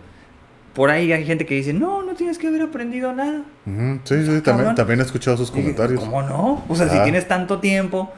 Por 0.73 0.91
ahí 0.91 1.13
hay 1.13 1.25
gente 1.25 1.47
que 1.47 1.55
dice, 1.55 1.73
no, 1.73 2.03
no 2.03 2.15
tienes 2.15 2.39
que 2.39 2.49
haber 2.49 2.63
aprendido 2.63 3.13
nada. 3.13 3.43
Sí, 4.05 4.25
sí, 4.25 4.37
Ah, 4.39 4.43
también, 4.43 4.75
también 4.75 4.99
he 5.01 5.03
escuchado 5.03 5.37
sus 5.37 5.51
comentarios. 5.51 6.01
¿Cómo 6.01 6.23
no? 6.23 6.65
O 6.69 6.75
sea, 6.75 6.89
si 6.89 6.97
Ah. 6.97 7.03
tienes 7.05 7.29
tanto 7.29 7.61
tiempo 7.61 8.13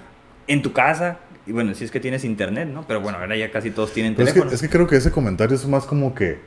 en 0.47 0.63
tu 0.63 0.73
casa, 0.73 1.19
y 1.45 1.53
bueno, 1.53 1.75
si 1.75 1.85
es 1.85 1.91
que 1.91 2.01
tienes 2.01 2.25
internet, 2.25 2.69
¿no? 2.73 2.85
Pero 2.87 3.01
bueno, 3.01 3.19
ahora 3.19 3.37
ya 3.37 3.51
casi 3.51 3.71
todos 3.73 3.93
tienen 3.93 4.15
Pero 4.15 4.29
es 4.29 4.33
teléfono. 4.33 4.51
que, 4.51 4.55
es 4.55 4.63
que 4.63 4.69
creo 4.71 4.87
que 4.87 4.97
ese 4.97 5.11
comentario 5.11 5.55
es 5.57 5.67
más 5.67 5.85
como 5.87 6.15
que. 6.15 6.39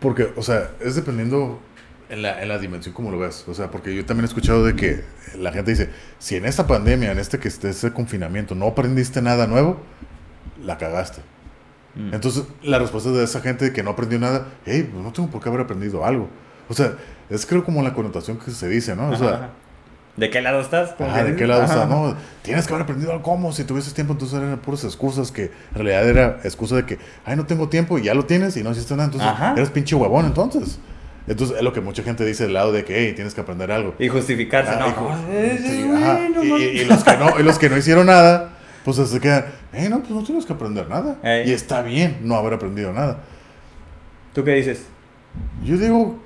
Porque, 0.00 0.32
o 0.34 0.42
sea, 0.42 0.70
es 0.80 0.96
dependiendo 0.96 1.60
en 2.08 2.22
la, 2.22 2.42
en 2.42 2.48
la 2.48 2.58
dimensión 2.58 2.94
como 2.94 3.10
lo 3.10 3.18
ves. 3.18 3.44
O 3.48 3.54
sea, 3.54 3.70
porque 3.70 3.94
yo 3.94 4.04
también 4.04 4.24
he 4.24 4.28
escuchado 4.28 4.64
de 4.64 4.76
que 4.76 5.04
la 5.38 5.52
gente 5.52 5.70
dice: 5.70 5.90
si 6.18 6.36
en 6.36 6.44
esta 6.44 6.66
pandemia, 6.66 7.12
en 7.12 7.18
este 7.18 7.38
que 7.38 7.48
esté 7.48 7.70
ese 7.70 7.92
confinamiento, 7.92 8.54
no 8.54 8.66
aprendiste 8.66 9.22
nada 9.22 9.46
nuevo, 9.46 9.80
la 10.62 10.78
cagaste. 10.78 11.20
Mm. 11.94 12.14
Entonces, 12.14 12.44
la 12.62 12.78
respuesta 12.78 13.10
de 13.10 13.24
esa 13.24 13.40
gente 13.40 13.72
que 13.72 13.82
no 13.82 13.90
aprendió 13.90 14.18
nada, 14.18 14.48
hey, 14.66 14.88
pues 14.90 15.04
no 15.04 15.12
tengo 15.12 15.30
por 15.30 15.42
qué 15.42 15.48
haber 15.48 15.62
aprendido 15.62 16.04
algo. 16.04 16.28
O 16.68 16.74
sea, 16.74 16.94
es 17.30 17.46
creo 17.46 17.64
como 17.64 17.82
la 17.82 17.94
connotación 17.94 18.38
que 18.38 18.50
se 18.50 18.68
dice, 18.68 18.96
¿no? 18.96 19.10
O 19.10 19.16
sea, 19.16 19.28
Ajá. 19.28 19.50
¿De 20.16 20.30
qué 20.30 20.40
lado 20.40 20.60
estás? 20.60 20.94
Ah, 21.00 21.24
¿de 21.24 21.34
qué 21.34 21.46
lado 21.46 21.62
ajá. 21.62 21.74
está? 21.74 21.86
No, 21.86 22.16
tienes 22.42 22.66
que 22.66 22.72
haber 22.72 22.84
aprendido 22.84 23.10
algo. 23.10 23.24
¿Cómo? 23.24 23.52
Si 23.52 23.64
tuvieses 23.64 23.94
tiempo, 23.94 24.12
entonces 24.12 24.38
eran 24.38 24.58
puras 24.58 24.84
excusas 24.84 25.32
que 25.32 25.44
en 25.44 25.74
realidad 25.74 26.08
era 26.08 26.40
excusa 26.44 26.76
de 26.76 26.86
que, 26.86 26.98
ay, 27.24 27.34
no 27.36 27.46
tengo 27.46 27.68
tiempo 27.68 27.98
y 27.98 28.04
ya 28.04 28.14
lo 28.14 28.24
tienes 28.24 28.56
y 28.56 28.62
no 28.62 28.70
hiciste 28.70 28.94
nada. 28.94 29.06
Entonces, 29.06 29.28
Ajá. 29.28 29.54
eres 29.56 29.70
pinche 29.70 29.96
huevón, 29.96 30.26
entonces. 30.26 30.78
Entonces, 31.26 31.56
es 31.56 31.62
lo 31.62 31.72
que 31.72 31.80
mucha 31.80 32.02
gente 32.02 32.24
dice 32.24 32.44
del 32.44 32.52
lado 32.52 32.70
de 32.72 32.84
que, 32.84 32.98
hey, 32.98 33.12
tienes 33.14 33.34
que 33.34 33.40
aprender 33.40 33.72
algo. 33.72 33.94
Y 33.98 34.08
justificarse, 34.08 34.72
Ah, 34.72 34.78
¿no? 34.80 34.88
hijo, 34.88 35.10
Eh, 35.30 35.58
sí, 35.60 35.82
bueno, 35.88 36.44
y, 36.44 36.62
y- 36.62 36.80
y 36.80 36.84
los 36.84 37.02
que 37.02 37.16
no, 37.16 37.40
y 37.40 37.42
los 37.42 37.58
que 37.58 37.70
no 37.70 37.76
hicieron 37.78 38.06
nada, 38.06 38.50
pues 38.84 38.96
se 38.98 39.20
quedan, 39.20 39.46
hey, 39.72 39.86
no, 39.88 40.00
pues 40.00 40.10
no 40.10 40.22
tienes 40.22 40.44
que 40.44 40.52
aprender 40.52 40.88
nada. 40.88 41.16
Ey. 41.22 41.48
Y 41.48 41.52
está 41.54 41.80
bien 41.82 42.18
no 42.22 42.34
haber 42.36 42.52
aprendido 42.54 42.92
nada. 42.92 43.20
¿Tú 44.34 44.44
qué 44.44 44.52
dices? 44.52 44.84
Yo 45.64 45.78
digo, 45.78 46.18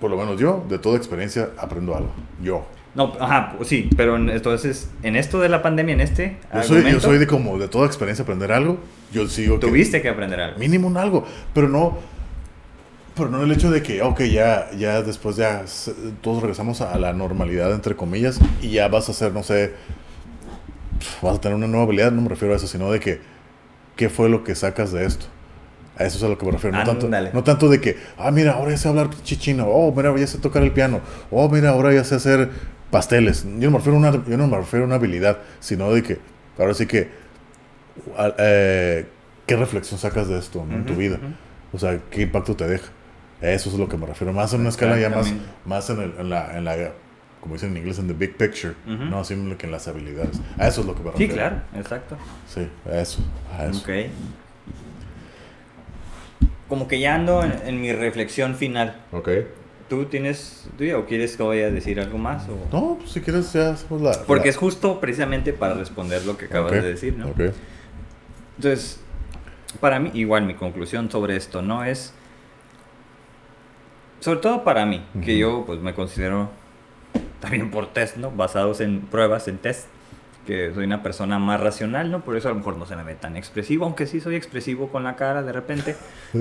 por 0.00 0.10
lo 0.10 0.16
menos 0.18 0.38
yo, 0.38 0.64
de 0.68 0.78
toda 0.78 0.96
experiencia, 0.98 1.48
aprendo 1.58 1.96
algo. 1.96 2.12
Yo. 2.42 2.66
No, 2.94 3.12
ajá, 3.18 3.54
sí, 3.64 3.88
pero 3.96 4.16
en- 4.16 4.28
entonces, 4.30 4.88
en 5.02 5.16
esto 5.16 5.40
de 5.40 5.48
la 5.48 5.62
pandemia, 5.62 5.94
en 5.94 6.00
este 6.00 6.36
Yo 6.54 6.62
soy, 6.62 6.92
yo 6.92 7.00
soy 7.00 7.18
de 7.18 7.26
como 7.26 7.58
de 7.58 7.66
toda 7.68 7.86
experiencia 7.86 8.22
aprender 8.22 8.52
algo. 8.52 8.78
Yo 9.12 9.26
sigo 9.28 9.58
que- 9.58 9.66
tuviste 9.66 10.00
que 10.02 10.08
aprender 10.08 10.38
algo. 10.40 10.58
Mínimo 10.58 10.86
un 10.86 10.96
algo, 10.96 11.24
pero 11.54 11.68
no. 11.68 11.98
Pero 13.16 13.30
no 13.30 13.42
el 13.42 13.52
hecho 13.52 13.70
de 13.70 13.82
que, 13.82 14.02
ok, 14.02 14.22
ya, 14.22 14.70
ya 14.72 15.02
después 15.02 15.36
ya 15.36 15.64
todos 16.20 16.42
regresamos 16.42 16.80
a 16.80 16.98
la 16.98 17.12
normalidad, 17.12 17.72
entre 17.72 17.94
comillas, 17.94 18.40
y 18.60 18.70
ya 18.70 18.88
vas 18.88 19.08
a 19.08 19.12
hacer, 19.12 19.32
no 19.32 19.44
sé, 19.44 19.72
vas 21.22 21.36
a 21.36 21.40
tener 21.40 21.56
una 21.56 21.68
nueva 21.68 21.84
habilidad, 21.84 22.10
no 22.10 22.22
me 22.22 22.28
refiero 22.28 22.54
a 22.54 22.56
eso, 22.56 22.66
sino 22.66 22.90
de 22.90 22.98
que, 22.98 23.20
¿qué 23.94 24.08
fue 24.08 24.28
lo 24.28 24.42
que 24.42 24.56
sacas 24.56 24.90
de 24.90 25.04
esto? 25.04 25.26
A 25.96 26.04
eso 26.04 26.18
es 26.18 26.24
a 26.24 26.28
lo 26.28 26.36
que 26.36 26.44
me 26.44 26.50
refiero. 26.50 26.76
No, 26.76 26.82
tanto, 26.82 27.06
Ándale. 27.06 27.30
no 27.32 27.44
tanto 27.44 27.68
de 27.68 27.80
que, 27.80 27.96
ah, 28.18 28.32
mira, 28.32 28.54
ahora 28.54 28.72
ya 28.72 28.78
sé 28.78 28.88
hablar 28.88 29.10
chichino, 29.22 29.68
oh, 29.68 29.94
mira, 29.94 30.12
ya 30.16 30.26
sé 30.26 30.38
tocar 30.38 30.64
el 30.64 30.72
piano, 30.72 31.00
oh, 31.30 31.48
mira, 31.48 31.70
ahora 31.70 31.94
ya 31.94 32.02
sé 32.02 32.16
hacer 32.16 32.50
pasteles. 32.90 33.44
Yo 33.44 33.70
no 33.70 33.72
me 33.72 33.78
refiero 33.78 33.96
a 33.96 34.00
una, 34.00 34.10
yo 34.10 34.36
no 34.36 34.48
me 34.48 34.56
refiero 34.56 34.84
a 34.84 34.86
una 34.88 34.96
habilidad, 34.96 35.38
sino 35.60 35.92
de 35.92 36.02
que, 36.02 36.18
ahora 36.58 36.74
sí 36.74 36.86
que, 36.86 37.10
eh, 38.38 39.06
¿qué 39.46 39.56
reflexión 39.56 40.00
sacas 40.00 40.26
de 40.26 40.36
esto 40.36 40.66
¿no? 40.68 40.74
en 40.74 40.84
tu 40.84 40.96
vida? 40.96 41.20
O 41.72 41.78
sea, 41.78 42.00
¿qué 42.10 42.22
impacto 42.22 42.56
te 42.56 42.66
deja? 42.66 42.90
Eso 43.52 43.68
es 43.70 43.76
lo 43.76 43.88
que 43.88 43.96
me 43.96 44.06
refiero. 44.06 44.32
Más 44.32 44.52
en 44.54 44.60
una 44.60 44.70
escala 44.70 44.98
ya 44.98 45.10
más, 45.10 45.32
más 45.66 45.90
en, 45.90 46.00
el- 46.00 46.14
en 46.18 46.30
la, 46.30 46.56
en 46.56 46.64
la, 46.64 46.92
como 47.40 47.54
dicen 47.54 47.70
en 47.72 47.76
inglés, 47.78 47.98
en 47.98 48.06
the 48.08 48.14
big 48.14 48.36
picture. 48.36 48.74
Ujú. 48.86 49.04
No 49.04 49.18
así 49.20 49.34
que 49.58 49.66
en 49.66 49.72
las 49.72 49.86
habilidades. 49.88 50.40
A 50.58 50.68
eso 50.68 50.80
es 50.80 50.86
lo 50.86 50.94
que 50.94 51.02
me 51.02 51.10
Sí, 51.10 51.26
refiero. 51.26 51.34
claro, 51.34 51.56
exacto. 51.76 52.16
Sí, 52.48 52.66
a 52.90 52.98
eso. 53.00 53.18
A 53.56 53.66
eso. 53.66 53.80
Ok. 53.80 53.90
Como 56.68 56.88
que 56.88 56.98
ya 56.98 57.14
ando 57.14 57.44
en, 57.44 57.52
en 57.66 57.80
mi 57.80 57.92
reflexión 57.92 58.54
final. 58.54 58.96
Ok. 59.12 59.28
¿Tú 59.88 60.06
tienes, 60.06 60.66
tú 60.78 60.84
ya- 60.84 60.96
o 60.96 61.04
quieres 61.04 61.36
que 61.36 61.42
vaya 61.42 61.66
a 61.66 61.70
decir 61.70 62.00
algo 62.00 62.16
más? 62.16 62.48
O... 62.48 62.56
No, 62.72 62.96
pues 62.98 63.10
si 63.12 63.20
quieres 63.20 63.52
ya 63.52 63.70
hacemos 63.72 64.00
la... 64.00 64.12
Porque 64.26 64.44
la- 64.46 64.50
es 64.50 64.56
justo 64.56 64.98
precisamente 65.00 65.52
para 65.52 65.74
responder 65.74 66.24
lo 66.24 66.38
que 66.38 66.46
acabas 66.46 66.72
de 66.72 66.82
decir, 66.82 67.14
¿no? 67.18 67.28
Ok. 67.28 67.40
Entonces, 68.56 69.00
para 69.80 70.00
mí, 70.00 70.10
igual 70.14 70.46
mi 70.46 70.54
conclusión 70.54 71.10
sobre 71.10 71.36
esto, 71.36 71.60
¿no? 71.60 71.84
Es, 71.84 72.14
sobre 74.24 74.40
todo 74.40 74.64
para 74.64 74.86
mí, 74.86 75.04
que 75.22 75.32
Ujú. 75.32 75.40
yo 75.40 75.64
pues 75.66 75.80
me 75.80 75.92
considero 75.92 76.48
también 77.40 77.70
por 77.70 77.92
test, 77.92 78.16
¿no? 78.16 78.30
Basados 78.30 78.80
en 78.80 79.02
pruebas, 79.02 79.48
en 79.48 79.58
test, 79.58 79.86
que 80.46 80.72
soy 80.72 80.86
una 80.86 81.02
persona 81.02 81.38
más 81.38 81.60
racional, 81.60 82.10
¿no? 82.10 82.22
Por 82.22 82.34
eso 82.34 82.48
a 82.48 82.52
lo 82.52 82.56
mejor 82.56 82.78
no 82.78 82.86
se 82.86 82.96
me 82.96 83.02
ve 83.02 83.16
tan 83.16 83.36
expresivo, 83.36 83.84
aunque 83.84 84.06
sí 84.06 84.22
soy 84.22 84.36
expresivo 84.36 84.88
con 84.88 85.04
la 85.04 85.16
cara 85.16 85.42
de 85.42 85.52
repente, 85.52 85.94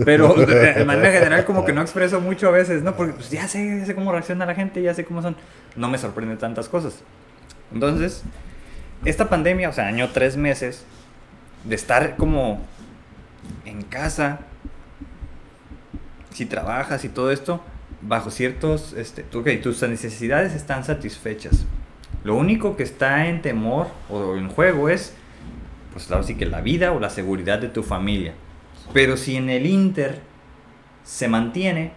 pero 0.05 0.33
de, 0.45 0.45
de 0.75 0.85
manera 0.85 1.11
general 1.11 1.43
como 1.43 1.65
que 1.65 1.73
no 1.73 1.81
expreso 1.81 2.21
mucho 2.21 2.47
a 2.47 2.51
veces, 2.51 2.83
¿no? 2.83 2.95
Porque 2.95 3.15
pues, 3.15 3.29
ya 3.29 3.49
sé, 3.49 3.79
ya 3.79 3.85
sé 3.85 3.95
cómo 3.95 4.13
reacciona 4.13 4.45
la 4.45 4.55
gente, 4.55 4.81
ya 4.81 4.93
sé 4.93 5.03
cómo 5.03 5.21
son, 5.21 5.35
no 5.75 5.89
me 5.89 5.97
sorprende 5.97 6.37
tantas 6.37 6.69
cosas. 6.69 7.03
Entonces, 7.73 8.23
esta 9.03 9.27
pandemia, 9.27 9.67
o 9.67 9.73
sea, 9.73 9.87
año 9.87 10.09
tres 10.13 10.37
meses, 10.37 10.85
de 11.65 11.75
estar 11.75 12.15
como 12.15 12.61
en 13.65 13.81
casa, 13.81 14.39
si 16.31 16.45
trabajas 16.45 17.03
y 17.03 17.09
todo 17.09 17.29
esto, 17.29 17.61
bajo 18.07 18.31
ciertos, 18.31 18.93
este, 18.93 19.23
tú, 19.23 19.39
ok, 19.39 19.49
tus 19.61 19.81
necesidades 19.83 20.53
están 20.53 20.83
satisfechas. 20.83 21.65
Lo 22.23 22.35
único 22.35 22.75
que 22.77 22.83
está 22.83 23.27
en 23.27 23.41
temor 23.41 23.87
o 24.09 24.35
en 24.35 24.47
juego 24.49 24.89
es, 24.89 25.13
pues 25.91 26.05
claro, 26.05 26.23
sí 26.23 26.35
que 26.35 26.45
la 26.45 26.61
vida 26.61 26.91
o 26.91 26.99
la 26.99 27.09
seguridad 27.09 27.59
de 27.59 27.69
tu 27.69 27.83
familia. 27.83 28.33
Pero 28.93 29.17
si 29.17 29.35
en 29.35 29.49
el 29.49 29.65
Inter 29.65 30.19
se 31.03 31.27
mantiene, 31.27 31.91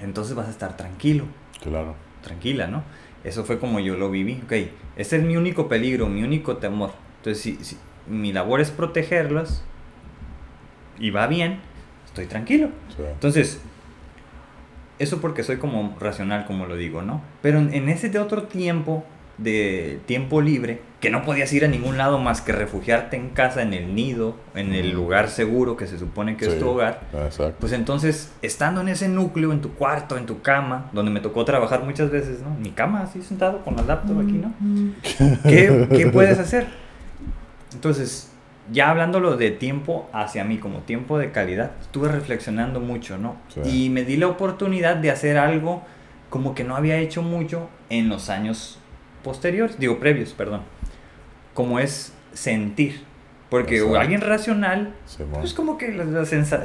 entonces 0.00 0.34
vas 0.34 0.46
a 0.46 0.50
estar 0.50 0.76
tranquilo 0.76 1.24
Claro. 1.62 1.94
tranquila, 2.22 2.66
¿no? 2.68 2.82
Eso 3.24 3.44
fue 3.44 3.58
como 3.58 3.80
yo 3.80 3.96
lo 3.96 4.10
viví. 4.10 4.40
Ok, 4.44 4.52
ese 4.96 5.16
es 5.16 5.22
mi 5.22 5.36
único 5.36 5.68
peligro, 5.68 6.06
mi 6.08 6.22
único 6.22 6.56
temor. 6.58 6.92
Entonces, 7.18 7.42
si, 7.42 7.56
si 7.64 7.76
mi 8.08 8.32
labor 8.32 8.60
es 8.60 8.70
protegerlas 8.70 9.62
y 10.98 11.10
va 11.10 11.26
bien, 11.26 11.58
estoy 12.06 12.26
tranquilo. 12.26 12.68
Sí. 12.96 13.02
Entonces, 13.12 13.60
eso 14.98 15.20
porque 15.20 15.42
soy 15.42 15.56
como 15.58 15.96
racional, 16.00 16.44
como 16.46 16.66
lo 16.66 16.76
digo, 16.76 17.02
¿no? 17.02 17.20
Pero 17.42 17.58
en, 17.58 17.72
en 17.74 17.88
ese 17.88 18.08
de 18.08 18.18
otro 18.18 18.44
tiempo, 18.44 19.04
de 19.38 20.00
tiempo 20.06 20.40
libre, 20.40 20.80
que 21.00 21.10
no 21.10 21.22
podías 21.22 21.52
ir 21.52 21.64
a 21.64 21.68
ningún 21.68 21.96
lado 21.96 22.18
más 22.18 22.40
que 22.40 22.50
refugiarte 22.50 23.16
en 23.16 23.28
casa, 23.28 23.62
en 23.62 23.72
el 23.72 23.94
nido, 23.94 24.34
en 24.56 24.72
el 24.74 24.90
lugar 24.90 25.28
seguro 25.28 25.76
que 25.76 25.86
se 25.86 25.96
supone 25.96 26.36
que 26.36 26.46
es 26.46 26.54
Sí. 26.54 26.58
tu 26.58 26.68
hogar, 26.70 27.02
Exacto. 27.12 27.54
pues 27.60 27.72
entonces, 27.72 28.32
estando 28.42 28.80
en 28.80 28.88
ese 28.88 29.08
núcleo, 29.08 29.52
en 29.52 29.60
tu 29.60 29.74
cuarto, 29.74 30.16
en 30.18 30.26
tu 30.26 30.42
cama, 30.42 30.90
donde 30.92 31.12
me 31.12 31.20
tocó 31.20 31.44
trabajar 31.44 31.84
muchas 31.84 32.10
veces, 32.10 32.40
¿no? 32.40 32.52
En 32.56 32.62
mi 32.62 32.70
cama, 32.70 33.02
así 33.02 33.22
sentado 33.22 33.64
con 33.64 33.76
la 33.76 33.82
laptop 33.82 34.18
aquí, 34.18 34.32
¿no? 34.32 34.52
¿Qué, 35.44 35.86
qué 35.96 36.06
puedes 36.08 36.40
hacer? 36.40 36.66
Entonces, 37.72 38.32
ya 38.72 38.90
hablándolo 38.90 39.36
de 39.36 39.50
tiempo 39.50 40.08
hacia 40.12 40.44
mí, 40.44 40.58
como 40.58 40.80
tiempo 40.80 41.18
de 41.18 41.30
calidad, 41.30 41.72
estuve 41.80 42.08
reflexionando 42.08 42.80
mucho, 42.80 43.18
¿no? 43.18 43.36
Sí. 43.48 43.60
Y 43.86 43.90
me 43.90 44.04
di 44.04 44.16
la 44.16 44.28
oportunidad 44.28 44.96
de 44.96 45.10
hacer 45.10 45.38
algo 45.38 45.82
como 46.30 46.54
que 46.54 46.64
no 46.64 46.76
había 46.76 46.96
hecho 46.98 47.22
mucho 47.22 47.68
en 47.90 48.08
los 48.08 48.28
años 48.28 48.78
posteriores, 49.24 49.78
digo 49.78 49.98
previos, 49.98 50.32
perdón, 50.34 50.62
como 51.54 51.78
es 51.78 52.12
sentir. 52.32 53.06
Porque 53.50 53.80
alguien 53.98 54.20
racional 54.20 54.92
Simón. 55.06 55.40
pues 55.40 55.54
como 55.54 55.78
que 55.78 55.90
las, 55.92 56.08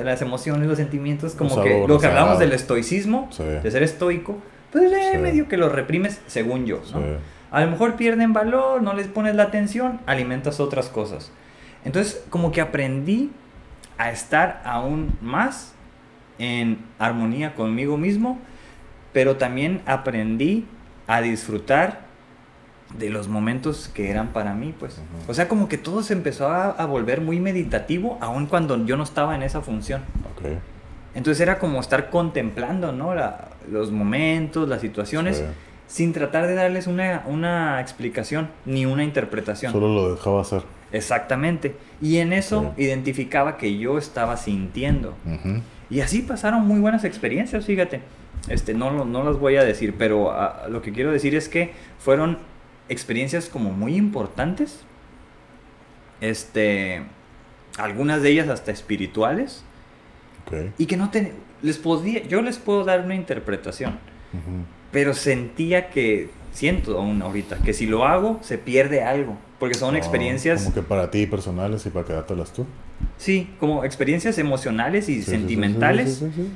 las 0.04 0.22
emociones, 0.22 0.68
los 0.68 0.78
sentimientos, 0.78 1.34
como 1.34 1.64
que 1.64 1.86
lo 1.88 1.98
que 1.98 2.08
hablamos 2.08 2.40
del 2.40 2.52
estoicismo, 2.52 3.30
Sí. 3.32 3.44
de 3.44 3.72
ser 3.72 3.84
estoico, 3.84 4.38
pues 4.74 4.92
eh, 4.92 5.12
Sí. 5.14 5.18
medio 5.18 5.48
que 5.48 5.56
lo 5.56 5.70
reprimes 5.70 6.20
según 6.28 6.66
yo, 6.66 6.82
¿no? 6.94 7.00
Sí. 7.00 7.06
A 7.52 7.62
lo 7.64 7.72
mejor 7.72 7.96
pierden 7.96 8.34
valor, 8.34 8.82
no 8.82 8.94
les 8.94 9.08
pones 9.08 9.34
la 9.36 9.44
atención, 9.44 10.02
alimentas 10.08 10.60
otras 10.60 10.90
cosas. 10.90 11.32
Entonces, 11.86 12.24
como 12.30 12.52
que 12.52 12.62
aprendí 12.62 13.32
a 13.98 14.12
estar 14.12 14.62
aún 14.66 15.18
más 15.22 15.74
en 16.40 16.80
armonía 17.00 17.56
conmigo 17.56 17.98
mismo, 17.98 18.40
pero 19.12 19.38
también 19.38 19.82
aprendí 19.86 20.66
a 21.08 21.22
disfrutar 21.22 22.02
de 22.98 23.10
los 23.10 23.28
momentos 23.28 23.90
que 23.94 24.10
eran 24.10 24.30
para 24.30 24.54
mí, 24.54 24.74
pues. 24.80 25.02
O 25.28 25.34
sea, 25.34 25.48
como 25.48 25.68
que 25.68 25.78
todo 25.78 26.04
se 26.04 26.14
empezó 26.14 26.48
a, 26.48 26.70
a 26.70 26.86
volver 26.86 27.22
muy 27.22 27.40
meditativo, 27.40 28.18
aun 28.22 28.46
cuando 28.46 28.84
yo 28.86 28.98
no 28.98 29.04
estaba 29.04 29.36
en 29.36 29.44
esa 29.44 29.62
función. 29.62 30.02
Entonces 31.16 31.42
era 31.42 31.60
como 31.60 31.80
estar 31.80 32.10
contemplando, 32.10 32.92
¿no? 32.92 33.14
La- 33.14 33.50
los 33.72 33.92
momentos, 33.92 34.68
las 34.68 34.82
situaciones, 34.82 35.38
Sí. 35.38 35.44
sin 35.88 36.14
tratar 36.14 36.48
de 36.48 36.56
darles 36.56 36.88
una, 36.88 37.24
una 37.28 37.80
explicación 37.82 38.50
ni 38.66 38.86
una 38.86 39.04
interpretación. 39.04 39.72
Solo 39.72 39.88
lo 39.94 40.16
dejaba 40.16 40.42
hacer. 40.42 40.64
Exactamente. 40.94 41.76
Y 42.02 42.18
en 42.20 42.32
eso 42.32 42.74
identificaba 42.78 43.58
que 43.58 43.78
yo 43.78 43.98
estaba 43.98 44.38
sintiendo. 44.38 45.16
Y 45.90 46.00
así 46.00 46.22
pasaron 46.22 46.66
muy 46.66 46.80
buenas 46.80 47.04
experiencias, 47.04 47.66
fíjate. 47.66 48.00
Este, 48.48 48.74
no, 48.74 48.90
lo- 48.92 49.06
no 49.06 49.24
las 49.24 49.38
voy 49.38 49.58
a 49.58 49.64
decir, 49.64 49.96
pero 49.98 50.32
ah, 50.32 50.68
lo 50.70 50.82
que 50.82 50.92
quiero 50.94 51.12
decir 51.12 51.36
es 51.36 51.50
que 51.50 51.74
fueron 52.00 52.38
experiencias 52.90 53.50
como 53.50 53.72
muy 53.72 53.96
importantes. 53.96 54.82
Este, 56.22 57.04
algunas 57.78 58.22
de 58.22 58.30
ellas 58.30 58.48
hasta 58.50 58.72
espirituales. 58.72 59.64
Y 60.78 60.86
que 60.86 60.98
no 60.98 61.10
te, 61.10 61.34
les 61.62 61.78
podía, 61.78 62.24
yo 62.24 62.42
les 62.42 62.58
puedo 62.58 62.84
dar 62.84 63.02
una 63.02 63.16
interpretación. 63.16 63.98
Pero 64.92 65.14
sentía 65.14 65.90
que, 65.90 66.30
siento 66.52 66.98
aún 66.98 67.22
ahorita, 67.22 67.58
que 67.58 67.74
si 67.74 67.86
lo 67.88 68.06
hago, 68.06 68.40
se 68.42 68.58
pierde 68.58 69.04
algo. 69.04 69.38
Porque 69.64 69.76
son 69.78 69.96
experiencias, 69.96 70.64
Como 70.64 70.74
que 70.76 70.82
para 70.82 71.10
ti 71.10 71.26
personales 71.26 71.86
y 71.86 71.90
para 71.90 72.06
quedártelas 72.06 72.52
tú. 72.52 72.66
sí, 73.16 73.50
como 73.62 73.86
experiencias 73.86 74.38
emocionales 74.38 75.08
y 75.08 75.22
Sí, 75.22 75.32
sentimentales 75.32 76.16
sí, 76.18 76.30
sí, 76.36 76.50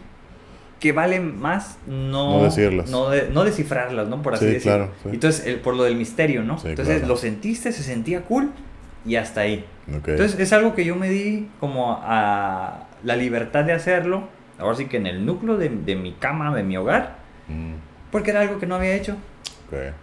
que 0.82 0.92
valen 0.92 1.40
más 1.40 1.78
no, 1.88 2.40
No 2.40 2.44
decirlas. 2.44 2.90
No, 2.90 3.10
de- 3.10 3.30
no 3.30 3.46
descifrarlas, 3.46 4.10
¿no? 4.10 4.22
Por 4.22 4.34
así 4.34 4.44
Sí, 4.46 4.52
decirlo. 4.56 4.90
claro. 5.04 5.14
Entonces, 5.14 5.46
el- 5.48 5.62
por 5.62 5.78
lo 5.78 5.84
del 5.84 5.96
misterio, 5.96 6.44
¿no? 6.44 6.58
Sí, 6.60 6.68
Entonces, 6.68 6.96
claro. 6.98 7.08
lo 7.08 7.16
sentiste, 7.18 7.72
se 7.72 7.82
sentía 7.82 8.24
cool 8.24 8.52
y 9.06 9.16
hasta 9.16 9.40
ahí. 9.40 9.64
Ok. 9.98 10.10
Entonces, 10.10 10.38
es 10.38 10.52
algo 10.52 10.76
que 10.76 10.84
yo 10.84 10.98
me 10.98 11.08
di 11.10 11.48
como 11.62 11.98
a 12.04 12.88
la 13.06 13.16
libertad 13.16 13.64
de 13.64 13.72
hacerlo. 13.72 14.28
Ahora 14.60 14.76
sí 14.76 14.88
que 14.88 14.98
en 14.98 15.08
el 15.08 15.26
núcleo 15.26 15.56
de, 15.56 15.70
de 15.70 15.96
mi 15.96 16.12
cama, 16.12 16.54
de 16.54 16.64
mi 16.64 16.76
hogar, 16.76 17.20
Mm, 17.48 17.76
porque 18.12 18.32
era 18.32 18.42
algo 18.42 18.60
que 18.60 18.66
no 18.68 18.76
había 18.76 18.94
hecho. 18.96 19.14
ok. 19.70 19.94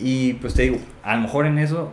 Y 0.00 0.34
pues 0.34 0.54
te 0.54 0.62
digo, 0.62 0.78
a 1.02 1.16
lo 1.16 1.22
mejor 1.22 1.46
en 1.46 1.58
eso 1.58 1.90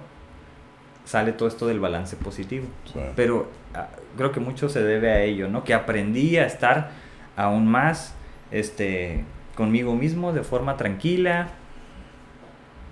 sale 1.06 1.34
todo 1.34 1.48
esto 1.48 1.68
del 1.68 1.80
balance 1.80 2.16
positivo. 2.16 2.66
Sí. 2.92 3.00
Pero 3.16 3.50
ah, 3.74 3.88
creo 4.18 4.32
que 4.32 4.40
mucho 4.40 4.70
se 4.70 4.82
debe 4.84 5.12
a 5.12 5.22
ello, 5.22 5.48
¿no? 5.50 5.64
Que 5.64 5.74
aprendí 5.74 6.38
a 6.38 6.46
estar 6.46 6.92
aún 7.36 7.68
más 7.68 8.14
este, 8.52 9.24
conmigo 9.56 9.96
mismo 9.96 10.34
de 10.34 10.44
forma 10.44 10.78
tranquila. 10.78 11.50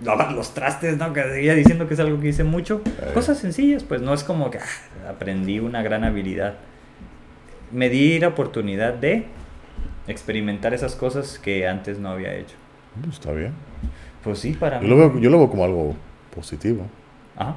Lavar 0.02 0.32
los 0.32 0.54
trastes, 0.54 0.96
¿no? 0.96 1.12
Que 1.12 1.22
seguía 1.24 1.54
diciendo 1.54 1.86
que 1.86 1.94
es 1.94 2.00
algo 2.00 2.18
que 2.20 2.28
hice 2.28 2.42
mucho. 2.44 2.82
Cosas 3.12 3.38
sencillas, 3.38 3.84
pues 3.84 4.00
no 4.00 4.14
es 4.14 4.24
como 4.24 4.50
que 4.50 4.58
ah, 4.58 5.10
aprendí 5.10 5.60
una 5.60 5.82
gran 5.82 6.04
habilidad. 6.04 6.54
Me 7.70 7.88
di 7.88 8.18
la 8.18 8.28
oportunidad 8.28 8.94
de 8.94 9.26
experimentar 10.08 10.74
esas 10.74 10.96
cosas 10.96 11.38
que 11.38 11.68
antes 11.68 11.98
no 11.98 12.10
había 12.10 12.34
hecho. 12.34 12.56
Está 13.08 13.30
bien. 13.32 13.52
Pues 14.24 14.38
sí, 14.38 14.52
para 14.52 14.78
Yo 14.78 14.82
mí. 14.82 14.88
lo, 14.88 14.96
veo, 14.96 15.20
yo 15.20 15.30
lo 15.30 15.38
veo 15.38 15.50
como 15.50 15.64
algo 15.64 15.94
positivo. 16.34 16.86
Ajá. 17.36 17.56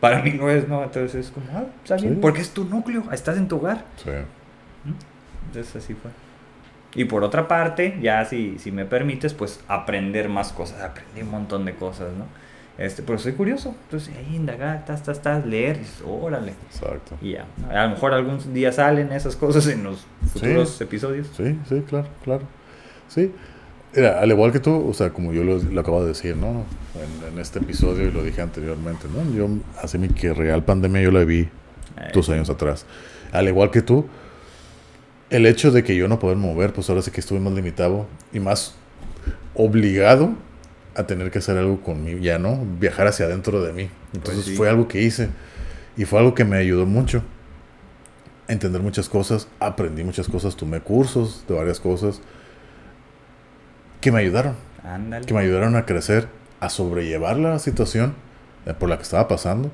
Para 0.00 0.22
mí 0.22 0.32
no 0.32 0.48
es, 0.48 0.68
¿no? 0.68 0.82
Entonces 0.82 1.26
es 1.26 1.30
como, 1.32 1.46
ah, 1.52 1.64
está 1.82 1.96
bien. 1.96 2.14
Sí. 2.14 2.18
Porque 2.20 2.40
es 2.40 2.50
tu 2.50 2.64
núcleo, 2.64 3.04
estás 3.12 3.36
en 3.36 3.48
tu 3.48 3.56
hogar. 3.56 3.84
Sí. 3.96 4.10
Entonces 5.48 5.76
así 5.76 5.94
fue. 5.94 6.10
Y 6.94 7.04
por 7.04 7.24
otra 7.24 7.48
parte, 7.48 7.98
ya 8.00 8.24
si, 8.24 8.58
si 8.58 8.72
me 8.72 8.84
permites, 8.84 9.34
pues 9.34 9.60
aprender 9.68 10.28
más 10.28 10.52
cosas. 10.52 10.82
Aprendí 10.82 11.22
un 11.22 11.30
montón 11.30 11.64
de 11.64 11.74
cosas, 11.74 12.08
¿no? 12.16 12.24
Este, 12.78 13.02
pero 13.02 13.18
soy 13.18 13.32
curioso. 13.32 13.74
Entonces, 13.84 14.14
ahí 14.16 14.36
indagar, 14.36 14.76
estás, 14.78 15.00
estás, 15.00 15.16
estás, 15.18 15.44
leer, 15.44 15.80
órale. 16.06 16.54
Exacto. 16.70 17.16
Y 17.20 17.32
ya. 17.32 17.44
A 17.70 17.86
lo 17.86 17.90
mejor 17.90 18.14
algún 18.14 18.54
día 18.54 18.70
salen 18.70 19.12
esas 19.12 19.34
cosas 19.34 19.66
en 19.66 19.82
los 19.82 20.06
futuros 20.32 20.80
episodios. 20.80 21.28
Sí, 21.36 21.58
sí, 21.68 21.82
claro, 21.88 22.08
claro. 22.22 22.44
Sí. 23.08 23.32
Mira, 23.94 24.20
al 24.20 24.30
igual 24.30 24.52
que 24.52 24.60
tú, 24.60 24.88
o 24.88 24.92
sea, 24.92 25.10
como 25.10 25.32
yo 25.32 25.44
lo, 25.44 25.58
lo 25.58 25.80
acabo 25.80 26.02
de 26.02 26.08
decir, 26.08 26.36
¿no? 26.36 26.64
En, 27.32 27.38
este 27.38 27.60
episodio 27.60 28.08
y 28.08 28.10
lo 28.10 28.24
dije 28.24 28.42
anteriormente, 28.42 29.06
¿no? 29.08 29.32
Yo, 29.32 29.48
hace 29.80 29.96
mi 29.96 30.08
que 30.08 30.34
real 30.34 30.64
pandemia 30.64 31.00
yo 31.00 31.12
la 31.12 31.24
vi 31.24 31.48
dos 32.12 32.28
años 32.30 32.50
atrás. 32.50 32.84
Al 33.32 33.46
igual 33.46 33.70
que 33.70 33.80
tú, 33.80 34.06
el 35.30 35.46
hecho 35.46 35.70
de 35.70 35.84
que 35.84 35.94
yo 35.94 36.08
no 36.08 36.18
poder 36.18 36.36
mover, 36.36 36.72
pues 36.72 36.88
ahora 36.90 37.02
sí 37.02 37.10
que 37.10 37.20
estuve 37.20 37.38
más 37.38 37.52
limitado 37.52 38.06
y 38.32 38.40
más 38.40 38.74
obligado 39.54 40.32
a 40.96 41.06
tener 41.06 41.30
que 41.30 41.38
hacer 41.38 41.56
algo 41.56 41.80
conmigo, 41.80 42.18
ya 42.18 42.38
no, 42.38 42.58
viajar 42.80 43.06
hacia 43.06 43.26
adentro 43.26 43.62
de 43.62 43.72
mí. 43.72 43.88
Entonces 44.14 44.44
pues 44.46 44.56
fue 44.56 44.68
algo 44.68 44.88
que 44.88 45.00
hice 45.00 45.28
y 45.96 46.04
fue 46.04 46.18
algo 46.18 46.34
que 46.34 46.44
me 46.44 46.56
ayudó 46.56 46.86
mucho 46.86 47.22
a 48.48 48.52
entender 48.52 48.82
muchas 48.82 49.08
cosas, 49.08 49.46
aprendí 49.60 50.02
muchas 50.02 50.26
cosas, 50.26 50.56
tomé 50.56 50.80
cursos 50.80 51.44
de 51.46 51.54
varias 51.54 51.78
cosas 51.78 52.20
que 54.00 54.12
me 54.12 54.20
ayudaron, 54.20 54.54
que 55.26 55.34
me 55.34 55.40
ayudaron 55.40 55.76
a 55.76 55.84
crecer, 55.86 56.28
a 56.60 56.70
sobrellevar 56.70 57.36
la 57.36 57.58
situación 57.58 58.14
eh, 58.66 58.74
por 58.74 58.88
la 58.88 58.96
que 58.96 59.02
estaba 59.02 59.28
pasando, 59.28 59.70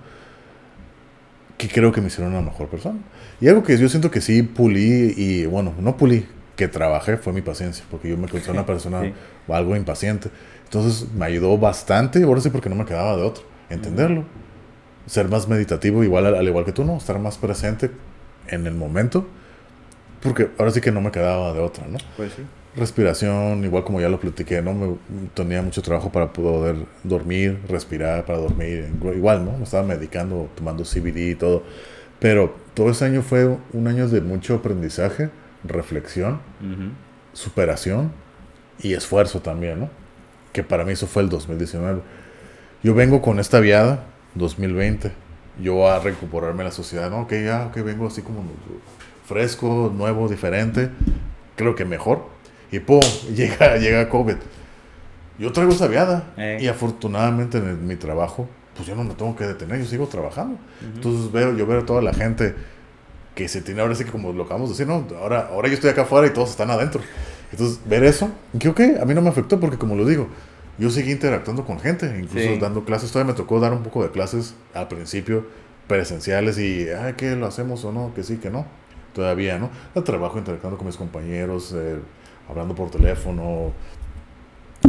que 1.59 1.69
creo 1.69 1.93
que 1.93 2.01
me 2.01 2.09
hicieron 2.09 2.33
una 2.33 2.43
mejor 2.43 2.69
persona. 2.69 2.99
Y 3.41 3.49
algo 3.49 3.63
que 3.63 3.77
yo 3.77 3.89
siento 3.89 4.11
que 4.11 4.21
sí 4.21 4.43
pulí 4.43 5.15
y 5.17 5.47
bueno, 5.47 5.75
no 5.79 5.97
pulí, 5.97 6.27
que 6.57 6.69
trabajé 6.69 7.17
fue 7.17 7.33
mi 7.33 7.43
paciencia, 7.43 7.85
porque 7.91 8.09
yo 8.09 8.17
me 8.17 8.29
considero 8.29 8.55
una 8.55 8.67
persona 8.67 9.13
algo 9.49 9.77
impaciente. 9.77 10.31
Entonces 10.65 11.13
me 11.13 11.27
ayudó 11.27 11.59
bastante, 11.59 12.23
ahora 12.23 12.41
sí 12.41 12.51
porque 12.51 12.69
no 12.69 12.77
me 12.77 12.85
quedaba 12.85 13.17
de 13.17 13.23
otro, 13.23 13.45
entenderlo. 13.71 14.25
Ser 15.07 15.29
más 15.29 15.49
meditativo, 15.49 16.03
igual 16.03 16.27
al, 16.27 16.49
igual 16.49 16.65
que 16.65 16.73
tú, 16.73 16.85
¿no? 16.85 16.97
Estar 16.97 17.19
más 17.19 17.37
presente 17.37 17.91
en 18.49 18.67
el 18.67 18.75
momento, 18.75 19.29
porque 20.23 20.51
ahora 20.59 20.71
sí 20.71 20.81
que 20.81 20.91
no 20.91 21.03
me 21.03 21.11
quedaba 21.11 21.53
de 21.53 21.61
otra, 21.61 21.87
¿no? 21.87 21.99
Pues 22.17 22.33
sí. 22.33 22.43
Respiración, 22.77 23.65
igual 23.65 23.85
como 23.85 24.01
ya 24.01 24.09
lo 24.09 24.19
platiqué, 24.19 24.61
¿no? 24.61 24.75
Me, 24.75 24.97
tenía 25.35 25.63
mucho 25.63 25.81
trabajo 25.83 26.11
para 26.11 26.33
poder 26.33 26.77
dormir, 27.05 27.61
respirar, 27.69 28.25
para 28.25 28.39
dormir, 28.39 28.93
igual, 29.15 29.45
¿no? 29.45 29.57
Me 29.57 29.65
estaba 29.65 29.85
medicando, 29.85 30.49
tomando 30.57 30.85
CBD 30.85 31.31
y 31.31 31.35
todo. 31.35 31.63
Pero 32.19 32.55
todo 32.75 32.91
ese 32.91 33.05
año 33.05 33.23
fue 33.23 33.57
un 33.73 33.87
año 33.87 34.09
de 34.09 34.21
mucho 34.21 34.57
aprendizaje, 34.57 35.31
reflexión, 35.63 36.41
superación 37.33 38.13
y 38.81 38.95
esfuerzo 38.95 39.41
también, 39.41 39.81
¿no? 39.81 40.05
que 40.55 40.63
para 40.63 40.85
mí 40.85 40.93
eso 40.93 41.07
fue 41.07 41.23
el 41.23 41.29
2019. 41.29 42.01
Yo 42.83 42.95
vengo 42.95 43.21
con 43.21 43.41
esta 43.41 43.61
viada, 43.61 44.05
2020, 44.37 45.13
yo 45.61 45.91
a 45.91 45.99
recuperarme 45.99 46.65
la 46.65 46.71
sociedad, 46.71 47.11
¿no? 47.11 47.27
Que 47.27 47.45
ya, 47.45 47.73
que 47.73 47.83
vengo 47.83 48.07
así 48.07 48.23
como 48.23 48.45
fresco, 49.27 49.93
nuevo, 49.95 50.29
diferente, 50.29 50.91
creo 51.57 51.75
que 51.75 51.85
mejor. 51.85 52.34
Y 52.71 52.79
pum, 52.81 53.01
llega, 53.35 53.77
llega 53.77 54.09
COVID. 54.09 54.37
Yo 55.39 55.53
traigo 55.53 55.73
esa 55.73 55.89
viada 55.89 56.33
eh. 56.37 56.59
y 56.61 56.69
afortunadamente 56.69 57.59
en 57.59 57.87
mi 57.87 57.97
trabajo, 57.97 58.49
pues 58.77 58.87
yo 58.87 58.95
no 58.95 59.05
me 59.05 59.15
tengo 59.15 59.35
que 59.35 59.45
detener, 59.45 59.81
yo 59.81 59.87
sigo 59.87 60.07
trabajando. 60.07 60.59
Entonces 60.83 61.33
veo, 61.33 61.57
yo 61.57 61.67
veo 61.67 61.81
a 61.81 61.87
toda 61.87 62.03
la 62.03 62.13
gente 62.13 62.55
que 63.35 63.49
se 63.49 63.61
tiene 63.61 63.81
ahora 63.81 63.95
sí 63.95 64.05
que 64.05 64.13
como 64.13 64.33
lo 64.33 64.45
acabamos 64.45 64.69
de 64.69 64.75
decir, 64.75 64.87
¿no? 64.87 65.05
Ahora, 65.19 65.49
ahora 65.51 65.69
yo 65.69 65.75
estoy 65.75 65.91
acá 65.91 66.03
afuera 66.03 66.27
y 66.27 66.31
todos 66.31 66.51
están 66.51 66.71
adentro. 66.71 67.01
Entonces, 67.51 67.81
ver 67.85 68.05
eso, 68.05 68.31
que 68.59 68.69
ok, 68.69 68.81
a 69.01 69.05
mí 69.05 69.15
no 69.15 69.23
me 69.23 69.29
afectó 69.29 69.59
porque 69.61 69.77
como 69.77 69.95
lo 69.97 70.05
digo, 70.05 70.29
yo 70.79 70.91
seguí 70.91 71.13
interactuando 71.13 71.65
con 71.65 71.79
gente, 71.79 72.19
incluso 72.19 72.57
dando 72.61 72.85
clases, 72.85 73.13
todavía 73.13 73.33
me 73.33 73.37
tocó 73.37 73.61
dar 73.61 73.73
un 73.73 73.83
poco 73.83 74.03
de 74.03 74.11
clases 74.11 74.55
al 74.73 74.89
principio, 74.89 75.47
presenciales 75.87 76.59
y, 76.59 76.89
ay, 76.89 77.15
¿qué 77.17 77.37
lo 77.37 77.47
hacemos 77.47 77.85
o 77.85 77.93
no? 77.93 78.13
Que 78.15 78.23
sí, 78.23 78.39
que 78.39 78.51
no. 78.51 78.67
Todavía, 79.13 79.59
¿no? 79.59 79.71
El 79.95 80.03
trabajo 80.03 80.39
interactuando 80.39 80.77
con 80.77 80.89
mis 80.89 80.97
compañeros, 80.97 81.73
eh, 81.77 81.99
hablando 82.49 82.75
por 82.75 82.91
teléfono, 82.91 83.73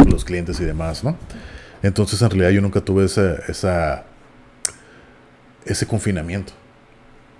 los 0.09 0.25
clientes 0.25 0.59
y 0.59 0.65
demás, 0.65 1.03
¿no? 1.03 1.15
Entonces, 1.81 2.21
en 2.21 2.29
realidad 2.29 2.49
yo 2.49 2.61
nunca 2.61 2.81
tuve 2.81 3.05
esa, 3.05 3.35
esa 3.47 4.05
ese 5.65 5.87
confinamiento. 5.87 6.53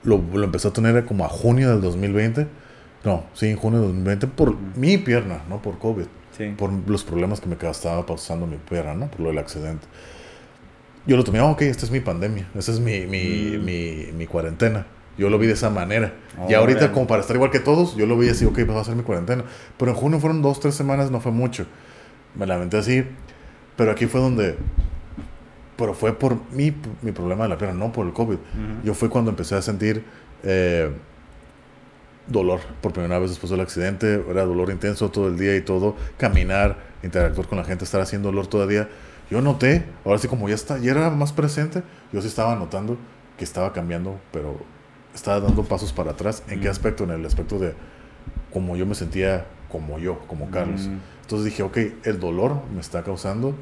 Lo, 0.04 0.18
lo 0.34 0.44
empecé 0.44 0.68
a 0.68 0.72
tener 0.72 1.06
como 1.06 1.26
a 1.26 1.30
junio 1.30 1.70
del 1.70 1.82
2020 1.82 2.48
no, 3.06 3.24
sí, 3.34 3.48
en 3.48 3.58
junio 3.58 3.80
de 3.82 3.88
2020 3.88 4.28
por 4.28 4.58
mi 4.76 4.98
pierna, 4.98 5.44
no 5.48 5.62
por 5.62 5.78
COVID. 5.78 6.06
Por 6.58 6.72
los 6.90 7.06
problemas 7.06 7.40
que 7.40 7.48
me 7.48 7.56
estaba 7.56 8.06
pasando 8.06 8.46
mi 8.46 8.58
pierna, 8.58 8.94
¿no? 8.94 9.08
Por 9.10 9.22
lo 9.22 9.30
del 9.30 9.38
accidente. 9.38 9.88
Yo 11.06 11.16
lo 11.16 11.24
tomé, 11.24 11.40
ah, 11.40 11.46
ok, 11.46 11.62
esta 11.62 11.86
es 11.86 11.92
mi 11.92 12.02
pandemia, 12.02 12.50
esta 12.56 12.74
es 12.74 12.80
mi, 12.80 13.06
mi, 13.06 13.58
mm. 13.58 13.64
mi, 13.64 14.08
mi 14.18 14.28
cuarentena. 14.28 14.86
Yo 15.18 15.30
lo 15.30 15.38
vi 15.40 15.48
de 15.48 15.54
esa 15.54 15.70
manera. 15.70 16.14
y 16.50 16.54
ahorita, 16.54 16.92
como 16.92 17.08
para 17.08 17.22
estar 17.22 17.36
igual 17.36 17.52
que 17.52 17.60
todos, 17.60 17.96
yo 17.96 18.06
lo 18.06 18.18
vi 18.18 18.30
así, 18.30 18.46
ok, 18.46 18.54
pues 18.54 18.70
va 18.70 18.82
a 18.82 18.84
ser 18.84 18.96
mi 18.96 19.04
cuarentena. 19.04 19.44
Pero 19.78 19.92
en 19.92 19.98
junio 19.98 20.20
fueron 20.20 20.42
dos, 20.42 20.60
tres 20.60 20.76
semanas, 20.76 21.12
no 21.12 21.22
fue 21.22 21.32
mucho. 21.32 21.66
Me 22.36 22.46
lamenté 22.46 22.78
así. 22.78 23.06
Pero 23.78 23.92
aquí 23.92 24.06
fue 24.06 24.22
donde. 24.22 24.58
Pero 25.78 25.94
fue 25.94 26.14
por 26.14 26.40
mi, 26.52 26.74
mi 27.02 27.12
problema 27.12 27.44
de 27.44 27.50
la 27.50 27.58
pierna, 27.58 27.78
no 27.78 27.92
por 27.92 28.06
el 28.06 28.14
COVID. 28.14 28.38
Yo 28.84 28.94
fue 28.94 29.10
cuando 29.10 29.32
empecé 29.32 29.56
a 29.56 29.62
sentir. 29.62 30.04
Eh, 30.44 30.92
dolor 32.28 32.60
por 32.82 32.92
primera 32.92 33.20
vez 33.20 33.30
después 33.30 33.52
del 33.52 33.60
accidente, 33.60 34.24
era 34.30 34.46
dolor 34.46 34.72
intenso 34.72 35.10
todo 35.10 35.28
el 35.28 35.38
día 35.38 35.56
y 35.56 35.62
todo, 35.62 35.96
caminar, 36.18 36.78
interactuar 37.04 37.48
con 37.48 37.58
la 37.58 37.64
gente, 37.64 37.86
estar 37.86 38.02
haciendo 38.02 38.30
dolor 38.30 38.48
todavía. 38.48 38.90
Yo 39.30 39.42
noté, 39.42 39.86
ahora 40.04 40.18
sí 40.18 40.28
como 40.28 40.50
ya 40.50 40.56
está, 40.56 40.78
ya 40.78 40.92
era 40.92 41.10
más 41.10 41.34
presente, 41.34 41.84
yo 42.12 42.22
sí 42.22 42.28
estaba 42.28 42.56
notando 42.56 42.98
que 43.38 43.44
estaba 43.44 43.74
cambiando, 43.74 44.20
pero 44.32 44.58
estaba 45.16 45.40
dando 45.40 45.64
pasos 45.64 45.92
para 45.92 46.12
atrás. 46.12 46.44
¿En 46.50 46.60
qué 46.60 46.68
mm. 46.68 46.72
aspecto? 46.72 47.04
En 47.06 47.12
el 47.12 47.26
aspecto 47.26 47.58
de 47.58 47.74
como 48.54 48.76
yo 48.76 48.86
me 48.86 48.96
sentía 48.96 49.46
como 49.70 49.98
yo, 49.98 50.20
como 50.28 50.52
Carlos. 50.52 50.88
Mm. 50.88 50.98
Entonces 51.22 51.46
dije, 51.46 51.64
ok, 51.64 51.78
el 52.04 52.20
dolor 52.20 52.62
me 52.74 52.82
está 52.82 53.04
causando 53.04 53.56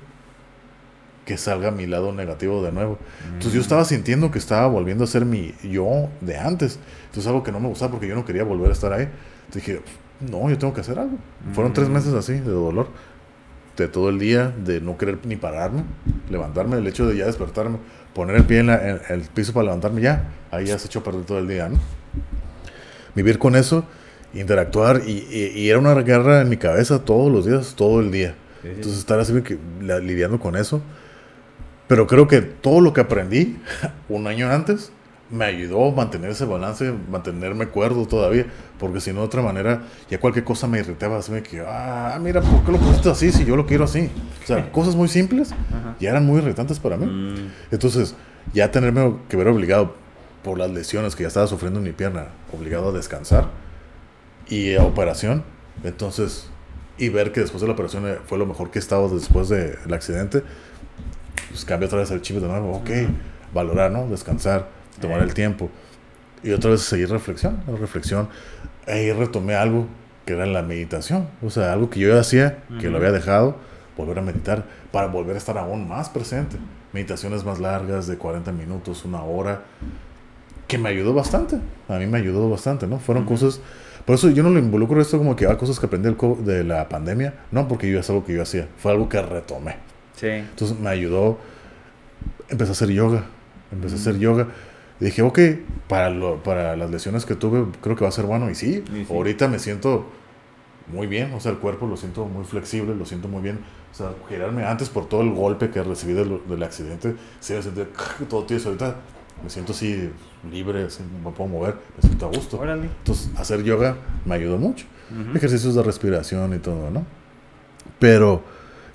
que 1.25 1.37
salga 1.37 1.71
mi 1.71 1.87
lado 1.87 2.11
negativo 2.11 2.61
de 2.61 2.71
nuevo. 2.71 2.97
Entonces 3.25 3.53
yo 3.53 3.59
mm. 3.59 3.61
estaba 3.61 3.85
sintiendo 3.85 4.31
que 4.31 4.39
estaba 4.39 4.67
volviendo 4.67 5.05
a 5.05 5.07
ser 5.07 5.25
mi 5.25 5.53
yo 5.63 6.09
de 6.21 6.37
antes. 6.37 6.79
Entonces 7.05 7.27
algo 7.27 7.43
que 7.43 7.51
no 7.51 7.59
me 7.59 7.69
gustaba 7.69 7.91
porque 7.91 8.07
yo 8.07 8.15
no 8.15 8.25
quería 8.25 8.43
volver 8.43 8.69
a 8.69 8.73
estar 8.73 8.91
ahí. 8.91 9.07
Entonces 9.45 9.65
dije, 9.65 9.81
no, 10.19 10.49
yo 10.49 10.57
tengo 10.57 10.73
que 10.73 10.81
hacer 10.81 10.99
algo. 10.99 11.17
Fueron 11.53 11.73
tres 11.73 11.89
mm. 11.89 11.93
meses 11.93 12.13
así 12.13 12.33
de 12.33 12.51
dolor. 12.51 12.89
De 13.77 13.87
todo 13.87 14.09
el 14.09 14.19
día, 14.19 14.49
de 14.49 14.81
no 14.81 14.99
querer 14.99 15.17
ni 15.25 15.35
pararme, 15.35 15.83
levantarme, 16.29 16.77
el 16.77 16.85
hecho 16.85 17.07
de 17.07 17.17
ya 17.17 17.25
despertarme, 17.25 17.79
poner 18.13 18.35
el 18.35 18.43
pie 18.43 18.59
en, 18.59 18.69
el 18.69 19.21
piso 19.33 19.53
para 19.53 19.65
levantarme, 19.65 20.01
ya, 20.01 20.29
ahí 20.51 20.65
ya 20.65 20.79
se 20.79 20.87
echó 20.87 20.99
a 20.99 21.03
perder 21.03 21.23
todo 21.23 21.39
el 21.39 21.47
día, 21.47 21.69
¿no? 21.69 21.79
Vivir 23.15 23.37
con 23.39 23.55
eso, 23.55 23.85
interactuar, 24.33 25.01
y, 25.05 25.27
y, 25.55 25.69
era 25.69 25.79
una 25.79 25.93
guerra 25.95 26.41
en 26.41 26.49
mi 26.49 26.57
cabeza 26.57 26.99
todos 26.99 27.31
los 27.31 27.45
días, 27.45 27.75
todo 27.75 27.99
el 27.99 28.11
día. 28.11 28.35
Entonces 28.63 28.99
estar 28.99 29.19
así 29.19 29.33
lidiando 29.81 30.39
con 30.39 30.55
eso, 30.55 30.81
pero 31.87 32.07
creo 32.07 32.27
que 32.27 32.41
todo 32.41 32.81
lo 32.81 32.93
que 32.93 33.01
aprendí 33.01 33.57
un 34.09 34.27
año 34.27 34.49
antes 34.49 34.91
me 35.33 35.45
ayudó 35.45 35.87
a 35.87 35.91
mantener 35.91 36.29
ese 36.29 36.45
balance, 36.45 36.93
mantenerme 37.09 37.67
cuerdo 37.67 38.05
todavía, 38.05 38.45
porque 38.77 39.01
si 39.01 39.11
no 39.11 39.21
de 39.21 39.25
otra 39.25 39.41
manera 39.41 39.81
ya 40.07 40.19
cualquier 40.19 40.45
cosa 40.45 40.67
me 40.67 40.77
irritaba, 40.77 41.17
así 41.17 41.33
que, 41.41 41.63
ah, 41.67 42.19
mira, 42.21 42.39
¿por 42.39 42.63
qué 42.63 42.71
lo 42.71 42.77
pusiste 42.77 43.09
así 43.09 43.31
si 43.31 43.43
yo 43.43 43.55
lo 43.55 43.65
quiero 43.65 43.85
así? 43.85 44.11
O 44.43 44.47
sea, 44.47 44.71
cosas 44.71 44.95
muy 44.95 45.07
simples 45.07 45.49
ya 45.99 46.11
eran 46.11 46.25
muy 46.25 46.37
irritantes 46.37 46.79
para 46.79 46.97
mí. 46.97 47.07
Mm. 47.07 47.51
Entonces, 47.71 48.15
ya 48.53 48.69
tenerme 48.71 49.15
que 49.27 49.35
ver 49.35 49.47
obligado 49.47 49.95
por 50.43 50.59
las 50.59 50.69
lesiones 50.69 51.15
que 51.15 51.23
ya 51.23 51.29
estaba 51.29 51.47
sufriendo 51.47 51.79
en 51.79 51.85
mi 51.85 51.93
pierna, 51.93 52.27
obligado 52.55 52.89
a 52.89 52.91
descansar 52.91 53.47
y 54.47 54.75
a 54.75 54.83
operación, 54.83 55.43
entonces, 55.83 56.47
y 56.99 57.09
ver 57.09 57.31
que 57.31 57.41
después 57.41 57.61
de 57.61 57.67
la 57.67 57.73
operación 57.73 58.05
fue 58.27 58.37
lo 58.37 58.45
mejor 58.45 58.69
que 58.69 58.77
he 58.77 58.81
estado 58.81 59.09
después 59.09 59.49
del 59.49 59.93
accidente, 59.93 60.43
pues 61.49 61.65
cambia 61.65 61.87
otra 61.87 61.99
vez 61.99 62.11
el 62.11 62.21
chip 62.21 62.37
de 62.37 62.47
nuevo, 62.47 62.71
ok, 62.77 62.89
valorar, 63.51 63.89
¿no? 63.89 64.07
Descansar, 64.07 64.82
tomar 65.03 65.21
el 65.21 65.33
tiempo. 65.33 65.69
Y 66.43 66.51
otra 66.51 66.71
vez 66.71 66.81
seguir 66.81 67.09
reflexión, 67.09 67.61
reflexión. 67.79 68.29
Ahí 68.87 69.11
retomé 69.11 69.55
algo 69.55 69.87
que 70.25 70.33
era 70.33 70.45
la 70.45 70.61
meditación, 70.61 71.27
o 71.41 71.49
sea, 71.49 71.73
algo 71.73 71.89
que 71.89 71.99
yo 71.99 72.17
hacía, 72.17 72.63
que 72.79 72.89
lo 72.89 72.97
había 72.97 73.11
dejado, 73.11 73.57
volver 73.97 74.19
a 74.19 74.21
meditar, 74.21 74.65
para 74.91 75.07
volver 75.07 75.35
a 75.35 75.37
estar 75.37 75.57
aún 75.57 75.87
más 75.87 76.09
presente. 76.09 76.57
Meditaciones 76.93 77.43
más 77.43 77.59
largas, 77.59 78.07
de 78.07 78.17
40 78.17 78.51
minutos, 78.51 79.03
una 79.03 79.23
hora, 79.23 79.63
que 80.67 80.77
me 80.77 80.89
ayudó 80.89 81.13
bastante. 81.13 81.57
A 81.89 81.97
mí 81.97 82.05
me 82.07 82.17
ayudó 82.17 82.49
bastante, 82.49 82.87
¿no? 82.87 82.99
Fueron 82.99 83.25
cosas... 83.25 83.59
Por 84.05 84.15
eso 84.15 84.29
yo 84.29 84.43
no 84.43 84.49
lo 84.49 84.59
involucro 84.59 85.01
esto 85.01 85.17
como 85.17 85.35
que 85.35 85.45
a 85.45 85.51
ah, 85.51 85.57
cosas 85.57 85.79
que 85.79 85.85
aprendí 85.85 86.13
de 86.43 86.63
la 86.65 86.89
pandemia, 86.89 87.33
no 87.51 87.69
porque 87.69 87.89
yo 87.89 87.99
es 87.99 88.09
algo 88.09 88.25
que 88.25 88.33
yo 88.33 88.41
hacía, 88.41 88.67
fue 88.77 88.91
algo 88.91 89.07
que 89.07 89.21
retomé. 89.21 89.77
Entonces 90.21 90.77
me 90.77 90.89
ayudó, 90.89 91.37
empecé 92.49 92.71
a 92.71 92.73
hacer 92.73 92.89
yoga, 92.89 93.23
empecé 93.71 93.95
a 93.95 93.97
hacer 93.97 94.19
yoga. 94.19 94.47
Y 94.99 95.05
dije, 95.05 95.21
ok, 95.21 95.39
para, 95.87 96.09
lo, 96.09 96.41
para 96.43 96.75
las 96.75 96.89
lesiones 96.89 97.25
que 97.25 97.35
tuve, 97.35 97.65
creo 97.81 97.95
que 97.95 98.03
va 98.03 98.09
a 98.09 98.11
ser 98.11 98.25
bueno. 98.25 98.49
Y 98.49 98.55
sí, 98.55 98.83
ahorita 99.09 99.47
me 99.47 99.59
siento 99.59 100.05
muy 100.87 101.07
bien, 101.07 101.33
o 101.33 101.39
sea, 101.39 101.51
el 101.51 101.57
cuerpo 101.57 101.87
lo 101.87 101.97
siento 101.97 102.25
muy 102.25 102.43
flexible, 102.43 102.95
lo 102.95 103.05
siento 103.05 103.27
muy 103.27 103.41
bien. 103.41 103.59
O 103.91 103.95
sea, 103.95 104.13
girarme 104.27 104.65
antes 104.65 104.89
por 104.89 105.07
todo 105.07 105.21
el 105.21 105.31
golpe 105.33 105.69
que 105.69 105.83
recibí 105.83 106.13
del, 106.13 106.41
del 106.47 106.63
accidente, 106.63 107.15
sí 107.39 107.53
me 107.53 107.61
sentí 107.61 107.81
todo 108.29 108.43
tieso. 108.43 108.69
Ahorita 108.69 108.95
me 109.43 109.49
siento 109.49 109.73
así 109.73 110.09
libre, 110.49 110.85
así, 110.85 111.03
me 111.23 111.31
puedo 111.31 111.49
mover, 111.49 111.75
me 111.95 112.07
siento 112.07 112.25
a 112.25 112.29
gusto. 112.29 112.59
Órale. 112.59 112.85
Entonces, 112.85 113.29
hacer 113.37 113.63
yoga 113.63 113.97
me 114.25 114.35
ayudó 114.35 114.57
mucho. 114.57 114.85
Ejercicios 115.35 115.75
de 115.75 115.83
respiración 115.83 116.55
y 116.55 116.57
todo, 116.57 116.89
¿no? 116.89 117.05
Pero, 117.99 118.41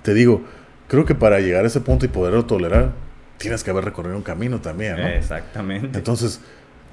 te 0.03 0.15
digo, 0.15 0.43
creo 0.89 1.05
que 1.05 1.15
para 1.15 1.39
llegar 1.39 1.65
a 1.65 1.69
ese 1.69 1.81
punto 1.81 2.07
y 2.07 2.09
poderlo 2.09 2.45
tolerar, 2.47 2.93
tienes 3.39 3.65
que 3.65 3.71
haber 3.71 3.85
recorrido 3.85 4.17
un 4.17 4.23
camino 4.23 4.61
también, 4.61 5.01
¿no? 5.01 5.07
Exactamente. 5.07 5.97
Entonces, 5.99 6.41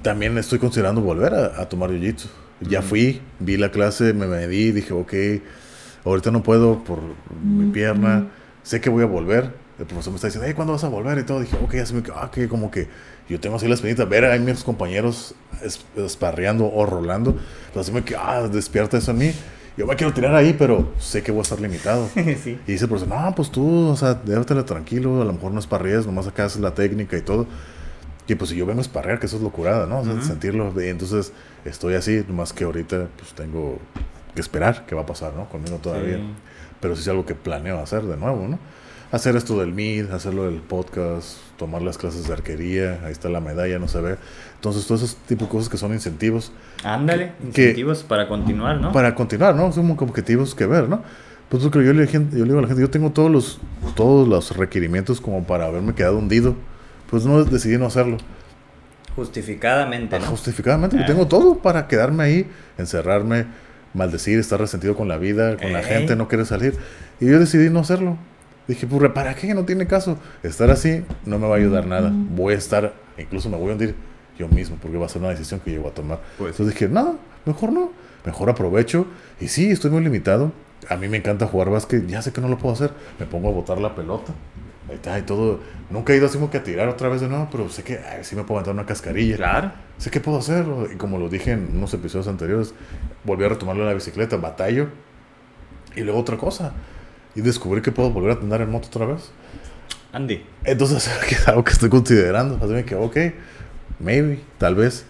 también 0.02 0.36
estoy 0.38 0.58
considerando 0.58 1.00
volver 1.00 1.34
a, 1.34 1.60
a 1.60 1.68
tomar 1.68 1.90
jiu-jitsu. 1.90 2.26
Ya 2.60 2.80
fui, 2.80 3.20
vi 3.38 3.56
la 3.58 3.70
clase, 3.70 4.14
me 4.14 4.26
medí, 4.26 4.72
dije, 4.72 4.92
ok, 4.94 5.12
ahorita 6.04 6.30
no 6.30 6.42
puedo 6.42 6.82
por 6.84 7.00
mi 7.44 7.66
pierna, 7.70 8.28
sé 8.62 8.80
que 8.80 8.88
voy 8.88 9.02
a 9.02 9.06
volver. 9.06 9.52
El 9.78 9.84
profesor 9.84 10.12
me 10.12 10.16
está 10.16 10.28
diciendo, 10.28 10.46
hey, 10.48 10.54
¿cuándo 10.54 10.72
vas 10.72 10.84
a 10.84 10.88
volver? 10.88 11.18
Y 11.18 11.24
todo, 11.24 11.40
dije, 11.40 11.56
ok, 11.62 11.74
así 11.74 11.92
me 11.92 12.02
quedo, 12.02 12.14
ah, 12.16 12.30
que 12.30 12.48
como 12.48 12.70
que 12.70 12.88
yo 13.28 13.38
tengo 13.40 13.56
así 13.56 13.68
la 13.68 13.74
espinita, 13.74 14.06
ver 14.06 14.24
a 14.24 14.38
mis 14.38 14.64
compañeros 14.64 15.34
es- 15.62 15.84
esparreando 15.96 16.64
o 16.72 16.86
rolando, 16.86 17.36
entonces 17.66 17.92
me 17.92 18.02
quedo, 18.02 18.20
ah, 18.22 18.48
despierta 18.48 18.96
eso 18.96 19.10
en 19.10 19.18
mí. 19.18 19.32
Yo 19.76 19.86
me 19.86 19.94
quiero 19.94 20.12
tirar 20.14 20.34
ahí, 20.34 20.54
pero 20.58 20.92
sé 20.98 21.22
que 21.22 21.30
voy 21.32 21.40
a 21.40 21.42
estar 21.42 21.60
limitado. 21.60 22.08
sí. 22.14 22.58
Y 22.66 22.72
dice 22.72 22.84
el 22.84 22.88
profesor, 22.88 23.08
no, 23.14 23.34
pues 23.34 23.50
tú, 23.50 23.88
o 23.88 23.96
sea, 23.96 24.14
déjatela 24.14 24.64
tranquilo, 24.64 25.20
a 25.20 25.24
lo 25.24 25.32
mejor 25.32 25.52
no 25.52 25.58
esparrías, 25.60 26.06
nomás 26.06 26.26
acá 26.26 26.46
haces 26.46 26.60
la 26.62 26.72
técnica 26.74 27.16
y 27.16 27.22
todo. 27.22 27.46
Y 28.28 28.34
pues 28.34 28.50
si 28.50 28.56
yo 28.56 28.66
vengo 28.66 28.80
a 28.80 28.82
esparrear, 28.82 29.20
que 29.20 29.26
eso 29.26 29.36
es 29.36 29.42
locurada, 29.42 29.86
¿no? 29.86 30.00
O 30.00 30.04
sea, 30.04 30.14
Ujú. 30.14 30.22
sentirlo. 30.22 30.72
y 30.82 30.88
entonces 30.88 31.32
estoy 31.64 31.94
así, 31.94 32.24
nomás 32.26 32.52
que 32.52 32.64
ahorita 32.64 33.08
pues 33.18 33.32
tengo 33.34 33.78
que 34.34 34.40
esperar 34.40 34.84
qué 34.86 34.94
va 34.94 35.02
a 35.02 35.06
pasar, 35.06 35.34
¿no? 35.34 35.48
Conmigo 35.48 35.76
todavía. 35.76 36.16
Sí. 36.16 36.22
Pero 36.80 36.94
sí 36.96 37.02
es 37.02 37.08
algo 37.08 37.24
que 37.26 37.34
planeo 37.34 37.78
hacer 37.78 38.02
de 38.02 38.16
nuevo, 38.16 38.48
¿no? 38.48 38.58
Hacer 39.12 39.36
esto 39.36 39.60
del 39.60 39.72
MID, 39.72 40.10
hacerlo 40.10 40.44
del 40.44 40.60
podcast, 40.60 41.36
tomar 41.56 41.82
las 41.82 41.96
clases 41.98 42.26
de 42.28 42.32
arquería, 42.32 43.00
ahí 43.04 43.12
está 43.12 43.28
la 43.28 43.40
medalla, 43.40 43.78
no 43.78 43.88
se 43.88 44.00
ve. 44.00 44.16
Entonces, 44.56 44.86
todos 44.86 45.02
esos 45.02 45.16
tipos 45.26 45.48
de 45.48 45.52
cosas 45.52 45.68
que 45.68 45.76
son 45.76 45.92
incentivos 45.92 46.52
Ándale, 46.84 47.32
Que- 47.52 47.62
incentivos 47.62 48.02
para 48.04 48.28
continuar, 48.28 48.78
¿no? 48.80 48.92
para 48.92 49.14
continuar, 49.14 49.54
¿no? 49.54 49.72
Son 49.72 49.94
como 49.96 50.10
objetivos 50.10 50.54
que 50.54 50.66
ver, 50.66 50.88
¿no? 50.88 51.02
Pues 51.48 51.62
yo 51.62 51.70
le, 51.70 52.06
yo 52.06 52.18
le 52.20 52.44
digo 52.44 52.58
a 52.58 52.62
la 52.62 52.66
gente, 52.68 52.82
yo 52.82 52.90
tengo 52.90 53.10
todos 53.10 53.30
los, 53.30 53.60
todos 53.94 54.26
los 54.26 54.56
requerimientos 54.56 55.20
como 55.20 55.44
para 55.44 55.66
haberme 55.66 55.94
quedado 55.94 56.18
hundido. 56.18 56.56
Pues 57.08 57.24
no 57.24 57.44
decidí 57.44 57.78
no 57.78 57.86
hacerlo. 57.86 58.16
Justificadamente, 59.14 60.18
¿no? 60.18 60.26
Justificadamente, 60.26 60.96
yo 60.96 61.04
Ah. 61.04 61.06
tengo 61.06 61.26
todo 61.26 61.58
para 61.58 61.86
quedarme 61.88 62.24
ahí, 62.24 62.50
encerrarme, 62.76 63.46
maldecir, 63.94 64.38
estar 64.38 64.60
resentido 64.60 64.94
con 64.94 65.08
la 65.08 65.16
vida, 65.16 65.56
con 65.56 65.72
la 65.72 65.82
gente, 65.82 66.16
no 66.16 66.28
querer 66.28 66.44
salir. 66.46 66.76
Y 67.20 67.26
yo 67.26 67.38
decidí 67.38 67.70
no 67.70 67.80
hacerlo. 67.80 68.18
Dije, 68.68 68.86
pues, 68.86 69.10
¿para 69.12 69.34
qué? 69.34 69.54
No 69.54 69.64
tiene 69.64 69.86
caso. 69.86 70.18
Estar 70.42 70.70
así 70.70 71.04
no 71.24 71.38
me 71.38 71.46
va 71.46 71.54
a 71.54 71.58
ayudar 71.58 71.86
nada. 71.86 72.12
Voy 72.12 72.54
a 72.54 72.56
estar, 72.56 72.94
incluso 73.18 73.48
me 73.48 73.56
voy 73.56 73.70
a 73.70 73.72
hundir 73.72 73.94
yo 74.38 74.48
mismo, 74.48 74.76
porque 74.80 74.96
va 74.98 75.06
a 75.06 75.08
ser 75.08 75.22
una 75.22 75.30
decisión 75.30 75.60
que 75.60 75.72
yo 75.72 75.82
voy 75.82 75.90
a 75.90 75.94
tomar. 75.94 76.20
Pues, 76.38 76.52
Entonces 76.52 76.74
dije, 76.74 76.88
no, 76.88 77.18
mejor 77.44 77.72
no. 77.72 77.90
Mejor 78.24 78.50
aprovecho. 78.50 79.06
Y 79.40 79.48
sí, 79.48 79.70
estoy 79.70 79.90
muy 79.90 80.02
limitado. 80.02 80.50
A 80.88 80.96
mí 80.96 81.08
me 81.08 81.16
encanta 81.16 81.46
jugar 81.46 81.70
básquet. 81.70 82.06
Ya 82.08 82.22
sé 82.22 82.32
que 82.32 82.40
no 82.40 82.48
lo 82.48 82.58
puedo 82.58 82.74
hacer. 82.74 82.90
Me 83.20 83.26
pongo 83.26 83.48
a 83.48 83.52
botar 83.52 83.78
la 83.78 83.94
pelota. 83.94 84.32
Ahí 84.88 84.96
está, 84.96 85.18
y 85.18 85.22
todo. 85.22 85.60
Nunca 85.90 86.12
he 86.12 86.16
ido 86.16 86.26
así 86.26 86.36
como 86.36 86.50
que 86.50 86.58
a 86.58 86.62
tirar 86.62 86.88
otra 86.88 87.08
vez 87.08 87.20
de 87.20 87.28
nuevo, 87.28 87.48
pero 87.50 87.68
sé 87.68 87.82
que 87.82 87.98
ay, 87.98 88.22
sí 88.22 88.36
me 88.36 88.42
puedo 88.42 88.58
aventar 88.58 88.74
una 88.74 88.86
cascarilla. 88.86 89.36
claro. 89.36 89.72
Sé 89.98 90.10
que 90.10 90.20
puedo 90.20 90.38
hacer. 90.38 90.66
Y 90.92 90.96
como 90.96 91.18
lo 91.18 91.28
dije 91.28 91.52
en 91.52 91.76
unos 91.76 91.94
episodios 91.94 92.28
anteriores, 92.28 92.74
volví 93.24 93.44
a 93.44 93.48
retomarlo 93.48 93.82
en 93.82 93.88
la 93.88 93.94
bicicleta, 93.94 94.36
batallo. 94.36 94.88
Y 95.94 96.00
luego 96.02 96.18
otra 96.20 96.36
cosa. 96.36 96.72
Y 97.36 97.42
descubrí 97.42 97.82
que 97.82 97.92
puedo 97.92 98.10
volver 98.10 98.36
a 98.36 98.40
andar 98.40 98.62
en 98.62 98.70
moto 98.70 98.88
otra 98.88 99.06
vez. 99.06 99.30
Andy. 100.12 100.42
Entonces, 100.64 101.08
es 101.30 101.46
algo 101.48 101.62
que 101.62 101.72
estoy 101.72 101.90
considerando. 101.90 102.58
Así 102.64 102.82
que, 102.84 102.94
ok, 102.96 103.16
maybe, 104.00 104.40
tal 104.58 104.74
vez, 104.74 105.04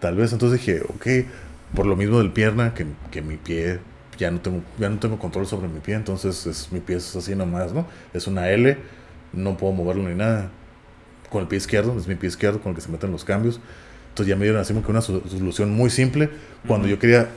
tal 0.00 0.16
vez. 0.16 0.32
Entonces 0.32 0.60
dije, 0.60 0.82
ok, 0.88 1.26
por 1.74 1.86
lo 1.86 1.96
mismo 1.96 2.18
del 2.18 2.30
pierna, 2.32 2.72
que, 2.74 2.86
que 3.10 3.22
mi 3.22 3.36
pie, 3.36 3.80
ya 4.18 4.30
no, 4.30 4.40
tengo, 4.40 4.62
ya 4.78 4.88
no 4.88 4.98
tengo 4.98 5.18
control 5.18 5.46
sobre 5.46 5.68
mi 5.68 5.80
pie, 5.80 5.94
entonces 5.94 6.46
es, 6.46 6.70
mi 6.70 6.80
pie 6.80 6.96
es 6.96 7.16
así 7.16 7.34
nomás, 7.34 7.72
¿no? 7.72 7.86
Es 8.12 8.26
una 8.26 8.48
L, 8.50 8.76
no 9.32 9.56
puedo 9.56 9.72
moverlo 9.72 10.08
ni 10.08 10.14
nada. 10.14 10.50
Con 11.30 11.42
el 11.42 11.48
pie 11.48 11.56
izquierdo, 11.58 11.98
es 11.98 12.06
mi 12.06 12.14
pie 12.14 12.28
izquierdo 12.28 12.60
con 12.60 12.70
el 12.70 12.76
que 12.76 12.82
se 12.82 12.90
meten 12.90 13.10
los 13.10 13.24
cambios. 13.24 13.58
Entonces 14.10 14.28
ya 14.28 14.36
me 14.36 14.44
dieron 14.44 14.60
así 14.60 14.74
como 14.74 14.84
que 14.84 14.90
una 14.92 15.00
so- 15.00 15.22
solución 15.26 15.70
muy 15.72 15.88
simple 15.88 16.28
cuando 16.68 16.86
Ujú. 16.86 16.94
yo 16.96 16.98
quería 17.00 17.28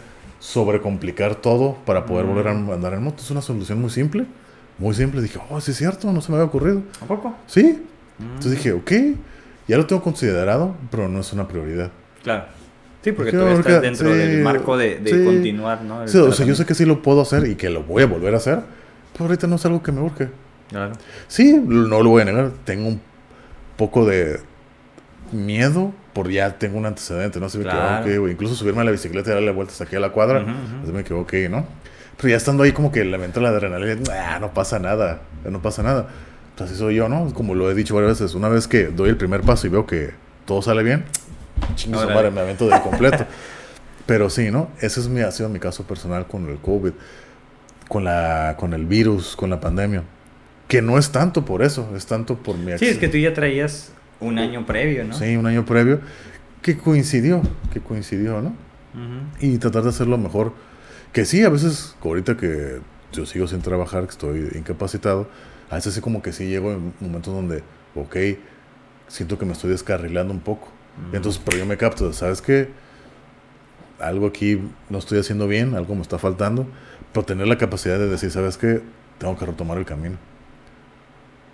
sobrecomplicar 0.46 1.36
todo 1.36 1.76
para 1.86 2.06
poder 2.06 2.26
Mm. 2.26 2.30
volver 2.30 2.48
a 2.48 2.52
andar 2.52 2.94
en 2.94 3.04
moto. 3.04 3.22
Es 3.24 3.32
una 3.32 3.42
solución 3.42 3.82
muy 3.82 3.90
simple, 3.90 4.26
muy 4.78 4.94
simple. 4.94 5.22
Dije, 5.22 5.40
oh, 5.50 5.60
sí 5.60 5.72
es 5.72 5.78
cierto, 5.78 6.12
no 6.14 6.22
se 6.22 6.32
me 6.32 6.38
había 6.38 6.48
ocurrido. 6.48 6.82
¿A 7.02 7.06
poco? 7.06 7.36
Sí, 7.48 7.82
Mm, 8.18 8.24
entonces 8.36 8.52
dije, 8.52 8.72
ok, 8.72 8.92
ya 9.68 9.76
lo 9.76 9.86
tengo 9.88 10.02
considerado, 10.02 10.74
pero 10.90 11.10
no 11.10 11.20
es 11.20 11.34
una 11.34 11.46
prioridad. 11.50 11.92
Claro. 12.24 12.46
Sí, 13.04 13.12
porque 13.12 13.32
tú 13.34 13.46
estás 13.46 13.82
dentro 13.82 14.10
sí, 14.10 14.18
del 14.18 14.42
marco 14.42 14.78
de, 14.78 15.00
de 15.00 15.12
sí. 15.12 15.26
continuar, 15.26 15.82
¿no? 15.84 16.04
El 16.04 16.08
Sí, 16.10 16.18
o 16.18 16.32
sea, 16.32 16.46
yo 16.46 16.56
sé 16.56 16.66
que 16.66 16.74
sí 16.76 16.86
lo 16.86 17.02
puedo 17.02 17.22
hacer 17.22 17.46
y 17.46 17.56
que 17.56 17.70
lo 17.70 17.84
voy 17.84 18.04
a 18.04 18.06
volver 18.06 18.34
a 18.34 18.38
hacer, 18.38 18.62
pero 19.12 19.26
ahorita 19.26 19.48
no 19.48 19.58
es 19.58 19.66
algo 19.66 19.84
que 19.84 19.92
me 19.92 20.00
urge. 20.02 20.30
Claro. 20.70 20.94
Sí, 21.28 21.60
no 21.62 22.02
lo 22.02 22.10
voy 22.10 22.22
a 22.22 22.26
negar, 22.26 22.52
tengo 22.64 22.88
un 22.88 23.02
poco 23.78 24.06
de 24.06 24.40
miedo 25.31 25.93
por 26.14 26.30
ya 26.30 26.57
tengo 26.57 26.77
un 26.77 26.85
antecedente, 26.85 27.39
¿no? 27.39 27.47
Así 27.47 27.57
me 27.57 27.65
Claro. 27.65 28.19
güey, 28.22 28.34
incluso 28.34 28.56
subirme 28.56 28.81
a 28.81 28.84
la 28.85 28.91
bicicleta 28.91 29.31
y 29.31 29.34
darle 29.34 29.52
vueltas 29.52 29.81
aquí 29.81 29.95
a 29.95 29.99
la 29.99 30.10
cuadra, 30.10 30.45
me 30.91 31.03
quedo, 31.03 31.19
ok, 31.22 31.34
¿no? 31.49 31.65
Pero 32.18 32.30
ya 32.30 32.38
estando 32.38 32.64
ahí 32.64 32.72
como 32.72 32.91
que 32.91 33.03
le 33.03 33.23
entra 33.23 33.41
la 33.43 33.49
adrenalina, 33.49 33.95
"Nah, 34.07 34.39
no 34.39 34.53
pasa 34.53 34.80
nada, 34.80 35.22
no 35.43 35.61
pasa 35.61 35.84
nada. 35.84 36.07
Pues 36.57 36.69
así 36.69 36.80
soy 36.80 36.95
yo, 36.95 37.10
¿no? 37.10 37.34
Como 37.34 37.53
lo 37.56 37.69
he 37.69 37.73
dicho 37.76 37.93
varias 37.95 38.19
veces, 38.19 38.34
una 38.35 38.47
vez 38.47 38.68
que 38.69 38.85
doy 38.85 39.10
el 39.10 39.18
primer 39.18 39.41
paso 39.41 39.68
y 39.68 39.69
veo 39.69 39.85
que 39.85 40.11
todo 40.45 40.61
sale 40.61 40.84
bien, 40.84 41.03
Órale. 41.93 42.14
madre, 42.14 42.31
me 42.31 42.39
avento 42.41 42.68
de 42.69 42.80
completo. 42.81 43.26
Pero 44.06 44.30
sí, 44.30 44.52
¿no? 44.52 44.69
Ese 44.80 44.99
es 45.02 45.10
mi, 45.10 45.19
ha 45.22 45.31
sido 45.31 45.49
mi 45.49 45.60
caso 45.60 45.84
personal 45.85 46.27
con 46.27 46.47
el 46.47 46.57
COVID, 46.60 46.91
con, 47.89 48.03
la, 48.06 48.56
con 48.57 48.73
el 48.73 48.85
virus, 48.85 49.35
con 49.35 49.49
la 49.49 49.60
pandemia. 49.60 50.03
Que 50.68 50.81
no 50.81 50.97
es 50.97 51.11
tanto 51.11 51.43
por 51.43 51.61
eso, 51.64 51.89
es 51.95 52.06
tanto 52.06 52.35
por 52.38 52.56
mi 52.57 52.77
Sí, 52.77 52.85
es 52.88 52.97
que 52.97 53.07
tú 53.07 53.18
ya 53.18 53.34
traías 53.34 53.91
un 54.20 54.40
año 54.40 54.66
previo, 54.66 55.04
¿no? 55.04 55.14
Sí, 55.14 55.36
un 55.36 55.46
año 55.46 55.66
previo, 55.66 56.00
que 56.62 56.78
coincidió, 56.78 57.42
que 57.72 57.80
coincidió, 57.80 58.42
¿no? 58.42 58.54
Y 59.40 59.58
tratar 59.58 59.84
de 59.84 59.90
hacerlo 59.90 60.18
mejor. 60.18 60.54
Que 61.12 61.26
sí, 61.26 61.44
a 61.44 61.50
veces, 61.50 61.96
ahorita 62.02 62.38
que 62.38 62.80
yo 63.12 63.26
sigo 63.26 63.48
sin 63.48 63.62
trabajar, 63.62 64.06
que 64.06 64.12
estoy 64.12 64.52
incapacitado, 64.56 65.30
a 65.70 65.76
veces 65.76 65.94
sí 65.94 66.02
como 66.02 66.22
que 66.22 66.32
sí 66.32 66.48
llego 66.48 66.72
en 66.72 66.94
momentos 67.00 67.34
donde, 67.34 67.64
ok, 67.96 68.16
siento 69.08 69.38
que 69.38 69.46
me 69.46 69.54
estoy 69.54 69.72
descarrilando 69.72 70.34
un 70.34 70.40
poco. 70.40 70.70
Ujú. 71.08 71.16
Entonces, 71.16 71.42
pero 71.44 71.58
yo 71.58 71.66
me 71.66 71.78
capto, 71.78 72.12
¿sabes 72.14 72.42
qué? 72.42 72.70
Algo 74.00 74.28
aquí 74.28 74.62
no 74.90 74.98
estoy 74.98 75.20
haciendo 75.20 75.48
bien, 75.48 75.76
algo 75.76 75.96
me 75.96 76.02
está 76.02 76.18
faltando, 76.18 76.68
pero 77.14 77.26
tener 77.26 77.48
la 77.48 77.58
capacidad 77.58 77.98
de 77.98 78.08
decir, 78.08 78.32
¿sabes 78.32 78.58
qué? 78.58 78.82
Tengo 79.18 79.38
que 79.38 79.46
retomar 79.46 79.78
el 79.78 79.86
camino. 79.86 80.18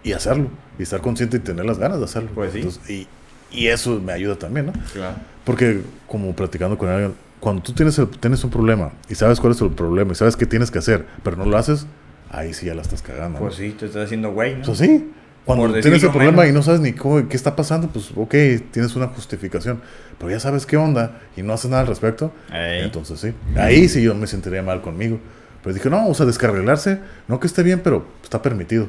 Y 0.04 0.14
hacerlo, 0.14 0.48
y 0.80 0.84
estar 0.84 1.02
consciente 1.02 1.38
y 1.38 1.40
tener 1.42 1.66
las 1.66 1.78
ganas 1.78 2.00
de 2.00 2.06
hacerlo. 2.06 2.30
Pues 2.34 2.54
sí. 2.54 2.60
Entonces, 2.60 2.90
y, 2.90 3.08
y 3.52 3.68
eso 3.68 4.00
me 4.00 4.14
ayuda 4.14 4.36
también, 4.36 4.68
¿no? 4.68 4.74
Claro. 4.94 5.16
Porque, 5.44 5.82
como 6.08 6.36
platicando 6.36 6.78
con 6.78 6.90
alguien, 6.90 7.14
cuando 7.40 7.62
tú 7.64 7.74
tienes, 7.74 7.98
el- 8.00 8.08
tienes 8.10 8.44
un 8.44 8.50
problema 8.50 8.92
y 9.10 9.16
sabes 9.16 9.40
cuál 9.40 9.54
es 9.54 9.62
el 9.62 9.70
problema 9.72 10.12
y 10.12 10.16
sabes 10.16 10.36
qué 10.36 10.46
tienes 10.46 10.72
que 10.72 10.80
hacer, 10.80 11.06
pero 11.24 11.36
no 11.38 11.46
lo 11.46 11.58
haces, 11.58 11.86
ahí 12.30 12.54
sí 12.54 12.66
ya 12.68 12.74
la 12.76 12.82
estás 12.82 13.02
cagando. 13.02 13.40
¿no? 13.40 13.46
Pues 13.46 13.56
sí, 13.56 13.72
te 13.78 13.86
estás 13.88 14.06
haciendo 14.06 14.32
güey, 14.32 14.56
¿no? 14.58 14.66
Pues 14.66 14.78
sí. 14.78 15.12
Cuando 15.44 15.72
tienes 15.82 16.04
el 16.04 16.12
problema 16.12 16.44
menos. 16.44 16.50
y 16.50 16.54
no 16.54 16.62
sabes 16.62 16.82
ni 16.82 16.94
cómo, 16.94 17.28
qué 17.28 17.36
está 17.36 17.56
pasando, 17.56 17.88
pues 17.90 18.12
ok, 18.16 18.34
tienes 18.72 18.96
una 18.96 19.08
justificación. 19.08 19.82
Pero 20.20 20.30
ya 20.32 20.40
sabes 20.40 20.68
qué 20.68 20.78
onda 20.78 21.20
y 21.36 21.42
no 21.42 21.54
haces 21.54 21.72
nada 21.72 21.82
al 21.82 21.88
respecto, 21.88 22.32
Ey. 22.54 22.84
entonces 22.84 23.20
sí. 23.20 23.34
Ahí 23.58 23.90
sí 23.90 24.04
yo 24.04 24.14
me 24.14 24.28
sentiría 24.28 24.62
mal 24.62 24.82
conmigo. 24.84 25.20
Pero 25.64 25.74
dije, 25.74 25.90
no, 25.90 26.08
o 26.08 26.14
sea, 26.14 26.28
descarrilarse, 26.28 27.00
no 27.28 27.40
que 27.40 27.48
esté 27.48 27.64
bien, 27.64 27.82
pero 27.84 28.06
está 28.24 28.40
permitido. 28.44 28.88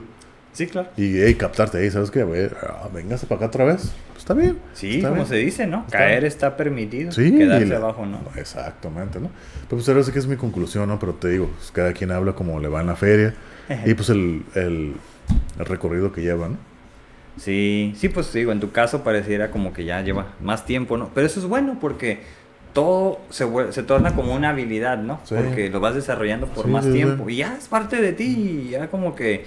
Sí, 0.52 0.66
claro. 0.66 0.88
Y 0.98 1.16
hey, 1.22 1.34
captarte 1.34 1.78
ahí, 1.78 1.90
¿sabes 1.90 2.10
qué? 2.10 2.24
Ver, 2.24 2.56
ah, 2.62 2.88
véngase 2.92 3.26
para 3.26 3.36
acá 3.38 3.46
otra 3.46 3.64
vez. 3.64 3.92
Pues 4.08 4.18
está 4.18 4.34
bien. 4.34 4.58
Sí, 4.74 4.96
está 4.96 5.08
como 5.08 5.22
bien. 5.22 5.28
se 5.28 5.36
dice, 5.36 5.66
¿no? 5.66 5.78
Está 5.86 5.98
Caer 5.98 6.20
bien. 6.20 6.24
está 6.26 6.56
permitido. 6.56 7.10
Sí, 7.12 7.34
Quedarse 7.36 7.66
la- 7.66 7.76
abajo, 7.76 8.04
¿no? 8.04 8.20
Exactamente, 8.36 9.18
¿no? 9.18 9.30
Pero 9.62 9.68
pues 9.78 9.88
ahora 9.88 10.02
sí 10.02 10.12
que 10.12 10.18
es 10.18 10.26
mi 10.26 10.36
conclusión, 10.36 10.88
¿no? 10.88 10.98
Pero 10.98 11.14
te 11.14 11.28
digo, 11.28 11.48
pues, 11.56 11.70
cada 11.70 11.92
quien 11.94 12.10
habla 12.10 12.34
como 12.34 12.60
le 12.60 12.68
va 12.68 12.82
en 12.82 12.86
la 12.88 12.96
feria 12.96 13.34
y 13.86 13.94
pues 13.94 14.10
el, 14.10 14.42
el, 14.54 14.94
el 15.58 15.64
recorrido 15.66 16.12
que 16.12 16.20
lleva, 16.20 16.48
¿no? 16.48 16.56
Sí, 17.38 17.94
sí, 17.96 18.10
pues 18.10 18.30
digo, 18.32 18.52
en 18.52 18.60
tu 18.60 18.72
caso 18.72 19.02
pareciera 19.02 19.50
como 19.50 19.72
que 19.72 19.84
ya 19.86 20.02
lleva 20.02 20.34
más 20.42 20.66
tiempo, 20.66 20.98
¿no? 20.98 21.08
Pero 21.14 21.26
eso 21.26 21.40
es 21.40 21.46
bueno 21.46 21.78
porque 21.80 22.20
todo 22.74 23.20
se, 23.30 23.46
se 23.72 23.82
torna 23.82 24.14
como 24.14 24.34
una 24.34 24.50
habilidad, 24.50 24.98
¿no? 24.98 25.18
Sí. 25.24 25.34
Porque 25.34 25.70
lo 25.70 25.80
vas 25.80 25.94
desarrollando 25.94 26.46
por 26.48 26.66
Sí, 26.66 26.70
más 26.70 26.84
sí. 26.84 26.92
tiempo 26.92 27.28
y 27.30 27.36
ya 27.36 27.56
es 27.58 27.68
parte 27.68 28.02
de 28.02 28.12
ti 28.12 28.66
y 28.66 28.70
ya 28.72 28.88
como 28.88 29.14
que 29.14 29.46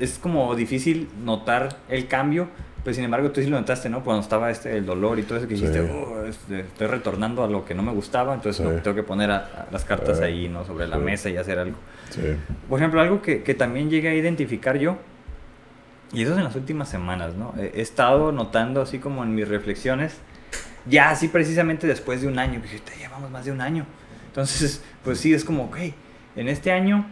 es 0.00 0.18
como 0.18 0.54
difícil 0.54 1.08
notar 1.24 1.76
el 1.88 2.06
cambio 2.08 2.48
Pues 2.84 2.94
sin 2.96 3.04
embargo, 3.04 3.32
tú 3.32 3.42
sí 3.42 3.48
lo 3.48 3.58
notaste, 3.58 3.90
¿no? 3.90 4.02
Cuando 4.02 4.22
estaba 4.22 4.50
este, 4.50 4.74
el 4.78 4.86
dolor 4.86 5.18
y 5.18 5.22
todo 5.24 5.36
eso, 5.36 5.48
que 5.48 5.54
dijiste, 5.54 5.80
"Oh, 5.80 6.24
este, 6.24 6.60
estoy 6.60 6.86
retornando 6.86 7.42
a 7.44 7.48
lo 7.48 7.64
que 7.64 7.74
no 7.74 7.82
me 7.82 7.92
gustaba, 7.92 8.32
entonces 8.32 8.64
Sí. 8.66 8.80
tengo 8.82 8.94
que 8.94 9.02
poner 9.02 9.30
a- 9.30 9.36
a 9.38 9.66
las 9.70 9.84
cartas 9.84 10.18
Sí. 10.18 10.24
ahí, 10.24 10.48
¿no? 10.48 10.64
Sobre 10.64 10.86
la 10.86 10.96
Sí. 10.96 11.02
mesa 11.02 11.28
y 11.28 11.36
hacer 11.36 11.58
algo. 11.58 11.76
Sí. 12.08 12.22
Por 12.68 12.78
ejemplo, 12.78 13.00
algo 13.02 13.20
que, 13.20 13.42
que 13.42 13.52
también 13.54 13.90
llegué 13.90 14.08
a 14.08 14.14
identificar 14.14 14.78
yo, 14.78 14.96
y 16.12 16.22
eso 16.22 16.32
es 16.32 16.38
en 16.38 16.44
las 16.44 16.54
últimas 16.54 16.88
semanas, 16.88 17.34
¿no? 17.34 17.52
He, 17.58 17.80
estado 17.82 18.32
notando 18.32 18.80
así 18.80 18.98
como 19.00 19.22
en 19.22 19.34
mis 19.34 19.46
reflexiones, 19.48 20.16
ya 20.86 21.10
así 21.10 21.28
precisamente 21.28 21.86
después 21.86 22.22
de 22.22 22.28
un 22.28 22.38
año, 22.38 22.54
que 22.62 22.68
dije, 22.68 22.80
"Te 22.80 22.96
llevamos 22.96 23.30
más 23.30 23.44
de 23.44 23.52
un 23.52 23.60
año. 23.60 23.84
Entonces, 24.28 24.82
pues 25.04 25.18
sí, 25.18 25.34
es 25.34 25.44
como, 25.44 25.64
ok, 25.64 25.76
en 26.36 26.48
este 26.48 26.72
año 26.72 27.04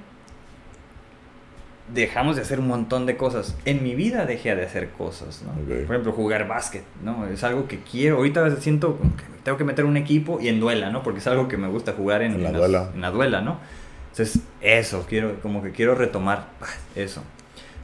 dejamos 1.93 2.37
de 2.37 2.43
hacer 2.43 2.59
un 2.61 2.69
montón 2.69 3.07
de 3.07 3.17
cosas. 3.17 3.57
En 3.65 3.83
mi 3.83 3.95
vida 3.95 4.27
dejé 4.27 4.55
de 4.55 4.65
hacer 4.65 4.91
cosas, 4.91 5.43
¿no? 5.43 5.53
Por 5.53 5.77
ejemplo, 5.77 6.13
jugar 6.13 6.49
básquet, 6.49 6.85
¿no? 7.03 7.27
Es 7.27 7.45
algo 7.45 7.69
que 7.69 7.81
quiero. 7.81 8.17
Ahorita 8.17 8.57
siento 8.57 8.99
que 9.17 9.25
tengo 9.45 9.57
que 9.59 9.65
meter 9.65 9.85
un 9.85 9.97
equipo 9.97 10.41
y 10.41 10.49
en 10.49 10.61
duela, 10.61 10.91
¿no? 10.91 11.03
Porque 11.03 11.21
es 11.21 11.27
algo 11.27 11.49
que 11.49 11.57
me 11.57 11.69
gusta 11.69 11.93
jugar 11.93 12.23
en, 12.23 12.35
En 12.35 12.43
la 12.43 12.53
duela. 12.53 12.91
en 12.95 13.01
la 13.01 13.11
duela, 13.11 13.41
¿no? 13.41 13.59
Entonces, 14.11 14.43
eso, 14.61 15.05
quiero, 15.09 15.41
como 15.41 15.63
que 15.63 15.73
quiero 15.73 15.95
retomar 15.95 16.49
ah, 16.61 16.67
eso. 16.95 17.23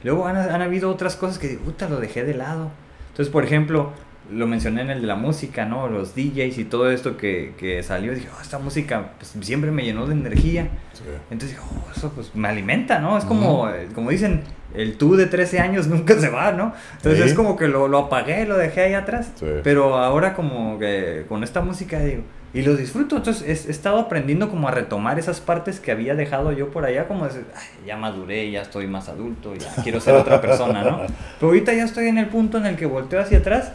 Luego 0.03 0.27
han, 0.27 0.35
han 0.35 0.61
habido 0.61 0.89
otras 0.89 1.15
cosas 1.15 1.39
que, 1.39 1.49
puta, 1.49 1.87
lo 1.87 1.99
dejé 1.99 2.23
de 2.23 2.33
lado. 2.33 2.71
Entonces, 3.11 3.31
por 3.31 3.43
ejemplo, 3.43 3.93
lo 4.31 4.47
mencioné 4.47 4.81
en 4.81 4.89
el 4.89 5.01
de 5.01 5.07
la 5.07 5.15
música, 5.15 5.65
¿no? 5.65 5.87
Los 5.89 6.15
DJs 6.15 6.57
y 6.57 6.65
todo 6.65 6.89
esto 6.91 7.17
que, 7.17 7.53
que 7.57 7.83
salió. 7.83 8.13
Dije, 8.13 8.27
oh, 8.37 8.41
esta 8.41 8.57
música 8.59 9.11
pues, 9.17 9.35
siempre 9.45 9.71
me 9.71 9.83
llenó 9.83 10.05
de 10.07 10.13
energía. 10.13 10.67
Sí. 10.93 11.03
Entonces 11.29 11.57
dije, 11.57 11.61
oh, 11.69 11.91
eso 11.95 12.11
pues 12.13 12.33
me 12.35 12.47
alimenta, 12.47 12.99
¿no? 12.99 13.17
Es 13.17 13.25
como, 13.25 13.63
Ujú. 13.63 13.69
eh, 13.69 13.87
como 13.93 14.09
dicen, 14.11 14.41
el 14.73 14.97
tú 14.97 15.15
de 15.15 15.25
13 15.25 15.59
años 15.59 15.87
nunca 15.89 16.17
se 16.19 16.29
va, 16.29 16.51
¿no? 16.51 16.73
Entonces 16.95 17.21
Sí. 17.23 17.29
es 17.29 17.33
como 17.33 17.55
que 17.57 17.67
lo, 17.67 17.87
lo 17.87 17.97
apagué, 17.99 18.45
lo 18.45 18.57
dejé 18.57 18.81
ahí 18.81 18.93
atrás. 18.93 19.31
Sí. 19.35 19.45
Pero 19.63 19.97
ahora 19.97 20.33
como 20.35 20.79
que 20.79 21.25
con 21.27 21.43
esta 21.43 21.61
música 21.61 21.99
digo, 21.99 22.23
y 22.55 22.61
lo 22.61 22.75
disfruto. 22.75 23.17
Entonces 23.17 23.65
he, 23.65 23.67
he 23.67 23.71
estado 23.71 23.97
aprendiendo 23.99 24.49
como 24.49 24.67
a 24.67 24.71
retomar 24.71 25.17
esas 25.19 25.41
partes 25.41 25.79
que 25.79 25.91
había 25.91 26.13
dejado 26.15 26.51
yo 26.51 26.69
por 26.69 26.85
allá, 26.85 27.07
como 27.07 27.25
decir, 27.25 27.45
"Ay, 27.55 27.87
ya 27.87 27.97
maduré, 27.97 28.49
ya 28.51 28.61
estoy 28.61 28.85
más 28.87 29.09
adulto, 29.09 29.53
ya 29.55 29.69
quiero 29.83 29.99
ser 29.99 30.13
otra 30.15 30.39
persona, 30.39 30.83
¿no? 30.83 30.97
Pero 31.39 31.47
ahorita 31.47 31.73
ya 31.73 31.83
estoy 31.83 32.07
en 32.07 32.19
el 32.19 32.27
punto 32.27 32.59
en 32.59 32.67
el 32.67 32.75
que 32.77 32.85
volteo 32.85 33.19
hacia 33.19 33.39
atrás 33.39 33.71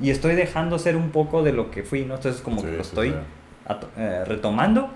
y 0.00 0.10
estoy 0.10 0.34
dejando 0.34 0.78
ser 0.78 0.96
un 0.96 1.10
poco 1.10 1.42
de 1.42 1.52
lo 1.52 1.70
que 1.70 1.82
fui, 1.82 2.04
¿no? 2.04 2.14
Entonces 2.16 2.40
como 2.40 2.62
que 2.62 2.68
Sí, 2.68 2.76
lo 2.76 2.84
sí, 2.84 2.88
estoy 2.90 3.14
eh, 3.96 4.24
retomando. 4.26 4.90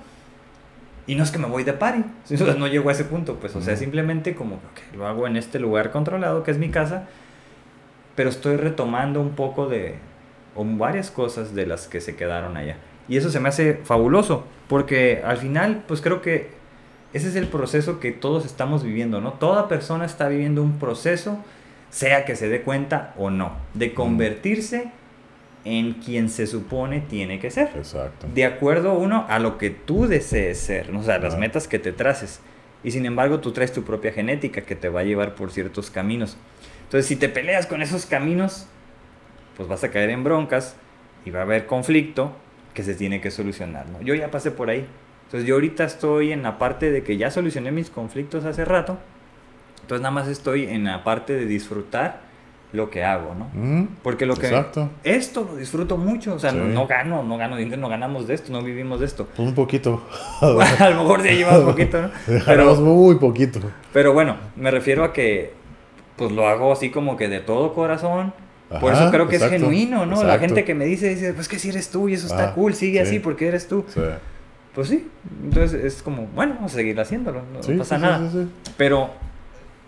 Y 1.06 1.16
no 1.16 1.24
es 1.24 1.32
que 1.32 1.38
me 1.38 1.48
voy 1.48 1.64
de 1.64 1.72
party, 1.72 2.04
o 2.34 2.36
sea, 2.36 2.54
no 2.54 2.68
llego 2.68 2.88
a 2.88 2.92
ese 2.92 3.04
punto, 3.04 3.36
pues, 3.36 3.56
o 3.56 3.60
sea, 3.60 3.76
simplemente 3.76 4.36
como 4.36 4.60
que 4.74 4.96
lo 4.96 5.06
hago 5.06 5.26
en 5.26 5.36
este 5.36 5.58
lugar 5.58 5.90
controlado 5.90 6.44
que 6.44 6.52
es 6.52 6.58
mi 6.58 6.70
casa, 6.70 7.08
pero 8.14 8.30
estoy 8.30 8.56
retomando 8.56 9.20
un 9.20 9.30
poco 9.30 9.68
de, 9.68 9.96
o 10.54 10.64
varias 10.64 11.10
cosas 11.10 11.54
de 11.54 11.66
las 11.66 11.88
que 11.88 12.00
se 12.00 12.14
quedaron 12.14 12.56
allá. 12.56 12.76
Y 13.08 13.16
eso 13.16 13.30
se 13.30 13.40
me 13.40 13.48
hace 13.48 13.80
fabuloso, 13.82 14.44
porque 14.68 15.22
al 15.24 15.38
final, 15.38 15.82
pues 15.88 16.00
creo 16.00 16.22
que 16.22 16.50
ese 17.12 17.28
es 17.28 17.36
el 17.36 17.48
proceso 17.48 17.98
que 17.98 18.12
todos 18.12 18.46
estamos 18.46 18.84
viviendo, 18.84 19.20
¿no? 19.20 19.32
Toda 19.34 19.68
persona 19.68 20.04
está 20.04 20.28
viviendo 20.28 20.62
un 20.62 20.78
proceso, 20.78 21.38
sea 21.92 22.24
que 22.24 22.34
se 22.34 22.48
dé 22.48 22.62
cuenta 22.62 23.12
o 23.18 23.30
no, 23.30 23.52
de 23.74 23.92
convertirse 23.92 24.90
en 25.64 25.92
quien 25.92 26.28
se 26.28 26.48
supone 26.48 27.00
tiene 27.00 27.38
que 27.38 27.50
ser 27.50 27.70
Exacto. 27.76 28.26
de 28.34 28.44
acuerdo 28.44 28.94
uno 28.94 29.26
a 29.28 29.38
lo 29.38 29.58
que 29.58 29.70
tú 29.70 30.08
desees 30.08 30.58
ser, 30.58 30.90
o 30.90 31.02
sea, 31.04 31.18
las 31.18 31.38
metas 31.38 31.68
que 31.68 31.78
te 31.78 31.92
traces. 31.92 32.40
Y 32.82 32.90
sin 32.90 33.06
embargo, 33.06 33.38
tú 33.38 33.52
traes 33.52 33.72
tu 33.72 33.84
propia 33.84 34.10
genética 34.12 34.62
que 34.62 34.74
te 34.74 34.88
va 34.88 35.00
a 35.00 35.04
llevar 35.04 35.36
por 35.36 35.52
ciertos 35.52 35.88
caminos. 35.90 36.36
Entonces, 36.84 37.06
si 37.06 37.14
te 37.14 37.28
peleas 37.28 37.66
con 37.66 37.80
esos 37.80 38.06
caminos, 38.06 38.66
pues 39.56 39.68
vas 39.68 39.84
a 39.84 39.90
caer 39.90 40.10
en 40.10 40.24
broncas 40.24 40.74
y 41.24 41.30
va 41.30 41.40
a 41.40 41.42
haber 41.42 41.66
conflicto 41.66 42.34
que 42.74 42.82
se 42.82 42.94
tiene 42.94 43.20
que 43.20 43.30
solucionar, 43.30 43.86
¿no? 43.88 44.00
Yo 44.02 44.14
ya 44.14 44.32
pasé 44.32 44.50
por 44.50 44.68
ahí. 44.68 44.84
Entonces, 45.26 45.46
yo 45.46 45.54
ahorita 45.54 45.84
estoy 45.84 46.32
en 46.32 46.42
la 46.42 46.58
parte 46.58 46.90
de 46.90 47.04
que 47.04 47.16
ya 47.18 47.30
solucioné 47.30 47.70
mis 47.70 47.88
conflictos 47.88 48.44
hace 48.44 48.64
rato. 48.64 48.98
Entonces, 49.82 50.02
nada 50.02 50.12
más 50.14 50.28
estoy 50.28 50.64
en 50.64 50.84
la 50.84 51.04
parte 51.04 51.34
de 51.34 51.44
disfrutar 51.46 52.20
lo 52.72 52.88
que 52.88 53.04
hago, 53.04 53.34
¿no? 53.34 53.50
Mm, 53.52 53.86
Porque 54.02 54.24
lo 54.24 54.34
que 54.34 54.46
Exacto. 54.46 54.88
esto 55.04 55.46
lo 55.50 55.56
disfruto 55.56 55.98
mucho, 55.98 56.34
o 56.34 56.38
sea, 56.38 56.52
Sí. 56.52 56.56
no, 56.56 56.64
no 56.66 56.86
gano, 56.86 57.22
no 57.22 57.36
gano 57.36 57.56
dinero, 57.56 57.76
no 57.80 57.88
ganamos 57.90 58.26
de 58.26 58.32
esto, 58.34 58.50
no 58.50 58.62
vivimos 58.62 59.00
de 59.00 59.06
esto. 59.06 59.28
Pues 59.36 59.46
un 59.46 59.54
poquito. 59.54 60.02
a 60.40 60.88
lo 60.90 61.02
mejor 61.02 61.20
ahí 61.20 61.36
llevas 61.36 61.60
poquito, 61.60 62.00
¿no? 62.00 62.10
Pero, 62.46 62.74
muy 62.76 63.16
poquito. 63.16 63.60
pero 63.92 64.14
bueno, 64.14 64.36
me 64.56 64.70
refiero 64.70 65.04
a 65.04 65.12
que 65.12 65.52
pues 66.16 66.32
lo 66.32 66.46
hago 66.48 66.72
así 66.72 66.90
como 66.90 67.16
que 67.16 67.28
de 67.28 67.40
todo 67.40 67.74
corazón. 67.74 68.32
Por 68.80 68.92
Ajá, 68.92 69.02
eso 69.02 69.10
creo 69.12 69.28
que 69.28 69.36
exacto, 69.36 69.56
es 69.56 69.60
genuino, 69.60 70.06
¿no? 70.06 70.16
La 70.22 70.34
exacto. 70.34 70.40
gente 70.40 70.64
que 70.64 70.74
me 70.74 70.86
dice, 70.86 71.10
dice, 71.10 71.34
pues 71.34 71.48
que 71.48 71.58
si 71.58 71.68
eres 71.68 71.90
tú 71.90 72.08
y 72.08 72.14
eso 72.14 72.26
está 72.26 72.50
Ah, 72.50 72.54
cool, 72.54 72.72
sigue 72.72 73.02
sí. 73.02 73.06
así 73.08 73.18
porque 73.18 73.48
eres 73.48 73.68
tú. 73.68 73.84
Sí. 73.88 74.00
Pues 74.74 74.88
sí, 74.88 75.10
entonces 75.44 75.84
es 75.84 76.02
como, 76.02 76.26
bueno, 76.34 76.54
vamos 76.54 76.72
a 76.72 76.76
seguir 76.76 76.98
haciéndolo, 76.98 77.42
no 77.52 77.62
Sí, 77.62 77.74
pasa 77.74 77.96
sí, 77.96 78.02
nada. 78.02 78.30
sí, 78.30 78.44
sí, 78.44 78.72
Pero, 78.78 79.10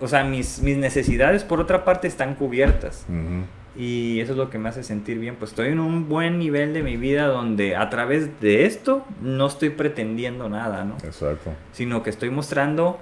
o 0.04 0.08
sea, 0.08 0.22
mis, 0.24 0.60
mis 0.60 0.76
necesidades 0.76 1.42
por 1.44 1.60
otra 1.60 1.84
parte 1.84 2.06
están 2.08 2.34
cubiertas. 2.34 3.04
sí. 3.06 3.12
Ujú. 3.12 3.44
Y 3.76 4.20
eso 4.20 4.30
es 4.30 4.38
lo 4.38 4.50
que 4.50 4.58
me 4.60 4.68
hace 4.68 4.84
sentir 4.84 5.18
bien. 5.18 5.34
Pues 5.34 5.50
estoy 5.50 5.70
en 5.70 5.80
un 5.80 6.08
buen 6.08 6.38
nivel 6.38 6.72
de 6.74 6.84
mi 6.84 6.96
vida 6.96 7.26
donde 7.26 7.74
a 7.74 7.90
través 7.90 8.40
de 8.40 8.66
esto 8.66 9.04
no 9.20 9.48
estoy 9.48 9.70
pretendiendo 9.70 10.48
nada, 10.48 10.84
¿no? 10.84 10.94
Exacto. 11.02 11.50
Sino 11.72 12.04
que 12.04 12.10
estoy 12.10 12.30
mostrando 12.30 13.00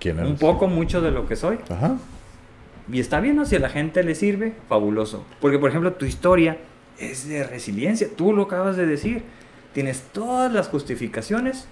¿Quién 0.00 0.18
un 0.24 0.36
poco, 0.38 0.66
mucho 0.66 1.02
de 1.02 1.10
lo 1.10 1.26
que 1.28 1.36
soy. 1.36 1.58
Ajá. 1.68 1.96
Y 2.90 3.00
está 3.00 3.20
bien, 3.20 3.36
¿no? 3.36 3.44
Si 3.44 3.54
a 3.56 3.58
la 3.58 3.68
gente 3.68 4.02
le 4.02 4.14
sirve, 4.14 4.54
fabuloso. 4.66 5.26
Porque, 5.42 5.58
por 5.58 5.68
ejemplo, 5.68 5.92
tu 5.92 6.06
historia 6.06 6.56
es 6.98 7.28
de 7.28 7.44
resiliencia. 7.44 8.08
Tú 8.16 8.32
lo 8.32 8.44
acabas 8.44 8.78
de 8.78 8.86
decir. 8.86 9.24
Tienes 9.74 10.04
todas 10.10 10.50
las 10.50 10.68
justificaciones 10.68 11.68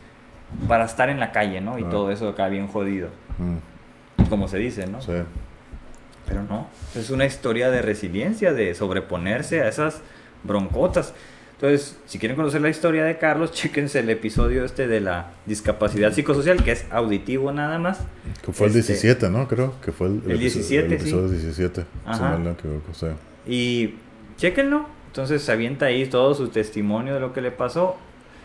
para 0.68 0.84
estar 0.84 1.09
en 1.09 1.20
la 1.20 1.32
calle, 1.32 1.62
¿no? 1.62 1.78
Y 1.78 1.84
Ah. 1.84 1.88
todo 1.88 2.10
eso 2.10 2.28
acá 2.28 2.48
bien 2.48 2.66
jodido. 2.68 3.09
Mm, 3.38 3.56
Como 4.32 4.48
se 4.48 4.56
dice, 4.56 4.86
¿no? 4.86 5.02
Sí. 5.02 5.12
Pero 6.26 6.42
no, 6.44 6.66
es 6.94 7.10
una 7.10 7.26
historia 7.26 7.70
de 7.70 7.82
resiliencia, 7.82 8.54
de 8.54 8.74
sobreponerse 8.74 9.60
a 9.60 9.68
esas 9.68 10.00
broncotas. 10.42 11.12
Entonces, 11.56 11.98
si 12.06 12.18
quieren 12.18 12.34
conocer 12.34 12.62
la 12.62 12.70
historia 12.70 13.04
de 13.04 13.18
Carlos, 13.18 13.52
chéquense 13.52 13.98
el 13.98 14.09
episodio 14.09 14.64
este 14.64 14.86
de 14.86 15.00
la 15.02 15.32
discapacidad 15.44 16.14
psicosocial, 16.14 16.64
que 16.64 16.72
es 16.72 16.86
auditivo 16.90 17.52
nada 17.52 17.78
más. 17.78 17.98
Que 18.42 18.52
fue 18.52 18.68
el 18.68 18.76
Este- 18.76 18.94
17, 18.94 19.28
¿no? 19.28 19.46
Creo 19.48 19.74
que 19.82 19.92
fue 19.92 20.06
el, 20.06 20.14
El 20.24 20.30
episodio- 20.36 20.38
17, 20.40 20.82
el 20.86 20.88
sí. 20.88 20.94
episodio 21.09 21.28
17. 21.28 21.82
Si 21.82 21.86
Ajá. 22.06 22.30
mal 22.30 22.42
no 22.44 22.50
equivoco, 22.52 22.94
sí. 22.94 23.09
Y 23.46 23.96
chéquenlo. 24.38 24.86
Entonces 25.09 25.42
se 25.42 25.52
avienta 25.52 25.84
ahí 25.84 26.06
todo 26.06 26.34
su 26.34 26.48
testimonio 26.48 27.12
de 27.12 27.20
lo 27.20 27.34
que 27.34 27.42
le 27.42 27.50
pasó. 27.50 27.96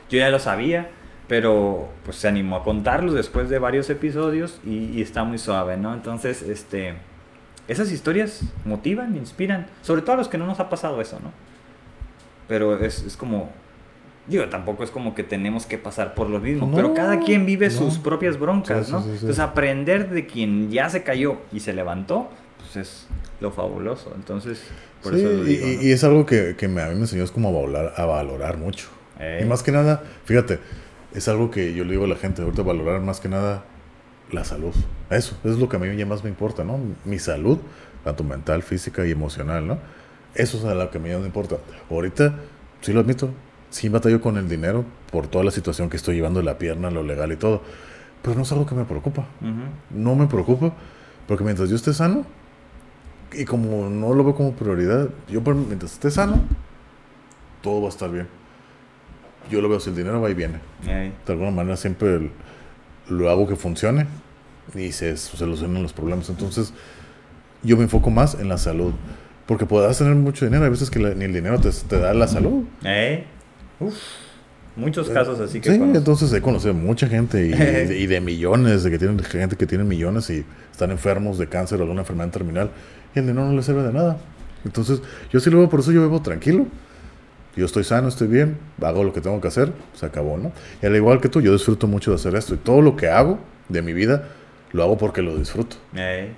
Yo 0.09 0.19
ya 0.19 0.29
lo 0.29 0.39
sabía, 0.39 0.89
pero 1.27 1.89
pues 2.05 2.17
se 2.17 2.27
animó 2.27 2.55
a 2.57 2.63
contarlo 2.63 3.13
después 3.13 3.49
de 3.49 3.59
varios 3.59 3.89
episodios 3.89 4.59
y, 4.65 4.91
y 4.97 5.01
está 5.01 5.23
muy 5.23 5.37
suave, 5.37 5.75
¿no? 5.77 5.93
Entonces, 5.93 6.41
este, 6.41 6.93
esas 7.67 7.91
historias 7.91 8.41
motivan, 8.65 9.15
inspiran, 9.17 9.67
sobre 9.81 10.01
todo 10.01 10.13
a 10.13 10.17
los 10.17 10.27
que 10.29 10.37
no 10.37 10.45
nos 10.45 10.59
ha 10.59 10.69
pasado 10.69 11.01
eso, 11.01 11.19
¿no? 11.21 11.31
Pero 12.47 12.77
es, 12.79 13.03
es 13.03 13.17
como, 13.17 13.49
digo, 14.27 14.45
tampoco 14.47 14.83
es 14.85 14.89
como 14.91 15.13
que 15.15 15.23
tenemos 15.23 15.65
que 15.65 15.77
pasar 15.77 16.13
por 16.13 16.29
lo 16.29 16.39
mismo, 16.39 16.65
No, 16.67 16.75
pero 16.75 16.93
cada 16.93 17.19
quien 17.19 17.45
vive 17.45 17.67
no. 17.67 17.73
sus 17.73 17.97
propias 17.97 18.39
broncas, 18.39 18.87
Sí, 18.87 18.91
¿no? 18.93 18.99
sí, 19.01 19.07
sí. 19.09 19.13
Entonces 19.15 19.39
aprender 19.39 20.09
de 20.09 20.25
quien 20.25 20.71
ya 20.71 20.89
se 20.89 21.03
cayó 21.03 21.37
y 21.51 21.59
se 21.59 21.73
levantó, 21.73 22.29
pues 22.57 22.77
es 22.77 23.07
lo 23.41 23.51
fabuloso. 23.51 24.13
Entonces, 24.15 24.63
por 25.03 25.13
eso 25.13 25.27
lo 25.27 25.43
y, 25.45 25.55
digo. 25.55 25.67
y- 25.67 25.75
¿no? 25.75 25.81
y 25.83 25.91
es 25.91 26.03
algo 26.05 26.25
que, 26.25 26.55
que 26.57 26.69
me, 26.69 26.81
a 26.81 26.87
mí 26.87 26.95
me 26.95 27.01
enseñó 27.01 27.25
es 27.25 27.31
como 27.31 27.49
a 27.49 27.51
valorar, 27.51 27.93
a 27.97 28.05
valorar 28.05 28.55
mucho. 28.57 28.87
Ey. 29.19 29.43
Y 29.43 29.45
más 29.45 29.61
que 29.61 29.73
nada, 29.73 30.01
fíjate, 30.23 30.59
es 31.13 31.27
algo 31.27 31.51
que 31.51 31.73
yo 31.73 31.83
le 31.83 31.91
digo 31.91 32.05
a 32.05 32.07
la 32.07 32.15
gente, 32.15 32.41
ahorita 32.41 32.63
valorar 32.63 33.01
más 33.01 33.19
que 33.19 33.29
nada 33.29 33.63
la 34.31 34.43
salud. 34.43 34.73
Eso, 35.09 35.37
es 35.43 35.57
lo 35.57 35.69
que 35.69 35.77
a 35.77 35.79
mí 35.79 35.95
ya 35.95 36.05
más 36.05 36.23
me 36.23 36.29
importa, 36.29 36.63
¿no? 36.63 36.79
Mi 37.05 37.19
salud, 37.19 37.59
tanto 38.03 38.23
mental, 38.23 38.63
física 38.63 39.05
y 39.05 39.11
emocional, 39.11 39.67
¿no? 39.67 39.77
Eso 40.35 40.57
es 40.57 40.75
lo 40.75 40.91
que 40.91 40.97
a 40.97 41.01
mí 41.01 41.09
más 41.09 41.19
me 41.19 41.27
importa. 41.27 41.57
Ahorita, 41.89 42.35
sí 42.81 42.93
lo 42.93 42.99
admito, 42.99 43.29
sí 43.69 43.89
batallo 43.89 44.21
con 44.21 44.37
el 44.37 44.49
dinero 44.49 44.85
por 45.11 45.27
toda 45.27 45.43
la 45.43 45.51
situación 45.51 45.89
que 45.89 45.97
estoy 45.97 46.15
llevando 46.15 46.39
de 46.39 46.45
la 46.45 46.57
pierna, 46.57 46.91
lo 46.91 47.03
legal 47.03 47.31
y 47.31 47.37
todo. 47.37 47.61
Pero 48.21 48.35
no 48.35 48.41
es 48.43 48.51
algo 48.51 48.65
que 48.65 48.75
me 48.75 48.85
preocupa. 48.85 49.25
No 49.89 50.15
me 50.15 50.27
preocupa, 50.27 50.73
porque 51.27 51.43
mientras 51.43 51.69
yo 51.69 51.75
esté 51.75 51.93
sano, 51.93 52.25
y 53.33 53.45
como 53.45 53.89
no 53.89 54.13
lo 54.13 54.23
veo 54.23 54.35
como 54.35 54.53
prioridad, 54.53 55.09
yo 55.29 55.41
mientras 55.41 55.93
esté 55.93 56.11
sano, 56.11 56.41
todo 57.61 57.81
va 57.81 57.87
a 57.87 57.89
estar 57.89 58.09
bien. 58.11 58.27
Yo 59.49 59.61
lo 59.61 59.69
veo 59.69 59.79
si 59.79 59.89
el 59.89 59.95
dinero 59.95 60.19
va 60.21 60.29
y 60.29 60.33
viene. 60.33 60.55
De 61.25 61.33
alguna 61.33 61.51
manera 61.51 61.77
siempre 61.77 62.15
el- 62.15 62.31
lo 63.09 63.29
hago 63.29 63.47
que 63.47 63.55
funcione 63.55 64.05
y 64.75 64.91
se 64.91 65.15
solucionan 65.17 65.81
los 65.81 65.93
problemas. 65.93 66.29
Entonces, 66.29 66.73
yo 67.63 67.77
me 67.77 67.83
enfoco 67.83 68.09
más 68.09 68.35
en 68.35 68.49
la 68.49 68.57
salud. 68.57 68.93
Porque 69.45 69.65
podrás 69.65 69.97
tener 69.97 70.13
mucho 70.15 70.43
dinero, 70.45 70.65
hay 70.65 70.69
veces 70.71 70.89
que 70.89 70.99
la- 70.99 71.13
ni 71.13 71.23
el 71.25 71.33
dinero 71.33 71.57
te, 71.59 71.69
te 71.71 71.99
da 71.99 72.13
la 72.13 72.27
salud. 72.27 72.65
Ey. 72.83 73.23
Uf. 73.79 73.95
Muchos 74.75 75.09
casos 75.09 75.39
así 75.39 75.59
que 75.59 75.71
Sí, 75.71 75.79
entonces 75.81 76.31
he 76.33 76.41
conocido 76.41 76.73
mucha 76.73 77.07
gente 77.07 77.47
y, 77.47 77.51
y 77.51 77.55
de, 77.55 77.97
y 77.97 78.05
de 78.07 78.21
millones, 78.21 78.83
de 78.83 78.91
que 78.91 78.99
tienen 78.99 79.17
gente 79.19 79.55
que 79.55 79.65
tiene 79.65 79.83
millones 79.83 80.29
y 80.29 80.45
están 80.71 80.91
enfermos 80.91 81.37
de 81.39 81.47
cáncer 81.47 81.79
o 81.79 81.83
alguna 81.83 82.01
enfermedad 82.01 82.29
terminal 82.29 82.69
y 83.15 83.19
el 83.19 83.25
dinero 83.25 83.47
no 83.47 83.53
les 83.53 83.65
sirve 83.65 83.81
de 83.83 83.91
nada. 83.93 84.17
Entonces, 84.65 85.01
yo 85.31 85.39
sí 85.39 85.49
lo 85.49 85.59
veo, 85.59 85.69
por 85.69 85.79
eso 85.79 85.91
yo 85.91 86.01
vivo 86.01 86.21
tranquilo. 86.21 86.67
Yo 87.57 87.65
estoy 87.65 87.83
sano, 87.83 88.07
estoy 88.07 88.27
bien, 88.27 88.57
hago 88.81 89.03
lo 89.03 89.13
que 89.13 89.21
tengo 89.21 89.41
que 89.41 89.47
hacer, 89.47 89.73
se 89.93 90.05
acabó, 90.05 90.37
¿no? 90.37 90.51
Y 90.81 90.85
al 90.85 90.95
igual 90.95 91.19
que 91.19 91.29
tú, 91.29 91.41
yo 91.41 91.51
disfruto 91.51 91.87
mucho 91.87 92.11
de 92.11 92.15
hacer 92.15 92.35
esto. 92.35 92.53
Y 92.53 92.57
todo 92.57 92.81
lo 92.81 92.95
que 92.95 93.09
hago 93.09 93.39
de 93.67 93.81
mi 93.81 93.93
vida, 93.93 94.29
lo 94.71 94.83
hago 94.83 94.97
porque 94.97 95.21
lo 95.21 95.37
disfruto. 95.37 95.77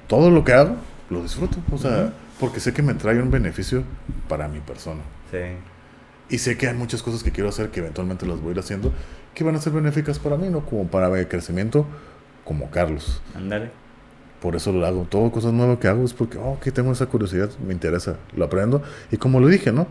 Todo 0.08 0.32
lo 0.32 0.44
que 0.44 0.54
hago, 0.54 0.76
lo 1.10 1.22
disfruto. 1.22 1.58
O 1.72 1.78
sea, 1.78 2.14
porque 2.40 2.60
sé 2.60 2.74
que 2.74 2.82
me 2.82 2.94
trae 2.94 3.22
un 3.22 3.32
beneficio 3.32 3.84
para 4.28 4.48
mi 4.48 4.60
persona. 4.60 5.02
sí. 5.32 5.38
Y 6.32 6.38
sé 6.38 6.58
que 6.58 6.68
hay 6.68 6.76
muchas 6.76 7.02
cosas 7.02 7.24
que 7.24 7.32
quiero 7.32 7.50
hacer 7.50 7.72
que 7.72 7.80
eventualmente 7.80 8.28
las 8.28 8.40
voy 8.40 8.50
a 8.50 8.52
ir 8.52 8.60
haciendo 8.60 8.94
que 9.34 9.44
van 9.44 9.56
a 9.56 9.62
ser 9.62 9.74
benéficas 9.74 10.20
para 10.20 10.38
mí, 10.38 10.50
¿no? 10.50 10.66
Como 10.66 10.88
para 10.88 11.10
mi 11.10 11.24
crecimiento, 11.26 11.86
como 12.44 12.70
Carlos. 12.70 13.22
Ándale. 13.36 13.72
Por 14.42 14.56
eso 14.56 14.72
lo 14.72 14.86
hago. 14.86 15.08
Todo 15.10 15.32
cosas 15.32 15.54
nuevas 15.54 15.80
que 15.80 15.88
hago 15.88 16.04
es 16.04 16.14
porque, 16.14 16.38
oh, 16.38 16.60
que 16.62 16.72
tengo 16.72 16.92
esa 16.92 17.06
curiosidad, 17.06 17.50
me 17.66 17.74
interesa, 17.74 18.18
lo 18.36 18.46
aprendo. 18.46 18.82
Y 19.12 19.18
como 19.18 19.40
lo 19.40 19.48
dije, 19.48 19.72
¿no? 19.72 19.88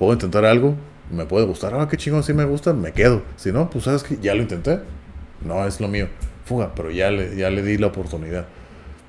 Puedo 0.00 0.14
intentar 0.14 0.46
algo, 0.46 0.76
me 1.12 1.26
puede 1.26 1.44
gustar, 1.44 1.74
ah, 1.74 1.86
qué 1.86 1.98
chingón, 1.98 2.22
si 2.22 2.32
me 2.32 2.46
gusta, 2.46 2.72
me 2.72 2.92
quedo. 2.92 3.20
Si 3.36 3.52
no, 3.52 3.68
pues 3.68 3.84
sabes 3.84 4.02
que 4.02 4.16
ya 4.16 4.34
lo 4.34 4.40
intenté. 4.40 4.80
No 5.44 5.66
es 5.66 5.78
lo 5.78 5.88
mío. 5.88 6.08
Fuga, 6.46 6.72
pero 6.74 6.90
ya 6.90 7.10
le, 7.10 7.36
ya 7.36 7.50
le 7.50 7.62
di 7.62 7.76
la 7.76 7.88
oportunidad. 7.88 8.46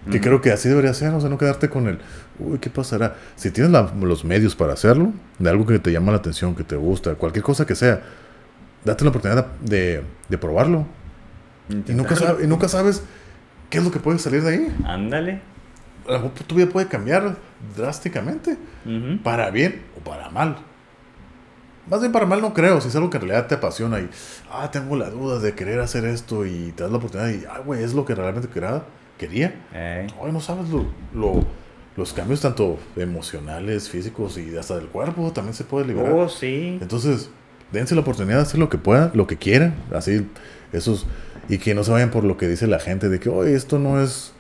Que 0.10 0.18
Ujú. 0.18 0.22
creo 0.26 0.42
que 0.42 0.52
así 0.52 0.68
debería 0.68 0.94
ser, 0.94 1.14
o 1.14 1.22
sea, 1.22 1.30
no 1.30 1.38
quedarte 1.38 1.70
con 1.70 1.88
el, 1.88 2.00
uy, 2.40 2.58
¿qué 2.60 2.70
pasará? 2.70 3.16
Si 3.38 3.52
tienes 3.52 3.72
la- 3.72 3.90
los 4.02 4.26
medios 4.26 4.54
para 4.54 4.74
hacerlo, 4.74 5.14
de 5.40 5.50
algo 5.50 5.66
que 5.66 5.80
te 5.80 5.94
llama 5.94 6.12
la 6.12 6.18
atención, 6.18 6.56
que 6.56 6.66
te 6.66 6.76
gusta, 6.76 7.16
cualquier 7.16 7.44
cosa 7.46 7.66
que 7.66 7.76
sea, 7.76 8.02
date 8.84 9.06
la 9.06 9.12
oportunidad 9.12 9.46
de, 9.62 10.04
de 10.28 10.38
probarlo. 10.38 10.86
Y 11.70 11.94
nunca, 11.94 12.16
y 12.44 12.48
nunca 12.48 12.68
sabes 12.68 13.02
qué 13.70 13.78
es 13.78 13.84
lo 13.86 13.92
que 13.92 14.00
puede 14.00 14.20
salir 14.20 14.44
de 14.44 14.50
ahí. 14.50 14.76
Ándale. 14.84 15.40
Tu 16.48 16.56
vida 16.56 16.68
puede 16.68 16.88
cambiar 16.88 17.38
drásticamente, 17.78 18.58
Ujú. 18.86 19.24
para 19.24 19.52
bien 19.52 19.84
o 19.98 20.04
para 20.04 20.30
mal. 20.30 20.58
Más 21.92 22.00
bien 22.00 22.14
para 22.14 22.26
mal 22.26 22.40
no 22.42 22.54
creo, 22.54 22.80
si 22.80 22.88
es 22.88 22.96
algo 22.96 23.10
que 23.10 23.18
en 23.18 23.24
realidad 23.24 23.48
te 23.48 23.56
apasiona 23.56 24.00
y, 24.00 24.10
ah, 24.50 24.72
tengo 24.72 24.96
la 24.96 25.10
duda 25.10 25.40
de 25.40 25.54
querer 25.54 25.82
hacer 25.82 26.06
esto 26.06 26.46
y 26.46 26.72
te 26.74 26.84
das 26.84 26.92
la 26.92 26.98
oportunidad 27.00 27.30
y, 27.30 27.44
ah, 27.46 27.60
güey, 27.66 27.84
es 27.84 27.94
lo 27.94 28.06
que 28.06 28.16
realmente 28.16 28.48
quería. 28.48 28.84
quería. 29.18 29.54
Eh, 29.74 30.08
no 30.32 30.40
sabes 30.40 30.70
lo, 30.70 30.86
lo- 31.14 31.44
los 31.98 32.14
cambios 32.14 32.40
tanto 32.40 32.80
emocionales, 32.96 33.90
físicos 33.90 34.38
y 34.38 34.56
hasta 34.58 34.78
del 34.78 34.88
cuerpo 34.88 35.32
también 35.34 35.54
se 35.54 35.66
puede 35.66 35.86
liberar. 35.88 36.14
Oh, 36.14 36.30
sí. 36.30 36.78
Entonces, 36.82 37.30
dense 37.74 37.94
la 37.94 38.02
oportunidad 38.02 38.38
de 38.38 38.44
hacer 38.44 38.60
lo 38.60 38.70
que 38.70 38.78
puedan, 38.78 39.12
lo 39.14 39.28
que 39.28 39.36
quieran, 39.36 39.76
así, 39.94 40.26
esos, 40.72 41.06
y 41.50 41.58
que 41.58 41.76
no 41.76 41.84
se 41.84 41.92
vayan 41.92 42.10
por 42.10 42.24
lo 42.24 42.38
que 42.38 42.48
dice 42.48 42.68
la 42.68 42.80
gente 42.80 43.10
de 43.10 43.20
que, 43.20 43.28
oye, 43.28 43.54
esto 43.54 43.78
no 43.78 44.02
es, 44.02 44.32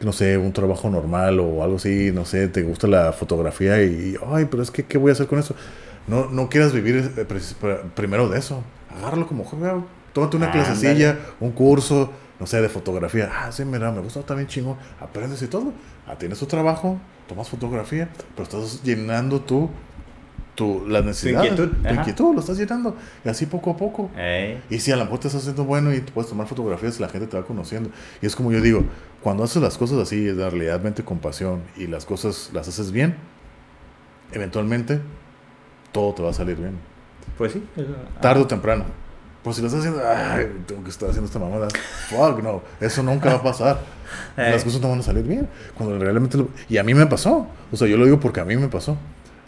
no 0.00 0.12
sé, 0.12 0.36
un 0.38 0.52
trabajo 0.52 0.90
normal 0.90 1.38
o 1.38 1.62
algo 1.62 1.76
así, 1.76 2.10
no 2.12 2.24
sé, 2.24 2.48
te 2.48 2.62
gusta 2.64 2.88
la 2.88 3.12
fotografía 3.12 3.80
y, 3.84 4.16
ay, 4.32 4.46
pero 4.50 4.60
es 4.62 4.72
que, 4.72 4.84
¿qué 4.84 4.98
voy 4.98 5.10
a 5.10 5.12
hacer 5.12 5.28
con 5.28 5.38
eso? 5.38 5.54
No, 6.06 6.26
no 6.30 6.48
quieras 6.48 6.72
vivir 6.72 7.12
eh, 7.16 7.26
primero 7.94 8.28
de 8.28 8.38
eso, 8.38 8.62
agárralo 8.94 9.26
como 9.26 9.44
juego, 9.44 9.86
tómate 10.12 10.36
una 10.36 10.46
Ándale. 10.46 10.64
clasecilla, 10.64 11.18
un 11.40 11.52
curso, 11.52 12.12
no 12.38 12.46
sé, 12.46 12.60
de 12.60 12.68
fotografía, 12.68 13.30
ah, 13.32 13.50
sí, 13.52 13.64
mira, 13.64 13.90
me 13.90 14.00
gusta 14.00 14.20
también 14.22 14.48
chingo, 14.48 14.76
aprendes 15.00 15.40
y 15.42 15.46
todo, 15.46 15.72
ah, 16.06 16.16
tienes 16.16 16.38
tu 16.38 16.46
trabajo, 16.46 16.98
tomas 17.26 17.48
fotografía, 17.48 18.08
pero 18.34 18.42
estás 18.42 18.82
llenando 18.82 19.40
tú 19.40 19.70
tu, 20.54 20.86
las 20.86 21.04
necesidades, 21.04 21.50
inquietud, 21.50 21.76
tu 21.76 21.94
inquietud, 21.94 22.34
lo 22.34 22.40
estás 22.40 22.58
llenando, 22.58 22.96
y 23.24 23.28
así 23.28 23.46
poco 23.46 23.70
a 23.70 23.76
poco. 23.76 24.10
Y 24.70 24.78
si 24.78 24.92
a 24.92 24.96
lo 24.96 25.04
mejor 25.04 25.20
te 25.20 25.28
estás 25.28 25.42
haciendo 25.42 25.64
bueno 25.64 25.92
y 25.92 26.00
puedes 26.00 26.28
tomar 26.30 26.46
fotografías, 26.46 27.00
la 27.00 27.08
gente 27.08 27.26
te 27.26 27.36
va 27.36 27.44
conociendo. 27.44 27.90
Y 28.22 28.26
es 28.26 28.36
como 28.36 28.52
yo 28.52 28.60
digo, 28.60 28.84
cuando 29.22 29.42
haces 29.42 29.60
las 29.62 29.76
cosas 29.76 29.98
así, 29.98 30.30
realmente 30.30 31.02
con 31.02 31.18
pasión, 31.18 31.62
y 31.76 31.86
las 31.86 32.04
cosas 32.04 32.50
las 32.52 32.68
haces 32.68 32.92
bien, 32.92 33.16
eventualmente 34.32 35.00
todo 35.94 36.12
te 36.12 36.22
va 36.22 36.30
a 36.30 36.34
salir 36.34 36.56
bien. 36.56 36.72
pues 37.38 37.52
sí. 37.52 37.64
Tarde 38.20 38.42
o 38.42 38.46
temprano. 38.46 38.84
Pues 39.42 39.56
si 39.56 39.62
lo 39.62 39.68
estás 39.68 39.80
haciendo, 39.84 40.02
ay, 40.06 40.50
tengo 40.66 40.82
que 40.82 40.90
estar 40.90 41.08
haciendo 41.08 41.26
esta 41.26 41.38
mamada. 41.38 41.68
Fuck, 42.08 42.42
no, 42.42 42.62
eso 42.80 43.02
nunca 43.02 43.28
va 43.28 43.36
a 43.36 43.42
pasar. 43.42 43.78
Eh. 44.36 44.50
Las 44.52 44.64
cosas 44.64 44.80
no 44.80 44.88
van 44.90 45.00
a 45.00 45.02
salir 45.02 45.22
bien. 45.24 45.46
Cuando 45.76 45.98
realmente 45.98 46.36
lo- 46.38 46.48
Y 46.68 46.78
a 46.78 46.82
mí 46.82 46.94
me 46.94 47.06
pasó. 47.06 47.46
O 47.70 47.76
sea, 47.76 47.86
yo 47.86 47.96
lo 47.98 48.04
digo 48.06 48.18
porque 48.20 48.40
a 48.40 48.44
mí 48.44 48.56
me 48.56 48.68
pasó. 48.68 48.96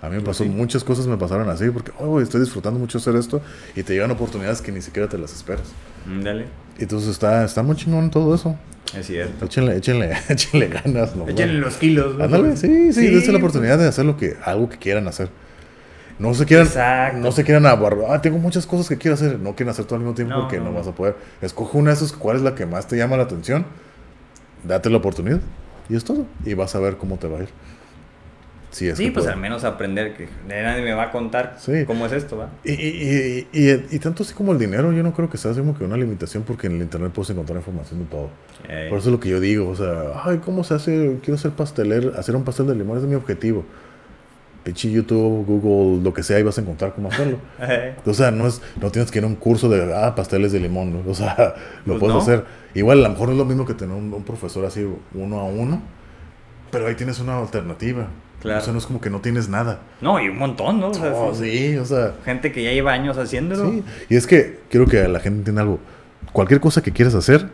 A 0.03 0.09
mí 0.09 0.17
me 0.17 0.21
Pues 0.23 0.37
pasó, 0.37 0.45
sí. 0.45 0.51
muchas 0.51 0.85
cosas 0.85 1.07
me 1.07 1.17
pasaron 1.17 1.49
así, 1.49 1.71
porque, 1.71 1.91
oh, 1.99 2.21
estoy 2.21 2.43
disfrutando 2.43 2.79
mucho 2.79 2.99
hacer 2.99 3.17
esto, 3.17 3.41
y 3.75 3.83
te 3.83 3.95
llegan 3.95 4.11
oportunidades 4.11 4.61
que 4.61 4.71
ni 4.71 4.83
siquiera 4.83 5.09
te 5.09 5.17
las 5.19 5.33
esperas. 5.33 5.69
Ándale. 6.07 6.45
Entonces 6.79 7.09
está, 7.09 7.45
está 7.45 7.63
muy 7.63 7.75
chingón 7.77 8.11
todo 8.11 8.35
eso. 8.35 8.55
Es 8.95 9.07
cierto. 9.07 9.47
Échenle, 9.47 9.77
échenle, 9.79 10.13
échenle 10.29 10.69
ganas. 10.69 11.17
¿no? 11.17 11.27
Échenle 11.27 11.59
los 11.59 11.77
kilos. 11.77 12.17
¿no? 12.19 12.25
Ándale, 12.25 12.57
sí, 12.59 12.93
sí, 12.93 13.01
Sí, 13.01 13.07
dense 13.09 13.33
la 13.33 13.39
oportunidad 13.39 13.79
de 13.79 13.89
hacer 13.89 14.05
lo 14.05 14.17
que, 14.19 14.37
algo 14.45 14.69
que 14.69 14.77
quieran 14.77 15.09
hacer. 15.09 15.31
No 16.19 16.33
se 16.33 16.47
quieran, 16.47 16.67
Exacto. 16.67 17.19
no 17.19 17.31
se 17.33 17.45
quieran 17.45 17.67
abarrar, 17.67 18.07
ah, 18.11 18.23
tengo 18.23 18.39
muchas 18.39 18.67
cosas 18.67 18.89
que 18.89 18.97
quiero 18.97 19.15
hacer, 19.15 19.39
no 19.39 19.55
quieren 19.55 19.69
hacer 19.71 19.85
todo 19.85 19.97
al 19.97 20.01
mismo 20.01 20.15
tiempo 20.15 20.35
No, 20.35 20.41
porque 20.43 20.59
no, 20.59 20.65
no, 20.67 20.73
vas 20.73 20.87
a 20.87 20.93
poder. 20.93 21.15
Escoge 21.43 21.77
una 21.77 21.91
de 21.91 21.97
esas, 21.97 22.13
cuál 22.13 22.37
es 22.37 22.43
la 22.43 22.55
que 22.55 22.65
más 22.65 22.87
te 22.89 22.97
llama 22.97 23.17
la 23.19 23.25
atención, 23.25 23.67
date 24.65 24.89
la 24.91 24.97
oportunidad 24.97 25.41
y 25.89 25.97
es 25.97 26.05
todo. 26.05 26.27
Y 26.45 26.55
vas 26.55 26.75
a 26.75 26.81
ver 26.81 26.97
cómo 26.97 27.17
te 27.19 27.29
va 27.29 27.39
a 27.39 27.43
ir. 27.43 27.49
Sí, 28.71 28.89
es 28.89 28.99
Sí, 28.99 29.11
pues 29.11 29.25
puede. 29.25 29.35
al 29.35 29.41
menos 29.41 29.65
aprender 29.65 30.15
que 30.17 30.29
nadie 30.49 30.83
me 30.83 30.93
va 30.93 31.05
a 31.05 31.11
contar 31.13 31.57
Sí. 31.59 31.85
cómo 31.87 32.05
es 32.07 32.13
esto, 32.13 32.37
¿va? 32.37 32.51
Y, 32.65 32.73
y, 32.73 33.49
y, 33.53 33.87
y- 33.91 33.99
tanto 34.01 34.23
así 34.23 34.35
como 34.35 34.53
el 34.53 34.59
dinero, 34.59 34.93
yo 34.93 35.03
no 35.03 35.15
creo 35.15 35.31
que 35.31 35.39
sea 35.39 35.53
así 35.53 35.61
como 35.61 35.79
que 35.79 35.85
una 35.85 35.97
limitación 35.97 36.43
porque 36.43 36.67
en 36.67 36.75
el 36.77 36.83
internet 36.83 37.11
puedes 37.15 37.31
encontrar 37.31 37.57
información 37.57 38.01
de 38.01 38.05
todo. 38.07 38.29
Eh, 38.69 38.89
Por 38.91 38.99
eso 38.99 39.09
es 39.09 39.13
lo 39.13 39.21
que 39.21 39.31
yo 39.31 39.41
digo, 39.41 39.69
o 39.71 39.77
sea, 39.77 40.21
ay, 40.25 40.39
¿cómo 40.45 40.63
se 40.65 40.75
hace? 40.75 41.19
Quiero 41.23 41.39
ser 41.39 41.53
pastelero, 41.53 42.19
hacer 42.19 42.37
un 42.37 42.45
pastel 42.45 42.67
de 42.67 42.75
limón, 42.75 42.99
ese 42.99 43.07
es 43.07 43.11
mi 43.11 43.17
objetivo. 43.17 43.65
Pinche 44.67 44.91
YouTube, 44.91 45.47
Google, 45.47 46.03
lo 46.03 46.13
que 46.13 46.25
sea, 46.25 46.39
ahí 46.39 46.43
vas 46.43 46.59
a 46.59 46.61
encontrar 46.61 46.93
cómo 46.93 47.09
hacerlo. 47.09 47.39
O 48.05 48.13
sea, 48.13 48.33
no 48.33 48.49
es, 48.49 48.61
no 48.83 48.91
tienes 48.91 49.13
que 49.13 49.19
ir 49.21 49.25
a 49.25 49.29
un 49.29 49.37
curso 49.37 49.69
de 49.69 49.95
ah, 49.95 50.13
pasteles 50.17 50.51
de 50.51 50.59
limón, 50.59 50.93
¿no? 50.93 51.09
o 51.09 51.15
sea, 51.15 51.55
lo 51.87 51.93
Pues 51.93 52.01
puedes 52.01 52.17
no. 52.17 52.21
hacer. 52.21 52.45
Igual 52.75 52.99
a 52.99 53.03
lo 53.05 53.11
mejor 53.11 53.29
no 53.29 53.33
es 53.35 53.39
lo 53.39 53.45
mismo 53.45 53.65
que 53.65 53.75
tener 53.75 53.97
un, 53.97 54.13
un 54.13 54.25
profesor 54.25 54.65
así 54.65 54.85
uno 55.15 55.39
a 55.39 55.45
uno, 55.45 55.81
pero 56.73 56.89
ahí 56.89 56.97
tienes 56.97 57.21
una 57.21 57.39
alternativa. 57.39 58.09
Claro. 58.43 58.59
O 58.59 58.63
sea, 58.65 58.73
no 58.73 58.79
es 58.81 58.87
como 58.87 59.01
que 59.01 59.09
no 59.09 59.21
tienes 59.21 59.49
nada. 59.49 59.79
No, 60.01 60.21
y 60.21 60.29
un 60.29 60.37
montón, 60.39 60.81
¿no? 60.81 60.89
O 60.89 60.95
sea, 60.95 61.13
Oh, 61.15 61.33
sí. 61.33 61.77
o 61.77 61.85
sea, 61.85 62.15
Gente 62.25 62.51
que 62.51 62.65
ya 62.65 62.73
lleva 62.73 62.93
años 62.93 63.17
haciéndolo. 63.19 63.71
Sí, 63.71 63.85
y 64.11 64.17
es 64.17 64.27
que 64.27 64.59
quiero 64.69 64.87
que 64.87 65.07
la 65.07 65.21
gente 65.21 65.39
entienda 65.39 65.63
algo. 65.63 65.79
Cualquier 66.33 66.59
cosa 66.61 66.83
que 66.83 66.91
quieras 66.91 67.15
hacer, 67.15 67.49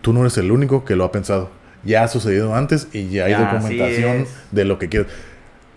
tú 0.00 0.14
no 0.14 0.20
eres 0.22 0.38
el 0.38 0.50
único 0.50 0.86
que 0.86 0.96
lo 0.96 1.04
ha 1.04 1.12
pensado. 1.12 1.50
Ya 1.84 2.02
ha 2.02 2.08
sucedido 2.08 2.54
antes 2.54 2.88
y 2.94 3.10
ya 3.10 3.26
hay 3.26 3.32
Ya, 3.32 3.52
documentación 3.52 4.10
así 4.10 4.22
es. 4.22 4.28
de 4.50 4.64
lo 4.64 4.78
que 4.78 4.88
quieres. 4.88 5.12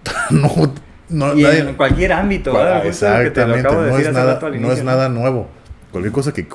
no, 0.32 0.50
no, 1.10 1.34
Y 1.38 1.44
nadie- 1.44 1.60
en 1.70 1.76
cualquier 1.76 2.14
ámbito, 2.14 2.54
¿verdad? 2.54 2.86
Exactamente, 2.86 3.42
de 3.42 4.60
no 4.60 4.72
es 4.72 4.84
nada, 4.84 5.10
no 5.10 5.16
es 5.16 5.22
nuevo. 5.22 5.48
Cualquier 5.92 6.12
cosa 6.14 6.32
que 6.34 6.48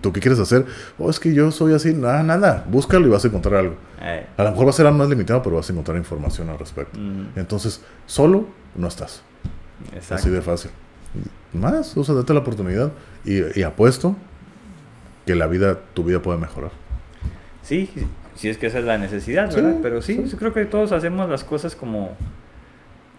tú 0.00 0.12
que 0.12 0.20
quieres 0.20 0.38
hacer, 0.38 0.64
oh, 0.98 1.10
es 1.10 1.18
que 1.18 1.34
yo 1.34 1.50
soy 1.50 1.74
así, 1.74 1.92
nada, 1.92 2.22
nada, 2.22 2.64
búscalo 2.68 3.06
y 3.06 3.10
vas 3.10 3.24
a 3.24 3.28
encontrar 3.28 3.56
algo. 3.56 3.74
Eh, 4.00 4.24
A 4.36 4.44
lo 4.44 4.50
mejor 4.52 4.66
va 4.66 4.70
a 4.70 4.72
ser 4.72 4.86
algo 4.86 4.98
más 4.98 5.08
limitado, 5.08 5.42
pero 5.42 5.56
vas 5.56 5.68
a 5.68 5.72
encontrar 5.72 5.96
información 5.96 6.48
al 6.50 6.58
respecto. 6.58 6.96
mm, 6.98 7.30
Entonces, 7.36 7.82
solo 8.06 8.46
no 8.76 8.86
estás. 8.86 9.22
exacto. 9.92 10.14
Así 10.14 10.30
de 10.30 10.40
fácil. 10.42 10.70
Más, 11.52 11.96
o 11.96 12.04
sea, 12.04 12.14
date 12.14 12.32
la 12.34 12.40
oportunidad 12.40 12.92
y, 13.24 13.58
y 13.58 13.62
apuesto 13.64 14.14
que 15.24 15.34
la 15.34 15.46
vida, 15.48 15.78
tu 15.94 16.04
vida 16.04 16.20
puede 16.22 16.38
mejorar. 16.38 16.70
Sí, 17.62 17.90
si 18.36 18.48
es 18.48 18.58
que 18.58 18.66
esa 18.68 18.78
es 18.78 18.84
la 18.84 18.98
necesidad, 18.98 19.50
Sí, 19.50 19.56
¿verdad? 19.56 19.78
Pero 19.82 20.02
sí, 20.02 20.14
sí. 20.24 20.28
yo 20.30 20.38
creo 20.38 20.52
que 20.52 20.64
todos 20.66 20.92
hacemos 20.92 21.28
las 21.28 21.42
cosas 21.42 21.74
como 21.74 22.14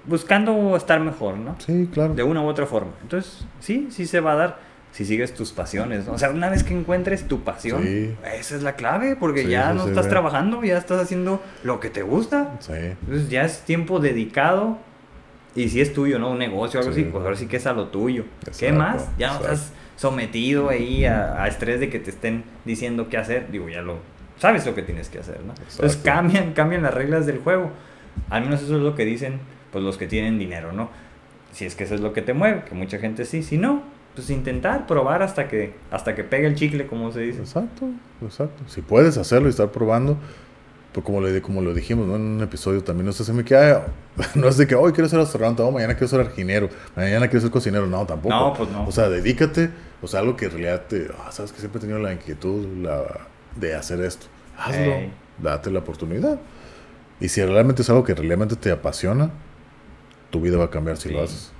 buscando 0.07 0.75
estar 0.75 0.99
mejor, 0.99 1.37
¿no? 1.37 1.55
Sí, 1.59 1.89
claro. 1.91 2.13
De 2.15 2.23
una 2.23 2.41
u 2.41 2.47
otra 2.47 2.65
forma. 2.65 2.91
Entonces, 3.01 3.45
sí, 3.59 3.87
sí 3.91 4.05
se 4.05 4.19
va 4.19 4.33
a 4.33 4.35
dar 4.35 4.59
si 4.91 5.05
sigues 5.05 5.33
tus 5.33 5.51
pasiones, 5.51 6.07
¿no? 6.07 6.13
O 6.13 6.17
sea, 6.17 6.31
una 6.31 6.49
vez 6.49 6.63
que 6.63 6.73
encuentres 6.73 7.27
tu 7.27 7.41
pasión, 7.43 7.83
Sí. 7.83 8.15
esa 8.33 8.55
es 8.55 8.63
la 8.63 8.73
clave, 8.73 9.15
porque 9.15 9.43
Sí, 9.43 9.49
ya 9.49 9.73
no 9.73 9.83
sí, 9.83 9.89
estás 9.89 10.07
trabajando, 10.09 10.63
ya 10.63 10.77
estás 10.77 11.01
haciendo 11.01 11.41
lo 11.63 11.79
que 11.79 11.89
te 11.89 12.01
gusta. 12.01 12.55
Sí. 12.59 12.71
Entonces 12.73 13.29
ya 13.29 13.43
es 13.43 13.61
tiempo 13.61 13.99
dedicado. 13.99 14.77
Y 15.55 15.69
si 15.69 15.81
es 15.81 15.91
tuyo, 15.93 16.19
¿no? 16.19 16.31
Un 16.31 16.37
negocio 16.39 16.79
o 16.79 16.83
algo 16.83 16.93
Sí. 16.95 17.01
así, 17.01 17.09
pues 17.11 17.23
ahora 17.23 17.35
sí 17.35 17.47
que 17.47 17.57
es 17.57 17.65
a 17.67 17.73
lo 17.73 17.87
tuyo. 17.87 18.25
¿Qué 18.59 18.71
más? 18.71 19.09
Ya 19.17 19.27
no 19.29 19.33
exacto. 19.35 19.53
estás 19.53 19.73
sometido 19.95 20.69
ahí 20.69 21.05
a, 21.05 21.41
a 21.43 21.47
estrés 21.47 21.79
de 21.79 21.89
que 21.89 21.99
te 21.99 22.11
estén 22.11 22.43
diciendo 22.63 23.09
qué 23.09 23.17
hacer. 23.17 23.51
Digo, 23.51 23.67
ya 23.67 23.81
lo 23.81 23.97
sabes 24.37 24.65
lo 24.67 24.75
que 24.75 24.83
tienes 24.83 25.09
que 25.09 25.17
hacer, 25.19 25.41
¿no? 25.41 25.53
Entonces 25.71 25.97
cambian, 26.03 26.53
cambian 26.53 26.83
las 26.83 26.93
reglas 26.93 27.25
del 27.25 27.39
juego. 27.39 27.71
Al 28.29 28.43
menos 28.43 28.61
eso 28.61 28.75
es 28.77 28.81
lo 28.83 28.93
que 28.95 29.03
dicen 29.05 29.39
pues 29.77 29.85
los 29.85 29.97
que 29.99 30.07
tienen 30.07 30.39
dinero, 30.39 30.71
¿no? 30.71 30.89
Si 31.51 31.63
es 31.63 31.75
que 31.75 31.83
eso 31.83 31.93
es 31.93 32.01
lo 32.01 32.11
que 32.11 32.23
te 32.23 32.33
mueve, 32.33 32.63
que 32.67 32.73
mucha 32.73 32.97
gente 32.97 33.25
sí, 33.25 33.43
si 33.43 33.59
no, 33.59 33.83
pues 34.15 34.31
intentar, 34.31 34.87
probar 34.87 35.21
hasta 35.21 35.47
que 35.47 35.75
hasta 35.91 36.15
que 36.15 36.23
pegue 36.23 36.47
el 36.47 36.55
chicle, 36.55 36.87
como 36.87 37.11
se 37.11 37.19
dice. 37.19 37.41
Exacto, 37.41 37.87
exacto. 38.23 38.63
Si 38.65 38.81
puedes 38.81 39.19
hacerlo 39.19 39.49
y 39.49 39.51
estar 39.51 39.71
probando, 39.71 40.17
pues 40.93 41.05
como, 41.05 41.21
le, 41.21 41.43
como 41.43 41.61
lo 41.61 41.75
dijimos 41.75 42.07
¿no? 42.07 42.15
en 42.15 42.23
un 42.23 42.41
episodio 42.41 42.83
también, 42.83 43.05
no 43.05 43.11
es 43.11 43.21
así, 43.21 43.31
me 43.33 43.45
queda, 43.45 43.85
no 44.33 44.47
es 44.47 44.57
de 44.57 44.65
que 44.65 44.73
hoy 44.73 44.93
quiero 44.93 45.07
ser 45.09 45.19
astronauta, 45.19 45.61
o 45.61 45.71
mañana 45.71 45.93
quiero 45.93 46.07
ser 46.07 46.25
jardinero, 46.25 46.69
mañana 46.95 47.27
quiero 47.27 47.41
ser 47.41 47.51
cocinero, 47.51 47.85
no, 47.85 48.03
tampoco. 48.07 48.33
No, 48.33 48.53
pues 48.53 48.71
no. 48.71 48.87
O 48.87 48.91
sea, 48.91 49.09
dedícate, 49.09 49.69
o 50.01 50.07
sea, 50.07 50.21
algo 50.21 50.35
que 50.35 50.45
en 50.45 50.51
realidad 50.53 50.85
te, 50.87 51.07
ah, 51.19 51.31
sabes 51.31 51.51
que 51.51 51.59
siempre 51.59 51.77
he 51.77 51.81
tenido 51.81 51.99
la 51.99 52.13
inquietud 52.13 52.65
la, 52.81 53.27
de 53.55 53.75
hacer 53.75 54.01
esto. 54.01 54.25
Hazlo, 54.57 54.95
Ey. 54.95 55.11
date 55.37 55.69
la 55.69 55.77
oportunidad. 55.77 56.39
Y 57.19 57.29
si 57.29 57.45
realmente 57.45 57.83
es 57.83 57.89
algo 57.91 58.03
que 58.03 58.15
realmente 58.15 58.55
te 58.55 58.71
apasiona, 58.71 59.29
tu 60.29 60.41
vida 60.41 60.57
va 60.57 60.65
a 60.65 60.69
cambiar 60.69 60.97
si 60.97 61.09
Sí. 61.09 61.13
lo 61.15 61.23
haces. 61.23 61.51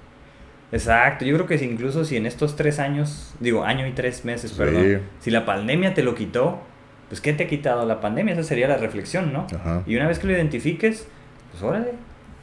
Exacto, 0.72 1.24
yo 1.24 1.34
creo 1.36 1.48
que 1.48 1.58
si 1.58 1.66
incluso 1.66 2.04
si 2.04 2.18
en 2.18 2.26
estos 2.26 2.56
tres 2.58 2.80
años, 2.80 3.34
digo, 3.40 3.64
año 3.64 3.88
y 3.88 3.92
tres 3.94 4.26
meses, 4.26 4.52
Sí. 4.52 4.58
perdón, 4.58 5.02
si 5.22 5.32
la 5.32 5.46
pandemia 5.46 5.94
te 5.94 6.04
lo 6.04 6.14
quitó, 6.14 6.60
pues 7.08 7.22
¿qué 7.22 7.32
te 7.32 7.46
ha 7.46 7.48
quitado 7.48 7.86
la 7.86 8.02
pandemia? 8.02 8.34
Esa 8.34 8.44
sería 8.44 8.68
la 8.68 8.76
reflexión, 8.78 9.32
¿no? 9.32 9.48
Ajá. 9.56 9.84
Y 9.88 9.96
una 9.96 10.08
vez 10.08 10.20
que 10.20 10.28
lo 10.28 10.34
identifiques, 10.34 11.08
pues 11.52 11.64
órale, 11.64 11.94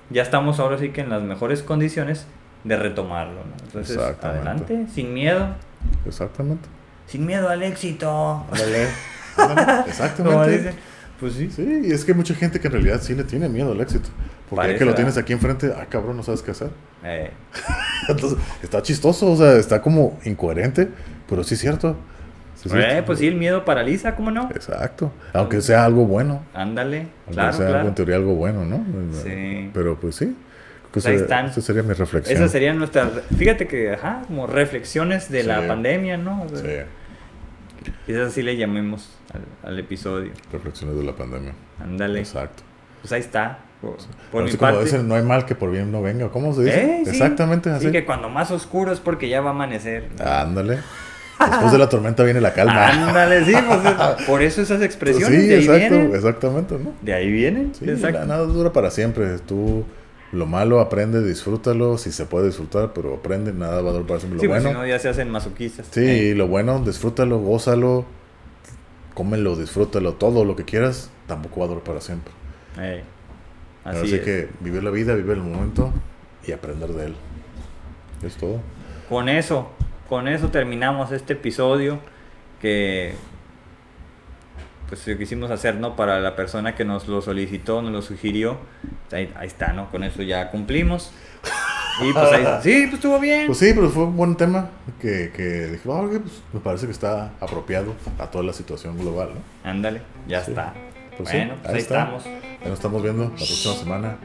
ya 0.08 0.22
estamos 0.22 0.58
ahora 0.58 0.78
sí 0.78 0.88
que 0.88 1.02
en 1.02 1.10
las 1.10 1.22
mejores 1.22 1.62
condiciones 1.62 2.26
de 2.64 2.76
retomarlo, 2.76 3.34
¿no? 3.44 3.52
Entonces, 3.66 3.98
adelante, 3.98 4.86
sin 4.94 5.12
miedo, 5.12 5.48
Exactamente. 6.06 6.66
sin 7.06 7.26
miedo 7.26 7.50
al 7.50 7.62
éxito. 7.62 8.42
Ándale. 8.50 8.86
Ándale. 9.36 9.64
Como 9.66 9.86
Exactamente. 9.86 10.74
Pues 11.20 11.34
sí. 11.34 11.50
Sí, 11.50 11.82
y 11.84 11.92
es 11.92 12.04
que 12.04 12.12
hay 12.12 12.16
mucha 12.16 12.34
gente 12.34 12.60
que 12.60 12.66
en 12.66 12.72
realidad 12.72 13.00
sí 13.02 13.14
le 13.14 13.24
tiene 13.24 13.48
miedo 13.48 13.72
al 13.72 13.80
éxito. 13.80 14.08
Porque 14.48 14.56
ya 14.56 14.56
Parece, 14.56 14.78
que 14.78 14.84
lo 14.84 14.90
¿verdad? 14.90 14.96
tienes 14.96 15.16
aquí 15.16 15.32
enfrente, 15.32 15.72
ah, 15.76 15.86
cabrón, 15.88 16.16
no 16.16 16.22
sabes 16.22 16.42
qué 16.42 16.50
hacer. 16.50 16.70
Eh, 17.04 17.30
Entonces, 18.08 18.38
está 18.62 18.82
chistoso, 18.82 19.32
o 19.32 19.36
sea, 19.36 19.56
está 19.56 19.80
como 19.80 20.18
incoherente, 20.24 20.88
pero 21.28 21.44
sí 21.44 21.54
es 21.54 21.60
cierto. 21.60 21.96
Sí 22.56 22.68
eh, 22.68 22.72
cierto. 22.72 23.04
pues 23.06 23.18
sí, 23.20 23.26
el 23.26 23.36
miedo 23.36 23.64
paraliza, 23.64 24.16
¿cómo 24.16 24.30
no? 24.30 24.50
Exacto. 24.54 25.12
Aunque 25.32 25.60
sea 25.60 25.84
algo 25.84 26.04
bueno. 26.04 26.42
Ándale, 26.52 27.06
Aunque 27.26 27.32
claro, 27.32 27.52
sea 27.56 27.66
algo 27.68 27.88
en 27.88 27.94
teoría 27.94 28.16
algo 28.16 28.34
bueno, 28.34 28.64
¿no? 28.64 28.84
Sí. 29.22 29.70
Pero 29.72 29.98
pues 29.98 30.16
sí. 30.16 30.36
Pues 30.90 31.06
ahí 31.06 31.16
están. 31.16 31.46
Esa 31.46 31.60
sería 31.60 31.82
mi 31.82 31.92
reflexión. 31.92 32.36
Esas 32.36 32.52
serían 32.52 32.78
nuestras, 32.78 33.08
fíjate 33.36 33.66
que, 33.66 33.94
ajá, 33.94 34.22
como 34.28 34.46
reflexiones 34.46 35.28
de 35.28 35.42
la 35.42 35.66
pandemia, 35.66 36.16
¿no? 36.16 36.42
O 36.42 36.48
sea, 36.48 36.58
Sí, 36.58 36.88
Quizás 38.06 38.28
así 38.28 38.42
le 38.42 38.56
llamemos 38.56 39.10
al, 39.32 39.70
al 39.70 39.78
episodio. 39.78 40.32
reflexiones 40.52 40.96
de 40.96 41.04
la 41.04 41.12
pandemia. 41.14 41.52
Ándale. 41.82 42.20
Exacto. 42.20 42.62
Pues 43.00 43.12
ahí 43.12 43.20
está. 43.20 43.58
Por, 43.80 43.96
por 44.32 44.40
Ahora 44.40 44.44
mi 44.44 44.50
como 44.58 44.70
parte. 44.72 44.84
dicen, 44.84 45.08
no 45.08 45.14
hay 45.14 45.22
mal 45.22 45.44
que 45.44 45.54
por 45.54 45.70
bien 45.70 45.92
no 45.92 46.00
venga. 46.02 46.28
¿Cómo 46.30 46.54
se 46.54 46.64
dice? 46.64 46.82
Eh, 46.84 47.00
sí. 47.04 47.10
Exactamente 47.10 47.68
así. 47.70 47.86
Sí, 47.86 47.92
que 47.92 48.04
cuando 48.06 48.28
más 48.30 48.50
oscuro 48.50 48.92
es 48.92 49.00
porque 49.00 49.28
ya 49.28 49.40
va 49.42 49.50
a 49.50 49.52
amanecer. 49.52 50.08
Ándale. 50.24 50.78
Después 51.38 51.72
de 51.72 51.78
la 51.78 51.88
tormenta 51.88 52.22
viene 52.22 52.40
la 52.40 52.54
calma. 52.54 52.86
Ándale, 52.88 53.44
sí, 53.44 53.52
pues 53.66 53.80
es- 53.84 54.24
por 54.26 54.40
eso 54.40 54.62
esas 54.62 54.80
expresiones 54.80 55.42
sí, 55.42 55.48
de 55.48 55.54
ahí 55.56 55.60
exacto, 55.64 55.80
vienen. 55.96 56.14
exactamente, 56.14 56.78
¿no? 56.78 56.92
De 57.02 57.12
ahí 57.12 57.30
vienen. 57.30 57.74
Sí, 57.74 57.84
exacto. 57.90 58.20
la- 58.20 58.24
nada 58.26 58.44
dura 58.44 58.72
para 58.72 58.90
siempre. 58.90 59.38
Tú 59.40 59.84
lo 60.34 60.46
malo 60.46 60.80
aprende, 60.80 61.22
disfrútalo, 61.26 61.98
si 61.98 62.12
se 62.12 62.26
puede 62.26 62.46
disfrutar, 62.48 62.92
pero 62.94 63.14
aprende, 63.14 63.52
nada 63.52 63.82
va 63.82 63.90
a 63.90 63.92
durar 63.94 64.06
para 64.06 64.20
siempre. 64.20 64.36
Lo 64.38 64.40
sí, 64.40 64.48
pues 64.48 64.62
bueno, 64.62 64.68
si 64.70 64.72
no 64.72 64.86
ya 64.86 64.98
se 64.98 65.08
hacen 65.08 65.30
masoquistas. 65.30 65.88
sí, 65.90 66.00
Eh, 66.02 66.34
lo 66.34 66.48
bueno, 66.48 66.80
disfrútalo, 66.80 67.38
gózalo, 67.40 68.06
cómelo, 69.14 69.56
disfrútalo, 69.56 70.14
todo 70.14 70.44
lo 70.44 70.56
que 70.56 70.64
quieras, 70.64 71.10
tampoco 71.26 71.60
va 71.60 71.66
a 71.66 71.68
durar 71.70 71.84
para 71.84 72.00
siempre. 72.00 72.32
eh, 72.78 73.04
Así 73.84 74.06
Así 74.06 74.14
es. 74.16 74.22
que 74.22 74.48
vivir 74.60 74.82
la 74.82 74.90
vida, 74.90 75.14
vivir 75.14 75.32
el 75.32 75.42
momento 75.42 75.92
y 76.46 76.52
aprender 76.52 76.90
de 76.92 77.06
él. 77.06 77.14
Es 78.22 78.36
todo. 78.36 78.60
Con 79.08 79.28
eso, 79.28 79.68
con 80.08 80.28
eso 80.28 80.48
terminamos 80.50 81.12
este 81.12 81.34
episodio 81.34 82.00
que 82.60 83.14
pues 84.88 85.06
lo 85.08 85.16
quisimos 85.18 85.50
hacer, 85.50 85.76
¿no? 85.76 85.96
Para 85.96 86.20
la 86.20 86.36
persona 86.36 86.74
que 86.74 86.84
nos 86.84 87.08
lo 87.08 87.22
solicitó, 87.22 87.82
nos 87.82 87.92
lo 87.92 88.02
sugirió. 88.02 88.58
Ahí, 89.12 89.32
ahí 89.36 89.46
está, 89.46 89.72
¿no? 89.72 89.90
Con 89.90 90.04
eso 90.04 90.22
ya 90.22 90.50
cumplimos. 90.50 91.12
Y 92.02 92.12
pues 92.12 92.32
ahí, 92.32 92.44
sí, 92.62 92.82
pues 92.84 92.94
estuvo 92.94 93.18
bien. 93.18 93.46
Pues 93.46 93.58
sí, 93.58 93.72
pero 93.74 93.88
fue 93.90 94.04
un 94.04 94.16
buen 94.16 94.36
tema 94.36 94.68
que, 95.00 95.30
que 95.34 95.42
dije, 95.68 95.88
"Ah, 95.88 96.00
ok, 96.02 96.20
pues, 96.20 96.42
me 96.52 96.60
parece 96.60 96.86
que 96.86 96.92
está 96.92 97.30
apropiado 97.40 97.94
a 98.18 98.26
toda 98.30 98.44
la 98.44 98.52
situación 98.52 98.98
global, 98.98 99.30
¿no? 99.34 99.70
Ándale, 99.70 100.02
ya 100.28 100.42
Sí. 100.42 100.50
está. 100.50 100.74
Pues 101.16 101.28
sí, 101.28 101.36
bueno, 101.36 101.54
pues 101.62 101.74
ahí 101.74 101.80
estamos. 101.80 102.24
Nos 102.64 102.72
estamos 102.72 103.02
viendo 103.02 103.24
la 103.24 103.30
próxima 103.30 103.74
semana. 103.74 104.18